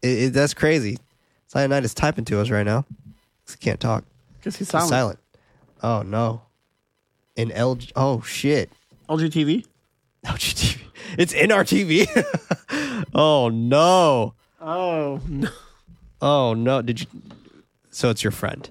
It, 0.00 0.06
it, 0.22 0.32
that's 0.32 0.54
crazy. 0.54 0.98
Silent 1.46 1.70
Night 1.70 1.84
is 1.84 1.92
typing 1.92 2.24
to 2.24 2.40
us 2.40 2.48
right 2.48 2.64
now. 2.64 2.86
He 3.48 3.56
can't 3.58 3.78
talk. 3.78 4.04
Because 4.38 4.56
he's 4.56 4.68
He's 4.68 4.70
silent. 4.70 4.88
silent. 4.88 5.18
Oh 5.82 6.02
no. 6.02 6.40
In 7.36 7.50
LG. 7.50 7.92
Oh 7.94 8.22
shit. 8.22 8.70
LG 9.10 9.26
TV. 9.30 9.66
LG 10.24 10.54
TV. 10.54 10.78
It's 11.18 11.34
in 11.34 11.52
our 11.52 11.64
TV. 11.64 12.06
oh 13.14 13.50
no. 13.50 14.32
Oh, 14.58 15.20
no. 15.28 15.48
Oh 16.22 16.54
no. 16.54 16.80
Did 16.80 17.00
you? 17.02 17.06
So 17.90 18.08
it's 18.08 18.24
your 18.24 18.30
friend, 18.30 18.70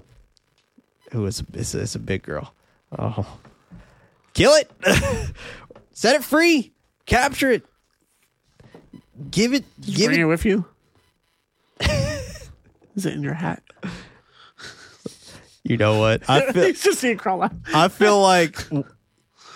who 1.12 1.28
is 1.28 1.44
is, 1.54 1.76
is 1.76 1.94
a 1.94 2.00
big 2.00 2.24
girl. 2.24 2.54
Oh, 2.98 3.38
kill 4.34 4.54
it. 4.54 4.72
Set 5.94 6.16
it 6.16 6.24
free. 6.24 6.74
Capture 7.06 7.52
it. 7.52 7.66
Give 9.30 9.54
it. 9.54 9.66
Give 9.82 10.08
Bring 10.08 10.20
it 10.20 10.24
it 10.24 10.26
with 10.26 10.46
you? 10.46 10.66
Is 11.82 13.06
it 13.06 13.14
in 13.14 13.24
your 13.24 13.34
hat? 13.34 13.64
You 15.64 15.78
know 15.78 16.00
what? 16.00 16.30
I 16.30 16.42
feel 16.52 16.66
He's 16.66 16.84
just 16.84 17.00
seeing 17.00 17.18
crawl 17.18 17.44
out. 17.44 17.54
I 17.74 17.88
feel 17.88 18.22
like 18.22 18.58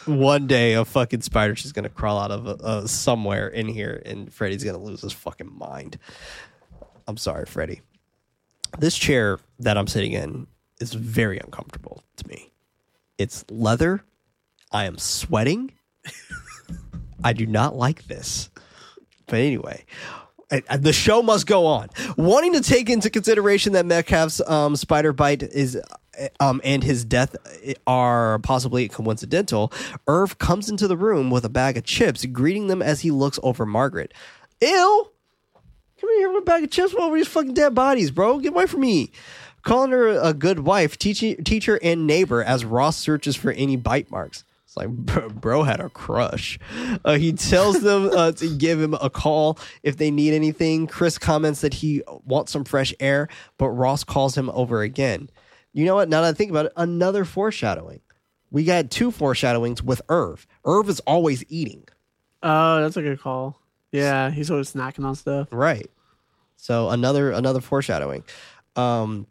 one 0.06 0.48
day 0.48 0.74
a 0.74 0.86
fucking 0.86 1.22
spider's 1.22 1.62
just 1.62 1.74
gonna 1.74 1.90
crawl 1.90 2.20
out 2.20 2.32
of 2.32 2.48
uh, 2.48 2.88
somewhere 2.88 3.48
in 3.48 3.68
here, 3.68 4.02
and 4.06 4.32
Freddy's 4.34 4.64
gonna 4.64 4.78
lose 4.78 5.02
his 5.02 5.14
fucking 5.14 5.52
mind. 5.58 5.98
I'm 7.08 7.18
sorry, 7.18 7.46
Freddy. 7.46 7.82
This 8.80 8.98
chair 8.98 9.40
that 9.60 9.78
I'm 9.78 9.88
sitting 9.88 10.14
in 10.14 10.48
is 10.80 10.94
very 10.94 11.40
uncomfortable 11.40 12.04
to 12.18 12.28
me. 12.28 12.52
It's 13.18 13.46
leather. 13.50 14.04
I 14.72 14.86
am 14.86 14.98
sweating. 14.98 15.72
I 17.24 17.34
do 17.34 17.46
not 17.46 17.76
like 17.76 18.08
this. 18.08 18.50
But 19.28 19.40
anyway, 19.40 19.86
uh, 20.52 20.62
uh, 20.70 20.78
the 20.78 20.94
show 20.94 21.22
must 21.22 21.48
go 21.48 21.66
on. 21.66 21.90
Wanting 22.18 22.54
to 22.54 22.62
take 22.62 22.90
into 22.90 23.10
consideration 23.10 23.74
that 23.74 23.86
Metcalf's 23.86 24.42
um, 24.48 24.76
spider 24.76 25.14
bite 25.14 25.42
is 25.42 25.76
uh, 25.76 26.28
um, 26.40 26.62
and 26.64 26.84
his 26.84 27.04
death 27.04 27.36
are 27.88 28.40
possibly 28.40 28.88
coincidental, 28.88 29.72
Irv 30.08 30.38
comes 30.38 30.70
into 30.70 30.88
the 30.88 30.98
room 30.98 31.30
with 31.30 31.46
a 31.46 31.50
bag 31.50 31.78
of 31.78 31.84
chips, 31.84 32.26
greeting 32.26 32.68
them 32.68 32.82
as 32.82 33.02
he 33.02 33.12
looks 33.12 33.40
over 33.44 33.66
Margaret. 33.66 34.14
Ew! 34.62 35.12
Come 36.00 36.10
here 36.18 36.30
with 36.30 36.44
a 36.44 36.46
bag 36.46 36.64
of 36.64 36.72
chips 36.72 36.94
over 36.94 37.16
these 37.16 37.28
fucking 37.28 37.54
dead 37.54 37.74
bodies, 37.74 38.12
bro. 38.12 38.40
Get 38.40 38.54
away 38.54 38.68
from 38.68 38.82
me. 38.82 39.12
Calling 39.64 39.92
her 39.92 40.08
a 40.08 40.34
good 40.34 40.60
wife, 40.60 40.98
teacher, 40.98 41.36
teacher, 41.42 41.80
and 41.82 42.06
neighbor 42.06 42.44
as 42.44 42.64
Ross 42.64 42.98
searches 42.98 43.36
for 43.36 43.52
any 43.52 43.76
bite 43.76 44.12
marks. 44.12 44.44
It's 44.76 44.86
like 44.86 44.90
bro, 44.90 45.30
bro 45.30 45.64
had 45.64 45.80
a 45.80 45.90
crush. 45.90 46.60
Uh, 47.04 47.14
he 47.18 47.34
tells 47.34 47.82
them 47.82 48.10
uh, 48.14 48.32
to 48.34 48.58
give 48.58 48.82
him 48.82 48.94
a 48.96 49.10
call 49.10 49.58
if 49.84 49.98
they 49.98 50.12
need 50.12 50.34
anything. 50.34 50.88
Chris 50.88 51.18
comments 51.18 51.62
that 51.62 51.76
he 51.76 52.04
wants 52.26 52.52
some 52.52 52.66
fresh 52.66 52.94
air, 53.00 53.28
but 53.58 53.70
Ross 53.70 54.04
calls 54.04 54.38
him 54.38 54.50
over 54.52 54.82
again. 54.82 55.30
You 55.74 55.86
know 55.86 55.96
what? 55.96 56.10
Now 56.10 56.22
that 56.22 56.30
I 56.30 56.34
think 56.34 56.52
about 56.52 56.68
it, 56.68 56.74
another 56.76 57.26
foreshadowing. 57.26 58.02
We 58.52 58.64
got 58.64 58.90
two 58.90 59.12
foreshadowings 59.12 59.84
with 59.84 60.02
Irv. 60.10 60.48
Irv 60.66 60.90
is 60.90 61.00
always 61.02 61.44
eating. 61.50 61.88
Oh, 62.44 62.82
that's 62.82 62.98
a 62.98 63.02
good 63.02 63.20
call. 63.20 63.60
Yeah, 63.92 64.30
he's 64.30 64.52
always 64.52 64.74
snacking 64.74 65.06
on 65.06 65.16
stuff. 65.16 65.48
Right. 65.52 65.90
So 66.58 66.90
another 66.90 67.32
another 67.32 67.62
foreshadowing. 67.62 68.24
Um, 68.76 69.28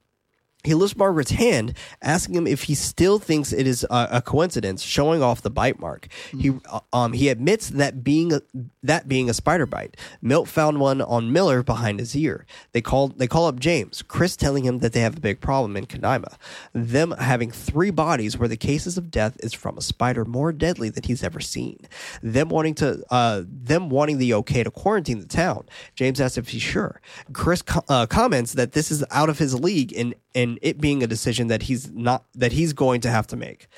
he 0.65 0.75
lifts 0.75 0.97
Margaret's 0.97 1.33
hand, 1.33 1.75
asking 2.03 2.35
him 2.35 2.47
if 2.47 2.65
he 2.65 2.75
still 2.75 3.19
thinks 3.19 3.53
it 3.53 3.67
is 3.67 3.85
a, 3.91 4.09
a 4.13 4.23
coincidence, 4.23 4.83
showing 4.83 5.23
off 5.23 5.43
the 5.43 5.51
bite 5.51 5.79
mark. 5.79 6.09
He 6.31 6.53
uh, 6.71 6.81
um 6.93 7.13
he 7.13 7.29
admits 7.29 7.69
that 7.69 8.03
being 8.03 8.33
a, 8.33 8.41
that 8.83 9.09
being 9.09 9.31
a 9.31 9.35
spider 9.35 9.67
bite. 9.67 9.97
Milt 10.23 10.49
found 10.49 10.81
one 10.81 11.01
on 11.03 11.33
Miller 11.33 11.63
behind 11.63 12.01
his 12.01 12.17
ear. 12.17 12.47
They 12.73 12.81
call 12.81 13.09
they 13.09 13.27
call 13.27 13.47
up 13.47 13.61
James. 13.61 14.03
Chris 14.03 14.37
telling 14.37 14.65
him 14.65 14.79
that 14.79 14.93
they 14.93 15.01
have 15.01 15.17
a 15.17 15.21
big 15.21 15.41
problem 15.41 15.77
in 15.77 15.87
Canaima. 15.87 16.37
Them 16.73 17.13
having 17.13 17.51
three 17.51 17.91
bodies 17.91 18.39
where 18.39 18.49
the 18.49 18.57
cases 18.57 18.97
of 18.97 19.11
death 19.11 19.37
is 19.41 19.53
from 19.53 19.79
a 19.79 19.83
spider 19.83 20.25
more 20.25 20.53
deadly 20.53 20.89
than 20.89 21.05
he's 21.05 21.23
ever 21.23 21.41
seen. 21.41 21.79
Them 22.23 22.49
wanting 22.49 22.75
to 22.77 23.05
uh 23.11 23.43
them 23.47 23.91
wanting 23.91 24.19
the 24.19 24.35
okay 24.35 24.65
to 24.65 24.71
quarantine 24.71 25.21
the 25.21 25.27
town. 25.27 25.67
James 25.95 26.21
asks 26.21 26.39
if 26.39 26.49
he's 26.49 26.63
sure. 26.63 27.01
Chris 27.33 27.63
co- 27.63 27.85
uh, 27.89 28.07
comments 28.07 28.55
that 28.55 28.73
this 28.73 28.91
is 28.91 29.05
out 29.11 29.29
of 29.29 29.39
his 29.39 29.55
league 29.59 29.93
and 29.97 30.15
and 30.35 30.59
it 30.63 30.81
being 30.81 31.03
a 31.03 31.07
decision 31.07 31.49
that 31.49 31.63
he's 31.63 31.91
not 31.91 32.25
that 32.35 32.53
he's 32.53 32.73
going 32.73 33.01
to 33.03 33.11
have 33.11 33.27
to 33.29 33.37
make. 33.37 33.69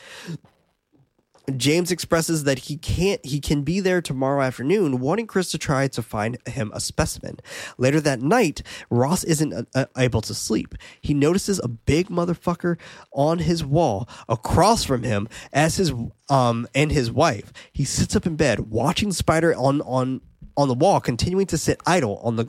James 1.57 1.93
expresses 1.93 2.45
that 2.45 2.59
he 2.59 2.77
can't 2.77 3.24
he 3.24 3.41
can 3.41 3.62
be 3.62 3.78
there 3.78 4.03
tomorrow 4.03 4.43
afternoon, 4.43 4.99
wanting 4.99 5.27
Chris 5.27 5.51
to 5.53 5.59
try 5.59 5.87
to 5.87 6.03
find 6.03 6.39
him 6.49 6.73
a 6.74 6.81
specimen. 6.81 7.39
Later 7.78 8.01
that 8.01 8.20
night, 8.20 8.62
Ross 8.91 9.23
isn't 9.23 9.53
uh, 9.53 9.62
uh, 9.74 9.87
able 9.97 10.20
to 10.23 10.35
sleep. 10.35 10.74
He 11.01 11.15
notices 11.15 11.61
a 11.61 11.69
big 11.69 12.09
motherfucker 12.09 12.78
on 13.12 13.39
his 13.39 13.65
wall 13.65 14.09
across 14.28 14.83
from 14.83 15.05
him 15.05 15.28
as 15.53 15.77
his 15.77 15.93
um 16.28 16.66
and 16.74 16.91
his 16.91 17.12
wife. 17.12 17.53
He 17.73 17.85
sits 17.85 18.16
up 18.16 18.27
in 18.27 18.35
bed 18.35 18.70
watching 18.70 19.12
Spider 19.12 19.55
on 19.55 19.81
on 19.83 20.23
on 20.57 20.69
the 20.69 20.74
wall 20.74 21.01
continuing 21.01 21.47
to 21.47 21.59
sit 21.59 21.81
idle 21.87 22.19
on 22.24 22.37
the 22.37 22.49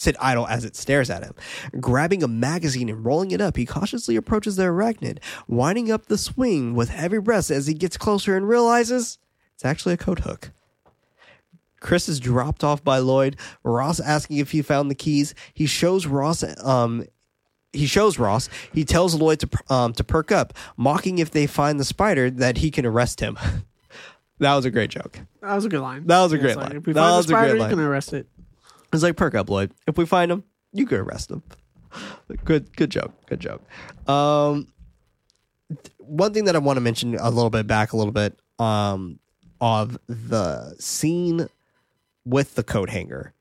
sit 0.00 0.16
idle 0.20 0.46
as 0.48 0.64
it 0.64 0.76
stares 0.76 1.10
at 1.10 1.22
him. 1.22 1.34
Grabbing 1.80 2.22
a 2.22 2.28
magazine 2.28 2.88
and 2.88 3.04
rolling 3.04 3.30
it 3.30 3.40
up, 3.40 3.56
he 3.56 3.66
cautiously 3.66 4.16
approaches 4.16 4.56
the 4.56 4.64
arachnid, 4.64 5.18
winding 5.46 5.90
up 5.90 6.06
the 6.06 6.18
swing 6.18 6.74
with 6.74 6.88
heavy 6.88 7.18
breaths 7.18 7.50
as 7.50 7.66
he 7.66 7.74
gets 7.74 7.96
closer 7.96 8.36
and 8.36 8.48
realizes 8.48 9.18
it's 9.54 9.64
actually 9.64 9.94
a 9.94 9.98
coat 9.98 10.20
hook. 10.20 10.50
Chris 11.80 12.08
is 12.08 12.20
dropped 12.20 12.62
off 12.62 12.84
by 12.84 12.98
Lloyd. 12.98 13.36
Ross 13.62 14.00
asking 14.00 14.36
if 14.36 14.50
he 14.52 14.60
found 14.62 14.90
the 14.90 14.94
keys. 14.94 15.34
He 15.54 15.66
shows 15.66 16.06
Ross 16.06 16.44
um 16.64 17.04
he 17.72 17.86
shows 17.86 18.18
Ross. 18.18 18.48
He 18.72 18.84
tells 18.84 19.14
Lloyd 19.14 19.40
to 19.40 19.48
um 19.72 19.92
to 19.94 20.04
perk 20.04 20.30
up, 20.32 20.52
mocking 20.76 21.18
if 21.18 21.30
they 21.30 21.46
find 21.46 21.80
the 21.80 21.84
spider 21.84 22.30
that 22.30 22.58
he 22.58 22.70
can 22.70 22.84
arrest 22.84 23.20
him. 23.20 23.38
that 24.40 24.54
was 24.54 24.64
a 24.66 24.70
great 24.70 24.90
joke. 24.90 25.20
That 25.40 25.54
was 25.54 25.64
a 25.64 25.68
good 25.70 25.80
line. 25.80 26.06
That 26.06 26.22
was 26.22 26.32
a 26.32 26.36
Yeah, 26.36 26.42
great 26.42 26.56
like, 26.56 26.68
line. 26.68 26.76
If 26.76 26.86
we 26.86 26.92
That 26.92 27.00
find 27.00 27.16
was 27.16 27.24
a 27.24 27.28
the 27.28 27.34
great 27.34 27.48
spider, 27.48 27.56
you 27.70 27.76
can 27.76 27.80
arrest 27.80 28.12
it. 28.12 28.26
It's 28.92 29.02
like 29.02 29.16
perk 29.16 29.34
up, 29.34 29.48
Lloyd. 29.48 29.72
If 29.86 29.96
we 29.96 30.06
find 30.06 30.30
him, 30.32 30.44
you 30.72 30.86
could 30.86 31.00
arrest 31.00 31.30
him. 31.30 31.42
Good, 32.44 32.76
good 32.76 32.90
joke. 32.90 33.12
Good 33.26 33.40
joke. 33.40 33.62
Um, 34.08 34.68
one 35.98 36.32
thing 36.32 36.44
that 36.44 36.54
I 36.54 36.58
want 36.60 36.76
to 36.76 36.80
mention 36.80 37.16
a 37.16 37.30
little 37.30 37.50
bit 37.50 37.66
back, 37.66 37.92
a 37.92 37.96
little 37.96 38.12
bit, 38.12 38.38
um, 38.60 39.18
of 39.60 39.98
the 40.06 40.76
scene 40.78 41.48
with 42.24 42.54
the 42.54 42.62
coat 42.62 42.90
hanger. 42.90 43.34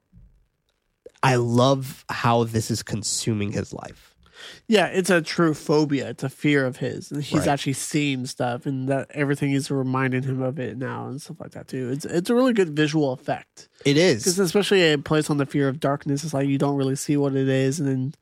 I 1.21 1.35
love 1.35 2.05
how 2.09 2.45
this 2.45 2.71
is 2.71 2.81
consuming 2.81 3.51
his 3.51 3.73
life. 3.73 4.08
Yeah, 4.67 4.87
it's 4.87 5.09
a 5.09 5.21
true 5.21 5.53
phobia. 5.53 6.09
It's 6.09 6.23
a 6.23 6.29
fear 6.29 6.65
of 6.65 6.77
his, 6.77 7.11
and 7.11 7.23
he's 7.23 7.39
Right. 7.41 7.47
actually 7.49 7.73
seeing 7.73 8.25
stuff, 8.25 8.65
and 8.65 8.87
that 8.89 9.09
everything 9.13 9.51
is 9.51 9.69
reminding 9.71 10.23
him 10.23 10.41
of 10.41 10.59
it 10.59 10.77
now, 10.77 11.07
and 11.07 11.21
stuff 11.21 11.39
like 11.39 11.51
that 11.51 11.67
too. 11.67 11.89
It's 11.91 12.05
it's 12.05 12.29
a 12.29 12.35
really 12.35 12.53
good 12.53 12.75
visual 12.75 13.11
effect 13.13 13.69
It 13.85 13.97
is. 13.97 14.23
because 14.23 14.39
especially 14.39 14.81
it 14.81 15.03
plays 15.03 15.29
on 15.29 15.37
the 15.37 15.45
fear 15.45 15.67
of 15.67 15.79
darkness. 15.79 16.23
It's 16.23 16.33
like 16.33 16.47
you 16.47 16.57
don't 16.57 16.75
really 16.77 16.95
see 16.95 17.17
what 17.17 17.35
it 17.35 17.47
is, 17.49 17.79
and 17.79 17.87
then 17.89 18.13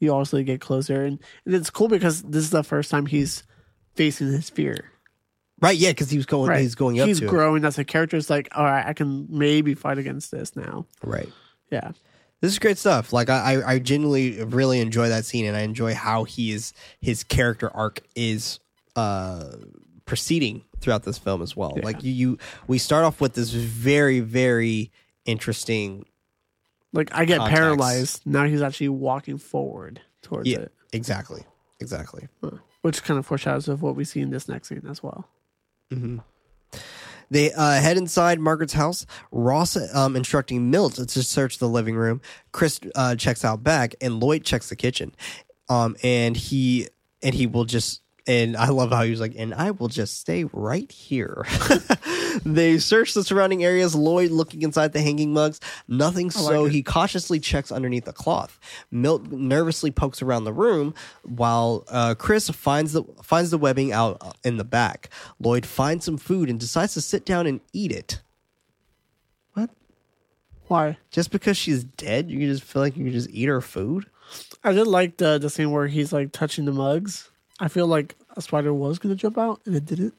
you 0.00 0.12
also 0.12 0.42
get 0.42 0.60
closer, 0.60 1.02
and, 1.04 1.18
and 1.44 1.54
it's 1.54 1.70
cool 1.70 1.88
because 1.88 2.22
this 2.22 2.42
is 2.44 2.50
the 2.50 2.64
first 2.64 2.90
time 2.90 3.06
he's 3.06 3.42
facing 3.94 4.28
his 4.28 4.48
fear. 4.48 4.84
Right, 5.60 5.76
yeah, 5.76 5.90
because 5.90 6.08
he 6.08 6.16
was 6.16 6.24
going 6.24 6.48
Right, 6.48 6.62
he's 6.62 6.74
going 6.74 6.98
up 7.00 7.06
he's 7.06 7.18
to 7.18 7.26
it. 7.26 7.28
growing 7.28 7.66
as 7.66 7.76
a 7.78 7.84
character. 7.84 8.16
It's 8.16 8.30
like, 8.30 8.48
all 8.56 8.64
right, 8.64 8.86
I 8.86 8.94
can 8.94 9.26
maybe 9.28 9.74
fight 9.74 9.98
against 9.98 10.30
this 10.30 10.56
now. 10.56 10.86
Right. 11.04 11.28
Yeah, 11.70 11.90
This 12.40 12.52
is 12.52 12.58
great 12.58 12.78
stuff. 12.78 13.12
Like 13.12 13.28
I, 13.28 13.62
I 13.74 13.78
genuinely 13.78 14.42
really 14.44 14.80
enjoy 14.80 15.08
that 15.10 15.24
scene, 15.26 15.44
and 15.44 15.56
I 15.56 15.60
enjoy 15.60 15.94
how 15.94 16.24
he 16.24 16.52
is 16.52 16.72
his 17.00 17.22
character 17.24 17.70
arc 17.74 18.00
is 18.14 18.60
uh 18.96 19.52
proceeding 20.06 20.64
throughout 20.80 21.02
this 21.04 21.18
film 21.18 21.42
as 21.42 21.54
well. 21.54 21.74
Yeah. 21.76 21.84
Like 21.84 22.02
you, 22.02 22.10
you, 22.12 22.38
we 22.66 22.78
start 22.78 23.04
off 23.04 23.20
with 23.20 23.34
this 23.34 23.50
very 23.52 24.20
very 24.20 24.90
interesting. 25.26 26.06
like 26.92 27.10
I 27.12 27.24
get 27.26 27.38
Context. 27.38 27.60
paralyzed. 27.60 28.22
Now 28.24 28.44
he's 28.46 28.62
actually 28.62 28.88
walking 28.88 29.36
forward 29.38 30.00
towards 30.22 30.48
Yeah, 30.48 30.60
it. 30.60 30.72
exactly, 30.92 31.42
exactly. 31.78 32.26
which 32.82 33.02
kind 33.04 33.18
of 33.18 33.26
foreshadows 33.26 33.68
of 33.68 33.82
what 33.82 33.94
we 33.96 34.04
see 34.04 34.20
in 34.20 34.30
this 34.30 34.48
next 34.48 34.68
scene 34.68 34.82
as 34.88 35.02
well. 35.02 35.28
They 37.30 37.52
uh, 37.52 37.80
head 37.80 37.96
inside 37.96 38.40
Margaret's 38.40 38.72
house. 38.72 39.06
Ross 39.30 39.76
um, 39.94 40.16
instructing 40.16 40.70
Milt 40.70 40.94
to 40.94 41.22
search 41.22 41.58
the 41.58 41.68
living 41.68 41.94
room. 41.94 42.20
Chris 42.52 42.80
uh, 42.94 43.14
checks 43.16 43.44
out 43.44 43.62
back, 43.62 43.94
and 44.00 44.20
Lloyd 44.20 44.44
checks 44.44 44.68
the 44.68 44.76
kitchen. 44.76 45.14
Um, 45.68 45.96
and 46.02 46.36
he 46.36 46.88
and 47.22 47.34
he 47.34 47.46
will 47.46 47.64
just. 47.64 48.02
And 48.26 48.56
I 48.56 48.68
love 48.68 48.90
how 48.90 49.02
he 49.02 49.10
was 49.10 49.20
like, 49.20 49.34
and 49.36 49.54
I 49.54 49.70
will 49.70 49.88
just 49.88 50.20
stay 50.20 50.44
right 50.52 50.90
here. 50.92 51.46
they 52.44 52.78
search 52.78 53.14
the 53.14 53.24
surrounding 53.24 53.64
areas. 53.64 53.94
Lloyd 53.94 54.30
looking 54.30 54.62
inside 54.62 54.92
the 54.92 55.00
hanging 55.00 55.32
mugs, 55.32 55.60
nothing. 55.88 56.30
so 56.30 56.66
it. 56.66 56.72
he 56.72 56.82
cautiously 56.82 57.40
checks 57.40 57.72
underneath 57.72 58.04
the 58.04 58.12
cloth. 58.12 58.58
Milt 58.90 59.30
nervously 59.30 59.90
pokes 59.90 60.22
around 60.22 60.44
the 60.44 60.52
room 60.52 60.94
while 61.22 61.84
uh, 61.88 62.14
Chris 62.14 62.48
finds 62.50 62.92
the 62.92 63.04
finds 63.22 63.50
the 63.50 63.58
webbing 63.58 63.92
out 63.92 64.18
uh, 64.20 64.32
in 64.44 64.56
the 64.56 64.64
back. 64.64 65.10
Lloyd 65.38 65.66
finds 65.66 66.04
some 66.04 66.16
food 66.16 66.48
and 66.48 66.58
decides 66.58 66.94
to 66.94 67.00
sit 67.00 67.24
down 67.24 67.46
and 67.46 67.60
eat 67.72 67.92
it. 67.92 68.20
What? 69.54 69.70
Why? 70.66 70.98
Just 71.10 71.30
because 71.30 71.56
she's 71.56 71.84
dead, 71.84 72.30
you 72.30 72.46
just 72.46 72.62
feel 72.62 72.82
like 72.82 72.96
you 72.96 73.04
can 73.04 73.12
just 73.12 73.30
eat 73.30 73.46
her 73.46 73.60
food? 73.60 74.06
I 74.62 74.72
did 74.72 74.86
like 74.86 75.16
the 75.16 75.38
the 75.38 75.50
scene 75.50 75.70
where 75.70 75.86
he's 75.86 76.12
like 76.12 76.32
touching 76.32 76.64
the 76.64 76.72
mugs. 76.72 77.30
I 77.58 77.68
feel 77.68 77.86
like 77.86 78.16
a 78.36 78.42
spider 78.42 78.72
was 78.72 78.98
gonna 78.98 79.14
jump 79.14 79.38
out 79.38 79.60
and 79.66 79.74
it 79.74 79.84
didn't. 79.84 80.14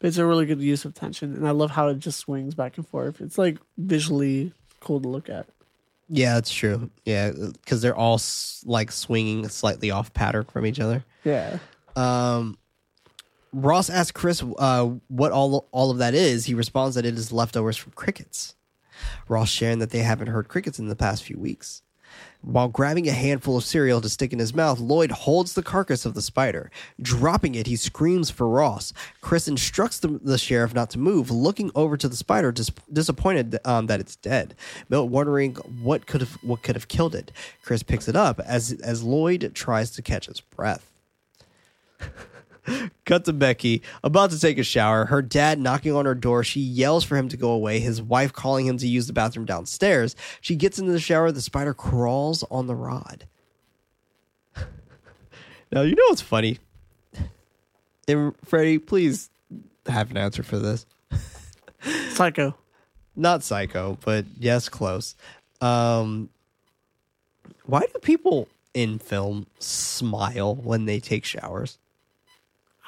But 0.00 0.08
it's 0.08 0.18
a 0.18 0.26
really 0.26 0.46
good 0.46 0.60
use 0.60 0.84
of 0.84 0.94
tension, 0.94 1.34
and 1.34 1.46
I 1.46 1.50
love 1.50 1.72
how 1.72 1.88
it 1.88 1.98
just 1.98 2.20
swings 2.20 2.54
back 2.54 2.76
and 2.76 2.86
forth. 2.86 3.20
It's 3.20 3.36
like 3.38 3.58
visually 3.76 4.52
cool 4.80 5.00
to 5.00 5.08
look 5.08 5.28
at. 5.28 5.46
Yeah, 6.08 6.34
that's 6.34 6.52
true. 6.52 6.88
Yeah, 7.04 7.32
because 7.52 7.82
they're 7.82 7.96
all 7.96 8.14
s- 8.14 8.62
like 8.64 8.92
swinging 8.92 9.48
slightly 9.48 9.90
off 9.90 10.14
pattern 10.14 10.44
from 10.44 10.64
each 10.66 10.78
other. 10.80 11.04
Yeah, 11.24 11.58
Um, 11.96 12.56
Ross 13.52 13.90
asks 13.90 14.12
Chris 14.12 14.42
uh, 14.58 14.84
what 15.08 15.32
all 15.32 15.66
all 15.72 15.90
of 15.90 15.98
that 15.98 16.14
is. 16.14 16.44
He 16.46 16.54
responds 16.54 16.94
that 16.94 17.04
it 17.04 17.14
is 17.18 17.32
leftovers 17.32 17.76
from 17.76 17.92
crickets. 17.92 18.54
Ross 19.28 19.48
sharing 19.48 19.78
that 19.80 19.90
they 19.90 20.00
haven't 20.00 20.28
heard 20.28 20.48
crickets 20.48 20.78
in 20.78 20.88
the 20.88 20.96
past 20.96 21.24
few 21.24 21.38
weeks. 21.38 21.82
While 22.42 22.68
grabbing 22.68 23.08
a 23.08 23.12
handful 23.12 23.56
of 23.56 23.64
cereal 23.64 24.00
to 24.00 24.08
stick 24.08 24.32
in 24.32 24.38
his 24.38 24.54
mouth, 24.54 24.78
Lloyd 24.78 25.10
holds 25.10 25.54
the 25.54 25.62
carcass 25.62 26.06
of 26.06 26.14
the 26.14 26.22
spider. 26.22 26.70
Dropping 27.00 27.54
it, 27.56 27.66
he 27.66 27.74
screams 27.74 28.30
for 28.30 28.48
Ross. 28.48 28.92
Chris 29.20 29.48
instructs 29.48 29.98
the, 29.98 30.08
the 30.22 30.38
sheriff 30.38 30.72
not 30.72 30.90
to 30.90 30.98
move, 30.98 31.30
looking 31.30 31.70
over 31.74 31.96
to 31.96 32.08
the 32.08 32.16
spider, 32.16 32.52
dis- 32.52 32.70
disappointed 32.92 33.58
um, 33.64 33.86
that 33.86 34.00
it's 34.00 34.16
dead. 34.16 34.54
Milt 34.88 35.10
wondering 35.10 35.56
what 35.82 36.06
could 36.06 36.20
have 36.20 36.32
what 36.42 36.62
could 36.62 36.76
have 36.76 36.88
killed 36.88 37.14
it. 37.14 37.32
Chris 37.62 37.82
picks 37.82 38.08
it 38.08 38.16
up 38.16 38.40
as 38.40 38.72
as 38.84 39.02
Lloyd 39.02 39.50
tries 39.54 39.90
to 39.92 40.02
catch 40.02 40.26
his 40.26 40.40
breath. 40.40 40.90
Cut 43.04 43.24
to 43.24 43.32
Becky, 43.32 43.82
about 44.02 44.30
to 44.30 44.40
take 44.40 44.58
a 44.58 44.62
shower. 44.62 45.06
Her 45.06 45.22
dad 45.22 45.58
knocking 45.58 45.94
on 45.94 46.06
her 46.06 46.14
door. 46.14 46.44
She 46.44 46.60
yells 46.60 47.04
for 47.04 47.16
him 47.16 47.28
to 47.28 47.36
go 47.36 47.50
away. 47.50 47.80
His 47.80 48.00
wife 48.00 48.32
calling 48.32 48.66
him 48.66 48.78
to 48.78 48.86
use 48.86 49.06
the 49.06 49.12
bathroom 49.12 49.46
downstairs. 49.46 50.16
She 50.40 50.56
gets 50.56 50.78
into 50.78 50.92
the 50.92 51.00
shower. 51.00 51.32
The 51.32 51.40
spider 51.40 51.74
crawls 51.74 52.44
on 52.50 52.66
the 52.66 52.74
rod. 52.74 53.26
now, 55.72 55.82
you 55.82 55.94
know 55.94 56.04
what's 56.08 56.22
funny? 56.22 56.58
And 58.06 58.34
Freddie, 58.44 58.78
please 58.78 59.30
have 59.86 60.10
an 60.10 60.16
answer 60.16 60.42
for 60.42 60.58
this. 60.58 60.86
Psycho. 62.10 62.54
Not 63.18 63.42
psycho, 63.42 63.98
but 64.04 64.26
yes, 64.38 64.68
close. 64.68 65.16
Um, 65.60 66.28
why 67.66 67.80
do 67.80 67.98
people 68.00 68.46
in 68.74 69.00
film 69.00 69.46
smile 69.58 70.54
when 70.54 70.84
they 70.84 71.00
take 71.00 71.24
showers? 71.24 71.78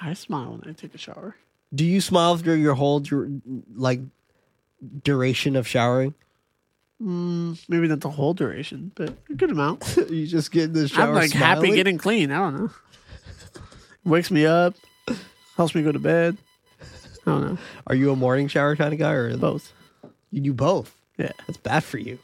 I 0.01 0.15
smile 0.15 0.53
when 0.53 0.71
I 0.71 0.73
take 0.73 0.95
a 0.95 0.99
shower. 0.99 1.37
Do 1.75 1.85
you 1.85 2.01
smile 2.01 2.37
through 2.37 2.55
your 2.55 2.75
whole 2.75 3.01
dur- 3.01 3.29
like 3.75 4.01
duration 5.05 5.57
of 5.57 5.67
showering? 5.69 6.15
Mm, 7.03 7.59
maybe 7.69 7.89
not 7.89 8.01
the 8.01 8.11
whole 8.11 8.35
duration, 8.35 8.93
but 8.95 9.15
a 9.31 9.35
good 9.35 9.51
amount. 9.51 9.97
you 10.11 10.27
just 10.27 10.53
get 10.53 10.65
in 10.65 10.73
the 10.75 10.89
shower. 10.89 11.09
I'm 11.09 11.15
like 11.15 11.33
happy 11.33 11.71
getting 11.73 11.97
clean. 11.99 12.31
I 12.31 12.39
don't 12.39 12.57
know. 12.59 12.71
Wakes 14.05 14.31
me 14.31 14.47
up, 14.47 14.75
helps 15.57 15.75
me 15.75 15.83
go 15.83 15.93
to 15.93 15.99
bed. 15.99 16.37
I 17.27 17.31
don't 17.31 17.45
know. 17.45 17.59
Are 17.87 17.95
you 17.95 18.11
a 18.13 18.17
morning 18.17 18.49
shower 18.49 18.77
kind 18.77 18.93
of 18.93 18.99
guy, 18.99 19.13
or 19.13 19.37
Both. 19.37 19.73
you 20.31 20.41
do 20.41 20.53
both? 20.55 20.95
Yeah. 21.19 21.33
That's 21.47 21.59
bad 21.59 21.85
for 21.85 21.99
you. 21.99 22.19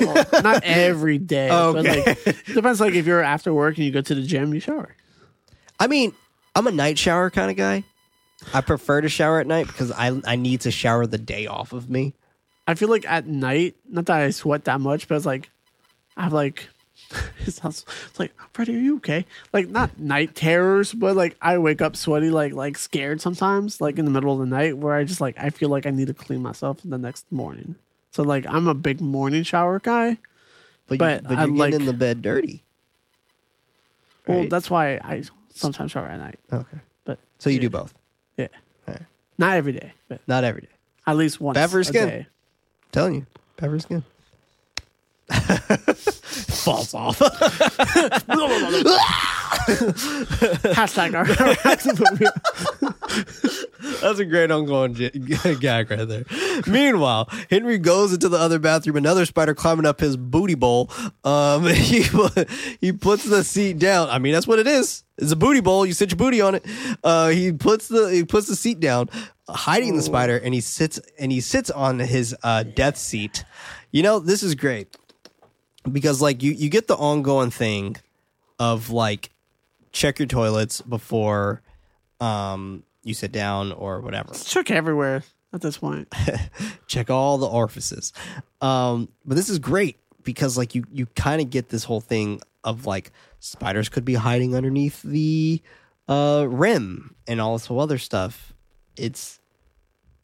Well, 0.00 0.24
not 0.42 0.62
every 0.64 1.18
day. 1.18 1.48
But 1.48 1.76
Okay. 1.86 2.04
like 2.26 2.44
depends 2.46 2.80
like 2.80 2.94
if 2.94 3.06
you're 3.06 3.22
after 3.22 3.52
work 3.52 3.76
and 3.76 3.84
you 3.86 3.92
go 3.92 4.00
to 4.00 4.14
the 4.14 4.22
gym, 4.22 4.52
you 4.54 4.60
shower. 4.60 4.94
I 5.78 5.86
mean, 5.86 6.14
I'm 6.56 6.66
a 6.66 6.72
night 6.72 6.98
shower 6.98 7.28
kind 7.28 7.50
of 7.50 7.56
guy. 7.56 7.84
I 8.54 8.62
prefer 8.62 9.02
to 9.02 9.08
shower 9.08 9.40
at 9.40 9.46
night 9.46 9.66
because 9.66 9.92
I 9.92 10.18
I 10.24 10.36
need 10.36 10.62
to 10.62 10.70
shower 10.70 11.06
the 11.06 11.18
day 11.18 11.46
off 11.46 11.72
of 11.74 11.90
me. 11.90 12.14
I 12.66 12.74
feel 12.74 12.88
like 12.88 13.04
at 13.06 13.26
night, 13.26 13.76
not 13.88 14.06
that 14.06 14.16
I 14.16 14.30
sweat 14.30 14.64
that 14.64 14.80
much, 14.80 15.06
but 15.06 15.16
it's 15.16 15.26
like 15.26 15.50
I 16.16 16.24
have 16.24 16.32
like 16.32 16.68
it 17.46 17.50
sounds 17.52 17.84
it's 18.08 18.18
like 18.18 18.32
Freddie, 18.52 18.74
are 18.76 18.80
you 18.80 18.96
okay? 18.96 19.26
Like 19.52 19.68
not 19.68 19.98
night 19.98 20.34
terrors, 20.34 20.94
but 20.94 21.14
like 21.14 21.36
I 21.42 21.58
wake 21.58 21.82
up 21.82 21.94
sweaty, 21.94 22.30
like 22.30 22.54
like 22.54 22.78
scared 22.78 23.20
sometimes, 23.20 23.82
like 23.82 23.98
in 23.98 24.06
the 24.06 24.10
middle 24.10 24.32
of 24.32 24.38
the 24.38 24.46
night, 24.46 24.78
where 24.78 24.94
I 24.94 25.04
just 25.04 25.20
like 25.20 25.36
I 25.38 25.50
feel 25.50 25.68
like 25.68 25.84
I 25.84 25.90
need 25.90 26.06
to 26.08 26.14
clean 26.14 26.42
myself 26.42 26.78
the 26.82 26.96
next 26.98 27.30
morning. 27.30 27.76
So 28.12 28.22
like 28.22 28.46
I'm 28.48 28.66
a 28.66 28.74
big 28.74 29.02
morning 29.02 29.42
shower 29.42 29.78
guy. 29.78 30.16
But 30.88 30.98
But 30.98 31.22
you, 31.22 31.28
but 31.28 31.38
I 31.38 31.44
you're 31.44 31.48
getting 31.48 31.56
like- 31.58 31.74
in 31.74 31.84
the 31.84 31.92
bed 31.92 32.22
dirty. 32.22 32.62
Well, 34.26 34.48
that's 34.48 34.68
why 34.68 34.94
I 35.04 35.22
sometimes 35.56 35.92
shower 35.92 36.06
at 36.06 36.18
night. 36.18 36.38
Okay. 36.52 36.78
But 37.04 37.18
So 37.38 37.50
you 37.50 37.58
do 37.60 37.70
both. 37.70 37.94
Yeah, 38.36 38.48
Alright. 38.88 39.02
not 39.38 39.56
every 39.56 39.72
day, 39.72 39.92
but 40.08 40.20
Not 40.26 40.44
every 40.44 40.62
day. 40.62 40.68
at 41.06 41.16
least 41.16 41.40
once 41.40 41.54
Bever's 41.56 41.88
a 41.90 41.92
day. 41.92 42.26
telling 42.92 43.14
you, 43.14 43.26
pepper's 43.56 43.84
good. 43.86 44.02
Falls 46.66 46.94
off. 46.94 47.18
Hashtag 50.74 51.14
our 51.14 51.24
That's 54.00 54.18
a 54.18 54.24
great 54.24 54.50
ongoing 54.50 54.94
j- 54.94 55.10
gag 55.60 55.92
right 55.92 56.08
there. 56.08 56.24
Meanwhile, 56.66 57.28
Henry 57.50 57.78
goes 57.78 58.12
into 58.12 58.28
the 58.28 58.38
other 58.38 58.58
bathroom. 58.58 58.96
Another 58.96 59.24
spider 59.26 59.54
climbing 59.54 59.86
up 59.86 60.00
his 60.00 60.16
booty 60.16 60.56
bowl. 60.56 60.90
Um, 61.22 61.66
he 61.72 62.02
he 62.80 62.90
puts 62.90 63.22
the 63.22 63.44
seat 63.44 63.78
down. 63.78 64.10
I 64.10 64.18
mean, 64.18 64.32
that's 64.32 64.48
what 64.48 64.58
it 64.58 64.66
is. 64.66 65.04
It's 65.18 65.30
a 65.30 65.36
booty 65.36 65.60
bowl. 65.60 65.86
You 65.86 65.92
sit 65.92 66.10
your 66.10 66.18
booty 66.18 66.40
on 66.40 66.56
it. 66.56 66.66
Uh, 67.04 67.28
he 67.28 67.52
puts 67.52 67.86
the 67.86 68.08
he 68.10 68.24
puts 68.24 68.48
the 68.48 68.56
seat 68.56 68.80
down, 68.80 69.08
hiding 69.48 69.94
the 69.94 70.02
spider, 70.02 70.36
and 70.36 70.52
he 70.52 70.60
sits 70.60 70.98
and 71.16 71.30
he 71.30 71.40
sits 71.40 71.70
on 71.70 72.00
his 72.00 72.34
uh, 72.42 72.64
death 72.64 72.96
seat. 72.96 73.44
You 73.92 74.02
know, 74.02 74.18
this 74.18 74.42
is 74.42 74.56
great 74.56 74.96
because 75.90 76.20
like 76.22 76.42
you 76.42 76.52
you 76.52 76.68
get 76.68 76.86
the 76.88 76.96
ongoing 76.96 77.50
thing 77.50 77.96
of 78.58 78.90
like 78.90 79.30
check 79.92 80.18
your 80.18 80.26
toilets 80.26 80.80
before 80.82 81.62
um 82.20 82.82
you 83.02 83.14
sit 83.14 83.32
down 83.32 83.72
or 83.72 84.00
whatever 84.00 84.34
Check 84.34 84.70
everywhere 84.70 85.22
at 85.52 85.60
this 85.60 85.78
point. 85.78 86.12
check 86.86 87.08
all 87.10 87.38
the 87.38 87.46
orifices 87.46 88.12
um 88.60 89.08
but 89.24 89.36
this 89.36 89.48
is 89.48 89.58
great 89.58 89.96
because 90.24 90.58
like 90.58 90.74
you 90.74 90.84
you 90.92 91.06
kind 91.06 91.40
of 91.40 91.50
get 91.50 91.68
this 91.68 91.84
whole 91.84 92.00
thing 92.00 92.40
of 92.64 92.84
like 92.86 93.12
spiders 93.38 93.88
could 93.88 94.04
be 94.04 94.14
hiding 94.14 94.54
underneath 94.54 95.02
the 95.02 95.62
uh 96.08 96.46
rim 96.48 97.14
and 97.28 97.40
all 97.40 97.52
this 97.56 97.66
whole 97.66 97.80
other 97.80 97.98
stuff 97.98 98.52
it's 98.96 99.38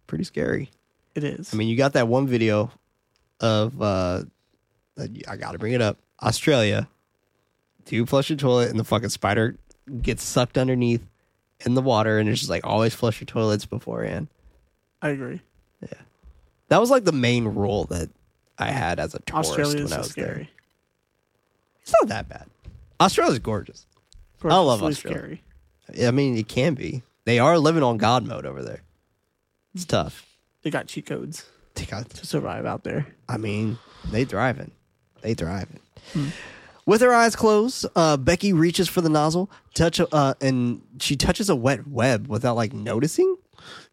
pretty 0.06 0.24
scary 0.24 0.70
It 1.14 1.24
is. 1.24 1.52
i 1.54 1.56
mean 1.56 1.68
you 1.68 1.76
got 1.76 1.92
that 1.92 2.08
one 2.08 2.26
video 2.26 2.70
of 3.40 3.80
uh 3.80 3.84
uh, 3.84 4.22
I 4.98 5.36
got 5.36 5.52
to 5.52 5.58
bring 5.58 5.72
it 5.72 5.82
up. 5.82 5.98
Australia, 6.22 6.88
do 7.86 8.06
flush 8.06 8.30
your 8.30 8.36
toilet, 8.36 8.70
and 8.70 8.78
the 8.78 8.84
fucking 8.84 9.08
spider 9.08 9.56
gets 10.00 10.22
sucked 10.22 10.58
underneath 10.58 11.02
in 11.60 11.74
the 11.74 11.82
water, 11.82 12.18
and 12.18 12.28
it's 12.28 12.40
just 12.40 12.50
like 12.50 12.66
always 12.66 12.94
flush 12.94 13.20
your 13.20 13.26
toilets 13.26 13.66
beforehand. 13.66 14.28
I 15.00 15.10
agree. 15.10 15.40
Yeah, 15.80 16.00
that 16.68 16.80
was 16.80 16.90
like 16.90 17.04
the 17.04 17.12
main 17.12 17.46
rule 17.48 17.84
that 17.84 18.10
I 18.58 18.70
had 18.70 19.00
as 19.00 19.14
a 19.14 19.18
tourist 19.20 19.50
Australia 19.50 19.78
is 19.78 19.90
when 19.90 19.92
I 19.92 19.96
so 19.96 20.02
was 20.02 20.14
there. 20.14 20.48
It's 21.82 21.92
not 22.00 22.08
that 22.08 22.28
bad. 22.28 22.46
Australia's 23.00 23.38
gorgeous. 23.40 23.86
I 24.44 24.58
love 24.58 24.82
Australia. 24.82 25.38
Scary. 25.88 26.06
I 26.06 26.10
mean, 26.10 26.36
it 26.36 26.48
can 26.48 26.74
be. 26.74 27.02
They 27.24 27.38
are 27.38 27.58
living 27.58 27.82
on 27.82 27.96
God 27.96 28.26
mode 28.26 28.46
over 28.46 28.62
there. 28.62 28.82
It's 29.74 29.84
mm. 29.84 29.88
tough. 29.88 30.26
They 30.62 30.70
got 30.70 30.86
cheat 30.86 31.06
codes 31.06 31.46
They 31.74 31.84
got- 31.84 32.10
to 32.10 32.26
survive 32.26 32.66
out 32.66 32.84
there. 32.84 33.06
I 33.28 33.36
mean, 33.36 33.78
they 34.10 34.24
thriving. 34.24 34.70
They 35.22 35.34
thriving. 35.34 35.80
With 36.84 37.00
her 37.00 37.12
eyes 37.14 37.36
closed, 37.36 37.86
uh, 37.94 38.16
Becky 38.16 38.52
reaches 38.52 38.88
for 38.88 39.00
the 39.00 39.08
nozzle, 39.08 39.50
touch, 39.74 40.00
uh, 40.00 40.34
and 40.40 40.82
she 41.00 41.16
touches 41.16 41.48
a 41.48 41.54
wet 41.56 41.86
web 41.86 42.26
without 42.26 42.56
like 42.56 42.72
noticing. 42.72 43.36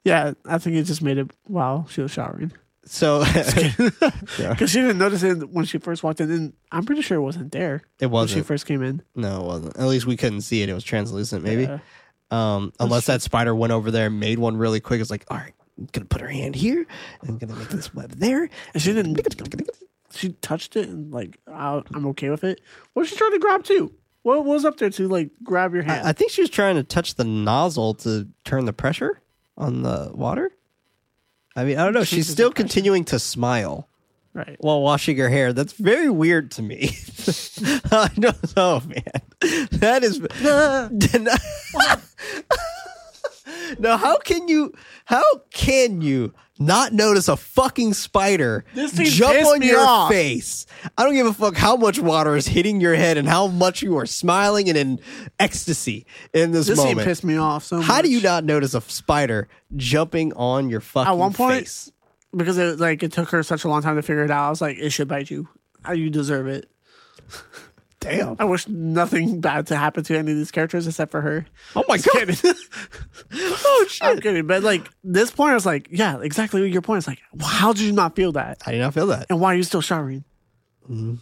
Yeah, 0.04 0.34
I 0.46 0.58
think 0.58 0.76
it 0.76 0.84
just 0.84 1.02
made 1.02 1.18
it 1.20 1.30
while 1.44 1.88
she 1.90 2.02
was 2.02 2.10
showering 2.12 2.52
So 2.86 3.24
because 3.34 4.72
she 4.72 4.82
didn't 4.82 4.98
notice 4.98 5.22
it 5.22 5.50
when 5.52 5.66
she 5.66 5.78
first 5.78 6.04
walked 6.04 6.20
in. 6.20 6.32
And 6.32 6.54
I'm 6.72 6.86
pretty 6.86 7.04
sure 7.04 7.18
it 7.18 7.22
wasn't 7.22 7.52
there 7.52 7.84
it 8.00 8.08
wasn't 8.08 8.38
when 8.38 8.44
she 8.44 8.48
first 8.48 8.66
came 8.66 8.82
in. 8.82 9.04
No, 9.16 9.42
it 9.42 9.46
wasn't. 9.46 9.78
At 9.78 9.86
least 9.88 10.08
we 10.08 10.18
couldn't 10.18 10.42
see 10.42 10.64
it. 10.64 10.70
It 10.70 10.74
was 10.74 10.84
translucent, 10.84 11.44
maybe. 11.44 11.64
Yeah. 11.64 11.80
Um, 12.32 12.74
unless 12.80 13.06
that 13.08 13.22
spider 13.22 13.54
went 13.54 13.74
over 13.74 13.92
there 13.92 14.08
and 14.08 14.20
made 14.20 14.40
one 14.40 14.58
really 14.58 14.80
quick. 14.80 15.02
It's 15.02 15.12
like, 15.12 15.26
all 15.30 15.38
right, 15.38 15.54
I'm 15.78 15.90
gonna 15.92 16.06
put 16.06 16.22
her 16.22 16.28
hand 16.28 16.56
here. 16.56 16.88
and 17.22 17.30
I'm 17.30 17.38
gonna 17.38 17.56
make 17.56 17.70
this 17.70 17.94
web 17.94 18.12
there. 18.12 18.50
And 18.74 18.82
she 18.82 18.94
didn't. 18.94 19.20
She 20.12 20.34
touched 20.34 20.76
it 20.76 20.90
and 20.90 21.12
like 21.12 21.40
I'm 21.48 22.08
okay 22.08 22.30
with 22.30 22.44
it. 22.44 22.62
What 22.94 23.02
was 23.02 23.10
she 23.10 23.16
trying 23.16 23.32
to 23.32 23.40
grab 23.40 23.64
too? 23.64 23.94
What 24.24 24.46
was 24.46 24.66
up 24.66 24.78
there 24.78 24.90
to 24.90 25.08
like 25.08 25.32
grab 25.44 25.74
your 25.74 25.84
hand? 25.84 26.06
I, 26.06 26.10
I 26.10 26.14
think 26.14 26.32
she 26.32 26.42
was 26.42 26.50
trying 26.50 26.76
to 26.76 26.84
touch 26.84 27.16
the 27.16 27.24
nozzle 27.24 27.94
to 27.96 28.28
turn 28.44 28.66
the 28.66 28.74
pressure 28.74 29.22
on 29.58 29.84
the 29.84 30.12
water. 30.14 30.52
I 31.56 31.64
mean, 31.64 31.78
I 31.78 31.84
don't 31.84 31.94
know. 31.94 32.04
She's 32.04 32.30
still 32.30 32.52
continuing 32.52 33.06
to 33.06 33.20
smile 33.20 33.88
right. 34.34 34.58
while 34.60 34.82
washing 34.82 35.18
her 35.18 35.30
hair. 35.30 35.54
That's 35.54 35.74
very 35.74 36.10
weird 36.10 36.52
to 36.52 36.62
me. 36.62 36.92
I 37.92 38.10
don't 38.18 38.56
know, 38.56 38.82
man. 38.86 39.22
That 39.72 40.04
is. 40.04 40.20
now, 43.80 43.98
how 43.98 44.18
can 44.18 44.48
you? 44.48 44.74
How 45.06 45.24
can 45.52 46.02
you 46.02 46.34
not 46.60 46.92
notice 46.94 47.28
a 47.30 47.38
fucking 47.38 47.94
spider 47.94 48.66
This 48.76 48.92
jump 48.94 49.46
on 49.48 49.62
your 49.62 49.80
off. 49.80 50.12
face? 50.12 50.66
I 50.98 51.04
don't 51.06 51.14
give 51.14 51.26
a 51.26 51.34
fuck 51.34 51.56
how 51.56 51.76
much 51.78 51.98
water 52.00 52.36
is 52.36 52.48
hitting 52.48 52.82
your 52.82 52.96
head 52.96 53.18
and 53.18 53.28
how 53.28 53.48
much 53.48 53.82
you 53.82 53.98
are 53.98 54.06
smiling 54.06 54.68
and 54.70 54.78
in 54.78 55.00
ecstasy 55.40 56.06
in 56.34 56.52
this, 56.52 56.68
This 56.68 56.78
moment. 56.78 57.00
pissed 57.08 57.24
me 57.24 57.38
off 57.38 57.64
so 57.64 57.78
much. 57.78 57.86
How 57.86 58.02
do 58.02 58.10
you 58.12 58.22
not 58.22 58.44
notice 58.44 58.74
a 58.74 58.82
spider 58.82 59.48
jumping 59.76 60.34
on 60.34 60.70
your 60.70 60.82
fucking 60.82 61.10
At 61.12 61.18
one 61.18 61.34
point- 61.34 61.60
face? 61.62 61.92
Because 62.36 62.58
it 62.60 62.80
like 62.80 63.02
it 63.02 63.12
took 63.12 63.30
her 63.30 63.42
such 63.42 63.64
a 63.64 63.68
long 63.70 63.82
time 63.82 63.96
to 63.96 64.04
figure 64.04 64.24
it 64.24 64.30
out. 64.30 64.46
I 64.46 64.50
was 64.52 64.62
like, 64.62 64.78
it 64.78 64.92
should 64.92 65.08
bite 65.08 65.32
you. 65.32 65.48
You 65.92 66.10
deserve 66.12 66.46
it. 66.48 66.70
Damn. 68.02 68.38
I 68.40 68.46
wish 68.46 68.68
nothing 68.68 69.42
bad 69.42 69.68
to 69.68 69.76
happen 69.76 70.04
to 70.06 70.18
any 70.18 70.32
of 70.32 70.38
these 70.38 70.52
characters 70.52 70.88
except 70.88 71.12
for 71.12 71.20
her. 71.22 71.46
Oh 71.76 71.84
my 71.88 71.98
Just 71.98 72.44
god. 72.44 72.56
oh 73.34 73.86
shit. 73.90 74.08
I'm 74.08 74.20
kidding. 74.22 74.48
But 74.48 74.64
like 74.64 74.90
this 75.04 75.32
point, 75.32 75.52
I 75.52 75.56
was 75.56 75.66
like, 75.66 75.90
yeah, 75.92 76.20
exactly 76.22 76.70
your 76.70 76.82
point. 76.82 77.00
It's 77.00 77.08
like, 77.08 77.20
how 77.42 77.74
did 77.74 77.82
you 77.82 77.92
not 77.92 78.16
feel 78.16 78.32
that? 78.34 78.62
I 78.66 78.72
did 78.72 78.80
not 78.80 78.94
feel 78.94 79.08
that. 79.08 79.26
And 79.30 79.42
why 79.42 79.54
are 79.54 79.58
you 79.58 79.64
still 79.64 79.82
showering? 79.82 80.24
Mm-hmm. 80.90 81.16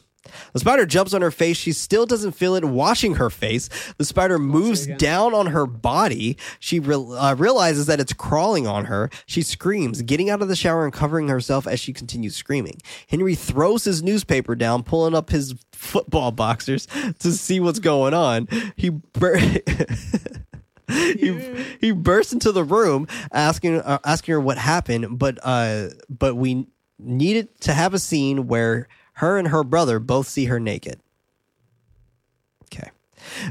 The 0.54 0.60
spider 0.60 0.86
jumps 0.86 1.14
on 1.14 1.22
her 1.22 1.32
face. 1.32 1.58
She 1.58 1.72
still 1.72 2.06
doesn't 2.06 2.34
feel 2.34 2.56
it 2.56 2.64
washing 2.66 3.16
her 3.16 3.30
face. 3.30 3.70
The 3.98 4.06
spider 4.06 4.40
moves 4.40 4.88
down 4.88 5.34
on 5.34 5.48
her 5.48 5.66
body. 5.66 6.38
She 6.60 6.80
re- 6.80 6.95
uh, 6.95 7.36
realizes 7.36 7.86
that 7.88 7.99
it's 7.99 8.14
crawling 8.14 8.68
on 8.68 8.86
her. 8.86 9.10
She 9.26 9.41
screams, 9.41 10.02
getting 10.02 10.30
out 10.30 10.41
of 10.41 10.48
the 10.48 10.56
shower 10.56 10.84
and 10.84 10.94
covering 10.94 11.28
herself 11.28 11.68
as 11.68 11.80
she 11.80 11.94
continues 11.94 12.36
screaming. 12.36 12.78
Henry 13.08 13.36
throws 13.36 13.84
his 13.84 14.04
newspaper 14.04 14.56
down, 14.56 14.84
pulling 14.84 15.16
up 15.16 15.30
his 15.30 15.56
football 15.72 16.32
boxers 16.32 16.88
to 17.20 17.32
see 17.32 17.60
what's 17.60 17.80
going 17.80 18.14
on. 18.14 18.48
He 18.76 18.90
bur- 18.90 19.38
he, 20.88 21.66
he 21.82 21.91
bursts 21.91 22.34
into 22.34 22.52
the 22.52 22.64
room 22.64 23.08
asking 23.32 23.82
uh, 23.82 23.99
asking 24.06 24.34
her 24.34 24.40
what 24.40 24.58
happened, 24.58 25.20
but 25.20 25.38
uh, 25.44 25.90
but 26.10 26.36
we 26.36 26.68
needed 26.99 27.60
to 27.62 27.74
have 27.74 27.94
a 27.94 27.99
scene 27.99 28.48
where 28.48 28.88
her 29.18 29.38
and 29.38 29.48
her 29.48 29.64
brother 29.64 29.99
both 29.99 30.27
see 30.27 30.45
her 30.45 30.60
naked. 30.60 30.99
Okay. 32.65 32.91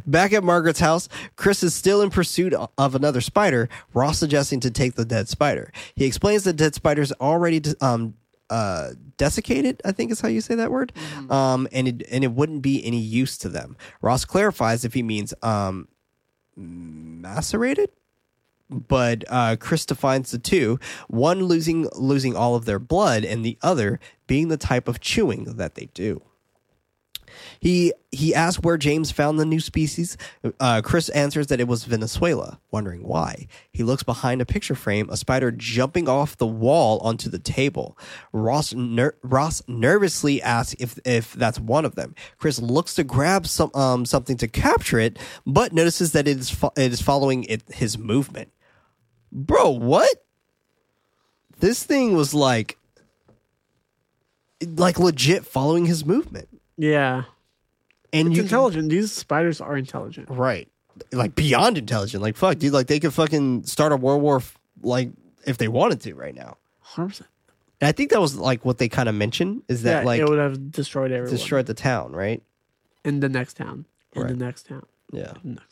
Back 0.07 0.33
at 0.33 0.45
Margaret's 0.45 0.81
house, 0.81 1.09
Chris 1.35 1.63
is 1.63 1.75
still 1.75 2.03
in 2.03 2.11
pursuit 2.11 2.55
of 2.55 2.95
another 2.95 3.21
spider, 3.21 3.69
Ross 3.93 4.19
suggesting 4.19 4.61
to 4.61 4.71
take 4.71 4.95
the 4.95 5.05
dead 5.05 5.29
spider. 5.29 5.73
He 5.95 6.05
explains 6.05 6.45
that 6.45 6.55
dead 6.55 6.75
spider's 6.75 7.13
already 7.13 7.63
um, 7.81 8.15
uh, 8.49 8.91
desiccated, 9.17 9.83
I 9.85 9.91
think 9.91 10.13
is 10.13 10.21
how 10.21 10.29
you 10.29 10.41
say 10.41 10.55
that 10.55 10.71
word, 10.71 10.93
um, 11.31 11.67
and, 11.73 11.89
it, 11.89 12.03
and 12.11 12.23
it 12.23 12.33
wouldn't 12.33 12.63
be 12.63 12.85
any 12.85 13.01
use 13.01 13.37
to 13.39 13.49
them. 13.49 13.77
Ross 14.01 14.25
clarifies 14.25 14.85
if 14.85 14.95
he 14.95 15.03
means 15.03 15.35
um, 15.43 15.89
macerated? 16.57 17.91
but 18.69 19.25
uh, 19.29 19.57
Chris 19.59 19.87
defines 19.87 20.31
the 20.31 20.39
two: 20.39 20.79
one 21.09 21.45
losing 21.45 21.89
losing 21.95 22.35
all 22.37 22.55
of 22.55 22.65
their 22.65 22.79
blood, 22.79 23.25
and 23.25 23.45
the 23.45 23.59
other 23.63 24.01
being 24.27 24.49
the 24.49 24.57
type 24.57 24.89
of 24.89 25.01
chewing 25.01 25.45
that 25.57 25.75
they 25.75 25.87
do. 25.95 26.23
He 27.61 27.93
he 28.13 28.35
asks 28.35 28.63
where 28.63 28.77
James 28.77 29.11
found 29.11 29.39
the 29.39 29.45
new 29.45 29.61
species. 29.61 30.17
Uh, 30.61 30.81
Chris 30.83 31.09
answers 31.11 31.49
that 31.49 31.61
it 31.61 31.69
was 31.69 31.85
Venezuela, 31.85 32.61
wondering 32.71 33.07
why. 33.07 33.47
He 33.73 33.83
looks 33.83 34.03
behind 34.03 34.41
a 34.41 34.47
picture 34.47 34.75
frame, 34.75 35.09
a 35.11 35.17
spider 35.17 35.51
jumping 35.51 36.09
off 36.09 36.37
the 36.37 36.47
wall 36.47 36.99
onto 37.01 37.29
the 37.29 37.39
table. 37.39 37.99
Ross 38.33 38.73
ner- 38.75 39.17
Ross 39.23 39.63
nervously 39.69 40.41
asks 40.43 40.77
if 40.79 40.99
if 41.05 41.33
that's 41.35 41.61
one 41.61 41.85
of 41.85 41.95
them. 41.95 42.15
Chris 42.39 42.61
looks 42.61 42.95
to 42.95 43.05
grab 43.05 43.47
some 43.47 43.71
um, 43.75 44.07
something 44.07 44.37
to 44.39 44.49
capture 44.49 44.99
it, 44.99 45.19
but 45.47 45.73
notices 45.73 46.13
that 46.13 46.29
it 46.29 46.39
is 46.39 46.51
fo- 46.51 46.73
it 46.77 46.93
is 46.93 47.03
following 47.03 47.45
it, 47.45 47.63
his 47.73 47.99
movement. 47.99 48.51
Bro, 49.33 49.71
what? 49.71 50.25
This 51.59 51.83
thing 51.83 52.15
was 52.15 52.35
like 52.35 52.79
like 54.65 54.99
legit 54.99 55.45
following 55.45 55.87
his 55.87 56.05
movement. 56.05 56.49
Yeah. 56.77 57.25
And 58.13 58.29
It's 58.29 58.37
you 58.37 58.43
intelligent. 58.45 58.89
These 58.91 59.13
spiders 59.13 59.61
are 59.61 59.77
intelligent. 59.77 60.29
right. 60.31 60.69
Like 61.13 61.35
beyond 61.35 61.77
intelligent. 61.77 62.23
Like 62.23 62.37
fuck, 62.37 62.59
dude, 62.59 62.73
like 62.73 62.87
they 62.87 62.99
could 63.01 63.13
fucking 63.13 63.65
start 63.65 63.93
a 63.93 63.97
world 63.97 64.23
war 64.23 64.37
f- 64.39 64.57
like 64.83 65.11
if 65.47 65.59
they 65.59 65.69
wanted 65.69 66.01
to 66.03 66.15
right 66.15 66.35
now. 66.35 66.57
100%. 66.95 67.21
And 67.81 67.89
I 67.89 67.93
think 67.93 68.11
that 68.11 68.21
was 68.21 68.37
like 68.37 68.65
what 68.65 68.79
they 68.79 68.89
kind 68.89 69.07
of 69.09 69.15
mentioned 69.15 69.63
is 69.69 69.83
that 69.83 70.01
yeah, 70.01 70.07
like 70.07 70.21
it 70.21 70.29
would 70.29 70.39
have 70.39 70.71
destroyed 70.71 71.13
everyone 71.13 71.31
destroyed 71.37 71.67
the 71.67 71.75
town, 71.75 72.13
right? 72.13 72.43
in 73.05 73.21
the 73.21 73.29
next 73.29 73.55
town. 73.59 73.85
In 74.15 74.23
Right. 74.23 74.29
the 74.31 74.45
next 74.45 74.67
town. 74.67 74.85
Yeah. 75.13 75.35
next- 75.45 75.66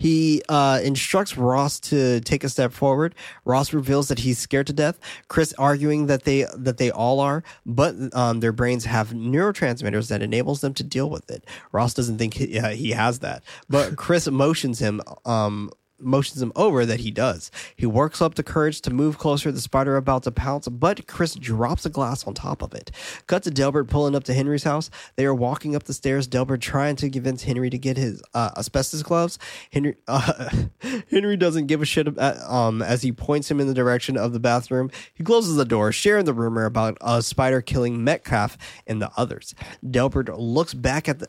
He 0.00 0.40
uh, 0.48 0.80
instructs 0.82 1.36
Ross 1.36 1.78
to 1.80 2.20
take 2.20 2.42
a 2.42 2.48
step 2.48 2.72
forward. 2.72 3.14
Ross 3.44 3.74
reveals 3.74 4.08
that 4.08 4.20
he's 4.20 4.38
scared 4.38 4.66
to 4.68 4.72
death. 4.72 4.98
Chris 5.28 5.52
arguing 5.58 6.06
that 6.06 6.24
they 6.24 6.46
that 6.56 6.78
they 6.78 6.90
all 6.90 7.20
are, 7.20 7.44
but 7.66 7.94
um, 8.14 8.40
their 8.40 8.52
brains 8.52 8.86
have 8.86 9.10
neurotransmitters 9.10 10.08
that 10.08 10.22
enables 10.22 10.62
them 10.62 10.72
to 10.74 10.82
deal 10.82 11.10
with 11.10 11.30
it. 11.30 11.44
Ross 11.70 11.92
doesn't 11.92 12.16
think 12.16 12.34
he, 12.34 12.58
uh, 12.58 12.70
he 12.70 12.92
has 12.92 13.18
that, 13.18 13.42
but 13.68 13.96
Chris 13.96 14.26
motions 14.26 14.78
him 14.78 15.02
um, 15.26 15.70
motions 16.00 16.40
him 16.42 16.52
over 16.56 16.86
that 16.86 17.00
he 17.00 17.10
does. 17.10 17.50
He 17.76 17.86
works 17.86 18.20
up 18.20 18.34
the 18.34 18.42
courage 18.42 18.80
to 18.82 18.90
move 18.90 19.18
closer 19.18 19.48
to 19.48 19.52
the 19.52 19.60
spider 19.60 19.96
about 19.96 20.24
to 20.24 20.30
pounce, 20.30 20.68
but 20.68 21.06
Chris 21.06 21.34
drops 21.34 21.86
a 21.86 21.90
glass 21.90 22.26
on 22.26 22.34
top 22.34 22.62
of 22.62 22.74
it. 22.74 22.90
Cut 23.26 23.42
to 23.44 23.50
Delbert 23.50 23.88
pulling 23.88 24.14
up 24.14 24.24
to 24.24 24.34
Henry's 24.34 24.64
house. 24.64 24.90
They 25.16 25.24
are 25.24 25.34
walking 25.34 25.74
up 25.74 25.84
the 25.84 25.94
stairs. 25.94 26.26
Delbert 26.26 26.60
trying 26.60 26.96
to 26.96 27.10
convince 27.10 27.42
Henry 27.42 27.70
to 27.70 27.78
get 27.78 27.96
his 27.96 28.22
uh, 28.34 28.50
asbestos 28.56 29.02
gloves. 29.02 29.38
Henry 29.72 29.96
uh, 30.08 30.50
Henry 31.10 31.36
doesn't 31.36 31.66
give 31.66 31.82
a 31.82 31.84
shit 31.86 32.08
about, 32.08 32.38
um, 32.50 32.82
as 32.82 33.02
he 33.02 33.12
points 33.12 33.50
him 33.50 33.60
in 33.60 33.66
the 33.66 33.74
direction 33.74 34.16
of 34.16 34.32
the 34.32 34.40
bathroom. 34.40 34.90
He 35.14 35.24
closes 35.24 35.56
the 35.56 35.64
door, 35.64 35.92
sharing 35.92 36.24
the 36.24 36.34
rumor 36.34 36.64
about 36.64 36.96
a 37.00 37.22
spider 37.22 37.60
killing 37.60 38.02
Metcalf 38.04 38.56
and 38.86 39.00
the 39.00 39.10
others. 39.16 39.54
Delbert 39.88 40.28
looks 40.38 40.74
back 40.74 41.08
at 41.08 41.18
the 41.18 41.28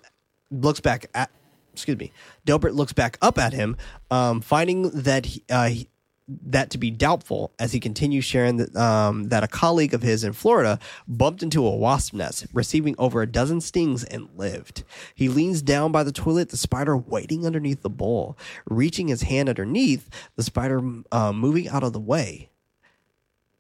looks 0.52 0.82
back 0.82 1.06
at 1.14 1.32
excuse 1.74 1.98
me. 1.98 2.12
Delbert 2.46 2.74
looks 2.76 2.94
back 2.94 3.18
up 3.22 3.38
at 3.38 3.54
him, 3.54 3.78
um, 4.10 4.42
finding 4.42 4.90
that 4.92 5.26
he, 5.26 5.44
uh, 5.50 5.70
he- 5.70 5.88
that 6.28 6.70
to 6.70 6.78
be 6.78 6.90
doubtful 6.92 7.52
as 7.60 7.74
he 7.74 7.80
continues 7.80 8.24
sharing 8.24 8.56
that 8.56 8.74
um, 8.78 9.26
that 9.30 9.44
a 9.44 9.48
colleague 9.50 9.94
of 9.94 10.02
his 10.02 10.24
in 10.24 10.32
Florida 10.32 10.80
bumped 11.06 11.44
into 11.44 11.66
a 11.66 11.76
wasp 11.76 12.14
nest, 12.14 12.46
receiving 12.54 12.96
over 12.98 13.22
a 13.22 13.28
dozen 13.28 13.60
stings 13.60 14.06
and 14.06 14.30
lived. 14.38 14.84
He 15.14 15.28
leans 15.28 15.62
down 15.62 15.92
by 15.92 16.04
the 16.04 16.12
toilet, 16.14 16.48
the 16.50 16.56
spider 16.58 16.96
waiting 16.96 17.46
underneath 17.46 17.82
the 17.82 17.90
bowl, 17.90 18.38
reaching 18.66 19.10
his 19.10 19.24
hand 19.24 19.50
underneath 19.50 20.10
the 20.38 20.44
spider, 20.44 20.80
uh, 21.12 21.34
moving 21.34 21.68
out 21.68 21.84
of 21.84 21.92
the 21.92 22.00
way. 22.00 22.50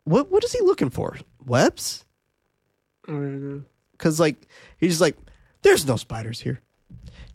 What 0.05 0.31
what 0.31 0.43
is 0.45 0.53
he 0.53 0.61
looking 0.61 0.89
for? 0.91 1.17
Webs? 1.45 2.05
I 3.07 3.11
don't 3.11 3.49
know. 3.57 3.63
because 3.93 4.17
like 4.19 4.47
he's 4.77 4.91
just 4.91 5.01
like, 5.01 5.17
there's 5.63 5.85
no 5.85 5.97
spiders 5.97 6.39
here. 6.39 6.61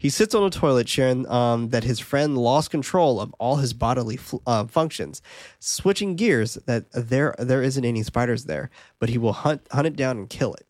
He 0.07 0.11
sits 0.11 0.37
on 0.37 0.45
a 0.45 0.51
toilet, 0.51 0.89
sharing 0.89 1.29
um, 1.29 1.71
that 1.71 1.83
his 1.83 1.99
friend 1.99 2.39
lost 2.39 2.71
control 2.71 3.21
of 3.21 3.35
all 3.41 3.57
his 3.57 3.73
bodily 3.73 4.17
fl- 4.17 4.37
uh, 4.47 4.65
functions, 4.67 5.21
switching 5.59 6.15
gears 6.15 6.55
that 6.67 6.85
there 6.93 7.35
there 7.41 7.61
isn't 7.61 7.85
any 7.85 8.05
spiders 8.05 8.45
there, 8.45 8.71
but 9.01 9.09
he 9.09 9.19
will 9.19 9.33
hunt 9.33 9.67
hunt 9.73 9.89
it 9.89 9.97
down 9.97 10.17
and 10.17 10.31
kill 10.31 10.55
it. 10.55 10.65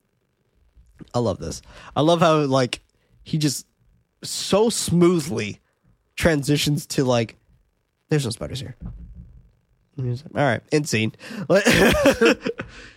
I 1.13 1.19
love 1.19 1.39
this. 1.39 1.61
I 1.95 2.01
love 2.01 2.21
how 2.21 2.47
like 2.47 2.81
he 3.25 3.37
just 3.37 3.67
so 4.23 4.71
smoothly 4.71 5.61
transitions 6.15 6.87
to 6.87 7.05
like, 7.05 7.37
there's 8.09 8.25
no 8.25 8.31
spiders 8.31 8.61
here. 8.61 8.75
And 9.99 10.23
All 10.35 10.45
right, 10.45 10.63
end 10.73 10.89
scene. 10.89 11.13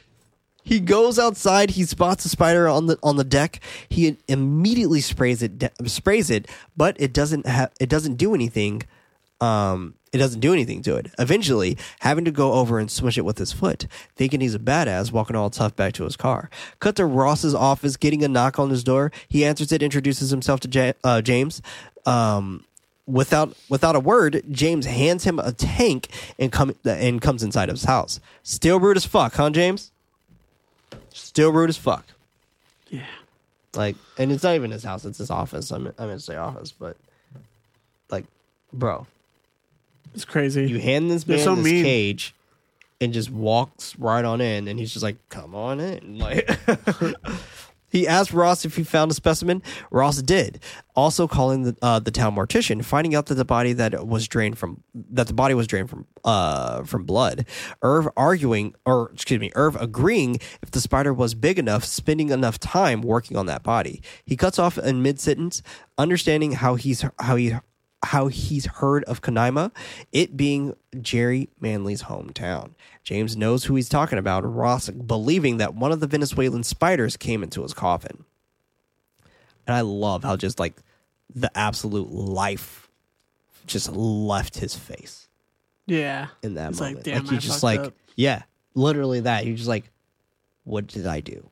He 0.64 0.80
goes 0.80 1.18
outside. 1.18 1.72
He 1.72 1.84
spots 1.84 2.26
a 2.26 2.30
spider 2.30 2.68
on 2.68 2.88
the 2.88 2.98
on 3.02 3.16
the 3.16 3.24
deck. 3.24 3.60
He 3.88 4.18
immediately 4.28 5.02
sprays 5.02 5.42
it 5.42 5.58
de- 5.60 5.72
sprays 5.86 6.30
it, 6.30 6.48
but 6.78 6.96
it 7.00 7.14
doesn't 7.14 7.46
have 7.46 7.72
it 7.80 7.90
doesn't 7.90 8.16
do 8.16 8.34
anything. 8.34 8.84
Um, 9.42 9.96
it 10.12 10.18
doesn't 10.18 10.42
do 10.42 10.52
anything 10.54 10.82
to 10.84 10.96
it. 10.96 11.12
Eventually, 11.18 11.78
having 12.00 12.26
to 12.26 12.32
go 12.32 12.54
over 12.54 12.80
and 12.80 12.92
smush 12.92 13.18
it 13.18 13.24
with 13.26 13.38
his 13.38 13.54
foot, 13.54 13.88
thinking 14.16 14.42
he's 14.42 14.56
a 14.56 14.60
badass, 14.60 15.12
walking 15.12 15.36
all 15.36 15.50
tough 15.50 15.76
back 15.76 15.94
to 15.94 16.04
his 16.04 16.18
car. 16.18 16.50
Cut 16.80 16.96
to 16.98 17.06
Ross's 17.06 17.56
office, 17.56 17.96
getting 17.96 18.24
a 18.24 18.28
knock 18.28 18.60
on 18.60 18.70
his 18.70 18.84
door. 18.84 19.12
He 19.28 19.46
answers 19.46 19.72
it, 19.72 19.82
introduces 19.84 20.30
himself 20.32 20.60
to 20.62 20.70
Ja- 20.70 20.94
uh, 21.04 21.22
James. 21.22 21.62
Um, 22.06 22.66
without 23.06 23.56
without 23.70 23.96
a 23.96 24.00
word, 24.00 24.44
James 24.52 24.86
hands 24.88 25.24
him 25.24 25.40
a 25.40 25.52
tank 25.52 26.10
and 26.38 26.52
come 26.52 26.76
and 26.84 27.22
comes 27.22 27.44
inside 27.44 27.70
of 27.70 27.76
his 27.76 27.86
house. 27.86 28.20
Still 28.44 28.80
rude 28.80 28.98
as 28.98 29.06
fuck, 29.06 29.36
huh, 29.36 29.50
James? 29.52 29.92
Still 31.14 31.52
rude 31.52 31.70
as 31.70 31.78
fuck. 31.78 32.06
Yeah. 32.90 33.06
Like, 33.76 33.96
and 34.18 34.32
it's 34.32 34.44
not 34.44 34.56
even 34.56 34.72
his 34.72 34.84
house; 34.84 35.06
it's 35.06 35.20
his 35.20 35.30
office. 35.30 35.72
I'm 35.72 35.88
I'm 35.88 35.94
gonna 35.98 36.20
say 36.20 36.36
office, 36.36 36.72
but 36.72 36.98
like, 38.10 38.26
bro, 38.74 39.06
It's 40.16 40.26
crazy. 40.26 40.68
you 40.68 40.80
hand 40.80 41.12
this 41.12 41.24
They're 41.24 41.38
man 41.38 41.46
so 41.46 41.56
this 41.56 41.66
mean. 41.66 41.84
cage 41.84 42.34
and 43.02 43.14
just 43.14 43.30
walks 43.30 43.98
right 44.00 44.26
on 44.26 44.42
in, 44.42 44.68
and 44.68 44.80
he's 44.80 44.92
just 44.92 45.04
like, 45.04 45.18
"Come 45.30 45.54
on 45.56 45.80
in." 45.80 46.18
Like, 46.20 46.50
he 47.90 48.08
asked 48.08 48.34
Ross 48.34 48.66
if 48.66 48.76
he 48.76 48.84
found 48.84 49.12
a 49.12 49.14
specimen. 49.14 49.62
Ross 49.92 50.22
did, 50.22 50.62
also 50.96 51.28
calling 51.28 51.64
the 51.64 51.76
uh, 51.82 52.00
the 52.00 52.12
town 52.12 52.36
mortician, 52.36 52.84
finding 52.84 53.16
out 53.16 53.28
that 53.28 53.36
the 53.36 53.46
body 53.46 53.74
that 53.74 54.08
was 54.08 54.28
drained 54.28 54.58
from 54.58 54.84
that 55.12 55.28
the 55.28 55.34
body 55.34 55.54
was 55.54 55.68
drained 55.68 55.90
from 55.90 56.06
uh 56.24 56.84
from 56.84 57.04
blood. 57.04 57.46
Irv 57.82 58.08
arguing, 58.16 58.76
or 58.86 59.12
excuse 59.12 59.40
me, 59.40 59.52
Irv 59.56 59.76
agreeing 59.76 60.40
if 60.62 60.72
the 60.72 60.82
spider 60.82 61.14
was 61.14 61.34
big 61.34 61.60
enough, 61.60 61.84
spending 61.84 62.30
enough 62.30 62.60
time 62.60 63.02
working 63.02 63.38
on 63.38 63.46
that 63.48 63.64
body. 63.64 64.02
He 64.26 64.36
cuts 64.36 64.60
off 64.60 64.78
in 64.78 65.02
mid 65.02 65.20
sentence, 65.20 65.62
understanding 65.98 66.54
how 66.54 66.76
he's 66.76 67.04
how 67.20 67.36
he 67.36 67.56
how 68.04 68.28
he's 68.28 68.66
heard 68.66 69.04
of 69.06 69.22
Canaima, 69.22 69.72
it 70.12 70.38
being 70.38 70.76
Jerry 71.02 71.50
Manley's 71.60 72.04
hometown. 72.04 72.72
James 73.04 73.36
knows 73.36 73.66
who 73.66 73.76
he's 73.76 73.90
talking 73.90 74.18
about, 74.18 74.42
Ross 74.42 74.90
believing 74.90 75.58
that 75.58 75.76
one 75.76 75.92
of 75.92 76.00
the 76.00 76.08
Venezuelan 76.08 76.64
spiders 76.64 77.18
came 77.18 77.44
into 77.44 77.62
his 77.64 77.74
coffin. 77.74 78.24
And 79.68 79.76
I 79.76 79.82
love 79.82 80.24
how 80.24 80.38
just 80.38 80.60
like 80.60 80.76
the 81.34 81.52
absolute 81.58 82.12
life 82.12 82.88
just 83.68 83.92
left 83.92 84.58
his 84.58 84.76
face 84.76 85.28
yeah. 85.86 86.28
in 86.42 86.56
that 86.56 86.72
It's 86.72 86.80
like, 86.80 86.92
moment. 86.92 87.06
damn, 87.06 87.26
you 87.26 87.38
I 87.38 87.40
just 87.40 87.64
like, 87.64 87.80
up. 87.82 87.94
yeah, 88.16 88.44
literally 88.74 89.20
that. 89.22 89.46
You're 89.46 89.58
just 89.58 89.70
like, 89.70 89.92
what 90.64 90.88
did 90.88 91.06
I 91.06 91.20
do? 91.20 91.50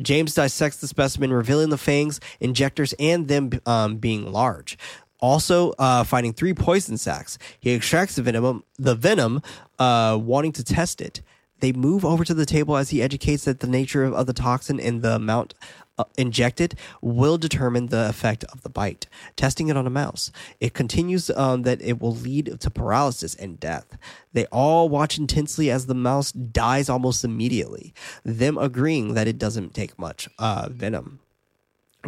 James 0.00 0.34
dissects 0.34 0.78
the 0.78 0.88
specimen, 0.88 1.32
revealing 1.32 1.70
the 1.70 1.78
fangs, 1.78 2.20
injectors, 2.40 2.94
and 2.98 3.28
them 3.28 3.50
um, 3.66 3.96
being 3.96 4.30
large. 4.30 4.76
Also, 5.18 5.72
uh, 5.78 6.04
finding 6.04 6.32
three 6.32 6.52
poison 6.52 6.98
sacs. 6.98 7.38
He 7.58 7.70
extracts 7.70 8.16
the 8.16 8.22
venom, 8.22 8.64
the 8.78 8.94
venom, 8.94 9.42
uh, 9.78 10.18
wanting 10.20 10.52
to 10.52 10.64
test 10.64 11.00
it. 11.00 11.22
They 11.60 11.72
move 11.72 12.04
over 12.04 12.24
to 12.24 12.34
the 12.34 12.46
table 12.46 12.76
as 12.76 12.90
he 12.90 13.02
educates 13.02 13.44
that 13.44 13.60
the 13.60 13.66
nature 13.66 14.04
of, 14.04 14.14
of 14.14 14.26
the 14.26 14.32
toxin 14.32 14.78
and 14.78 15.02
the 15.02 15.16
amount 15.16 15.54
uh, 15.98 16.04
injected 16.18 16.74
will 17.00 17.38
determine 17.38 17.86
the 17.86 18.08
effect 18.08 18.44
of 18.44 18.62
the 18.62 18.68
bite. 18.68 19.06
Testing 19.34 19.68
it 19.68 19.76
on 19.76 19.86
a 19.86 19.90
mouse, 19.90 20.30
it 20.60 20.74
continues 20.74 21.30
um, 21.30 21.62
that 21.62 21.80
it 21.80 22.00
will 22.00 22.14
lead 22.14 22.60
to 22.60 22.70
paralysis 22.70 23.34
and 23.34 23.58
death. 23.58 23.96
They 24.32 24.46
all 24.46 24.88
watch 24.88 25.18
intensely 25.18 25.70
as 25.70 25.86
the 25.86 25.94
mouse 25.94 26.32
dies 26.32 26.88
almost 26.88 27.24
immediately, 27.24 27.94
them 28.24 28.58
agreeing 28.58 29.14
that 29.14 29.28
it 29.28 29.38
doesn't 29.38 29.74
take 29.74 29.98
much 29.98 30.28
uh, 30.38 30.68
venom. 30.70 31.20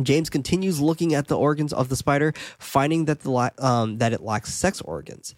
James 0.02 0.30
continues 0.30 0.80
looking 0.80 1.14
at 1.14 1.28
the 1.28 1.36
organs 1.36 1.72
of 1.72 1.88
the 1.88 1.96
spider, 1.96 2.32
finding 2.58 3.06
that 3.06 3.20
the 3.20 3.52
um, 3.58 3.98
that 3.98 4.12
it 4.12 4.22
lacks 4.22 4.52
sex 4.54 4.80
organs. 4.82 5.34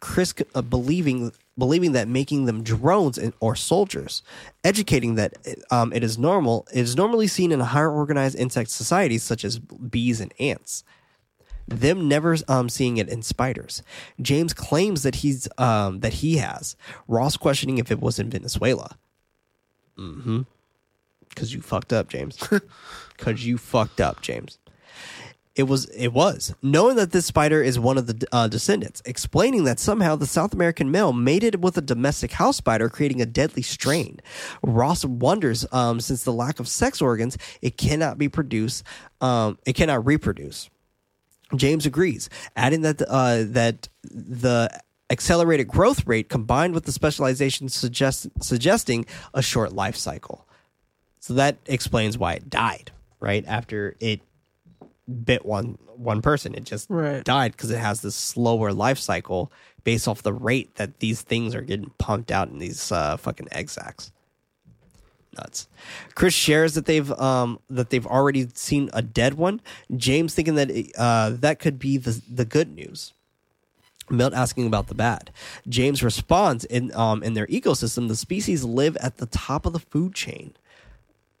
Chris 0.00 0.34
uh, 0.54 0.62
believing 0.62 1.32
believing 1.58 1.92
that 1.92 2.08
making 2.08 2.46
them 2.46 2.62
drones 2.62 3.18
or 3.40 3.54
soldiers, 3.54 4.22
educating 4.64 5.14
that 5.16 5.34
um, 5.70 5.92
it 5.92 6.02
is 6.02 6.18
normal. 6.18 6.66
It 6.72 6.80
is 6.80 6.96
normally 6.96 7.26
seen 7.26 7.52
in 7.52 7.60
higher 7.60 7.90
organized 7.90 8.38
insect 8.38 8.70
societies 8.70 9.22
such 9.22 9.44
as 9.44 9.58
bees 9.58 10.20
and 10.20 10.32
ants. 10.40 10.84
Them 11.68 12.08
never 12.08 12.36
um, 12.48 12.68
seeing 12.68 12.96
it 12.96 13.08
in 13.08 13.22
spiders. 13.22 13.84
James 14.20 14.52
claims 14.52 15.04
that 15.04 15.16
he's 15.16 15.48
um, 15.56 16.00
that 16.00 16.14
he 16.14 16.38
has. 16.38 16.74
Ross 17.06 17.36
questioning 17.36 17.78
if 17.78 17.92
it 17.92 18.00
was 18.00 18.18
in 18.18 18.28
Venezuela. 18.28 18.96
Mm-hmm. 19.96 20.42
Because 21.30 21.54
you 21.54 21.62
fucked 21.62 21.92
up, 21.92 22.08
James. 22.08 22.38
Because 23.16 23.44
you 23.44 23.58
fucked 23.58 24.00
up, 24.00 24.22
James. 24.22 24.58
It 25.54 25.64
was. 25.64 25.84
It 25.90 26.14
was 26.14 26.54
knowing 26.62 26.96
that 26.96 27.12
this 27.12 27.26
spider 27.26 27.62
is 27.62 27.78
one 27.78 27.98
of 27.98 28.06
the 28.06 28.26
uh, 28.32 28.48
descendants, 28.48 29.02
explaining 29.04 29.64
that 29.64 29.78
somehow 29.78 30.16
the 30.16 30.26
South 30.26 30.54
American 30.54 30.90
male 30.90 31.12
mated 31.12 31.62
with 31.62 31.76
a 31.76 31.82
domestic 31.82 32.32
house 32.32 32.56
spider, 32.56 32.88
creating 32.88 33.20
a 33.20 33.26
deadly 33.26 33.60
strain. 33.60 34.20
Ross 34.62 35.04
wonders, 35.04 35.66
um, 35.70 36.00
since 36.00 36.24
the 36.24 36.32
lack 36.32 36.60
of 36.60 36.66
sex 36.68 37.02
organs, 37.02 37.36
it 37.60 37.76
cannot 37.76 38.16
be 38.16 38.30
produced. 38.30 38.84
Um, 39.20 39.58
it 39.66 39.74
cannot 39.74 40.06
reproduce. 40.06 40.70
James 41.54 41.84
agrees, 41.84 42.30
adding 42.56 42.80
that 42.82 43.02
uh, 43.02 43.44
that 43.48 43.88
the 44.04 44.70
accelerated 45.10 45.68
growth 45.68 46.06
rate 46.06 46.28
combined 46.28 46.72
with 46.72 46.84
the 46.84 46.92
specialization 46.92 47.68
suggest, 47.68 48.28
suggesting 48.40 49.04
a 49.34 49.42
short 49.42 49.72
life 49.72 49.96
cycle. 49.96 50.46
So 51.20 51.34
that 51.34 51.58
explains 51.66 52.18
why 52.18 52.34
it 52.34 52.50
died 52.50 52.90
right 53.20 53.44
after 53.46 53.94
it 54.00 54.20
bit 55.24 55.44
one 55.44 55.78
one 55.96 56.22
person. 56.22 56.54
It 56.54 56.64
just 56.64 56.88
Right. 56.88 57.22
died 57.22 57.52
because 57.52 57.70
it 57.70 57.78
has 57.78 58.00
this 58.00 58.14
slower 58.16 58.72
life 58.72 58.98
cycle 58.98 59.52
based 59.84 60.08
off 60.08 60.22
the 60.22 60.32
rate 60.32 60.74
that 60.76 61.00
these 61.00 61.22
things 61.22 61.54
are 61.54 61.60
getting 61.62 61.90
pumped 61.98 62.30
out 62.30 62.48
in 62.48 62.58
these 62.58 62.90
uh, 62.90 63.16
fucking 63.16 63.48
egg 63.52 63.68
sacs 63.70 64.12
nuts. 65.36 65.68
Chris 66.14 66.34
shares 66.34 66.74
that 66.74 66.86
they've 66.86 67.10
um 67.12 67.60
that 67.68 67.90
they've 67.90 68.06
already 68.06 68.48
seen 68.54 68.90
a 68.92 69.02
dead 69.02 69.34
one. 69.34 69.60
James 69.96 70.34
thinking 70.34 70.54
that 70.56 70.70
uh 70.98 71.30
that 71.30 71.58
could 71.58 71.78
be 71.78 71.96
the 71.96 72.20
the 72.32 72.44
good 72.44 72.74
news. 72.74 73.12
Milt 74.08 74.34
asking 74.34 74.66
about 74.66 74.88
the 74.88 74.94
bad. 74.94 75.30
James 75.68 76.02
responds 76.02 76.64
in 76.64 76.92
um 76.96 77.22
in 77.22 77.34
their 77.34 77.46
ecosystem 77.46 78.08
the 78.08 78.16
species 78.16 78.64
live 78.64 78.96
at 78.96 79.18
the 79.18 79.26
top 79.26 79.66
of 79.66 79.72
the 79.72 79.78
food 79.78 80.14
chain. 80.14 80.54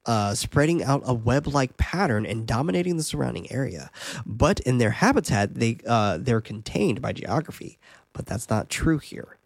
Uh, 0.06 0.34
spreading 0.34 0.82
out 0.82 1.02
a 1.04 1.12
web-like 1.12 1.76
pattern 1.76 2.24
and 2.24 2.46
dominating 2.46 2.96
the 2.96 3.02
surrounding 3.02 3.52
area, 3.52 3.90
but 4.24 4.58
in 4.60 4.78
their 4.78 4.92
habitat, 4.92 5.54
they 5.54 5.76
uh, 5.86 6.16
they're 6.18 6.40
contained 6.40 7.02
by 7.02 7.12
geography. 7.12 7.78
But 8.14 8.24
that's 8.24 8.48
not 8.48 8.70
true 8.70 8.98
here. 8.98 9.36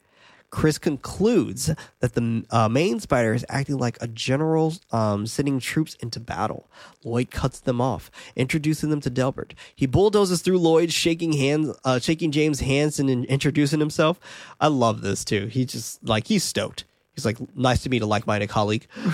Chris 0.54 0.78
concludes 0.78 1.74
that 1.98 2.14
the 2.14 2.44
uh, 2.50 2.68
main 2.68 3.00
spider 3.00 3.34
is 3.34 3.44
acting 3.48 3.76
like 3.76 3.98
a 4.00 4.06
general 4.06 4.72
um, 4.92 5.26
sending 5.26 5.58
troops 5.58 5.96
into 5.96 6.20
battle. 6.20 6.70
Lloyd 7.02 7.32
cuts 7.32 7.58
them 7.58 7.80
off, 7.80 8.08
introducing 8.36 8.88
them 8.88 9.00
to 9.00 9.10
Delbert. 9.10 9.52
He 9.74 9.86
bulldozes 9.86 10.42
through 10.42 10.58
Lloyd, 10.60 10.92
shaking 10.92 11.32
hands, 11.32 11.76
uh, 11.84 11.98
shaking 11.98 12.30
James' 12.30 12.60
hands, 12.60 13.00
and 13.00 13.10
in- 13.10 13.24
introducing 13.24 13.80
himself. 13.80 14.20
I 14.60 14.68
love 14.68 15.00
this 15.00 15.24
too. 15.24 15.46
He 15.46 15.64
just 15.64 16.04
like 16.04 16.28
he's 16.28 16.44
stoked. 16.44 16.84
He's 17.14 17.24
like, 17.24 17.38
nice 17.56 17.82
to 17.84 17.90
meet 17.90 18.02
a 18.02 18.06
like-minded 18.06 18.48
colleague. 18.48 18.86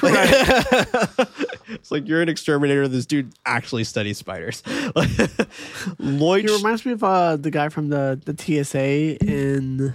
it's 1.68 1.90
like 1.90 2.08
you're 2.08 2.22
an 2.22 2.30
exterminator. 2.30 2.88
This 2.88 3.04
dude 3.04 3.32
actually 3.44 3.84
studies 3.84 4.16
spiders. 4.16 4.62
Lloyd, 5.98 6.48
He 6.48 6.54
reminds 6.56 6.86
me 6.86 6.92
of 6.92 7.04
uh, 7.04 7.36
the 7.36 7.50
guy 7.50 7.68
from 7.68 7.88
the, 7.90 8.18
the 8.24 8.34
TSA 8.64 9.22
in. 9.22 9.94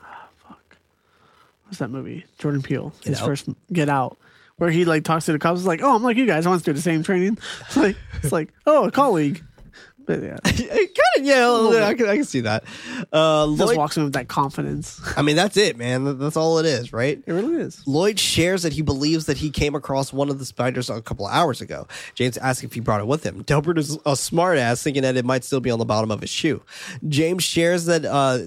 ah, 0.00 0.28
fuck. 0.36 0.76
What's 1.66 1.78
that 1.78 1.90
movie? 1.90 2.24
Jordan 2.38 2.60
Peele. 2.62 2.92
His 3.04 3.20
first 3.20 3.48
Get 3.72 3.88
Out. 3.88 4.18
Where 4.56 4.70
he 4.70 4.84
like 4.84 5.04
talks 5.04 5.26
to 5.26 5.32
the 5.32 5.38
cops. 5.38 5.64
Like, 5.64 5.80
oh, 5.82 5.96
I'm 5.96 6.02
like 6.02 6.16
you 6.16 6.26
guys. 6.26 6.44
I 6.46 6.50
want 6.50 6.62
to 6.62 6.70
do 6.70 6.74
the 6.74 6.82
same 6.82 7.02
training. 7.02 7.38
It's 7.66 7.76
like, 7.76 7.96
it's 8.22 8.32
like 8.32 8.52
oh, 8.66 8.86
a 8.86 8.90
colleague. 8.92 9.42
But 10.04 10.22
yeah. 10.22 10.38
it 10.44 10.98
kind 10.98 11.18
of, 11.18 11.24
yeah, 11.24 11.86
I 11.86 11.94
can, 11.94 12.08
I 12.08 12.16
can 12.16 12.24
see 12.24 12.40
that. 12.40 12.64
Uh, 13.12 13.46
Just 13.48 13.60
Lloyd, 13.60 13.76
walks 13.76 13.96
in 13.96 14.04
with 14.04 14.14
that 14.14 14.28
confidence. 14.28 15.00
I 15.16 15.22
mean, 15.22 15.36
that's 15.36 15.56
it, 15.56 15.76
man. 15.76 16.18
That's 16.18 16.36
all 16.36 16.58
it 16.58 16.66
is, 16.66 16.92
right? 16.92 17.22
It 17.26 17.32
really 17.32 17.54
is. 17.56 17.82
Lloyd 17.86 18.18
shares 18.18 18.62
that 18.62 18.72
he 18.72 18.82
believes 18.82 19.26
that 19.26 19.36
he 19.36 19.50
came 19.50 19.74
across 19.74 20.12
one 20.12 20.28
of 20.28 20.38
the 20.38 20.44
spiders 20.44 20.90
a 20.90 21.00
couple 21.02 21.26
of 21.26 21.32
hours 21.32 21.60
ago. 21.60 21.86
James 22.14 22.36
asks 22.38 22.64
if 22.64 22.72
he 22.72 22.80
brought 22.80 23.00
it 23.00 23.06
with 23.06 23.24
him. 23.24 23.42
Delbert 23.42 23.78
is 23.78 23.94
a 23.94 24.12
smartass, 24.12 24.82
thinking 24.82 25.02
that 25.02 25.16
it 25.16 25.24
might 25.24 25.44
still 25.44 25.60
be 25.60 25.70
on 25.70 25.78
the 25.78 25.84
bottom 25.84 26.10
of 26.10 26.20
his 26.20 26.30
shoe. 26.30 26.62
James 27.08 27.42
shares 27.44 27.84
that 27.86 28.04
uh, 28.04 28.38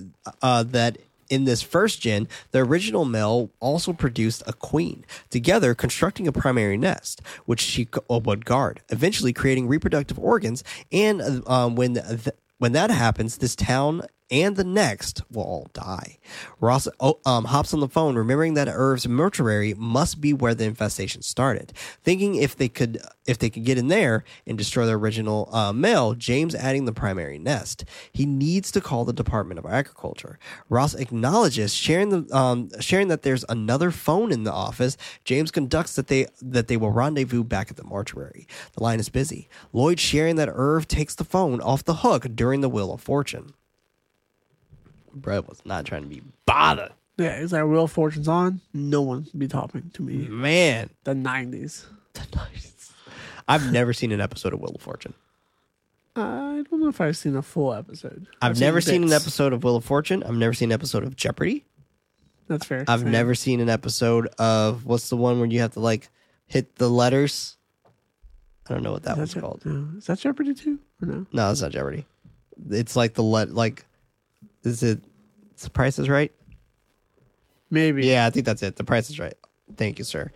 uh, 0.41 0.63
that 0.63 0.97
in 1.29 1.45
this 1.45 1.61
first 1.61 2.01
gen, 2.01 2.27
the 2.51 2.59
original 2.59 3.05
male 3.05 3.49
also 3.59 3.93
produced 3.93 4.43
a 4.47 4.53
queen, 4.53 5.05
together 5.29 5.73
constructing 5.73 6.27
a 6.27 6.31
primary 6.31 6.77
nest, 6.77 7.21
which 7.45 7.61
she 7.61 7.87
uh, 8.09 8.19
would 8.23 8.45
guard, 8.45 8.81
eventually 8.89 9.33
creating 9.33 9.67
reproductive 9.67 10.19
organs. 10.19 10.63
And 10.91 11.21
uh, 11.21 11.41
um, 11.47 11.75
when 11.75 11.95
th- 11.95 12.35
when 12.57 12.71
that 12.71 12.89
happens, 12.89 13.37
this 13.37 13.55
town 13.55 14.03
and 14.31 14.55
the 14.55 14.63
next 14.63 15.21
will 15.31 15.43
all 15.43 15.67
die. 15.73 16.17
Ross 16.59 16.87
oh, 16.99 17.19
um, 17.25 17.45
hops 17.45 17.73
on 17.73 17.79
the 17.79 17.87
phone, 17.87 18.15
remembering 18.15 18.55
that 18.55 18.67
Irv's 18.67 19.07
mortuary 19.07 19.73
must 19.75 20.19
be 20.19 20.33
where 20.33 20.55
the 20.55 20.65
infestation 20.65 21.21
started. 21.21 21.73
Thinking 22.03 22.35
if 22.35 22.55
they 22.55 22.67
could 22.67 22.99
if 23.25 23.37
they 23.37 23.49
could 23.49 23.63
get 23.63 23.77
in 23.77 23.87
there 23.87 24.23
and 24.45 24.57
destroy 24.57 24.85
the 24.85 24.93
original 24.93 25.49
uh, 25.53 25.73
male, 25.73 26.13
James 26.13 26.55
adding 26.55 26.85
the 26.85 26.93
primary 26.93 27.37
nest. 27.37 27.85
He 28.11 28.25
needs 28.25 28.71
to 28.71 28.81
call 28.81 29.05
the 29.05 29.13
Department 29.13 29.59
of 29.59 29.65
Agriculture. 29.65 30.39
Ross 30.69 30.93
acknowledges 30.93 31.73
sharing 31.73 32.09
the 32.09 32.35
um, 32.35 32.69
sharing 32.79 33.07
that 33.09 33.21
there's 33.21 33.45
another 33.49 33.91
phone 33.91 34.31
in 34.31 34.43
the 34.43 34.53
office. 34.53 34.97
James 35.23 35.51
conducts 35.51 35.95
that 35.95 36.07
they 36.07 36.27
that 36.41 36.67
they 36.67 36.77
will 36.77 36.91
rendezvous 36.91 37.43
back 37.43 37.69
at 37.69 37.77
the 37.77 37.83
mortuary. 37.83 38.47
The 38.73 38.83
line 38.83 38.99
is 38.99 39.09
busy. 39.09 39.49
Lloyd 39.71 39.99
sharing 39.99 40.35
that 40.37 40.49
Irv 40.51 40.87
takes 40.87 41.15
the 41.15 41.23
phone 41.23 41.61
off 41.61 41.83
the 41.83 41.95
hook 41.95 42.27
during 42.33 42.61
the 42.61 42.69
Wheel 42.69 42.91
of 42.91 43.01
Fortune. 43.01 43.53
Brett 45.15 45.47
was 45.47 45.61
not 45.65 45.85
trying 45.85 46.03
to 46.03 46.07
be 46.09 46.21
bothered. 46.45 46.91
Yeah, 47.17 47.37
it's 47.37 47.53
like 47.53 47.63
Real 47.63 47.87
Fortune's 47.87 48.27
on. 48.27 48.59
No 48.73 49.01
one 49.01 49.25
be 49.37 49.47
talking 49.47 49.89
to 49.93 50.01
me. 50.01 50.27
Man, 50.27 50.89
The 51.05 51.13
90s. 51.13 51.85
The 52.13 52.21
nineties. 52.35 52.93
I've 53.47 53.71
never 53.71 53.93
seen 53.93 54.11
an 54.11 54.19
episode 54.21 54.53
of 54.53 54.59
Wheel 54.59 54.71
of 54.75 54.81
Fortune. 54.81 55.13
I 56.15 56.63
don't 56.69 56.79
know 56.81 56.87
if 56.87 57.01
I've 57.01 57.17
seen 57.17 57.35
a 57.35 57.41
full 57.41 57.73
episode. 57.73 58.27
I've, 58.41 58.59
never 58.59 58.79
seen 58.79 59.03
an 59.03 59.11
episode 59.11 59.51
of 59.53 59.63
Wheel 59.63 59.75
of 59.75 59.83
Fortune. 59.85 60.23
I've 60.23 60.33
never 60.35 60.53
seen 60.53 60.69
an 60.69 60.73
episode 60.73 61.03
of 61.03 61.15
Jeopardy. 61.15 61.65
That's 62.47 62.65
fair. 62.65 62.85
I've 62.87 63.03
never 63.05 63.35
seen 63.35 63.59
an 63.59 63.69
episode 63.69 64.27
of 64.39 64.85
what's 64.85 65.09
the 65.09 65.17
one 65.17 65.39
where 65.39 65.47
you 65.47 65.59
have 65.59 65.73
to 65.73 65.79
like 65.81 66.09
hit 66.47 66.75
the 66.75 66.89
letters. 66.89 67.57
I 68.69 68.73
don't 68.73 68.83
know 68.83 68.93
what 68.93 69.03
that 69.03 69.13
Is 69.13 69.17
one's 69.17 69.33
Je- 69.33 69.39
called. 69.41 69.61
no. 69.65 69.97
Is 69.97 70.05
that 70.05 70.19
Jeopardy 70.19 70.53
too? 70.53 70.79
Or 71.01 71.07
no? 71.07 71.25
No, 71.33 71.51
it's 71.51 71.61
not 71.61 71.71
Jeopardy. 71.71 72.05
It's 72.69 72.95
like 72.95 73.13
the 73.15 73.23
let 73.23 73.51
like 73.51 73.85
is 74.65 74.83
it 74.83 75.01
the 75.61 75.69
price 75.69 75.99
is 75.99 76.09
right? 76.09 76.31
Maybe. 77.69 78.05
Yeah, 78.07 78.25
I 78.25 78.29
think 78.29 78.45
that's 78.45 78.63
it. 78.63 78.75
The 78.75 78.83
price 78.83 79.09
is 79.09 79.19
right. 79.19 79.35
Thank 79.75 79.99
you, 79.99 80.05
sir. 80.05 80.31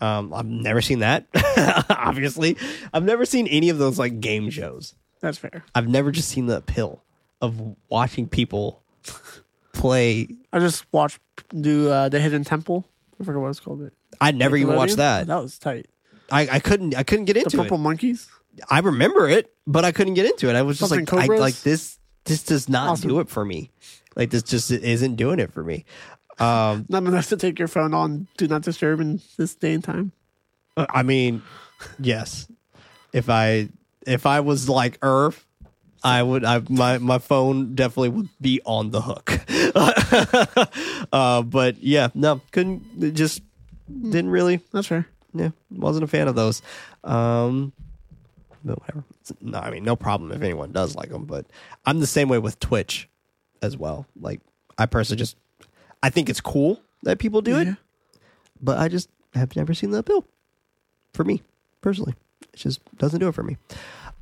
Um, 0.00 0.32
I've 0.32 0.46
never 0.46 0.80
seen 0.80 1.00
that. 1.00 1.26
Obviously, 1.90 2.56
I've 2.92 3.04
never 3.04 3.26
seen 3.26 3.46
any 3.48 3.68
of 3.68 3.78
those 3.78 3.98
like 3.98 4.20
game 4.20 4.48
shows. 4.50 4.94
That's 5.20 5.36
fair. 5.36 5.64
I've 5.74 5.88
never 5.88 6.10
just 6.10 6.28
seen 6.30 6.46
the 6.46 6.56
appeal 6.56 7.02
of 7.42 7.60
watching 7.90 8.26
people 8.26 8.82
play. 9.72 10.28
I 10.52 10.58
just 10.58 10.86
watched 10.92 11.20
do 11.60 11.90
uh, 11.90 12.08
the 12.08 12.18
Hidden 12.18 12.44
Temple. 12.44 12.86
I 13.20 13.24
forget 13.24 13.40
what 13.40 13.48
it's 13.48 13.60
called. 13.60 13.82
It. 13.82 13.92
I 14.20 14.32
never 14.32 14.56
even 14.56 14.74
watched 14.74 14.96
that. 14.96 15.26
That 15.26 15.42
was 15.42 15.58
tight. 15.58 15.86
I, 16.32 16.48
I 16.48 16.60
couldn't. 16.60 16.94
I 16.96 17.02
couldn't 17.02 17.26
get 17.26 17.34
The 17.34 17.40
into 17.40 17.58
Purple 17.58 17.76
it. 17.76 17.80
Monkeys. 17.80 18.28
I 18.68 18.80
remember 18.80 19.28
it, 19.28 19.52
but 19.66 19.84
I 19.84 19.92
couldn't 19.92 20.14
get 20.14 20.26
into 20.26 20.48
it. 20.48 20.56
I 20.56 20.62
was 20.62 20.78
just 20.78 20.88
Something 20.90 21.16
like, 21.16 21.30
I, 21.30 21.36
like 21.36 21.56
this. 21.60 21.98
This 22.30 22.42
does 22.42 22.68
not 22.68 22.88
Awesome. 22.90 23.08
do 23.08 23.20
it 23.20 23.28
for 23.28 23.44
me. 23.44 23.70
Like 24.16 24.30
this 24.30 24.42
just 24.42 24.70
isn't 24.70 25.16
doing 25.16 25.38
it 25.38 25.52
for 25.52 25.62
me. 25.62 25.84
Um, 26.38 26.86
Not 26.88 27.02
enough 27.04 27.28
to 27.28 27.36
take 27.36 27.58
your 27.58 27.68
phone 27.68 27.92
on 27.94 28.26
Do 28.36 28.46
Not 28.48 28.62
Disturb 28.62 29.00
in 29.00 29.20
this 29.36 29.54
day 29.54 29.74
and 29.74 29.84
time. 29.84 30.12
I 30.76 31.02
mean, 31.02 31.42
yes. 31.98 32.48
If 33.12 33.28
I 33.28 33.68
if 34.06 34.24
I 34.26 34.40
was 34.40 34.68
like 34.68 34.98
Irv, 35.02 35.44
I 36.02 36.22
would. 36.22 36.44
I 36.44 36.62
my 36.68 36.98
my 36.98 37.18
phone 37.18 37.74
definitely 37.74 38.08
would 38.10 38.28
be 38.40 38.60
on 38.64 38.90
the 38.90 39.00
hook. 39.02 39.40
uh, 41.12 41.42
but 41.42 41.82
yeah, 41.82 42.08
no, 42.14 42.40
couldn't. 42.52 42.84
it 43.02 43.12
Just 43.12 43.42
didn't 43.88 44.30
really. 44.30 44.60
That's 44.72 44.86
fair. 44.86 45.06
Yeah, 45.34 45.50
wasn't 45.70 46.04
a 46.04 46.08
fan 46.08 46.28
of 46.28 46.34
those. 46.34 46.62
Um, 47.04 47.72
but 48.64 48.80
whatever. 48.80 49.04
No, 49.40 49.58
I 49.58 49.70
mean, 49.70 49.84
no 49.84 49.96
problem 49.96 50.32
if 50.32 50.42
anyone 50.42 50.72
does 50.72 50.94
like 50.96 51.10
them. 51.10 51.24
But 51.24 51.46
I'm 51.84 52.00
the 52.00 52.06
same 52.06 52.28
way 52.28 52.38
with 52.38 52.58
Twitch 52.60 53.08
as 53.62 53.76
well. 53.76 54.06
Like, 54.20 54.40
I 54.78 54.86
personally 54.86 55.18
just, 55.18 55.36
I 56.02 56.10
think 56.10 56.28
it's 56.28 56.40
cool 56.40 56.80
that 57.02 57.18
people 57.18 57.42
do 57.42 57.58
it, 57.58 57.76
but 58.60 58.78
I 58.78 58.88
just 58.88 59.08
have 59.34 59.54
never 59.56 59.74
seen 59.74 59.90
the 59.90 59.98
appeal 59.98 60.24
for 61.12 61.24
me 61.24 61.42
personally. 61.80 62.14
It 62.52 62.56
just 62.56 62.80
doesn't 62.96 63.20
do 63.20 63.28
it 63.28 63.34
for 63.34 63.42
me. 63.42 63.56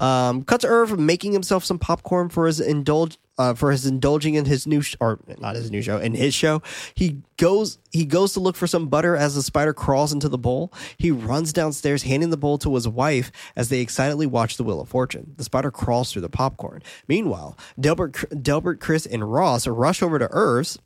Um, 0.00 0.44
cuts 0.44 0.64
Irv 0.64 0.98
making 0.98 1.32
himself 1.32 1.64
some 1.64 1.78
popcorn 1.78 2.28
for 2.28 2.46
his 2.46 2.60
indulge 2.60 3.18
uh, 3.38 3.54
for 3.54 3.70
his 3.70 3.86
indulging 3.86 4.34
in 4.34 4.44
his 4.44 4.66
new 4.66 4.82
sh- 4.82 4.96
or 5.00 5.20
not 5.38 5.56
his 5.56 5.70
new 5.70 5.80
show 5.80 5.98
in 5.98 6.14
his 6.14 6.34
show. 6.34 6.62
He 6.94 7.22
goes 7.36 7.78
he 7.90 8.04
goes 8.04 8.32
to 8.34 8.40
look 8.40 8.56
for 8.56 8.66
some 8.66 8.88
butter 8.88 9.16
as 9.16 9.34
the 9.34 9.42
spider 9.42 9.72
crawls 9.72 10.12
into 10.12 10.28
the 10.28 10.38
bowl. 10.38 10.72
He 10.96 11.10
runs 11.10 11.52
downstairs, 11.52 12.02
handing 12.02 12.30
the 12.30 12.36
bowl 12.36 12.58
to 12.58 12.74
his 12.74 12.88
wife 12.88 13.30
as 13.56 13.68
they 13.68 13.80
excitedly 13.80 14.26
watch 14.26 14.56
the 14.56 14.64
Wheel 14.64 14.80
of 14.80 14.88
Fortune. 14.88 15.34
The 15.36 15.44
spider 15.44 15.70
crawls 15.70 16.12
through 16.12 16.22
the 16.22 16.28
popcorn. 16.28 16.82
Meanwhile, 17.06 17.56
Delbert, 17.78 18.42
Delbert, 18.42 18.80
Chris, 18.80 19.06
and 19.06 19.32
Ross 19.32 19.66
rush 19.66 20.02
over 20.02 20.18
to 20.18 20.28
Irv's 20.30 20.78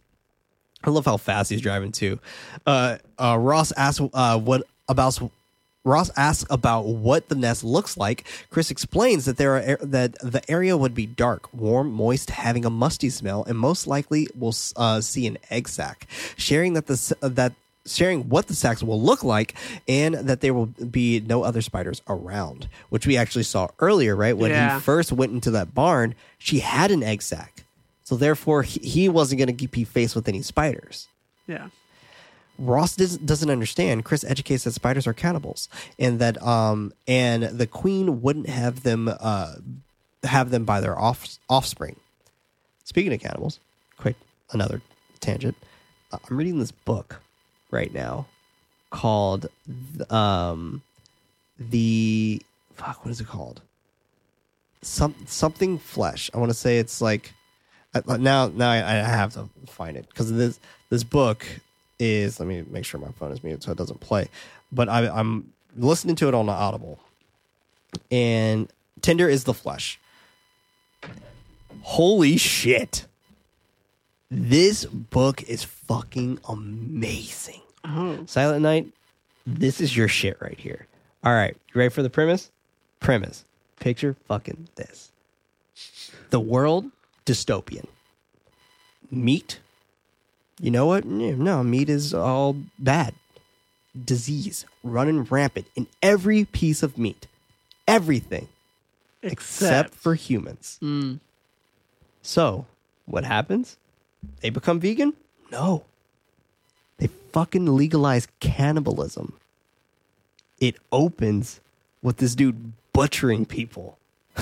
I 0.85 0.91
love 0.91 1.05
how 1.05 1.17
fast 1.17 1.51
he's 1.51 1.61
driving 1.61 1.93
too. 1.93 2.19
Uh, 2.67 2.99
uh, 3.19 3.39
Ross 3.39 3.73
asks 3.77 4.05
uh, 4.13 4.39
what 4.39 4.63
about 4.89 5.19
Ross 5.85 6.11
asks 6.17 6.45
about 6.51 6.87
what 6.87 7.29
the 7.29 7.35
nest 7.35 7.65
looks 7.65 7.97
like. 7.97 8.25
Chris 8.51 8.71
explains 8.71 9.25
that 9.25 9.37
there 9.37 9.57
are 9.57 9.77
that 9.85 10.13
the 10.21 10.43
area 10.49 10.77
would 10.77 10.95
be 10.95 11.07
dark, 11.07 11.53
warm, 11.53 11.91
moist, 11.93 12.31
having 12.31 12.65
a 12.65 12.71
musty 12.71 13.11
smell, 13.11 13.43
and 13.45 13.59
most 13.59 13.87
likely 13.87 14.29
will 14.35 14.55
uh, 14.77 15.01
see 15.01 15.27
an 15.27 15.39
egg 15.51 15.69
sac. 15.69 16.07
Sharing 16.37 16.75
that 16.75 16.87
the 16.87 17.17
uh, 17.23 17.29
that 17.31 17.55
sharing 17.85 18.29
what 18.29 18.47
the 18.47 18.55
sacks 18.55 18.81
will 18.81 19.03
look 19.03 19.25
like 19.25 19.55
and 19.89 20.15
that 20.15 20.41
there 20.41 20.55
will 20.55 20.67
be 20.67 21.19
no 21.19 21.43
other 21.43 21.61
spiders 21.61 22.01
around, 22.09 22.69
which 22.91 23.09
we 23.09 23.17
actually 23.17 23.43
saw 23.43 23.67
earlier, 23.81 24.15
right? 24.15 24.37
When 24.37 24.53
Yeah. 24.53 24.77
he 24.77 24.81
first 24.81 25.11
went 25.11 25.33
into 25.33 25.51
that 25.51 25.75
barn, 25.75 26.15
she 26.39 26.61
had 26.61 26.93
an 26.93 27.03
egg 27.03 27.23
sac. 27.23 27.65
So 28.05 28.15
therefore, 28.15 28.63
he, 28.63 28.79
he 28.89 29.09
wasn't 29.09 29.41
going 29.41 29.57
to 29.57 29.67
be 29.69 29.83
faced 29.83 30.15
with 30.15 30.29
any 30.29 30.43
spiders. 30.43 31.09
Yeah. 31.49 31.71
Ross 32.59 32.95
doesn't, 32.97 33.51
understand. 33.51 34.05
Chris 34.05 34.25
educates 34.25 34.65
that 34.65 34.73
spiders 34.73 35.07
are 35.07 35.13
cannibals, 35.13 35.69
and 35.99 36.19
that 36.19 36.41
um 36.43 36.93
and 37.09 37.45
the 37.45 37.67
queen 37.67 38.23
wouldn't 38.23 38.49
have 38.49 38.83
them 38.83 39.13
uh 39.21 39.55
have 40.23 40.51
them 40.51 40.65
by 40.65 40.81
their 40.81 40.99
off, 40.99 41.39
offspring. 41.49 41.97
Speaking 42.85 43.13
of 43.13 43.21
cannibals, 43.21 43.59
quick 43.97 44.17
another 44.53 44.83
tangent. 45.21 45.57
Uh, 46.13 46.19
I'm 46.29 46.37
reading 46.37 46.59
this 46.59 46.73
book 46.73 47.21
right 47.71 47.93
now 47.93 48.27
called 48.91 49.47
um 50.11 50.83
the 51.59 52.43
fuck 52.75 53.05
what 53.05 53.11
is 53.11 53.21
it 53.21 53.27
called? 53.27 53.63
Some 54.83 55.15
something 55.27 55.79
flesh. 55.79 56.31
I 56.35 56.39
want 56.39 56.51
to 56.51 56.57
say 56.57 56.79
it's 56.79 57.01
like 57.01 57.33
now 57.95 58.49
now 58.49 58.71
I, 58.71 58.79
I 58.79 58.95
have 58.95 59.33
to 59.35 59.49
find 59.67 59.97
it 59.97 60.07
because 60.09 60.33
this 60.33 60.61
this 60.91 61.05
book 61.05 61.47
is 62.03 62.41
let 62.41 62.49
me 62.49 62.65
make 62.69 62.85
sure 62.85 63.01
my 63.01 63.13
phone 63.13 63.33
is 63.33 63.43
muted 63.45 63.63
so 63.63 63.71
it 63.73 63.79
doesn't 63.79 64.01
play 64.01 64.29
but 64.71 64.89
I, 64.89 65.09
i'm 65.09 65.53
listening 65.77 66.17
to 66.17 66.29
it 66.29 66.35
on 66.35 66.47
the 66.47 66.53
audible. 66.53 66.99
And 68.11 68.69
tender 69.01 69.29
is 69.29 69.45
the 69.45 69.55
flesh. 69.55 69.99
Holy 71.83 72.37
shit. 72.37 73.07
This 74.31 74.85
book 74.87 75.43
is 75.43 75.63
fucking 75.63 76.39
amazing. 76.49 77.61
Oh. 77.85 78.25
silent 78.27 78.63
night 78.63 78.87
this 79.45 79.81
is 79.81 79.97
your 79.97 80.07
shit 80.07 80.41
right 80.41 80.59
here. 80.59 80.87
All 81.25 81.35
right 81.35 81.57
you 81.75 81.79
ready 81.79 81.93
for 81.93 82.03
the 82.03 82.11
premise? 82.11 82.51
Premise. 83.01 83.45
Picture 83.81 84.15
fucking 84.27 84.69
this. 84.77 85.11
The 86.31 86.41
world 86.41 86.91
dystopian. 87.27 87.87
Meat 89.11 89.59
you 90.63 90.71
know 90.71 90.87
what? 90.87 91.05
No 91.05 91.63
meat 91.65 91.91
is 91.91 92.15
all 92.15 92.57
bad. 92.79 93.15
Disease 94.05 94.65
running 94.83 95.25
rampant 95.25 95.67
in 95.75 95.89
every 96.03 96.45
piece 96.45 96.83
of 96.83 96.97
meat. 96.97 97.27
Everything. 97.87 98.49
Except, 99.23 99.93
for 99.95 100.15
humans. 100.15 100.79
Mm. 100.83 101.21
so 102.23 102.67
what 103.07 103.25
happens? 103.25 103.77
They 104.41 104.51
become 104.51 104.81
vegan? 104.81 105.13
No. 105.51 105.85
They 106.99 107.09
fucking 107.33 107.67
legalize 107.67 108.29
cannibalism. 108.41 109.35
It 110.61 110.77
opens 110.91 111.61
with 112.03 112.19
this 112.19 112.35
dude 112.35 112.73
butchering 112.93 113.47
people. 113.47 113.99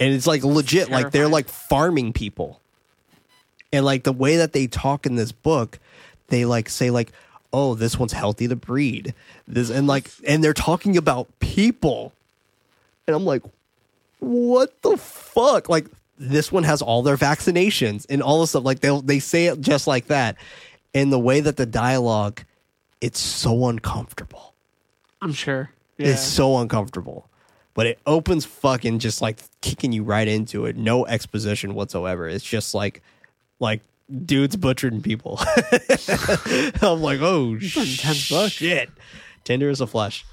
And 0.00 0.12
it's 0.12 0.26
like 0.26 0.42
legit, 0.42 0.90
like 0.90 1.12
they're 1.12 1.28
like 1.28 1.48
farming 1.48 2.14
people, 2.14 2.60
and 3.74 3.84
like 3.84 4.04
the 4.04 4.12
way 4.12 4.36
that 4.36 4.52
they 4.52 4.68
talk 4.68 5.04
in 5.04 5.16
this 5.16 5.32
book, 5.32 5.80
they 6.28 6.44
like 6.44 6.68
say 6.68 6.90
like, 6.90 7.10
"Oh, 7.52 7.74
this 7.74 7.98
one's 7.98 8.12
healthy 8.12 8.46
to 8.46 8.54
breed," 8.54 9.14
this 9.48 9.68
and 9.68 9.88
like, 9.88 10.10
and 10.24 10.44
they're 10.44 10.54
talking 10.54 10.96
about 10.96 11.26
people, 11.40 12.12
and 13.08 13.16
I'm 13.16 13.24
like, 13.24 13.42
what 14.20 14.80
the 14.82 14.96
fuck? 14.96 15.68
Like 15.68 15.86
this 16.16 16.52
one 16.52 16.62
has 16.62 16.82
all 16.82 17.02
their 17.02 17.16
vaccinations 17.16 18.06
and 18.08 18.22
all 18.22 18.40
this 18.40 18.50
stuff. 18.50 18.64
Like 18.64 18.78
they 18.78 18.96
they 19.00 19.18
say 19.18 19.46
it 19.46 19.60
just 19.60 19.88
like 19.88 20.06
that, 20.06 20.36
and 20.94 21.12
the 21.12 21.18
way 21.18 21.40
that 21.40 21.56
the 21.56 21.66
dialogue, 21.66 22.44
it's 23.00 23.18
so 23.18 23.66
uncomfortable. 23.66 24.54
I'm 25.20 25.32
sure. 25.32 25.70
Yeah. 25.98 26.08
It's 26.08 26.22
so 26.22 26.58
uncomfortable. 26.58 27.28
But 27.74 27.86
it 27.88 27.98
opens 28.06 28.44
fucking 28.44 29.00
just 29.00 29.20
like 29.20 29.38
kicking 29.62 29.90
you 29.90 30.04
right 30.04 30.28
into 30.28 30.66
it. 30.66 30.76
No 30.76 31.06
exposition 31.06 31.74
whatsoever. 31.74 32.28
It's 32.28 32.44
just 32.44 32.72
like 32.72 33.02
like 33.64 33.82
dudes 34.24 34.54
butchering 34.54 35.02
people. 35.02 35.40
I'm 36.82 37.02
like, 37.02 37.20
oh 37.20 37.54
intense 37.54 38.52
shit. 38.52 38.90
Tender 39.42 39.68
as 39.70 39.80
a 39.80 39.86
flesh. 39.86 40.24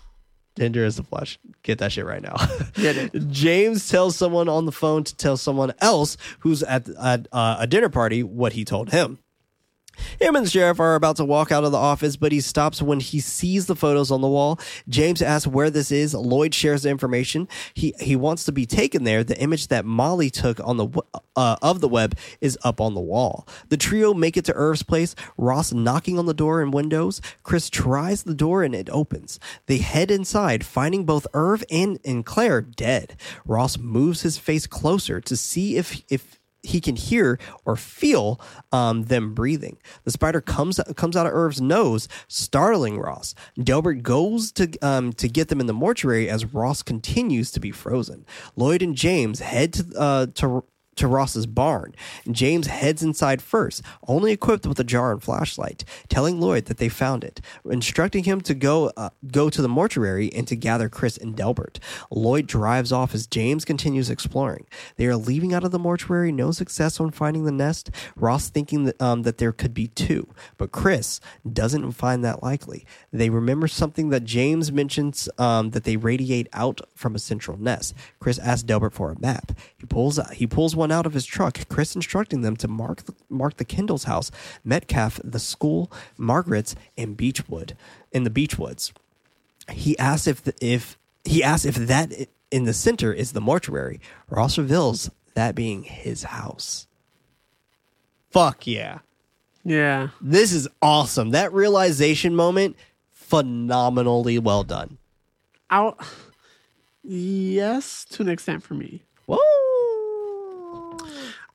Tender 0.56 0.84
as 0.84 1.00
a 1.00 1.04
flesh. 1.04 1.40
Get 1.64 1.80
that 1.80 1.94
shit 1.94 2.06
right 2.06 2.22
now. 2.22 2.36
Get 2.74 2.98
it. 2.98 3.12
James 3.30 3.88
tells 3.88 4.18
someone 4.18 4.50
on 4.50 4.66
the 4.66 4.72
phone 4.72 5.06
to 5.06 5.16
tell 5.16 5.38
someone 5.38 5.74
else 5.80 6.18
who's 6.40 6.62
at, 6.64 6.90
at 6.90 7.28
uh, 7.32 7.56
a 7.60 7.68
dinner 7.68 7.90
party 7.90 8.22
what 8.22 8.54
he 8.54 8.66
told 8.66 8.92
him. 8.92 9.20
Him 10.20 10.36
and 10.36 10.46
the 10.46 10.50
sheriff 10.50 10.80
are 10.80 10.96
about 10.96 11.18
to 11.18 11.26
walk 11.26 11.52
out 11.52 11.64
of 11.64 11.72
the 11.72 11.78
office, 11.78 12.16
but 12.16 12.32
he 12.32 12.42
stops 12.42 12.82
when 12.82 13.00
he 13.00 13.20
sees 13.20 13.66
the 13.66 13.76
photos 13.76 14.12
on 14.12 14.22
the 14.22 14.28
wall. 14.28 14.60
James 14.88 15.22
asks 15.22 15.48
where 15.48 15.70
this 15.70 15.92
is. 15.92 16.14
Lloyd 16.14 16.54
shares 16.54 16.84
the 16.84 16.90
information. 16.90 17.48
He 17.74 17.94
he 18.00 18.16
wants 18.16 18.46
to 18.46 18.52
be 18.52 18.66
taken 18.66 19.04
there. 19.04 19.24
The 19.24 19.40
image 19.40 19.68
that 19.68 19.86
Molly 19.86 20.30
took 20.30 20.60
on 20.60 20.78
the 20.78 20.90
uh, 21.36 21.56
of 21.62 21.82
the 21.82 21.88
web 21.88 22.18
is 22.40 22.58
up 22.64 22.82
on 22.82 22.94
the 22.94 23.02
wall. 23.02 23.48
The 23.70 23.78
trio 23.78 24.14
make 24.14 24.38
it 24.38 24.46
to 24.46 24.54
Irv's 24.54 24.84
place. 24.84 25.16
Ross 25.38 25.74
knocking 25.74 26.20
on 26.20 26.26
the 26.26 26.34
door 26.34 26.62
and 26.62 26.74
windows. 26.74 27.22
Chris 27.44 27.70
tries 27.70 28.24
the 28.24 28.34
door 28.34 28.64
and 28.64 28.76
it 28.76 28.90
opens. 28.92 29.40
They 29.68 29.78
head 29.78 30.12
inside, 30.12 30.66
finding 30.66 31.06
both 31.06 31.28
Irv 31.34 31.64
and, 31.70 32.00
and 32.04 32.26
Claire 32.26 32.62
dead. 32.62 33.16
Ross 33.46 33.78
moves 33.78 34.22
his 34.22 34.38
face 34.38 34.68
closer 34.68 35.22
to 35.22 35.38
see 35.38 35.78
if 35.78 36.04
if 36.10 36.41
he 36.64 36.80
can 36.80 36.96
hear 36.96 37.40
or 37.66 37.76
feel 37.76 38.40
um, 38.72 39.04
them 39.04 39.34
breathing. 39.34 39.78
The 40.04 40.12
spider 40.12 40.42
comes 40.42 40.80
comes 40.96 41.16
out 41.16 41.26
of 41.26 41.34
Irv's 41.34 41.62
nose, 41.62 42.08
startling 42.28 43.00
Ross. 43.00 43.34
Delbert 43.62 44.04
goes 44.04 44.52
to 44.54 44.72
um, 44.82 45.14
to 45.14 45.28
get 45.28 45.48
them 45.48 45.60
in 45.60 45.68
the 45.68 45.74
mortuary 45.74 46.30
as 46.30 46.46
Ross 46.46 46.82
continues 46.82 47.52
to 47.52 47.60
be 47.60 47.72
frozen. 47.72 48.26
Lloyd 48.56 48.82
and 48.82 48.96
James 48.96 49.40
head 49.40 49.74
to 49.74 49.86
uh, 49.98 50.28
to 50.36 50.64
to 50.96 51.08
Ross's 51.08 51.46
barn. 51.48 51.96
James 52.30 52.68
heads 52.68 53.02
inside 53.04 53.42
first, 53.42 53.82
only 54.08 54.32
equipped 54.32 54.66
with 54.66 54.80
a 54.80 54.84
jar 54.84 55.12
and 55.12 55.24
flashlight, 55.24 55.84
telling 56.10 56.40
Lloyd 56.40 56.66
that 56.66 56.78
they 56.78 56.90
found 56.90 57.24
it, 57.24 57.42
instructing 57.70 58.24
him 58.24 58.42
to 58.42 58.54
go 58.54 58.92
uh, 58.98 59.10
go 59.32 59.50
to 59.50 59.62
the 59.62 59.70
mortuary 59.70 60.32
and 60.34 60.48
to 60.48 60.56
gather 60.56 60.90
Chris 60.90 61.18
and 61.18 61.36
Delbert. 61.36 61.80
Lloyd 62.10 62.48
drives 62.48 62.92
off 62.92 63.14
as 63.14 63.28
James 63.28 63.66
continues 63.66 64.10
exploring. 64.10 64.66
They 64.98 65.06
are 65.06 65.16
leaving 65.16 65.54
out 65.54 65.64
of 65.64 65.72
the 65.72 65.80
mortuary, 65.80 66.32
no 66.32 66.52
success 66.52 67.00
on 67.00 67.12
finding 67.12 67.46
the 67.46 67.52
nest. 67.52 67.90
Ross 68.16 68.50
thinking 68.50 68.86
that, 68.86 69.02
um, 69.02 69.24
that 69.24 69.38
there 69.38 69.52
could 69.52 69.74
be 69.74 69.88
two, 69.88 70.28
but 70.58 70.72
Chris 70.72 71.20
doesn't 71.52 71.92
find 71.94 72.24
that 72.24 72.44
likely. 72.44 72.86
They 73.12 73.30
remember 73.30 73.68
something 73.68 74.10
that 74.10 74.24
James 74.24 74.72
mentions 74.72 75.30
um, 75.38 75.72
that 75.72 75.84
they 75.84 75.98
radiate 75.98 76.48
out 76.54 76.82
from 76.96 77.16
a 77.16 77.20
central 77.20 77.58
nest. 77.58 77.94
Chris 78.20 78.40
asks 78.40 78.64
Delbert 78.64 78.94
for 78.94 79.12
a 79.12 79.20
map. 79.20 79.58
He 79.78 79.86
pulls 79.86 80.20
he 80.34 80.48
pulls 80.48 80.76
one 80.76 80.81
out 80.90 81.06
of 81.06 81.14
his 81.14 81.26
truck. 81.26 81.68
Chris 81.68 81.96
instructing 81.96 82.42
them 82.42 82.56
to 82.56 82.70
mark 82.70 83.04
the, 83.04 83.14
mark 83.30 83.58
the 83.58 83.66
Kendall's 83.66 84.06
house, 84.06 84.32
Metcalf, 84.64 85.20
the 85.22 85.40
school, 85.40 85.92
Margaret's, 86.18 86.76
and 86.98 87.18
Beechwood 87.18 87.76
in 88.14 88.24
the 88.24 88.30
Beechwoods. 88.30 88.94
He 89.70 90.00
asks 90.00 90.28
if 90.28 90.42
the, 90.42 90.54
if 90.62 90.98
he 91.26 91.44
asks 91.44 91.66
if 91.66 91.76
that 91.76 92.14
in 92.50 92.64
the 92.64 92.74
center 92.74 93.12
is 93.12 93.34
the 93.34 93.42
mortuary. 93.42 94.00
Ross 94.30 94.58
reveals 94.58 95.12
that 95.34 95.56
being 95.56 95.84
his 95.84 96.24
house. 96.24 96.88
Fuck 98.30 98.66
yeah. 98.66 99.00
Yeah. 99.64 100.10
This 100.20 100.52
is 100.52 100.68
awesome. 100.82 101.32
That 101.32 101.54
realization 101.54 102.36
moment, 102.36 102.76
phenomenally 103.12 104.40
well 104.40 104.64
done. 104.64 104.98
I'll, 105.70 105.98
yes, 107.04 108.06
to 108.12 108.24
an 108.24 108.30
extent 108.30 108.64
for 108.64 108.74
me. 108.74 109.04
Whoa. 109.26 109.38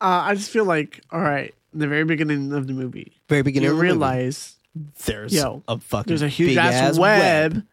Uh, 0.01 0.23
I 0.27 0.35
just 0.35 0.51
feel 0.51 0.65
like, 0.65 1.01
all 1.11 1.21
right, 1.21 1.55
in 1.73 1.79
the 1.79 1.89
very 1.89 2.05
beginning 2.05 2.53
of 2.53 2.67
the 2.67 2.73
movie, 2.73 3.13
Very 3.29 3.43
beginning 3.43 3.67
you 3.67 3.73
of 3.73 3.79
the 3.79 3.83
movie, 3.83 3.93
realize 3.95 4.57
there's 5.05 5.33
yo, 5.33 5.63
a 5.69 5.79
fucking 5.79 6.09
there's 6.11 6.23
a 6.23 6.29
huge 6.29 6.51
big 6.51 6.59
ass, 6.59 6.99
web, 6.99 7.65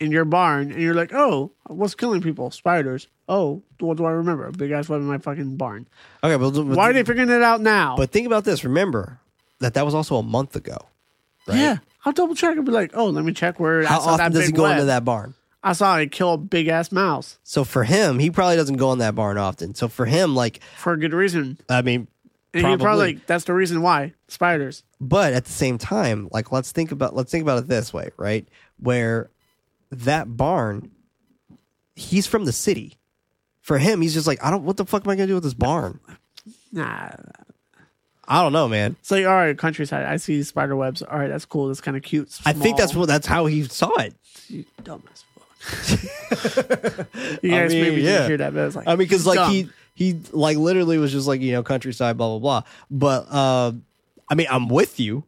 in 0.00 0.12
your 0.12 0.24
barn, 0.24 0.70
and 0.70 0.80
you're 0.80 0.94
like, 0.94 1.12
oh, 1.12 1.50
what's 1.66 1.94
killing 1.94 2.20
people? 2.20 2.50
Spiders. 2.50 3.08
Oh, 3.28 3.62
what 3.80 3.96
do 3.96 4.04
I 4.04 4.10
remember? 4.10 4.46
A 4.46 4.52
big 4.52 4.70
ass 4.70 4.88
web 4.88 5.00
in 5.00 5.06
my 5.06 5.18
fucking 5.18 5.56
barn. 5.56 5.86
Okay, 6.22 6.36
but, 6.36 6.50
but, 6.50 6.76
Why 6.76 6.90
are 6.90 6.92
they 6.92 7.02
figuring 7.04 7.30
it 7.30 7.42
out 7.42 7.60
now? 7.60 7.96
but 7.96 8.10
think 8.10 8.26
about 8.26 8.44
this. 8.44 8.64
Remember 8.64 9.18
that 9.60 9.74
that 9.74 9.84
was 9.84 9.94
also 9.94 10.16
a 10.16 10.22
month 10.22 10.56
ago. 10.56 10.76
Right? 11.46 11.58
Yeah, 11.58 11.76
I'll 12.04 12.12
double 12.12 12.34
check 12.34 12.56
and 12.56 12.64
be 12.64 12.72
like, 12.72 12.92
oh, 12.94 13.06
let 13.06 13.24
me 13.24 13.32
check 13.32 13.58
where 13.60 13.84
How 13.84 14.00
often 14.00 14.32
does 14.32 14.46
he 14.46 14.52
go 14.52 14.62
web. 14.64 14.72
into 14.72 14.84
that 14.86 15.04
barn? 15.04 15.34
I 15.64 15.72
saw 15.72 15.96
it 15.96 16.12
kill 16.12 16.34
a 16.34 16.38
big 16.38 16.68
ass 16.68 16.92
mouse 16.92 17.38
So 17.42 17.64
for 17.64 17.84
him, 17.84 18.18
he 18.18 18.30
probably 18.30 18.56
doesn't 18.56 18.76
go 18.76 18.92
in 18.92 18.98
that 18.98 19.14
barn 19.14 19.38
often. 19.38 19.74
So 19.74 19.88
for 19.88 20.04
him, 20.06 20.34
like, 20.36 20.60
for 20.76 20.92
a 20.92 20.98
good 20.98 21.12
reason. 21.14 21.58
I 21.70 21.80
mean, 21.82 22.06
And 22.52 22.62
probably. 22.62 22.70
he 22.78 22.82
probably 22.84 23.06
like, 23.14 23.26
that's 23.26 23.44
the 23.44 23.54
reason 23.54 23.80
why 23.82 24.12
spiders. 24.28 24.82
but 25.00 25.32
at 25.32 25.46
the 25.46 25.52
same 25.52 25.78
time, 25.78 26.28
like, 26.32 26.52
let's 26.52 26.70
think 26.70 26.92
about 26.92 27.16
let's 27.16 27.32
think 27.32 27.42
about 27.42 27.58
it 27.58 27.66
this 27.68 27.92
way, 27.92 28.10
right? 28.18 28.46
Where 28.78 29.30
that 29.90 30.36
barn, 30.36 30.90
he's 31.96 32.26
from 32.26 32.44
the 32.44 32.52
city. 32.52 32.98
For 33.62 33.78
him, 33.78 34.02
he's 34.02 34.12
just 34.12 34.26
like, 34.26 34.44
I 34.44 34.50
don't. 34.50 34.64
What 34.64 34.76
the 34.76 34.84
fuck 34.84 35.06
am 35.06 35.10
I 35.10 35.14
gonna 35.16 35.26
do 35.28 35.34
with 35.36 35.44
this 35.44 35.54
barn? 35.54 35.98
Nah, 36.70 37.08
I 38.28 38.42
don't 38.42 38.52
know, 38.52 38.68
man. 38.68 38.96
it's 39.00 39.10
like 39.10 39.24
all 39.24 39.32
right, 39.34 39.56
countryside. 39.56 40.04
I 40.04 40.16
see 40.18 40.42
spider 40.42 40.76
webs. 40.76 41.00
All 41.02 41.18
right, 41.18 41.28
that's 41.28 41.46
cool. 41.46 41.68
That's 41.68 41.80
kind 41.80 41.96
of 41.96 42.02
cute. 42.02 42.38
I 42.44 42.52
think 42.52 42.76
that's 42.76 42.94
what 42.94 43.06
that's 43.08 43.26
how 43.26 43.46
he 43.46 43.64
saw 43.64 43.90
it. 44.00 44.14
You 44.48 44.64
dumb 44.82 45.02
as 45.12 45.22
fuck. 45.22 45.33
You 47.42 47.50
guys 47.50 47.72
mean, 47.72 47.82
maybe 47.82 48.02
yeah. 48.02 48.10
didn't 48.10 48.26
hear 48.26 48.36
that, 48.38 48.54
but 48.54 48.60
I 48.60 48.64
was 48.64 48.76
like, 48.76 48.88
I 48.88 48.90
mean, 48.90 48.98
because 48.98 49.26
like 49.26 49.36
dumb. 49.36 49.50
he 49.50 49.68
he 49.94 50.20
like 50.32 50.56
literally 50.56 50.98
was 50.98 51.12
just 51.12 51.26
like 51.26 51.40
you 51.40 51.52
know 51.52 51.62
countryside, 51.62 52.16
blah 52.16 52.38
blah 52.38 52.38
blah. 52.38 52.62
But 52.90 53.32
uh, 53.32 53.72
I 54.28 54.34
mean, 54.34 54.46
I'm 54.50 54.68
with 54.68 55.00
you. 55.00 55.24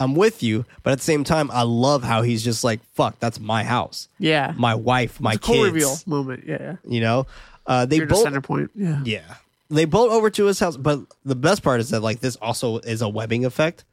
I'm 0.00 0.16
with 0.16 0.42
you, 0.42 0.64
but 0.82 0.92
at 0.92 0.98
the 0.98 1.04
same 1.04 1.22
time, 1.22 1.48
I 1.52 1.62
love 1.62 2.02
how 2.02 2.22
he's 2.22 2.42
just 2.42 2.64
like, 2.64 2.82
"Fuck, 2.94 3.20
that's 3.20 3.38
my 3.38 3.62
house, 3.62 4.08
yeah, 4.18 4.52
my 4.56 4.74
wife, 4.74 5.20
my 5.20 5.34
it's 5.34 5.44
a 5.44 5.46
cool 5.46 5.64
kids." 5.64 5.72
reveal 5.72 5.96
moment. 6.06 6.44
Yeah. 6.44 6.76
You 6.84 7.00
know, 7.00 7.26
uh, 7.66 7.86
they 7.86 7.96
You're 7.96 8.06
the 8.06 8.14
both 8.14 8.22
center 8.22 8.40
point. 8.40 8.70
Yeah, 8.74 9.02
Yeah. 9.04 9.34
They 9.70 9.86
bolt 9.86 10.10
over 10.10 10.28
to 10.28 10.44
his 10.44 10.60
house, 10.60 10.76
but 10.76 11.00
the 11.24 11.34
best 11.34 11.62
part 11.62 11.80
is 11.80 11.90
that 11.90 12.02
like 12.02 12.20
this 12.20 12.36
also 12.36 12.78
is 12.80 13.00
a 13.00 13.08
webbing 13.08 13.46
effect 13.46 13.84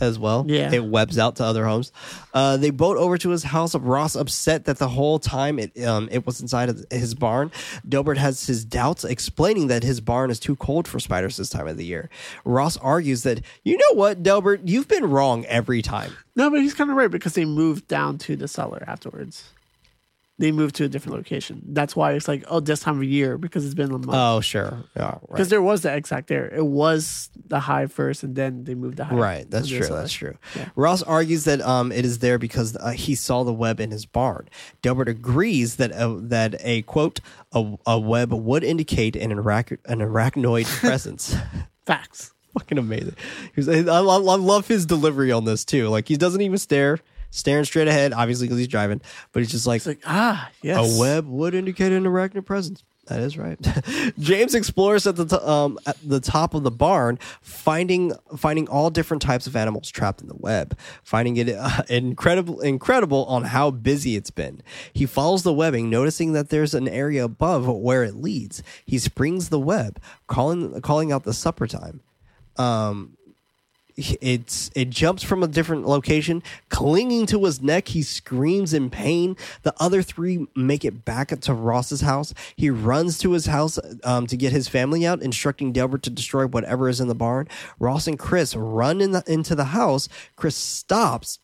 as 0.00 0.18
well. 0.18 0.44
Yeah. 0.48 0.72
It 0.72 0.84
webs 0.84 1.18
out 1.18 1.36
to 1.36 1.44
other 1.44 1.64
homes. 1.66 1.92
Uh, 2.34 2.56
they 2.56 2.70
boat 2.70 2.96
over 2.96 3.18
to 3.18 3.30
his 3.30 3.42
house. 3.42 3.74
Of 3.74 3.84
Ross 3.84 4.14
upset 4.14 4.64
that 4.66 4.78
the 4.78 4.88
whole 4.88 5.18
time 5.18 5.58
it 5.58 5.76
um 5.84 6.08
it 6.10 6.24
was 6.24 6.40
inside 6.40 6.68
of 6.68 6.84
his 6.90 7.14
barn. 7.14 7.50
Delbert 7.88 8.18
has 8.18 8.46
his 8.46 8.64
doubts, 8.64 9.04
explaining 9.04 9.66
that 9.68 9.82
his 9.82 10.00
barn 10.00 10.30
is 10.30 10.38
too 10.38 10.56
cold 10.56 10.86
for 10.86 11.00
spiders 11.00 11.36
this 11.36 11.50
time 11.50 11.66
of 11.66 11.76
the 11.76 11.84
year. 11.84 12.08
Ross 12.44 12.76
argues 12.78 13.22
that 13.24 13.40
you 13.64 13.76
know 13.76 13.94
what, 13.94 14.22
Delbert, 14.22 14.62
you've 14.64 14.88
been 14.88 15.04
wrong 15.04 15.44
every 15.46 15.82
time. 15.82 16.12
No, 16.34 16.50
but 16.50 16.60
he's 16.60 16.74
kind 16.74 16.90
of 16.90 16.96
right 16.96 17.10
because 17.10 17.34
they 17.34 17.44
moved 17.44 17.88
down 17.88 18.18
to 18.18 18.36
the 18.36 18.48
cellar 18.48 18.84
afterwards. 18.86 19.44
They 20.38 20.52
moved 20.52 20.74
to 20.76 20.84
a 20.84 20.88
different 20.88 21.16
location. 21.16 21.62
That's 21.68 21.96
why 21.96 22.12
it's 22.12 22.28
like, 22.28 22.44
oh, 22.48 22.60
this 22.60 22.80
time 22.80 22.98
of 22.98 23.04
year 23.04 23.38
because 23.38 23.64
it's 23.64 23.74
been 23.74 23.90
a 23.90 23.98
month. 23.98 24.10
Oh, 24.12 24.40
sure. 24.40 24.84
Yeah, 24.94 25.04
right. 25.04 25.20
Because 25.30 25.48
there 25.48 25.62
was 25.62 25.80
the 25.80 25.94
exact 25.94 26.28
there. 26.28 26.46
It 26.54 26.66
was 26.66 27.30
the 27.46 27.58
hive 27.58 27.90
first, 27.90 28.22
and 28.22 28.36
then 28.36 28.64
they 28.64 28.74
moved 28.74 28.98
the 28.98 29.04
hive. 29.06 29.18
Right, 29.18 29.50
that's 29.50 29.66
true. 29.68 29.86
That's 29.86 30.12
true. 30.12 30.36
Yeah. 30.54 30.68
Ross 30.76 31.02
argues 31.02 31.44
that 31.44 31.62
um, 31.62 31.90
it 31.90 32.04
is 32.04 32.18
there 32.18 32.38
because 32.38 32.76
uh, 32.76 32.90
he 32.90 33.14
saw 33.14 33.44
the 33.44 33.52
web 33.52 33.80
in 33.80 33.90
his 33.90 34.04
barn. 34.04 34.48
Delbert 34.82 35.08
agrees 35.08 35.76
that 35.76 35.92
uh, 35.92 36.16
that 36.18 36.56
a 36.60 36.82
quote 36.82 37.20
a, 37.52 37.74
a 37.86 37.98
web 37.98 38.30
would 38.32 38.62
indicate 38.62 39.16
an 39.16 39.30
arach- 39.30 39.78
an 39.86 40.00
arachnoid 40.00 40.66
presence. 40.80 41.34
Facts. 41.86 42.34
Fucking 42.58 42.78
amazing. 42.78 43.14
I, 43.56 43.70
I, 43.70 43.98
I 44.00 44.36
love 44.36 44.66
his 44.68 44.86
delivery 44.86 45.30
on 45.32 45.44
this 45.44 45.64
too. 45.64 45.88
Like 45.88 46.08
he 46.08 46.16
doesn't 46.16 46.40
even 46.40 46.58
stare, 46.58 46.98
staring 47.36 47.64
straight 47.64 47.88
ahead. 47.88 48.12
Obviously 48.12 48.46
because 48.46 48.58
he's 48.58 48.68
driving, 48.68 49.00
but 49.32 49.40
he's 49.40 49.50
just 49.50 49.66
like, 49.66 49.78
It's 49.78 49.86
like 49.86 50.02
ah 50.06 50.50
yes, 50.62 50.96
a 50.96 51.00
web 51.00 51.26
would 51.26 51.54
indicate 51.54 51.92
an 51.92 52.04
arachnid 52.04 52.44
presence. 52.44 52.82
That 53.06 53.20
is 53.20 53.38
right. 53.38 53.56
James 54.18 54.52
explores 54.54 55.06
at 55.06 55.14
the 55.14 55.26
t- 55.26 55.36
um, 55.36 55.78
at 55.86 55.96
the 56.02 56.18
top 56.18 56.54
of 56.54 56.64
the 56.64 56.72
barn, 56.72 57.20
finding 57.40 58.12
finding 58.36 58.66
all 58.68 58.90
different 58.90 59.22
types 59.22 59.46
of 59.46 59.54
animals 59.54 59.90
trapped 59.90 60.20
in 60.20 60.26
the 60.26 60.34
web. 60.36 60.76
Finding 61.04 61.36
it 61.36 61.50
uh, 61.50 61.82
incredible 61.88 62.60
incredible 62.60 63.24
on 63.26 63.44
how 63.44 63.70
busy 63.70 64.16
it's 64.16 64.32
been. 64.32 64.60
He 64.92 65.06
follows 65.06 65.44
the 65.44 65.52
webbing, 65.52 65.88
noticing 65.88 66.32
that 66.32 66.48
there's 66.48 66.74
an 66.74 66.88
area 66.88 67.24
above 67.24 67.68
where 67.68 68.02
it 68.02 68.16
leads. 68.16 68.64
He 68.84 68.98
springs 68.98 69.50
the 69.50 69.60
web, 69.60 70.02
calling 70.26 70.80
calling 70.80 71.12
out 71.12 71.22
the 71.22 71.34
supper 71.34 71.68
time. 71.68 72.00
Um, 72.56 73.15
it's 73.96 74.70
it 74.74 74.90
jumps 74.90 75.22
from 75.22 75.42
a 75.42 75.48
different 75.48 75.86
location. 75.86 76.42
Clinging 76.68 77.26
to 77.26 77.44
his 77.44 77.62
neck 77.62 77.88
he 77.88 78.02
screams 78.02 78.74
in 78.74 78.90
pain. 78.90 79.36
The 79.62 79.74
other 79.80 80.02
three 80.02 80.46
make 80.54 80.84
it 80.84 81.04
back 81.04 81.28
to 81.28 81.54
ross's 81.54 82.02
house. 82.02 82.34
He 82.56 82.70
runs 82.70 83.18
to 83.18 83.32
his 83.32 83.46
house 83.46 83.78
um, 84.04 84.26
to 84.26 84.36
get 84.36 84.52
his 84.52 84.68
family 84.68 85.06
out 85.06 85.22
instructing 85.22 85.72
delbert 85.72 86.02
to 86.04 86.10
destroy 86.10 86.46
whatever 86.46 86.88
is 86.88 87.00
in 87.00 87.08
the 87.08 87.14
barn. 87.14 87.48
Ross 87.78 88.06
and 88.06 88.18
chris 88.18 88.54
run 88.54 89.00
in 89.00 89.12
the, 89.12 89.24
into 89.26 89.54
the 89.54 89.64
house. 89.66 90.08
Chris 90.36 90.56
stops 90.56 91.38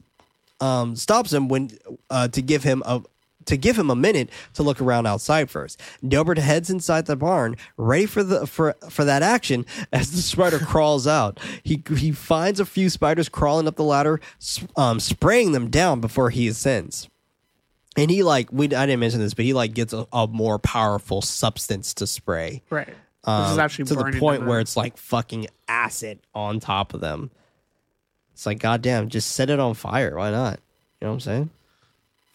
um, 0.62 0.94
stops 0.94 1.32
him 1.32 1.48
when 1.48 1.70
uh, 2.08 2.28
to 2.28 2.40
give 2.40 2.62
him 2.62 2.82
a 2.86 3.02
to 3.46 3.56
give 3.56 3.78
him 3.78 3.90
a 3.90 3.94
minute 3.94 4.30
to 4.54 4.62
look 4.62 4.80
around 4.80 5.06
outside 5.06 5.50
first. 5.50 5.80
Delbert 6.06 6.38
heads 6.38 6.70
inside 6.70 7.06
the 7.06 7.16
barn, 7.16 7.56
ready 7.76 8.06
for 8.06 8.22
the 8.22 8.46
for 8.46 8.74
for 8.88 9.04
that 9.04 9.22
action. 9.22 9.66
As 9.92 10.10
the 10.10 10.22
spider 10.22 10.58
crawls 10.60 11.06
out, 11.06 11.38
he 11.62 11.82
he 11.96 12.12
finds 12.12 12.60
a 12.60 12.66
few 12.66 12.88
spiders 12.88 13.28
crawling 13.28 13.66
up 13.66 13.76
the 13.76 13.84
ladder, 13.84 14.20
um, 14.76 15.00
spraying 15.00 15.52
them 15.52 15.70
down 15.70 16.00
before 16.00 16.30
he 16.30 16.48
ascends. 16.48 17.08
And 17.96 18.10
he 18.10 18.22
like 18.22 18.48
we 18.52 18.66
I 18.66 18.86
didn't 18.86 19.00
mention 19.00 19.20
this, 19.20 19.34
but 19.34 19.44
he 19.44 19.52
like 19.52 19.74
gets 19.74 19.92
a, 19.92 20.06
a 20.12 20.26
more 20.26 20.58
powerful 20.58 21.22
substance 21.22 21.94
to 21.94 22.06
spray. 22.06 22.62
Right. 22.70 22.88
Um, 23.24 23.52
is 23.52 23.58
actually 23.58 23.84
to 23.86 23.94
the 23.94 24.16
point 24.18 24.46
where 24.46 24.58
it's 24.58 24.76
like 24.76 24.96
fucking 24.96 25.46
acid 25.68 26.18
on 26.34 26.58
top 26.58 26.94
of 26.94 27.00
them. 27.00 27.30
It's 28.32 28.46
like 28.46 28.58
goddamn, 28.58 29.08
just 29.08 29.32
set 29.32 29.50
it 29.50 29.60
on 29.60 29.74
fire. 29.74 30.16
Why 30.16 30.30
not? 30.30 30.58
You 31.00 31.06
know 31.06 31.10
what 31.10 31.14
I'm 31.14 31.20
saying? 31.20 31.50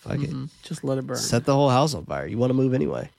Fuck 0.07 0.23
it. 0.23 0.49
just 0.63 0.83
let 0.83 0.97
it 0.97 1.05
burn. 1.07 1.17
Set 1.17 1.45
the 1.45 1.53
whole 1.53 1.69
house 1.69 1.93
on 1.93 2.05
fire. 2.05 2.27
You 2.27 2.37
want 2.37 2.49
to 2.49 2.55
move 2.55 2.73
anyway. 2.73 3.09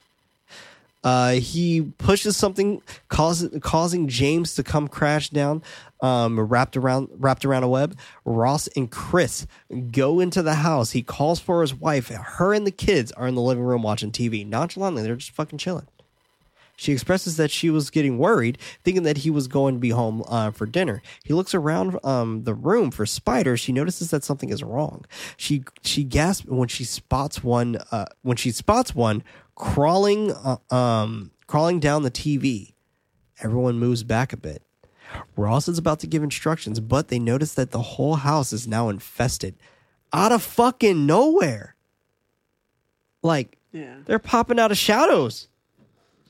Uh, 1.05 1.33
he 1.33 1.81
pushes 1.99 2.37
something, 2.37 2.83
causing 3.09 3.61
causing 3.61 4.09
James 4.09 4.55
to 4.57 4.65
come 4.65 4.89
crash 4.89 5.31
down, 5.31 5.63
um, 6.01 6.41
wrapped 6.41 6.77
around 6.77 7.09
wrapped 7.13 7.45
around 7.45 7.63
a 7.63 7.69
web. 7.69 7.97
Ross 8.25 8.67
and 8.77 8.91
Chris 8.91 9.47
go 9.93 10.19
into 10.19 10.43
the 10.43 10.55
house. 10.55 10.91
He 10.91 11.03
calls 11.03 11.39
for 11.39 11.61
his 11.61 11.73
wife. 11.73 12.09
Her 12.09 12.53
and 12.53 12.67
the 12.67 12.73
kids 12.73 13.13
are 13.13 13.29
in 13.29 13.37
the 13.37 13.41
living 13.41 13.63
room 13.63 13.83
watching 13.83 14.11
TV. 14.11 14.45
Nonchalantly, 14.47 15.03
they're 15.05 15.17
just 15.17 15.31
fucking 15.31 15.59
chilling. 15.59 15.87
She 16.81 16.93
expresses 16.93 17.37
that 17.39 17.51
she 17.51 17.71
was 17.71 17.91
getting 17.91 18.19
worried, 18.19 18.57
thinking 18.85 19.03
that 19.03 19.19
he 19.19 19.31
was 19.31 19.49
going 19.49 19.75
to 19.75 19.81
be 19.81 19.91
home 19.91 20.23
uh, 20.29 20.53
for 20.53 20.65
dinner. 20.65 21.03
He 21.25 21.35
looks 21.35 21.53
around 21.53 21.99
um, 22.05 22.45
the 22.45 22.55
room 22.55 22.93
for 22.93 23.05
spiders. 23.05 23.59
She 23.59 23.73
notices 23.73 24.11
that 24.13 24.23
something 24.23 24.49
is 24.51 24.63
wrong. 24.63 25.05
She 25.37 25.65
she 25.83 26.05
gasps 26.05 26.47
when 26.47 26.69
she 26.69 26.85
spots 26.85 27.43
one. 27.43 27.79
Uh, 27.91 28.05
when 28.23 28.37
she 28.37 28.53
spots 28.53 28.95
one 28.95 29.25
crawling 29.57 30.31
uh, 30.33 30.59
um, 30.73 31.33
crawling 31.49 31.81
down 31.81 32.05
the 32.05 32.13
TV. 32.13 32.75
Everyone 33.43 33.79
moves 33.81 34.05
back 34.05 34.33
a 34.33 34.37
bit. 34.37 34.63
Ross 35.37 35.67
is 35.67 35.79
about 35.79 35.99
to 36.01 36.07
give 36.07 36.23
instructions, 36.23 36.79
but 36.79 37.09
they 37.09 37.19
notice 37.19 37.55
that 37.55 37.73
the 37.73 37.83
whole 37.83 38.15
house 38.17 38.53
is 38.53 38.69
now 38.69 38.89
infested, 38.89 39.57
out 40.13 40.31
of 40.31 40.43
fucking 40.45 41.07
nowhere. 41.07 41.75
Like 43.23 43.59
Yeah. 43.73 43.97
they're 44.05 44.19
popping 44.19 44.61
out 44.61 44.71
of 44.71 44.79
shadows. 44.79 45.49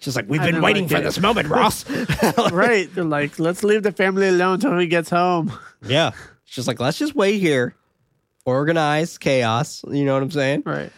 Just 0.01 0.17
like 0.17 0.27
we've 0.29 0.41
been 0.41 0.63
waiting 0.63 0.89
for 0.89 1.01
this 1.01 1.19
moment, 1.19 1.49
Ross. 1.49 1.89
right. 2.53 2.93
They're 2.95 3.05
like, 3.05 3.39
let's 3.39 3.65
leave 3.65 3.83
the 3.83 3.93
family 3.93 4.29
alone 4.29 4.55
until 4.55 4.79
he 4.79 4.87
gets 4.87 5.11
home. 5.11 5.53
yeah, 5.83 6.13
She's 6.45 6.67
like 6.67 6.81
let's 6.81 6.99
just 6.99 7.15
wait 7.15 7.39
here, 7.39 7.75
organize 8.45 9.19
chaos. 9.19 9.85
You 9.89 10.05
know 10.05 10.15
what 10.15 10.23
I'm 10.23 10.31
saying? 10.31 10.63
Right. 10.65 10.91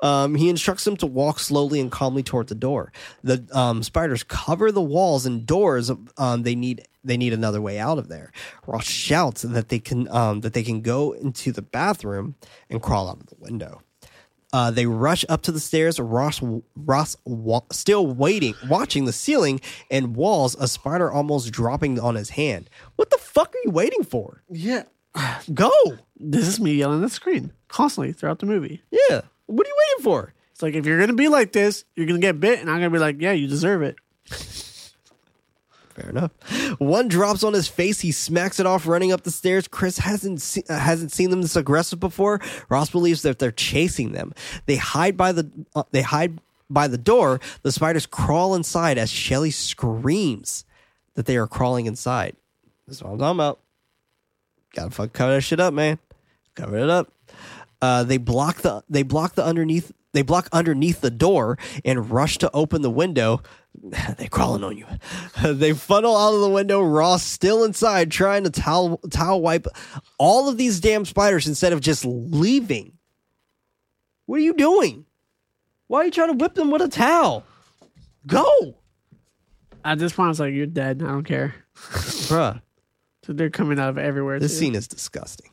Um, 0.00 0.34
he 0.36 0.48
instructs 0.48 0.84
them 0.84 0.96
to 0.98 1.06
walk 1.06 1.40
slowly 1.40 1.80
and 1.80 1.90
calmly 1.90 2.22
toward 2.22 2.46
the 2.48 2.54
door. 2.54 2.92
The 3.24 3.44
um, 3.52 3.82
spiders 3.82 4.22
cover 4.22 4.70
the 4.70 4.82
walls 4.82 5.26
and 5.26 5.44
doors. 5.44 5.90
Um, 6.16 6.42
they 6.42 6.54
need 6.54 6.86
they 7.02 7.16
need 7.16 7.32
another 7.32 7.60
way 7.60 7.78
out 7.78 7.98
of 7.98 8.08
there. 8.08 8.32
Ross 8.66 8.84
shouts 8.84 9.42
that 9.42 9.70
they 9.70 9.78
can 9.78 10.08
um, 10.08 10.40
that 10.42 10.52
they 10.52 10.62
can 10.62 10.82
go 10.82 11.12
into 11.12 11.52
the 11.52 11.62
bathroom 11.62 12.36
and 12.70 12.82
crawl 12.82 13.08
out 13.08 13.20
of 13.20 13.26
the 13.26 13.36
window. 13.38 13.82
Uh, 14.52 14.70
they 14.70 14.86
rush 14.86 15.24
up 15.28 15.42
to 15.42 15.52
the 15.52 15.60
stairs. 15.60 16.00
Ross, 16.00 16.40
Ross, 16.74 17.16
wa- 17.24 17.60
still 17.70 18.06
waiting, 18.06 18.54
watching 18.68 19.04
the 19.04 19.12
ceiling 19.12 19.60
and 19.90 20.16
walls. 20.16 20.56
A 20.58 20.66
spider 20.68 21.10
almost 21.10 21.50
dropping 21.52 22.00
on 22.00 22.14
his 22.14 22.30
hand. 22.30 22.70
What 22.96 23.10
the 23.10 23.18
fuck 23.18 23.54
are 23.54 23.58
you 23.64 23.70
waiting 23.70 24.04
for? 24.04 24.42
Yeah. 24.48 24.84
Go! 25.54 25.70
This 26.16 26.48
is 26.48 26.60
me 26.60 26.74
yelling 26.74 27.00
at 27.02 27.08
the 27.08 27.14
screen 27.14 27.52
constantly 27.68 28.12
throughout 28.12 28.38
the 28.38 28.46
movie. 28.46 28.82
Yeah. 28.90 29.20
What 29.46 29.66
are 29.66 29.70
you 29.70 29.76
waiting 29.90 30.04
for? 30.04 30.32
It's 30.52 30.62
like 30.62 30.74
if 30.74 30.86
you're 30.86 30.98
gonna 30.98 31.12
be 31.12 31.28
like 31.28 31.52
this, 31.52 31.84
you're 31.94 32.06
gonna 32.06 32.18
get 32.18 32.40
bit, 32.40 32.58
and 32.60 32.68
I'm 32.70 32.78
gonna 32.78 32.90
be 32.90 32.98
like, 32.98 33.20
yeah, 33.20 33.32
you 33.32 33.46
deserve 33.46 33.82
it. 33.82 33.96
Fair 35.98 36.10
enough. 36.10 36.30
One 36.78 37.08
drops 37.08 37.42
on 37.42 37.54
his 37.54 37.66
face. 37.66 38.00
He 38.00 38.12
smacks 38.12 38.60
it 38.60 38.66
off, 38.66 38.86
running 38.86 39.10
up 39.10 39.24
the 39.24 39.32
stairs. 39.32 39.66
Chris 39.66 39.98
hasn't 39.98 40.40
se- 40.40 40.62
uh, 40.68 40.78
hasn't 40.78 41.10
seen 41.10 41.30
them 41.30 41.42
this 41.42 41.56
aggressive 41.56 41.98
before. 41.98 42.40
Ross 42.68 42.90
believes 42.90 43.22
that 43.22 43.40
they're 43.40 43.50
chasing 43.50 44.12
them. 44.12 44.32
They 44.66 44.76
hide 44.76 45.16
by 45.16 45.32
the 45.32 45.50
uh, 45.74 45.82
they 45.90 46.02
hide 46.02 46.38
by 46.70 46.86
the 46.86 46.98
door. 46.98 47.40
The 47.62 47.72
spiders 47.72 48.06
crawl 48.06 48.54
inside 48.54 48.96
as 48.96 49.10
Shelley 49.10 49.50
screams 49.50 50.64
that 51.14 51.26
they 51.26 51.36
are 51.36 51.48
crawling 51.48 51.86
inside. 51.86 52.36
That's 52.86 53.02
what 53.02 53.12
I'm 53.12 53.18
talking 53.18 53.36
about. 53.36 53.60
Gotta 54.74 54.90
fuck 54.90 55.12
cover 55.12 55.34
that 55.34 55.40
shit 55.40 55.58
up, 55.58 55.74
man. 55.74 55.98
Cover 56.54 56.78
it 56.78 56.90
up. 56.90 57.12
Uh, 57.80 58.02
they 58.04 58.16
block 58.16 58.56
the 58.58 58.82
they 58.88 59.02
block 59.02 59.34
the 59.34 59.44
underneath 59.44 59.92
they 60.12 60.22
block 60.22 60.48
underneath 60.52 61.00
the 61.00 61.10
door 61.10 61.58
and 61.84 62.10
rush 62.10 62.38
to 62.38 62.50
open 62.52 62.82
the 62.82 62.90
window. 62.90 63.42
They're 64.18 64.28
crawling 64.28 64.64
on 64.64 64.76
you. 64.76 64.86
they 65.54 65.72
funnel 65.74 66.16
out 66.16 66.34
of 66.34 66.40
the 66.40 66.48
window. 66.48 66.82
Ross 66.82 67.22
still 67.22 67.62
inside, 67.64 68.10
trying 68.10 68.44
to 68.44 68.50
towel 68.50 68.98
towel 69.10 69.40
wipe 69.40 69.66
all 70.18 70.48
of 70.48 70.56
these 70.56 70.80
damn 70.80 71.04
spiders 71.04 71.46
instead 71.46 71.72
of 71.72 71.80
just 71.80 72.04
leaving. 72.04 72.94
What 74.26 74.36
are 74.36 74.42
you 74.42 74.54
doing? 74.54 75.06
Why 75.86 76.00
are 76.00 76.04
you 76.04 76.10
trying 76.10 76.28
to 76.36 76.42
whip 76.42 76.54
them 76.54 76.70
with 76.70 76.82
a 76.82 76.88
towel? 76.88 77.44
Go, 78.26 78.74
At 79.84 79.98
this 79.98 80.12
point, 80.12 80.26
I 80.26 80.28
was 80.28 80.40
like, 80.40 80.52
you're 80.52 80.66
dead. 80.66 81.02
I 81.02 81.06
don't 81.06 81.24
care. 81.24 81.54
bruh. 81.76 82.60
So 83.24 83.32
they're 83.32 83.48
coming 83.48 83.78
out 83.78 83.88
of 83.88 83.96
everywhere. 83.96 84.38
This 84.38 84.52
too. 84.52 84.58
scene 84.58 84.74
is 84.74 84.86
disgusting. 84.86 85.50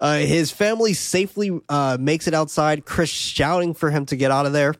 Uh, 0.00 0.18
his 0.18 0.50
family 0.50 0.94
safely 0.94 1.60
uh, 1.68 1.96
makes 2.00 2.26
it 2.26 2.34
outside. 2.34 2.84
Chris 2.84 3.10
shouting 3.10 3.74
for 3.74 3.90
him 3.90 4.06
to 4.06 4.16
get 4.16 4.30
out 4.30 4.46
of 4.46 4.52
there. 4.52 4.74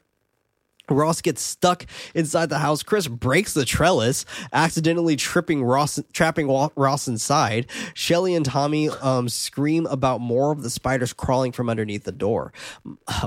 Ross 0.88 1.20
gets 1.20 1.42
stuck 1.42 1.86
inside 2.14 2.48
the 2.48 2.58
house. 2.58 2.82
Chris 2.82 3.06
breaks 3.06 3.54
the 3.54 3.64
trellis, 3.64 4.24
accidentally 4.52 5.16
tripping 5.16 5.62
Ross, 5.62 6.00
trapping 6.12 6.48
Ross 6.74 7.08
inside. 7.08 7.66
Shelley 7.94 8.34
and 8.34 8.44
Tommy 8.44 8.88
um, 8.88 9.28
scream 9.28 9.86
about 9.86 10.20
more 10.20 10.52
of 10.52 10.62
the 10.62 10.70
spiders 10.70 11.12
crawling 11.12 11.52
from 11.52 11.70
underneath 11.70 12.04
the 12.04 12.12
door. 12.12 12.52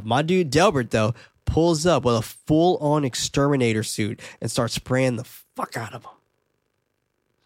My 0.04 0.22
dude 0.22 0.50
Delbert, 0.50 0.92
though, 0.92 1.14
pulls 1.46 1.86
up 1.86 2.06
with 2.06 2.16
a 2.16 2.22
full 2.22 2.78
on 2.78 3.06
exterminator 3.06 3.84
suit 3.84 4.20
and 4.42 4.50
starts 4.52 4.74
spraying 4.74 5.16
the 5.16 5.24
fuck 5.24 5.78
out 5.78 5.94
of 5.94 6.04
them. 6.04 6.12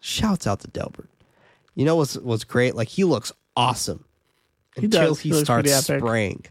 Shouts 0.00 0.46
out 0.46 0.60
to 0.60 0.68
Delbert. 0.68 1.10
You 1.74 1.84
know 1.84 1.96
what's 1.96 2.16
what's 2.16 2.44
great? 2.44 2.74
Like 2.74 2.88
he 2.88 3.04
looks 3.04 3.32
awesome 3.56 4.04
until 4.84 5.08
does. 5.08 5.20
he, 5.20 5.30
He 5.30 5.44
starts 5.44 5.72
spraying. 5.86 6.46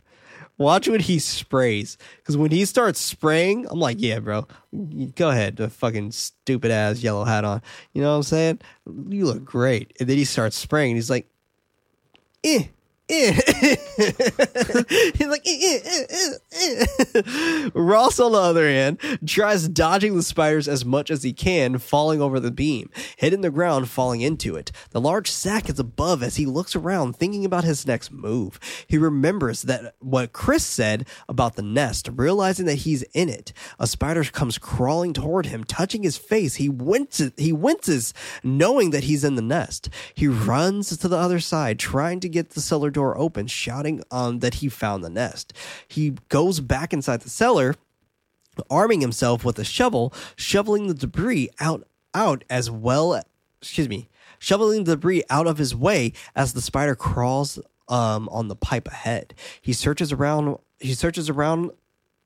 Watch 0.60 0.88
when 0.88 1.02
he 1.02 1.20
sprays, 1.20 2.00
because 2.18 2.36
when 2.36 2.50
he 2.50 2.66
starts 2.66 3.00
spraying, 3.00 3.68
I'm 3.70 3.80
like, 3.80 3.98
yeah, 4.00 4.18
bro, 4.18 4.48
go 5.16 5.30
ahead, 5.30 5.58
the 5.58 5.70
fucking 5.70 6.12
stupid 6.12 6.72
ass 6.72 7.04
yellow 7.04 7.26
hat 7.26 7.46
on. 7.46 7.62
You 7.94 8.02
know 8.02 8.10
what 8.10 8.18
I'm 8.18 8.24
saying? 8.24 8.60
You 9.10 9.26
look 9.26 9.46
great. 9.46 9.96
And 10.00 10.10
then 10.10 10.18
he 10.18 10.26
starts 10.26 10.58
spraying, 10.58 10.92
and 10.92 10.98
he's 10.98 11.12
like, 11.12 11.30
eh. 12.44 12.64
he's 13.10 13.38
like, 15.28 15.48
eh, 15.48 15.80
eh, 15.86 16.06
eh, 16.10 16.34
eh, 16.52 16.86
eh. 17.16 17.70
Ross, 17.74 18.20
on 18.20 18.34
the 18.34 18.38
other 18.38 18.68
hand, 18.68 19.00
tries 19.26 19.70
dodging 19.70 20.18
the 20.18 20.24
spiders 20.24 20.68
as 20.68 20.84
much 20.84 21.10
as 21.10 21.24
he 21.24 21.32
can, 21.32 21.78
falling 21.78 22.22
over 22.22 22.38
the 22.38 22.52
beam, 22.52 22.90
hitting 23.16 23.40
the 23.40 23.50
ground, 23.50 23.88
falling 23.90 24.20
into 24.20 24.58
it. 24.58 24.74
The 24.92 25.00
large 25.00 25.32
sack 25.32 25.70
is 25.70 25.80
above 25.80 26.22
as 26.22 26.36
he 26.36 26.46
looks 26.46 26.76
around, 26.76 27.16
thinking 27.16 27.46
about 27.46 27.64
his 27.64 27.88
next 27.88 28.12
move. 28.12 28.60
He 28.88 28.98
remembers 28.98 29.62
that 29.62 29.96
what 30.00 30.34
Chris 30.34 30.66
said 30.66 31.08
about 31.30 31.56
the 31.56 31.62
nest, 31.62 32.10
realizing 32.14 32.66
that 32.66 32.80
he's 32.80 33.04
in 33.14 33.30
it. 33.30 33.54
A 33.80 33.88
spider 33.88 34.26
comes 34.26 34.58
crawling 34.58 35.14
toward 35.14 35.46
him, 35.46 35.64
touching 35.64 36.04
his 36.04 36.18
face. 36.18 36.56
He 36.56 36.68
winces, 36.68 37.32
he 37.38 37.54
winces, 37.54 38.14
knowing 38.44 38.90
that 38.90 39.06
he's 39.06 39.24
in 39.24 39.36
the 39.36 39.42
nest. 39.42 39.88
He 40.14 40.28
runs 40.28 40.98
to 40.98 41.08
the 41.08 41.18
other 41.18 41.40
side, 41.40 41.80
trying 41.80 42.20
to 42.20 42.28
get 42.28 42.50
the 42.50 42.60
cellar 42.60 42.92
door 42.98 43.16
open, 43.16 43.46
shouting 43.46 44.02
um, 44.10 44.40
that 44.40 44.56
he 44.56 44.70
found 44.70 45.04
the 45.04 45.10
nest. 45.10 45.54
He 45.88 46.16
goes 46.30 46.60
back 46.60 46.94
inside 46.94 47.22
the 47.22 47.30
cellar 47.30 47.76
arming 48.72 49.02
himself 49.02 49.46
with 49.46 49.60
a 49.60 49.64
shovel, 49.64 50.12
shoveling 50.36 50.88
the 50.88 50.96
debris 50.96 51.48
out 51.60 51.88
out 52.16 52.44
as 52.50 52.72
well. 52.72 53.22
Excuse 53.62 53.88
me, 53.88 54.10
shoveling 54.40 54.84
the 54.84 54.96
debris 54.96 55.22
out 55.30 55.46
of 55.46 55.60
his 55.60 55.76
way 55.76 56.12
as 56.36 56.54
the 56.54 56.62
spider 56.62 56.96
crawls 56.96 57.60
um, 57.88 58.28
on 58.30 58.48
the 58.48 58.56
pipe 58.56 58.88
ahead. 58.88 59.36
He 59.62 59.74
searches 59.74 60.12
around. 60.12 60.58
He 60.80 60.96
searches 60.96 61.30
around 61.30 61.70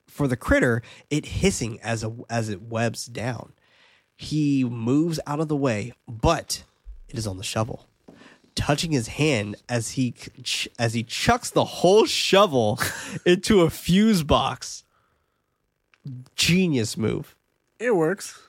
for 0.08 0.26
the 0.26 0.38
critter. 0.38 0.82
It 1.10 1.26
hissing 1.26 1.82
as 1.82 2.02
a, 2.02 2.16
as 2.30 2.48
it 2.48 2.62
webs 2.62 3.08
down. 3.08 3.52
He 4.16 4.64
moves 4.64 5.20
out 5.28 5.42
of 5.42 5.50
the 5.50 5.58
way, 5.58 5.92
but 6.08 6.64
it 7.10 7.18
is 7.18 7.28
on 7.28 7.36
the 7.36 7.44
shovel 7.44 7.88
touching 8.56 8.92
his 8.92 9.08
hand 9.08 9.56
as 9.70 9.92
he 9.92 10.14
as 10.78 10.94
he 10.94 11.04
chucks 11.04 11.50
the 11.52 11.64
whole 11.66 12.06
shovel 12.06 12.80
into 13.26 13.62
a 13.62 13.70
fuse 13.70 14.24
box. 14.24 14.84
Genius 16.36 16.98
move. 16.98 17.36
It 17.80 17.96
works. 17.96 18.40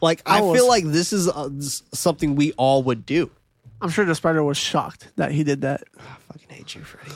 Like 0.00 0.22
I, 0.26 0.38
I 0.38 0.40
was- 0.42 0.58
feel 0.58 0.68
like 0.68 0.84
this 0.84 1.12
is 1.12 1.28
uh, 1.28 1.50
something 1.60 2.34
we 2.34 2.52
all 2.52 2.82
would 2.84 3.04
do. 3.06 3.30
I'm 3.80 3.90
sure 3.90 4.04
the 4.06 4.14
spider 4.14 4.42
was 4.42 4.56
shocked 4.56 5.08
that 5.16 5.32
he 5.32 5.44
did 5.44 5.60
that. 5.60 5.84
Fucking 6.36 6.54
hate 6.54 6.74
you, 6.74 6.82
Freddy. 6.82 7.12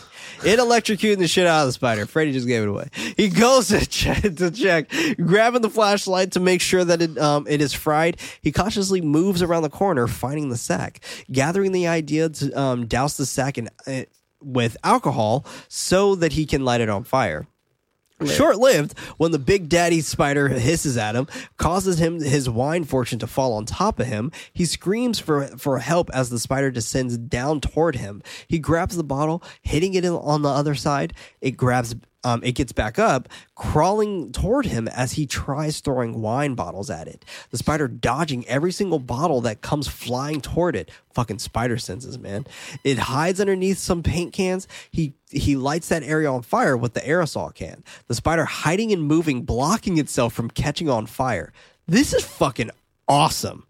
It 0.48 0.59
electrocuting 0.59 1.18
the 1.18 1.28
shit 1.28 1.47
out 1.47 1.60
of 1.60 1.66
the 1.68 1.72
spider. 1.72 2.06
Freddy 2.06 2.32
just 2.32 2.47
gave 2.47 2.62
it 2.62 2.68
away. 2.70 2.88
He 3.18 3.28
goes 3.28 3.68
to 3.68 3.84
check, 3.86 4.22
to 4.22 4.51
check, 4.51 4.90
grabbing 5.18 5.60
the 5.60 5.68
flashlight 5.68 6.32
to 6.32 6.40
make 6.40 6.62
sure 6.62 6.84
that 6.84 7.02
it 7.02 7.18
um 7.18 7.47
it 7.47 7.60
is 7.60 7.74
fried. 7.74 8.18
He 8.40 8.51
cautiously 8.51 9.02
moves 9.02 9.42
around 9.42 9.62
the 9.62 9.68
corner, 9.68 10.06
finding 10.06 10.48
the 10.48 10.56
sack, 10.56 11.01
gathering 11.30 11.72
the 11.72 11.86
idea 11.86 12.30
to 12.30 12.52
um 12.59 12.86
douse 12.86 13.18
the 13.18 13.26
sack 13.26 13.59
in, 13.59 13.68
uh, 13.86 14.05
with 14.40 14.78
alcohol 14.84 15.44
so 15.68 16.14
that 16.14 16.32
he 16.32 16.47
can 16.47 16.64
light 16.64 16.80
it 16.80 16.88
on 16.88 17.05
fire. 17.05 17.47
Short 18.26 18.59
lived, 18.59 18.98
when 19.16 19.32
the 19.32 19.38
big 19.38 19.68
daddy 19.68 20.01
spider 20.01 20.48
hisses 20.48 20.97
at 20.97 21.14
him, 21.14 21.26
causes 21.56 21.98
him 21.98 22.20
his 22.20 22.51
wine 22.51 22.84
fortune 22.84 23.18
to 23.20 23.26
fall 23.26 23.55
on 23.55 23.64
top 23.64 23.98
of 23.98 24.06
him. 24.06 24.30
He 24.52 24.64
screams 24.64 25.18
for, 25.18 25.47
for 25.56 25.78
help 25.78 26.10
as 26.12 26.30
the 26.30 26.38
spider 26.38 26.70
descends 26.70 27.16
down 27.16 27.60
toward 27.60 27.97
him. 27.97 28.22
He 28.47 28.59
grabs 28.59 28.97
the 28.97 29.05
bottle, 29.05 29.42
hitting 29.62 29.94
it 29.94 30.05
on 30.05 30.42
the 30.42 30.48
other 30.48 30.74
side. 30.74 31.14
It 31.40 31.52
grabs, 31.52 31.94
um, 32.24 32.42
it 32.44 32.52
gets 32.52 32.72
back 32.72 32.98
up, 32.98 33.28
crawling 33.55 34.32
toward 34.32 34.66
him 34.66 34.88
as 34.88 35.12
he 35.12 35.26
tries 35.26 35.80
throwing 35.80 36.20
wine 36.20 36.55
bottles 36.55 36.90
at 36.90 37.09
it. 37.09 37.24
The 37.51 37.59
spider 37.59 37.88
dodging 37.88 38.47
every 38.47 38.72
single 38.72 38.98
bottle 38.98 39.40
that 39.42 39.62
comes 39.62 39.88
flying 39.88 40.40
toward 40.40 40.76
it. 40.76 40.90
Fucking 41.14 41.38
spider 41.38 41.78
senses, 41.78 42.18
man. 42.18 42.47
It 42.84 42.98
hides 42.98 43.40
underneath 43.40 43.78
some 43.78 44.02
paint 44.02 44.32
cans. 44.32 44.68
He 44.90 45.14
he 45.30 45.56
lights 45.56 45.88
that 45.88 46.02
area 46.02 46.30
on 46.30 46.42
fire 46.42 46.76
with 46.76 46.94
the 46.94 47.01
aerosol 47.01 47.55
can. 47.55 47.84
The 48.09 48.14
spider 48.14 48.44
hiding 48.44 48.92
and 48.92 49.02
moving, 49.02 49.42
blocking 49.42 49.98
itself 49.98 50.32
from 50.32 50.51
catching 50.51 50.88
on 50.88 51.06
fire. 51.06 51.52
This 51.86 52.12
is 52.12 52.24
fucking 52.24 52.70
awesome. 53.09 53.66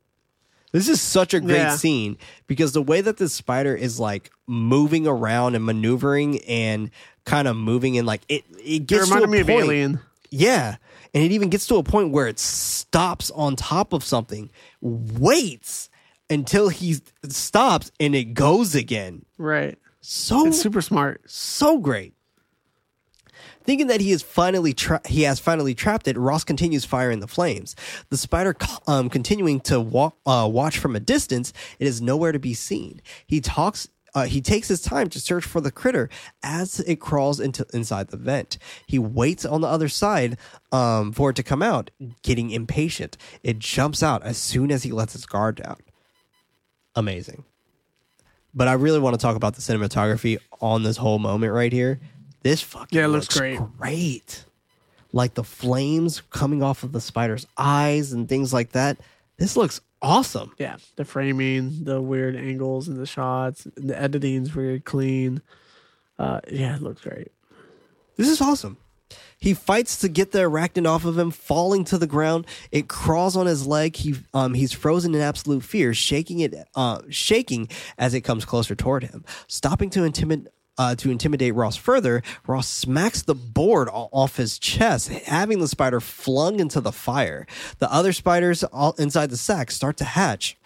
This 0.72 0.88
is 0.88 1.00
such 1.00 1.34
a 1.34 1.40
great 1.40 1.56
Yeah. 1.56 1.76
scene 1.76 2.16
because 2.46 2.72
the 2.72 2.82
way 2.82 3.00
that 3.00 3.16
this 3.16 3.32
spider 3.32 3.74
is 3.74 3.98
like 3.98 4.30
moving 4.46 5.06
around 5.06 5.54
and 5.56 5.64
maneuvering 5.64 6.38
and 6.44 6.90
kind 7.24 7.48
of 7.48 7.56
moving 7.56 7.98
and 7.98 8.06
like 8.06 8.22
it 8.28 8.44
it 8.58 8.82
It 8.82 8.86
gets 8.86 9.08
to 9.08 9.12
a 9.12 9.16
reminded 9.16 9.30
me 9.30 9.40
of 9.40 9.46
point- 9.48 9.64
Alien. 9.66 10.00
yeah. 10.30 10.76
And 11.12 11.24
it 11.24 11.32
even 11.32 11.48
gets 11.48 11.66
to 11.66 11.74
a 11.76 11.82
point 11.82 12.12
where 12.12 12.28
it 12.28 12.38
stops 12.38 13.32
on 13.32 13.56
top 13.56 13.92
of 13.92 14.04
something, 14.04 14.48
waits 14.80 15.88
until 16.28 16.68
he 16.68 16.96
stops 17.28 17.90
and 17.98 18.14
it 18.14 18.34
goes 18.34 18.74
again. 18.76 19.24
Right. 19.38 19.76
So 20.00 20.46
It's 20.46 20.60
super 20.62 20.80
smart. 20.80 21.20
so 21.26 21.78
great. 21.78 22.14
Thinking 23.62 23.88
that 23.88 24.00
he 24.00 24.10
is 24.10 24.22
finally 24.22 24.72
tra- 24.72 25.02
he 25.06 25.22
has 25.22 25.38
finally 25.38 25.74
trapped 25.74 26.08
it, 26.08 26.16
Ross 26.16 26.44
continues 26.44 26.84
firing 26.84 27.20
the 27.20 27.28
flames. 27.28 27.76
The 28.08 28.16
spider 28.16 28.56
um, 28.86 29.10
continuing 29.10 29.60
to 29.62 29.80
wa- 29.80 30.12
uh, 30.26 30.48
watch 30.50 30.78
from 30.78 30.96
a 30.96 31.00
distance. 31.00 31.52
It 31.78 31.86
is 31.86 32.00
nowhere 32.00 32.32
to 32.32 32.38
be 32.38 32.54
seen. 32.54 33.00
He 33.26 33.40
talks. 33.40 33.88
Uh, 34.12 34.24
he 34.24 34.40
takes 34.40 34.66
his 34.66 34.80
time 34.82 35.08
to 35.08 35.20
search 35.20 35.44
for 35.44 35.60
the 35.60 35.70
critter 35.70 36.10
as 36.42 36.80
it 36.80 36.96
crawls 36.96 37.38
into 37.38 37.64
inside 37.72 38.08
the 38.08 38.16
vent. 38.16 38.58
He 38.86 38.98
waits 38.98 39.44
on 39.44 39.60
the 39.60 39.68
other 39.68 39.88
side 39.88 40.36
um, 40.72 41.12
for 41.12 41.30
it 41.30 41.36
to 41.36 41.44
come 41.44 41.62
out, 41.62 41.92
getting 42.22 42.50
impatient. 42.50 43.16
It 43.44 43.60
jumps 43.60 44.02
out 44.02 44.24
as 44.24 44.36
soon 44.36 44.72
as 44.72 44.82
he 44.82 44.90
lets 44.90 45.12
his 45.12 45.26
guard 45.26 45.62
down. 45.62 45.76
Amazing 46.96 47.44
but 48.54 48.68
I 48.68 48.72
really 48.72 48.98
want 48.98 49.14
to 49.14 49.22
talk 49.22 49.36
about 49.36 49.54
the 49.54 49.60
cinematography 49.60 50.38
on 50.60 50.82
this 50.82 50.96
whole 50.96 51.18
moment 51.18 51.52
right 51.52 51.72
here. 51.72 52.00
This 52.42 52.62
fucking 52.62 52.96
Yeah, 52.98 53.04
it 53.04 53.08
looks 53.08 53.28
great. 53.28 53.58
great. 53.78 54.44
Like 55.12 55.34
the 55.34 55.44
flames 55.44 56.22
coming 56.30 56.62
off 56.62 56.82
of 56.82 56.92
the 56.92 57.00
spider's 57.00 57.46
eyes 57.58 58.12
and 58.12 58.28
things 58.28 58.52
like 58.52 58.72
that. 58.72 58.96
This 59.36 59.56
looks 59.56 59.80
awesome. 60.00 60.52
Yeah. 60.58 60.76
The 60.96 61.04
framing, 61.04 61.84
the 61.84 62.00
weird 62.00 62.36
angles 62.36 62.88
and 62.88 62.96
the 62.96 63.06
shots, 63.06 63.66
the 63.76 64.00
editing's 64.00 64.48
very 64.50 64.80
clean. 64.80 65.42
Uh, 66.18 66.40
yeah, 66.50 66.76
it 66.76 66.82
looks 66.82 67.00
great. 67.02 67.32
This 68.16 68.28
is 68.28 68.40
awesome. 68.40 68.76
He 69.38 69.54
fights 69.54 69.96
to 70.00 70.08
get 70.08 70.32
the 70.32 70.40
arachnid 70.40 70.86
off 70.86 71.04
of 71.06 71.18
him, 71.18 71.30
falling 71.30 71.84
to 71.84 71.96
the 71.98 72.06
ground. 72.06 72.46
It 72.70 72.88
crawls 72.88 73.36
on 73.36 73.46
his 73.46 73.66
leg. 73.66 73.96
He 73.96 74.14
um 74.34 74.52
he's 74.54 74.72
frozen 74.72 75.14
in 75.14 75.20
absolute 75.22 75.64
fear, 75.64 75.94
shaking 75.94 76.40
it 76.40 76.54
uh 76.74 77.00
shaking 77.08 77.68
as 77.98 78.12
it 78.12 78.20
comes 78.20 78.44
closer 78.44 78.74
toward 78.74 79.04
him. 79.04 79.24
Stopping 79.48 79.88
to 79.90 80.04
intimidate 80.04 80.52
uh, 80.80 80.94
to 80.94 81.10
intimidate 81.10 81.54
Ross 81.54 81.76
further, 81.76 82.22
Ross 82.46 82.66
smacks 82.66 83.20
the 83.20 83.34
board 83.34 83.90
off 83.92 84.36
his 84.36 84.58
chest, 84.58 85.08
having 85.08 85.60
the 85.60 85.68
spider 85.68 86.00
flung 86.00 86.58
into 86.58 86.80
the 86.80 86.90
fire. 86.90 87.46
The 87.80 87.92
other 87.92 88.14
spiders 88.14 88.64
all 88.64 88.92
inside 88.92 89.28
the 89.28 89.36
sack 89.36 89.70
start 89.70 89.98
to 89.98 90.04
hatch 90.04 90.56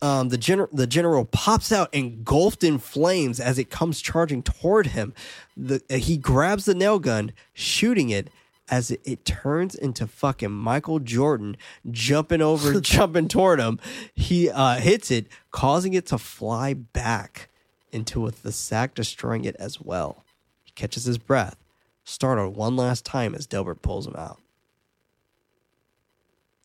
um, 0.00 0.30
the 0.30 0.38
general 0.38 0.70
the 0.72 0.86
general 0.86 1.26
pops 1.26 1.70
out 1.70 1.92
engulfed 1.92 2.64
in 2.64 2.78
flames 2.78 3.38
as 3.38 3.58
it 3.58 3.68
comes 3.68 4.00
charging 4.00 4.42
toward 4.42 4.88
him. 4.88 5.12
The 5.54 5.82
uh, 5.90 5.96
he 5.96 6.16
grabs 6.16 6.64
the 6.64 6.74
nail 6.74 6.98
gun, 6.98 7.32
shooting 7.52 8.08
it 8.08 8.30
as 8.70 8.90
it, 8.90 9.00
it 9.04 9.26
turns 9.26 9.74
into 9.74 10.06
fucking 10.06 10.50
Michael 10.50 10.98
Jordan 10.98 11.58
jumping 11.90 12.40
over, 12.40 12.80
jumping 12.80 13.28
toward 13.28 13.60
him. 13.60 13.78
He 14.14 14.48
uh, 14.48 14.76
hits 14.76 15.10
it, 15.10 15.26
causing 15.50 15.92
it 15.92 16.06
to 16.06 16.16
fly 16.16 16.72
back 16.72 17.49
into 17.92 18.26
it, 18.26 18.42
the 18.42 18.52
sack, 18.52 18.94
destroying 18.94 19.44
it 19.44 19.56
as 19.56 19.80
well. 19.80 20.24
He 20.64 20.72
catches 20.72 21.04
his 21.04 21.18
breath, 21.18 21.56
startled 22.04 22.56
one 22.56 22.76
last 22.76 23.04
time 23.04 23.34
as 23.34 23.46
Delbert 23.46 23.82
pulls 23.82 24.06
him 24.06 24.16
out. 24.16 24.38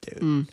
Dude. 0.02 0.47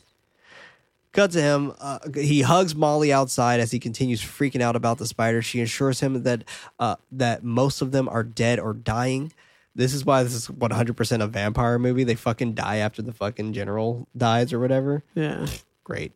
Cut 1.12 1.30
to 1.32 1.42
him. 1.42 1.72
Uh, 1.78 1.98
he 2.14 2.40
hugs 2.40 2.74
Molly 2.74 3.12
outside 3.12 3.60
as 3.60 3.70
he 3.70 3.78
continues 3.78 4.22
freaking 4.22 4.62
out 4.62 4.76
about 4.76 4.96
the 4.96 5.06
spider. 5.06 5.42
She 5.42 5.60
assures 5.60 6.00
him 6.00 6.22
that 6.22 6.44
uh, 6.78 6.96
that 7.12 7.44
most 7.44 7.82
of 7.82 7.92
them 7.92 8.08
are 8.08 8.22
dead 8.22 8.58
or 8.58 8.72
dying. 8.72 9.32
This 9.74 9.92
is 9.94 10.04
why 10.04 10.22
this 10.22 10.34
is 10.34 10.48
100% 10.48 11.22
a 11.22 11.26
vampire 11.26 11.78
movie. 11.78 12.04
They 12.04 12.14
fucking 12.14 12.54
die 12.54 12.76
after 12.76 13.02
the 13.02 13.12
fucking 13.12 13.52
general 13.52 14.06
dies 14.16 14.52
or 14.52 14.58
whatever. 14.58 15.02
Yeah. 15.14 15.46
Great. 15.84 16.12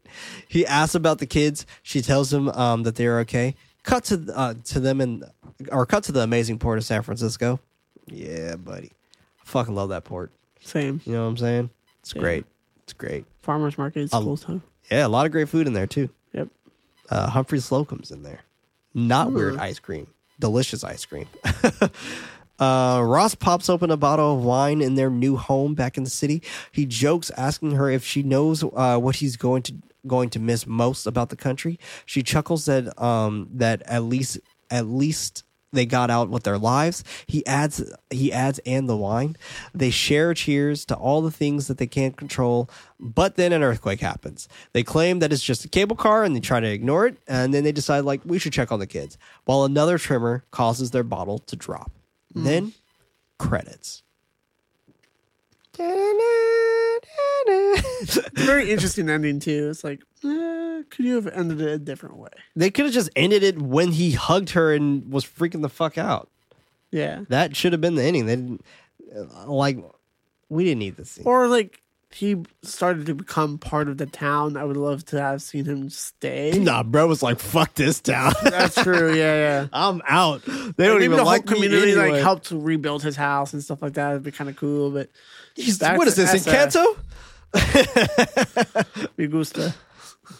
He 0.48 0.66
asks 0.66 0.94
about 0.94 1.18
the 1.18 1.26
kids. 1.26 1.66
She 1.82 2.00
tells 2.00 2.32
him 2.32 2.48
um, 2.50 2.84
that 2.84 2.96
they're 2.96 3.18
okay. 3.20 3.54
Cut 3.86 4.04
to 4.04 4.30
uh, 4.34 4.54
to 4.64 4.80
them 4.80 5.00
and 5.00 5.24
or 5.72 5.86
cut 5.86 6.04
to 6.04 6.12
the 6.12 6.20
amazing 6.20 6.58
port 6.58 6.76
of 6.76 6.84
San 6.84 7.02
Francisco. 7.02 7.60
Yeah, 8.06 8.56
buddy. 8.56 8.90
I 9.40 9.44
fucking 9.44 9.74
love 9.74 9.88
that 9.88 10.04
port. 10.04 10.30
Same. 10.60 11.00
You 11.06 11.12
know 11.14 11.22
what 11.22 11.28
I'm 11.30 11.36
saying? 11.38 11.70
It's 12.00 12.12
Yeah. 12.14 12.20
great. 12.20 12.44
It's 12.82 12.92
great. 12.92 13.24
Farmers 13.42 13.78
market 13.78 14.00
is 14.00 14.10
cool 14.10 14.36
too. 14.36 14.60
Yeah, 14.90 15.06
a 15.06 15.08
lot 15.08 15.24
of 15.26 15.32
great 15.32 15.48
food 15.48 15.66
in 15.66 15.72
there 15.72 15.86
too. 15.86 16.10
Yep. 16.34 16.48
Uh, 17.08 17.30
Humphry 17.30 17.58
Slocombe's 17.60 18.10
in 18.10 18.22
there. 18.22 18.40
Not 18.92 19.32
weird 19.32 19.56
ice 19.56 19.78
cream. 19.78 20.08
Delicious 20.38 20.82
ice 20.84 21.04
cream. 21.04 21.26
uh, 22.58 23.00
Ross 23.04 23.34
pops 23.34 23.68
open 23.68 23.90
a 23.90 23.96
bottle 23.96 24.36
of 24.36 24.44
wine 24.44 24.80
in 24.82 24.94
their 24.96 25.10
new 25.10 25.36
home 25.36 25.74
back 25.74 25.96
in 25.96 26.04
the 26.04 26.10
city. 26.10 26.42
He 26.72 26.86
jokes, 26.86 27.30
asking 27.36 27.72
her 27.72 27.90
if 27.90 28.04
she 28.04 28.22
knows 28.22 28.62
uh, 28.64 28.98
what 28.98 29.16
he's 29.16 29.36
going 29.36 29.62
to 29.62 29.74
going 30.06 30.30
to 30.30 30.40
miss 30.40 30.66
most 30.66 31.06
about 31.06 31.30
the 31.30 31.36
country. 31.36 31.78
She 32.04 32.22
chuckles 32.22 32.66
that 32.66 33.00
um, 33.02 33.48
that 33.52 33.82
at 33.86 34.04
least 34.04 34.38
at 34.70 34.86
least 34.86 35.44
they 35.72 35.86
got 35.86 36.10
out 36.10 36.30
with 36.30 36.44
their 36.44 36.58
lives. 36.58 37.04
He 37.26 37.44
adds 37.46 37.82
he 38.10 38.32
adds 38.32 38.58
and 38.66 38.88
the 38.88 38.96
wine. 38.96 39.36
They 39.74 39.90
share 39.90 40.34
cheers 40.34 40.84
to 40.86 40.94
all 40.94 41.22
the 41.22 41.30
things 41.30 41.66
that 41.68 41.78
they 41.78 41.86
can't 41.86 42.16
control, 42.16 42.70
but 42.98 43.36
then 43.36 43.52
an 43.52 43.62
earthquake 43.62 44.00
happens. 44.00 44.48
They 44.72 44.82
claim 44.82 45.18
that 45.20 45.32
it's 45.32 45.42
just 45.42 45.64
a 45.64 45.68
cable 45.68 45.96
car 45.96 46.24
and 46.24 46.34
they 46.34 46.40
try 46.40 46.60
to 46.60 46.66
ignore 46.66 47.06
it, 47.06 47.18
and 47.28 47.52
then 47.52 47.64
they 47.64 47.72
decide 47.72 48.04
like 48.04 48.22
we 48.24 48.38
should 48.38 48.52
check 48.52 48.72
on 48.72 48.78
the 48.78 48.86
kids. 48.86 49.18
While 49.44 49.64
another 49.64 49.98
trimmer 49.98 50.44
causes 50.50 50.90
their 50.90 51.04
bottle 51.04 51.38
to 51.40 51.56
drop. 51.56 51.92
Then 52.34 52.74
credits. 53.38 54.02
It's 57.48 58.18
very 58.32 58.70
interesting 58.72 59.08
ending 59.08 59.40
too. 59.40 59.68
It's 59.70 59.84
like, 59.84 60.02
eh, 60.24 60.82
could 60.90 61.04
you 61.04 61.14
have 61.16 61.26
ended 61.28 61.60
it 61.60 61.68
a 61.68 61.78
different 61.78 62.16
way? 62.16 62.30
They 62.54 62.70
could 62.70 62.86
have 62.86 62.94
just 62.94 63.10
ended 63.16 63.42
it 63.42 63.60
when 63.60 63.92
he 63.92 64.12
hugged 64.12 64.50
her 64.50 64.74
and 64.74 65.12
was 65.12 65.24
freaking 65.24 65.62
the 65.62 65.68
fuck 65.68 65.98
out. 65.98 66.28
Yeah. 66.90 67.22
That 67.28 67.56
should 67.56 67.72
have 67.72 67.80
been 67.80 67.94
the 67.94 68.02
ending. 68.04 68.26
They 68.26 68.36
didn't 68.36 68.64
like. 69.46 69.78
We 70.48 70.64
didn't 70.64 70.78
need 70.78 70.96
this 70.96 71.10
scene. 71.10 71.24
Or 71.26 71.48
like 71.48 71.82
he 72.12 72.36
started 72.62 73.06
to 73.06 73.14
become 73.14 73.58
part 73.58 73.88
of 73.88 73.98
the 73.98 74.06
town. 74.06 74.56
I 74.56 74.64
would 74.64 74.76
love 74.76 75.04
to 75.06 75.20
have 75.20 75.42
seen 75.42 75.64
him 75.64 75.90
stay. 75.90 76.52
Nah, 76.58 76.82
bro 76.82 77.06
was 77.06 77.22
like, 77.22 77.38
"Fuck 77.40 77.74
this 77.74 78.00
town. 78.00 78.32
That's 78.44 78.74
true. 78.82 79.14
Yeah, 79.14 79.34
yeah. 79.36 79.66
I'm 79.72 80.00
out." 80.08 80.42
They 80.44 80.52
Like, 80.54 80.76
don't 80.76 81.02
even 81.02 81.18
the 81.18 81.24
like 81.24 81.46
whole 81.48 81.54
community 81.56 81.92
anyway. 81.92 82.12
like 82.12 82.22
helped 82.22 82.46
to 82.46 82.58
rebuild 82.58 83.02
his 83.02 83.16
house 83.16 83.52
and 83.52 83.62
stuff 83.62 83.82
like 83.82 83.94
that. 83.94 84.10
It'd 84.12 84.22
be 84.22 84.30
kind 84.30 84.48
of 84.48 84.56
cool. 84.56 84.90
But 84.90 85.10
what 85.56 86.08
is 86.08 86.14
this? 86.16 86.46
in 86.46 86.52
Encanto? 86.52 86.96
me 89.16 89.26
gusta. 89.26 89.74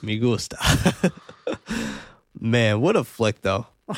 Me 0.03 0.19
gusta. 0.19 1.13
Man, 2.39 2.81
what 2.81 2.97
a 2.97 3.05
flick 3.05 3.41
though. 3.43 3.67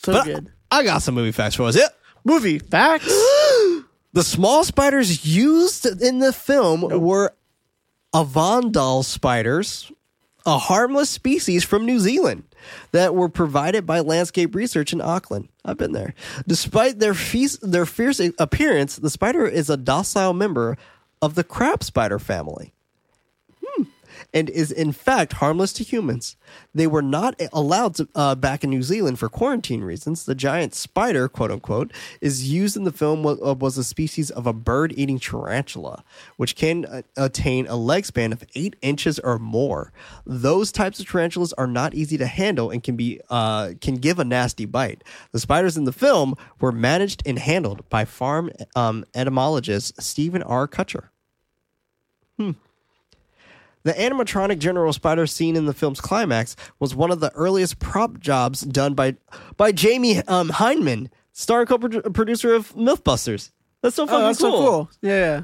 So 0.00 0.12
But 0.12 0.24
good. 0.26 0.52
I 0.70 0.84
got 0.84 1.02
some 1.02 1.16
movie 1.16 1.32
facts 1.32 1.56
for 1.56 1.64
us. 1.64 1.76
Yeah. 1.76 1.88
Movie 2.22 2.60
facts. 2.60 3.06
The 4.12 4.22
small 4.22 4.64
spiders 4.64 5.26
used 5.26 5.84
in 6.02 6.18
the 6.18 6.32
film 6.32 6.80
were 6.80 7.34
Avondale 8.14 9.02
spiders, 9.02 9.92
a 10.46 10.56
harmless 10.56 11.10
species 11.10 11.62
from 11.62 11.84
New 11.84 11.98
Zealand 11.98 12.44
that 12.92 13.14
were 13.14 13.28
provided 13.28 13.84
by 13.84 14.00
Landscape 14.00 14.54
Research 14.54 14.94
in 14.94 15.02
Auckland. 15.02 15.50
I've 15.62 15.76
been 15.76 15.92
there. 15.92 16.14
Despite 16.46 16.98
their 16.98 17.12
feast, 17.12 17.58
their 17.62 17.84
fierce 17.84 18.20
appearance, 18.38 18.96
the 18.96 19.10
spider 19.10 19.46
is 19.46 19.68
a 19.68 19.76
docile 19.76 20.32
member 20.32 20.78
of 21.20 21.34
the 21.34 21.44
crab 21.44 21.84
spider 21.84 22.18
family. 22.18 22.72
Hmm. 24.18 24.24
And 24.34 24.50
is 24.50 24.70
in 24.70 24.92
fact 24.92 25.34
harmless 25.34 25.72
to 25.74 25.84
humans. 25.84 26.36
They 26.74 26.86
were 26.86 27.02
not 27.02 27.40
allowed 27.52 27.94
to 27.96 28.08
uh, 28.14 28.34
back 28.34 28.64
in 28.64 28.70
New 28.70 28.82
Zealand 28.82 29.18
for 29.18 29.28
quarantine 29.28 29.82
reasons. 29.82 30.24
The 30.24 30.34
giant 30.34 30.74
spider, 30.74 31.28
quote 31.28 31.50
unquote, 31.50 31.92
is 32.20 32.50
used 32.50 32.76
in 32.76 32.84
the 32.84 32.92
film 32.92 33.22
was, 33.22 33.38
uh, 33.44 33.54
was 33.54 33.78
a 33.78 33.84
species 33.84 34.30
of 34.30 34.46
a 34.46 34.52
bird-eating 34.52 35.18
tarantula, 35.18 36.04
which 36.36 36.56
can 36.56 36.84
uh, 36.84 37.02
attain 37.16 37.66
a 37.66 37.76
leg 37.76 38.06
span 38.06 38.32
of 38.32 38.44
eight 38.54 38.76
inches 38.82 39.18
or 39.18 39.38
more. 39.38 39.92
Those 40.26 40.72
types 40.72 41.00
of 41.00 41.08
tarantulas 41.08 41.52
are 41.54 41.66
not 41.66 41.94
easy 41.94 42.16
to 42.18 42.26
handle 42.26 42.70
and 42.70 42.82
can 42.82 42.96
be 42.96 43.20
uh, 43.30 43.72
can 43.80 43.96
give 43.96 44.18
a 44.18 44.24
nasty 44.24 44.64
bite. 44.64 45.04
The 45.32 45.40
spiders 45.40 45.76
in 45.76 45.84
the 45.84 45.92
film 45.92 46.34
were 46.60 46.72
managed 46.72 47.22
and 47.26 47.38
handled 47.38 47.88
by 47.88 48.04
farm 48.04 48.50
um, 48.76 49.04
entomologist 49.14 50.00
Steven 50.00 50.42
R. 50.42 50.68
Kutcher. 50.68 51.08
The 53.84 53.92
animatronic 53.92 54.58
General 54.58 54.92
Spider 54.92 55.26
seen 55.26 55.56
in 55.56 55.66
the 55.66 55.72
film's 55.72 56.00
climax 56.00 56.56
was 56.78 56.94
one 56.94 57.10
of 57.10 57.20
the 57.20 57.30
earliest 57.32 57.78
prop 57.78 58.18
jobs 58.18 58.60
done 58.62 58.94
by 58.94 59.16
by 59.56 59.72
Jamie 59.72 60.18
um, 60.26 60.48
Hyneman, 60.50 61.08
star 61.32 61.64
co-producer 61.64 62.54
of 62.54 62.74
MythBusters. 62.74 63.50
That's 63.82 63.94
so 63.96 64.06
fucking 64.06 64.22
Oh, 64.22 64.26
that's 64.26 64.40
cool. 64.40 64.50
so 64.50 64.58
cool. 64.58 64.90
Yeah. 65.02 65.42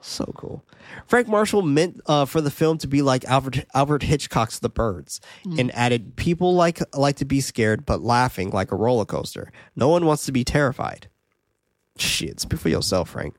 So 0.00 0.26
cool. 0.36 0.62
Frank 1.06 1.28
Marshall 1.28 1.62
meant 1.62 1.98
uh, 2.06 2.26
for 2.26 2.42
the 2.42 2.50
film 2.50 2.76
to 2.78 2.86
be 2.86 3.00
like 3.00 3.24
Albert 3.24 3.64
Albert 3.72 4.02
Hitchcock's 4.02 4.58
The 4.58 4.68
Birds, 4.68 5.18
and 5.58 5.74
added 5.74 6.14
people 6.16 6.54
like 6.54 6.80
like 6.94 7.16
to 7.16 7.24
be 7.24 7.40
scared 7.40 7.86
but 7.86 8.02
laughing 8.02 8.50
like 8.50 8.70
a 8.70 8.76
roller 8.76 9.06
coaster. 9.06 9.50
No 9.74 9.88
one 9.88 10.04
wants 10.04 10.26
to 10.26 10.32
be 10.32 10.44
terrified. 10.44 11.08
Shit, 11.96 12.40
speak 12.40 12.60
for 12.60 12.68
yourself, 12.68 13.10
Frank. 13.10 13.34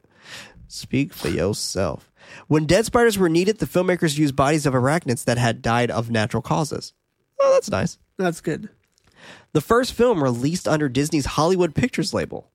Speak 0.68 1.14
for 1.14 1.30
yourself. 1.30 2.12
When 2.48 2.66
dead 2.66 2.86
spiders 2.86 3.18
were 3.18 3.30
needed, 3.30 3.60
the 3.60 3.66
filmmakers 3.66 4.18
used 4.18 4.36
bodies 4.36 4.66
of 4.66 4.74
arachnids 4.74 5.24
that 5.26 5.38
had 5.38 5.62
died 5.62 5.92
of 5.92 6.12
natural 6.12 6.42
causes. 6.42 6.94
Oh, 7.40 7.54
that's 7.54 7.70
nice. 7.70 7.98
That's 8.18 8.42
good. 8.42 8.70
The 9.54 9.62
first 9.62 9.94
film 9.94 10.24
released 10.24 10.68
under 10.68 10.90
Disney's 10.90 11.26
Hollywood 11.26 11.74
Pictures 11.76 12.14
label, 12.14 12.52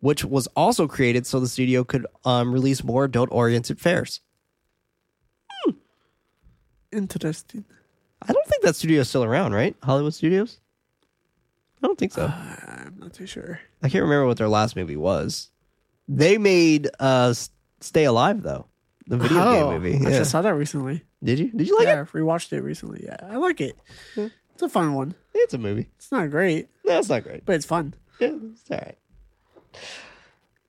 which 0.00 0.24
was 0.24 0.46
also 0.56 0.88
created 0.88 1.26
so 1.26 1.40
the 1.40 1.48
studio 1.48 1.84
could 1.84 2.06
um, 2.24 2.52
release 2.52 2.82
more 2.82 3.04
adult-oriented 3.04 3.80
fares. 3.80 4.20
Interesting. 6.92 7.64
I 8.20 8.32
don't 8.32 8.46
think 8.46 8.62
that 8.62 8.76
studio 8.76 9.00
is 9.00 9.08
still 9.08 9.24
around, 9.24 9.52
right? 9.52 9.74
Hollywood 9.82 10.14
Studios? 10.14 10.60
I 11.82 11.86
don't 11.86 11.98
think 11.98 12.12
so. 12.12 12.26
I'm 12.26 12.96
not 12.98 13.14
too 13.14 13.26
sure. 13.26 13.60
I 13.82 13.88
can't 13.88 14.02
remember 14.02 14.26
what 14.26 14.36
their 14.36 14.48
last 14.48 14.76
movie 14.76 14.96
was. 14.96 15.50
They 16.06 16.38
made 16.38 16.88
uh 17.00 17.34
Stay 17.80 18.04
Alive 18.04 18.42
though. 18.42 18.66
The 19.06 19.16
video 19.18 19.42
oh, 19.42 19.52
game 19.52 19.82
movie. 19.82 20.06
I 20.06 20.10
Yeah. 20.10 20.18
just 20.18 20.30
saw 20.30 20.42
that 20.42 20.54
recently. 20.54 21.02
Did 21.22 21.38
you? 21.38 21.50
Did 21.50 21.66
you 21.66 21.76
like 21.78 21.86
yeah, 21.86 22.02
it? 22.02 22.08
Yeah, 22.14 22.20
rewatched 22.20 22.52
it 22.52 22.62
recently. 22.62 23.02
Yeah, 23.04 23.16
I 23.22 23.36
like 23.36 23.60
it. 23.60 23.76
It's 24.16 24.62
a 24.62 24.68
fun 24.68 24.94
one. 24.94 25.14
It's 25.34 25.54
a 25.54 25.58
movie. 25.58 25.88
It's 25.96 26.12
not 26.12 26.30
great, 26.30 26.68
No, 26.84 26.98
it's 26.98 27.08
not 27.08 27.24
great. 27.24 27.44
but 27.44 27.54
it's 27.54 27.64
fun. 27.66 27.94
Yeah, 28.20 28.36
it's 28.52 28.70
all 28.70 28.78
right. 28.78 28.98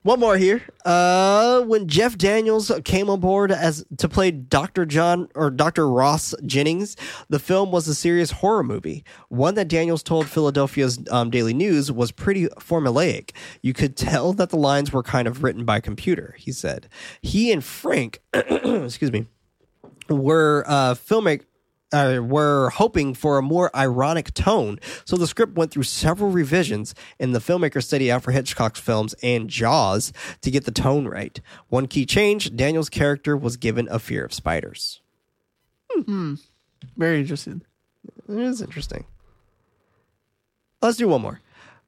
One 0.03 0.19
more 0.19 0.35
here. 0.35 0.61
Uh, 0.83 1.61
when 1.61 1.87
Jeff 1.87 2.17
Daniels 2.17 2.69
came 2.83 3.09
on 3.09 3.21
board 3.21 3.53
as 3.53 3.85
to 3.97 4.09
play 4.09 4.31
Dr. 4.31 4.85
John 4.85 5.29
or 5.33 5.49
Dr. 5.49 5.87
Ross 5.87 6.35
Jennings, 6.45 6.97
the 7.29 7.39
film 7.39 7.71
was 7.71 7.87
a 7.87 7.95
serious 7.95 8.31
horror 8.31 8.63
movie. 8.63 9.05
One 9.29 9.55
that 9.55 9.69
Daniels 9.69 10.03
told 10.03 10.27
Philadelphia's 10.27 10.99
um, 11.09 11.29
Daily 11.29 11.53
News 11.53 11.89
was 11.89 12.11
pretty 12.11 12.47
formulaic. 12.59 13.31
You 13.61 13.71
could 13.71 13.95
tell 13.95 14.33
that 14.33 14.49
the 14.49 14.57
lines 14.57 14.91
were 14.91 15.03
kind 15.03 15.25
of 15.25 15.41
written 15.41 15.63
by 15.63 15.79
computer. 15.79 16.35
He 16.37 16.51
said 16.51 16.89
he 17.21 17.53
and 17.53 17.63
Frank, 17.63 18.19
excuse 18.33 19.13
me, 19.13 19.27
were 20.09 20.65
uh, 20.67 20.95
filmic 20.95 21.43
uh, 21.93 22.19
were 22.21 22.69
hoping 22.71 23.13
for 23.13 23.37
a 23.37 23.41
more 23.41 23.73
ironic 23.75 24.33
tone, 24.33 24.79
so 25.05 25.15
the 25.15 25.27
script 25.27 25.55
went 25.55 25.71
through 25.71 25.83
several 25.83 26.31
revisions, 26.31 26.93
and 27.19 27.33
the 27.33 27.39
filmmakers 27.39 27.83
studied 27.83 28.09
out 28.11 28.23
for 28.23 28.31
Hitchcock's 28.31 28.79
films 28.79 29.13
and 29.23 29.49
Jaws 29.49 30.11
to 30.41 30.51
get 30.51 30.65
the 30.65 30.71
tone 30.71 31.07
right. 31.07 31.39
One 31.69 31.87
key 31.87 32.05
change: 32.05 32.55
Daniel's 32.55 32.89
character 32.89 33.37
was 33.37 33.55
given 33.55 33.87
a 33.89 33.99
fear 33.99 34.25
of 34.25 34.33
spiders. 34.33 35.01
Hmm. 35.91 36.35
Very 36.97 37.21
interesting. 37.21 37.61
It 38.27 38.39
is 38.39 38.61
interesting. 38.61 39.05
Let's 40.81 40.97
do 40.97 41.07
one 41.07 41.21
more. 41.21 41.39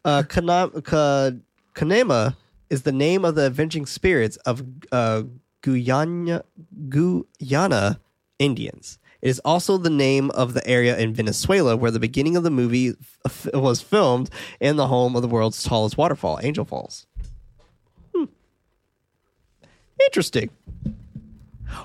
Uh, 0.06 0.24
Kana- 0.24 0.82
Ka- 0.82 1.32
Canaima 1.74 2.38
is 2.70 2.84
the 2.84 2.92
name 2.92 3.26
of 3.26 3.36
the 3.36 3.48
avenging 3.48 3.86
spirits 3.86 4.38
of 4.38 4.64
uh, 4.92 5.24
Guyana, 5.62 6.44
Guyana 6.90 8.00
Indians. 8.40 9.00
It 9.26 9.30
is 9.30 9.42
also 9.44 9.80
the 9.80 9.90
name 9.90 10.30
of 10.32 10.54
the 10.54 10.66
area 10.68 10.96
in 11.00 11.12
Venezuela 11.12 11.76
where 11.76 11.90
the 11.90 12.00
beginning 12.00 12.38
of 12.38 12.44
the 12.44 12.52
movie 12.52 12.94
f- 13.26 13.48
was 13.56 13.82
filmed 13.82 14.30
and 14.62 14.78
the 14.78 14.86
home 14.86 15.16
of 15.16 15.24
the 15.24 15.28
world's 15.28 15.64
tallest 15.64 15.98
waterfall, 15.98 16.40
Angel 16.44 16.64
Falls. 16.64 17.08
Hmm. 18.14 18.26
Interesting. 20.06 20.52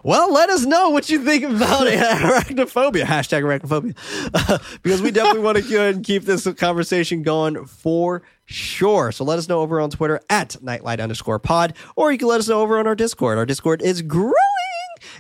Well, 0.05 0.31
let 0.31 0.51
us 0.51 0.67
know 0.67 0.91
what 0.91 1.09
you 1.09 1.25
think 1.25 1.45
about 1.45 1.87
arachnophobia. 1.87 3.05
Hashtag 3.05 3.43
arachnophobia. 3.43 4.79
because 4.83 5.01
we 5.01 5.11
definitely 5.11 5.41
want 5.41 5.57
to 5.57 6.03
keep 6.03 6.25
this 6.25 6.47
conversation 6.59 7.23
going 7.23 7.65
for 7.65 8.21
sure. 8.45 9.13
So 9.13 9.25
let 9.25 9.39
us 9.39 9.49
know 9.49 9.61
over 9.61 9.81
on 9.81 9.89
Twitter 9.89 10.21
at 10.29 10.63
nightlight 10.63 11.01
underscore 11.01 11.39
pod, 11.39 11.73
or 11.97 12.13
you 12.13 12.19
can 12.19 12.29
let 12.29 12.41
us 12.41 12.49
know 12.51 12.61
over 12.61 12.79
on 12.79 12.87
our 12.87 12.95
Discord. 12.95 13.39
Our 13.39 13.47
Discord 13.47 13.81
is 13.81 14.03
growing. 14.03 14.35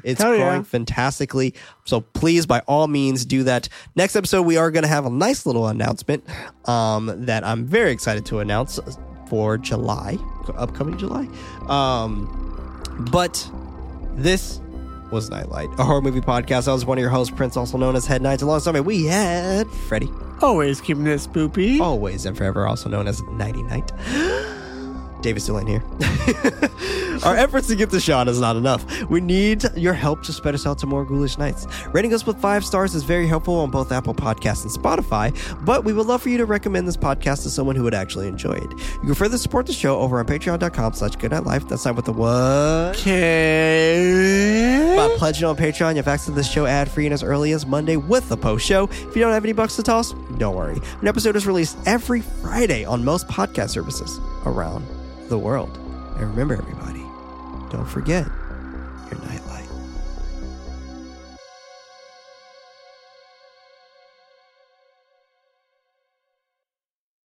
It's 0.04 0.20
Hell 0.20 0.34
yeah. 0.34 0.44
growing 0.48 0.64
fantastically. 0.64 1.54
So 1.84 2.00
please, 2.00 2.46
by 2.46 2.60
all 2.60 2.88
means, 2.88 3.24
do 3.24 3.44
that. 3.44 3.68
Next 3.96 4.16
episode, 4.16 4.42
we 4.42 4.56
are 4.56 4.70
going 4.70 4.82
to 4.82 4.88
have 4.88 5.06
a 5.06 5.10
nice 5.10 5.46
little 5.46 5.66
announcement 5.68 6.24
um, 6.66 7.12
that 7.26 7.44
I'm 7.44 7.64
very 7.66 7.90
excited 7.92 8.24
to 8.26 8.40
announce 8.40 8.78
for 9.28 9.56
July, 9.58 10.18
upcoming 10.56 10.98
July. 10.98 11.28
Um, 11.68 12.26
but 13.10 13.48
this 14.14 14.60
was 15.12 15.30
Knight 15.30 15.48
Light, 15.48 15.68
a 15.78 15.84
horror 15.84 16.00
movie 16.02 16.20
podcast. 16.20 16.68
I 16.68 16.72
was 16.72 16.84
one 16.84 16.98
of 16.98 17.02
your 17.02 17.10
hosts, 17.10 17.34
Prince, 17.34 17.56
also 17.56 17.78
known 17.78 17.96
as 17.96 18.06
Head 18.06 18.22
Nights. 18.22 18.42
Alongside 18.42 18.74
me, 18.74 18.80
we 18.80 19.06
had 19.06 19.68
Freddy, 19.88 20.08
Always 20.42 20.80
keeping 20.80 21.06
it 21.06 21.20
spoopy. 21.20 21.80
always 21.80 22.26
and 22.26 22.36
forever, 22.36 22.66
also 22.66 22.88
known 22.88 23.06
as 23.08 23.20
Nighty 23.22 23.62
Night. 23.64 23.90
David's 25.22 25.44
still 25.44 25.58
in 25.58 25.66
here. 25.66 25.82
Our 27.22 27.36
efforts 27.36 27.68
to 27.68 27.76
get 27.76 27.90
the 27.90 28.00
shot 28.00 28.28
is 28.28 28.40
not 28.40 28.56
enough. 28.56 28.86
We 29.10 29.20
need 29.20 29.64
your 29.76 29.92
help 29.92 30.22
to 30.22 30.32
spread 30.32 30.54
us 30.54 30.66
out 30.66 30.78
to 30.78 30.86
more 30.86 31.04
ghoulish 31.04 31.36
nights. 31.36 31.66
Rating 31.88 32.14
us 32.14 32.26
with 32.26 32.40
five 32.40 32.64
stars 32.64 32.94
is 32.94 33.02
very 33.02 33.26
helpful 33.26 33.56
on 33.56 33.70
both 33.70 33.92
Apple 33.92 34.14
Podcasts 34.14 34.62
and 34.62 34.72
Spotify, 34.72 35.36
but 35.64 35.84
we 35.84 35.92
would 35.92 36.06
love 36.06 36.22
for 36.22 36.30
you 36.30 36.38
to 36.38 36.46
recommend 36.46 36.88
this 36.88 36.96
podcast 36.96 37.42
to 37.42 37.50
someone 37.50 37.76
who 37.76 37.82
would 37.82 37.92
actually 37.92 38.26
enjoy 38.26 38.52
it. 38.52 38.70
You 38.70 39.00
can 39.00 39.14
further 39.14 39.36
support 39.36 39.66
the 39.66 39.74
show 39.74 40.00
over 40.00 40.18
on 40.18 40.26
patreon.com 40.26 40.94
slash 40.94 41.16
goodnightlife. 41.16 41.68
That's 41.68 41.84
not 41.84 41.96
with 41.96 42.06
the 42.06 42.12
what? 42.12 42.96
Okay. 43.00 44.94
By 44.96 45.14
pledging 45.18 45.46
on 45.46 45.56
Patreon, 45.56 45.90
you 45.90 45.96
have 45.96 46.08
access 46.08 46.26
to 46.26 46.32
this 46.32 46.50
show 46.50 46.64
ad 46.64 46.90
free 46.90 47.04
and 47.06 47.12
as 47.12 47.22
early 47.22 47.52
as 47.52 47.66
Monday 47.66 47.96
with 47.96 48.28
the 48.30 48.36
post 48.36 48.64
show. 48.66 48.84
If 48.84 49.14
you 49.14 49.20
don't 49.22 49.32
have 49.32 49.44
any 49.44 49.52
bucks 49.52 49.76
to 49.76 49.82
toss, 49.82 50.12
don't 50.38 50.56
worry. 50.56 50.78
An 51.02 51.08
episode 51.08 51.36
is 51.36 51.46
released 51.46 51.76
every 51.86 52.22
Friday 52.22 52.84
on 52.84 53.04
most 53.04 53.28
podcast 53.28 53.70
services 53.70 54.20
around 54.46 54.86
the 55.30 55.38
world. 55.38 55.78
And 56.16 56.28
remember, 56.28 56.54
everybody, 56.54 57.06
don't 57.70 57.88
forget 57.88 58.26
your 59.10 59.20
nightlight. 59.24 59.59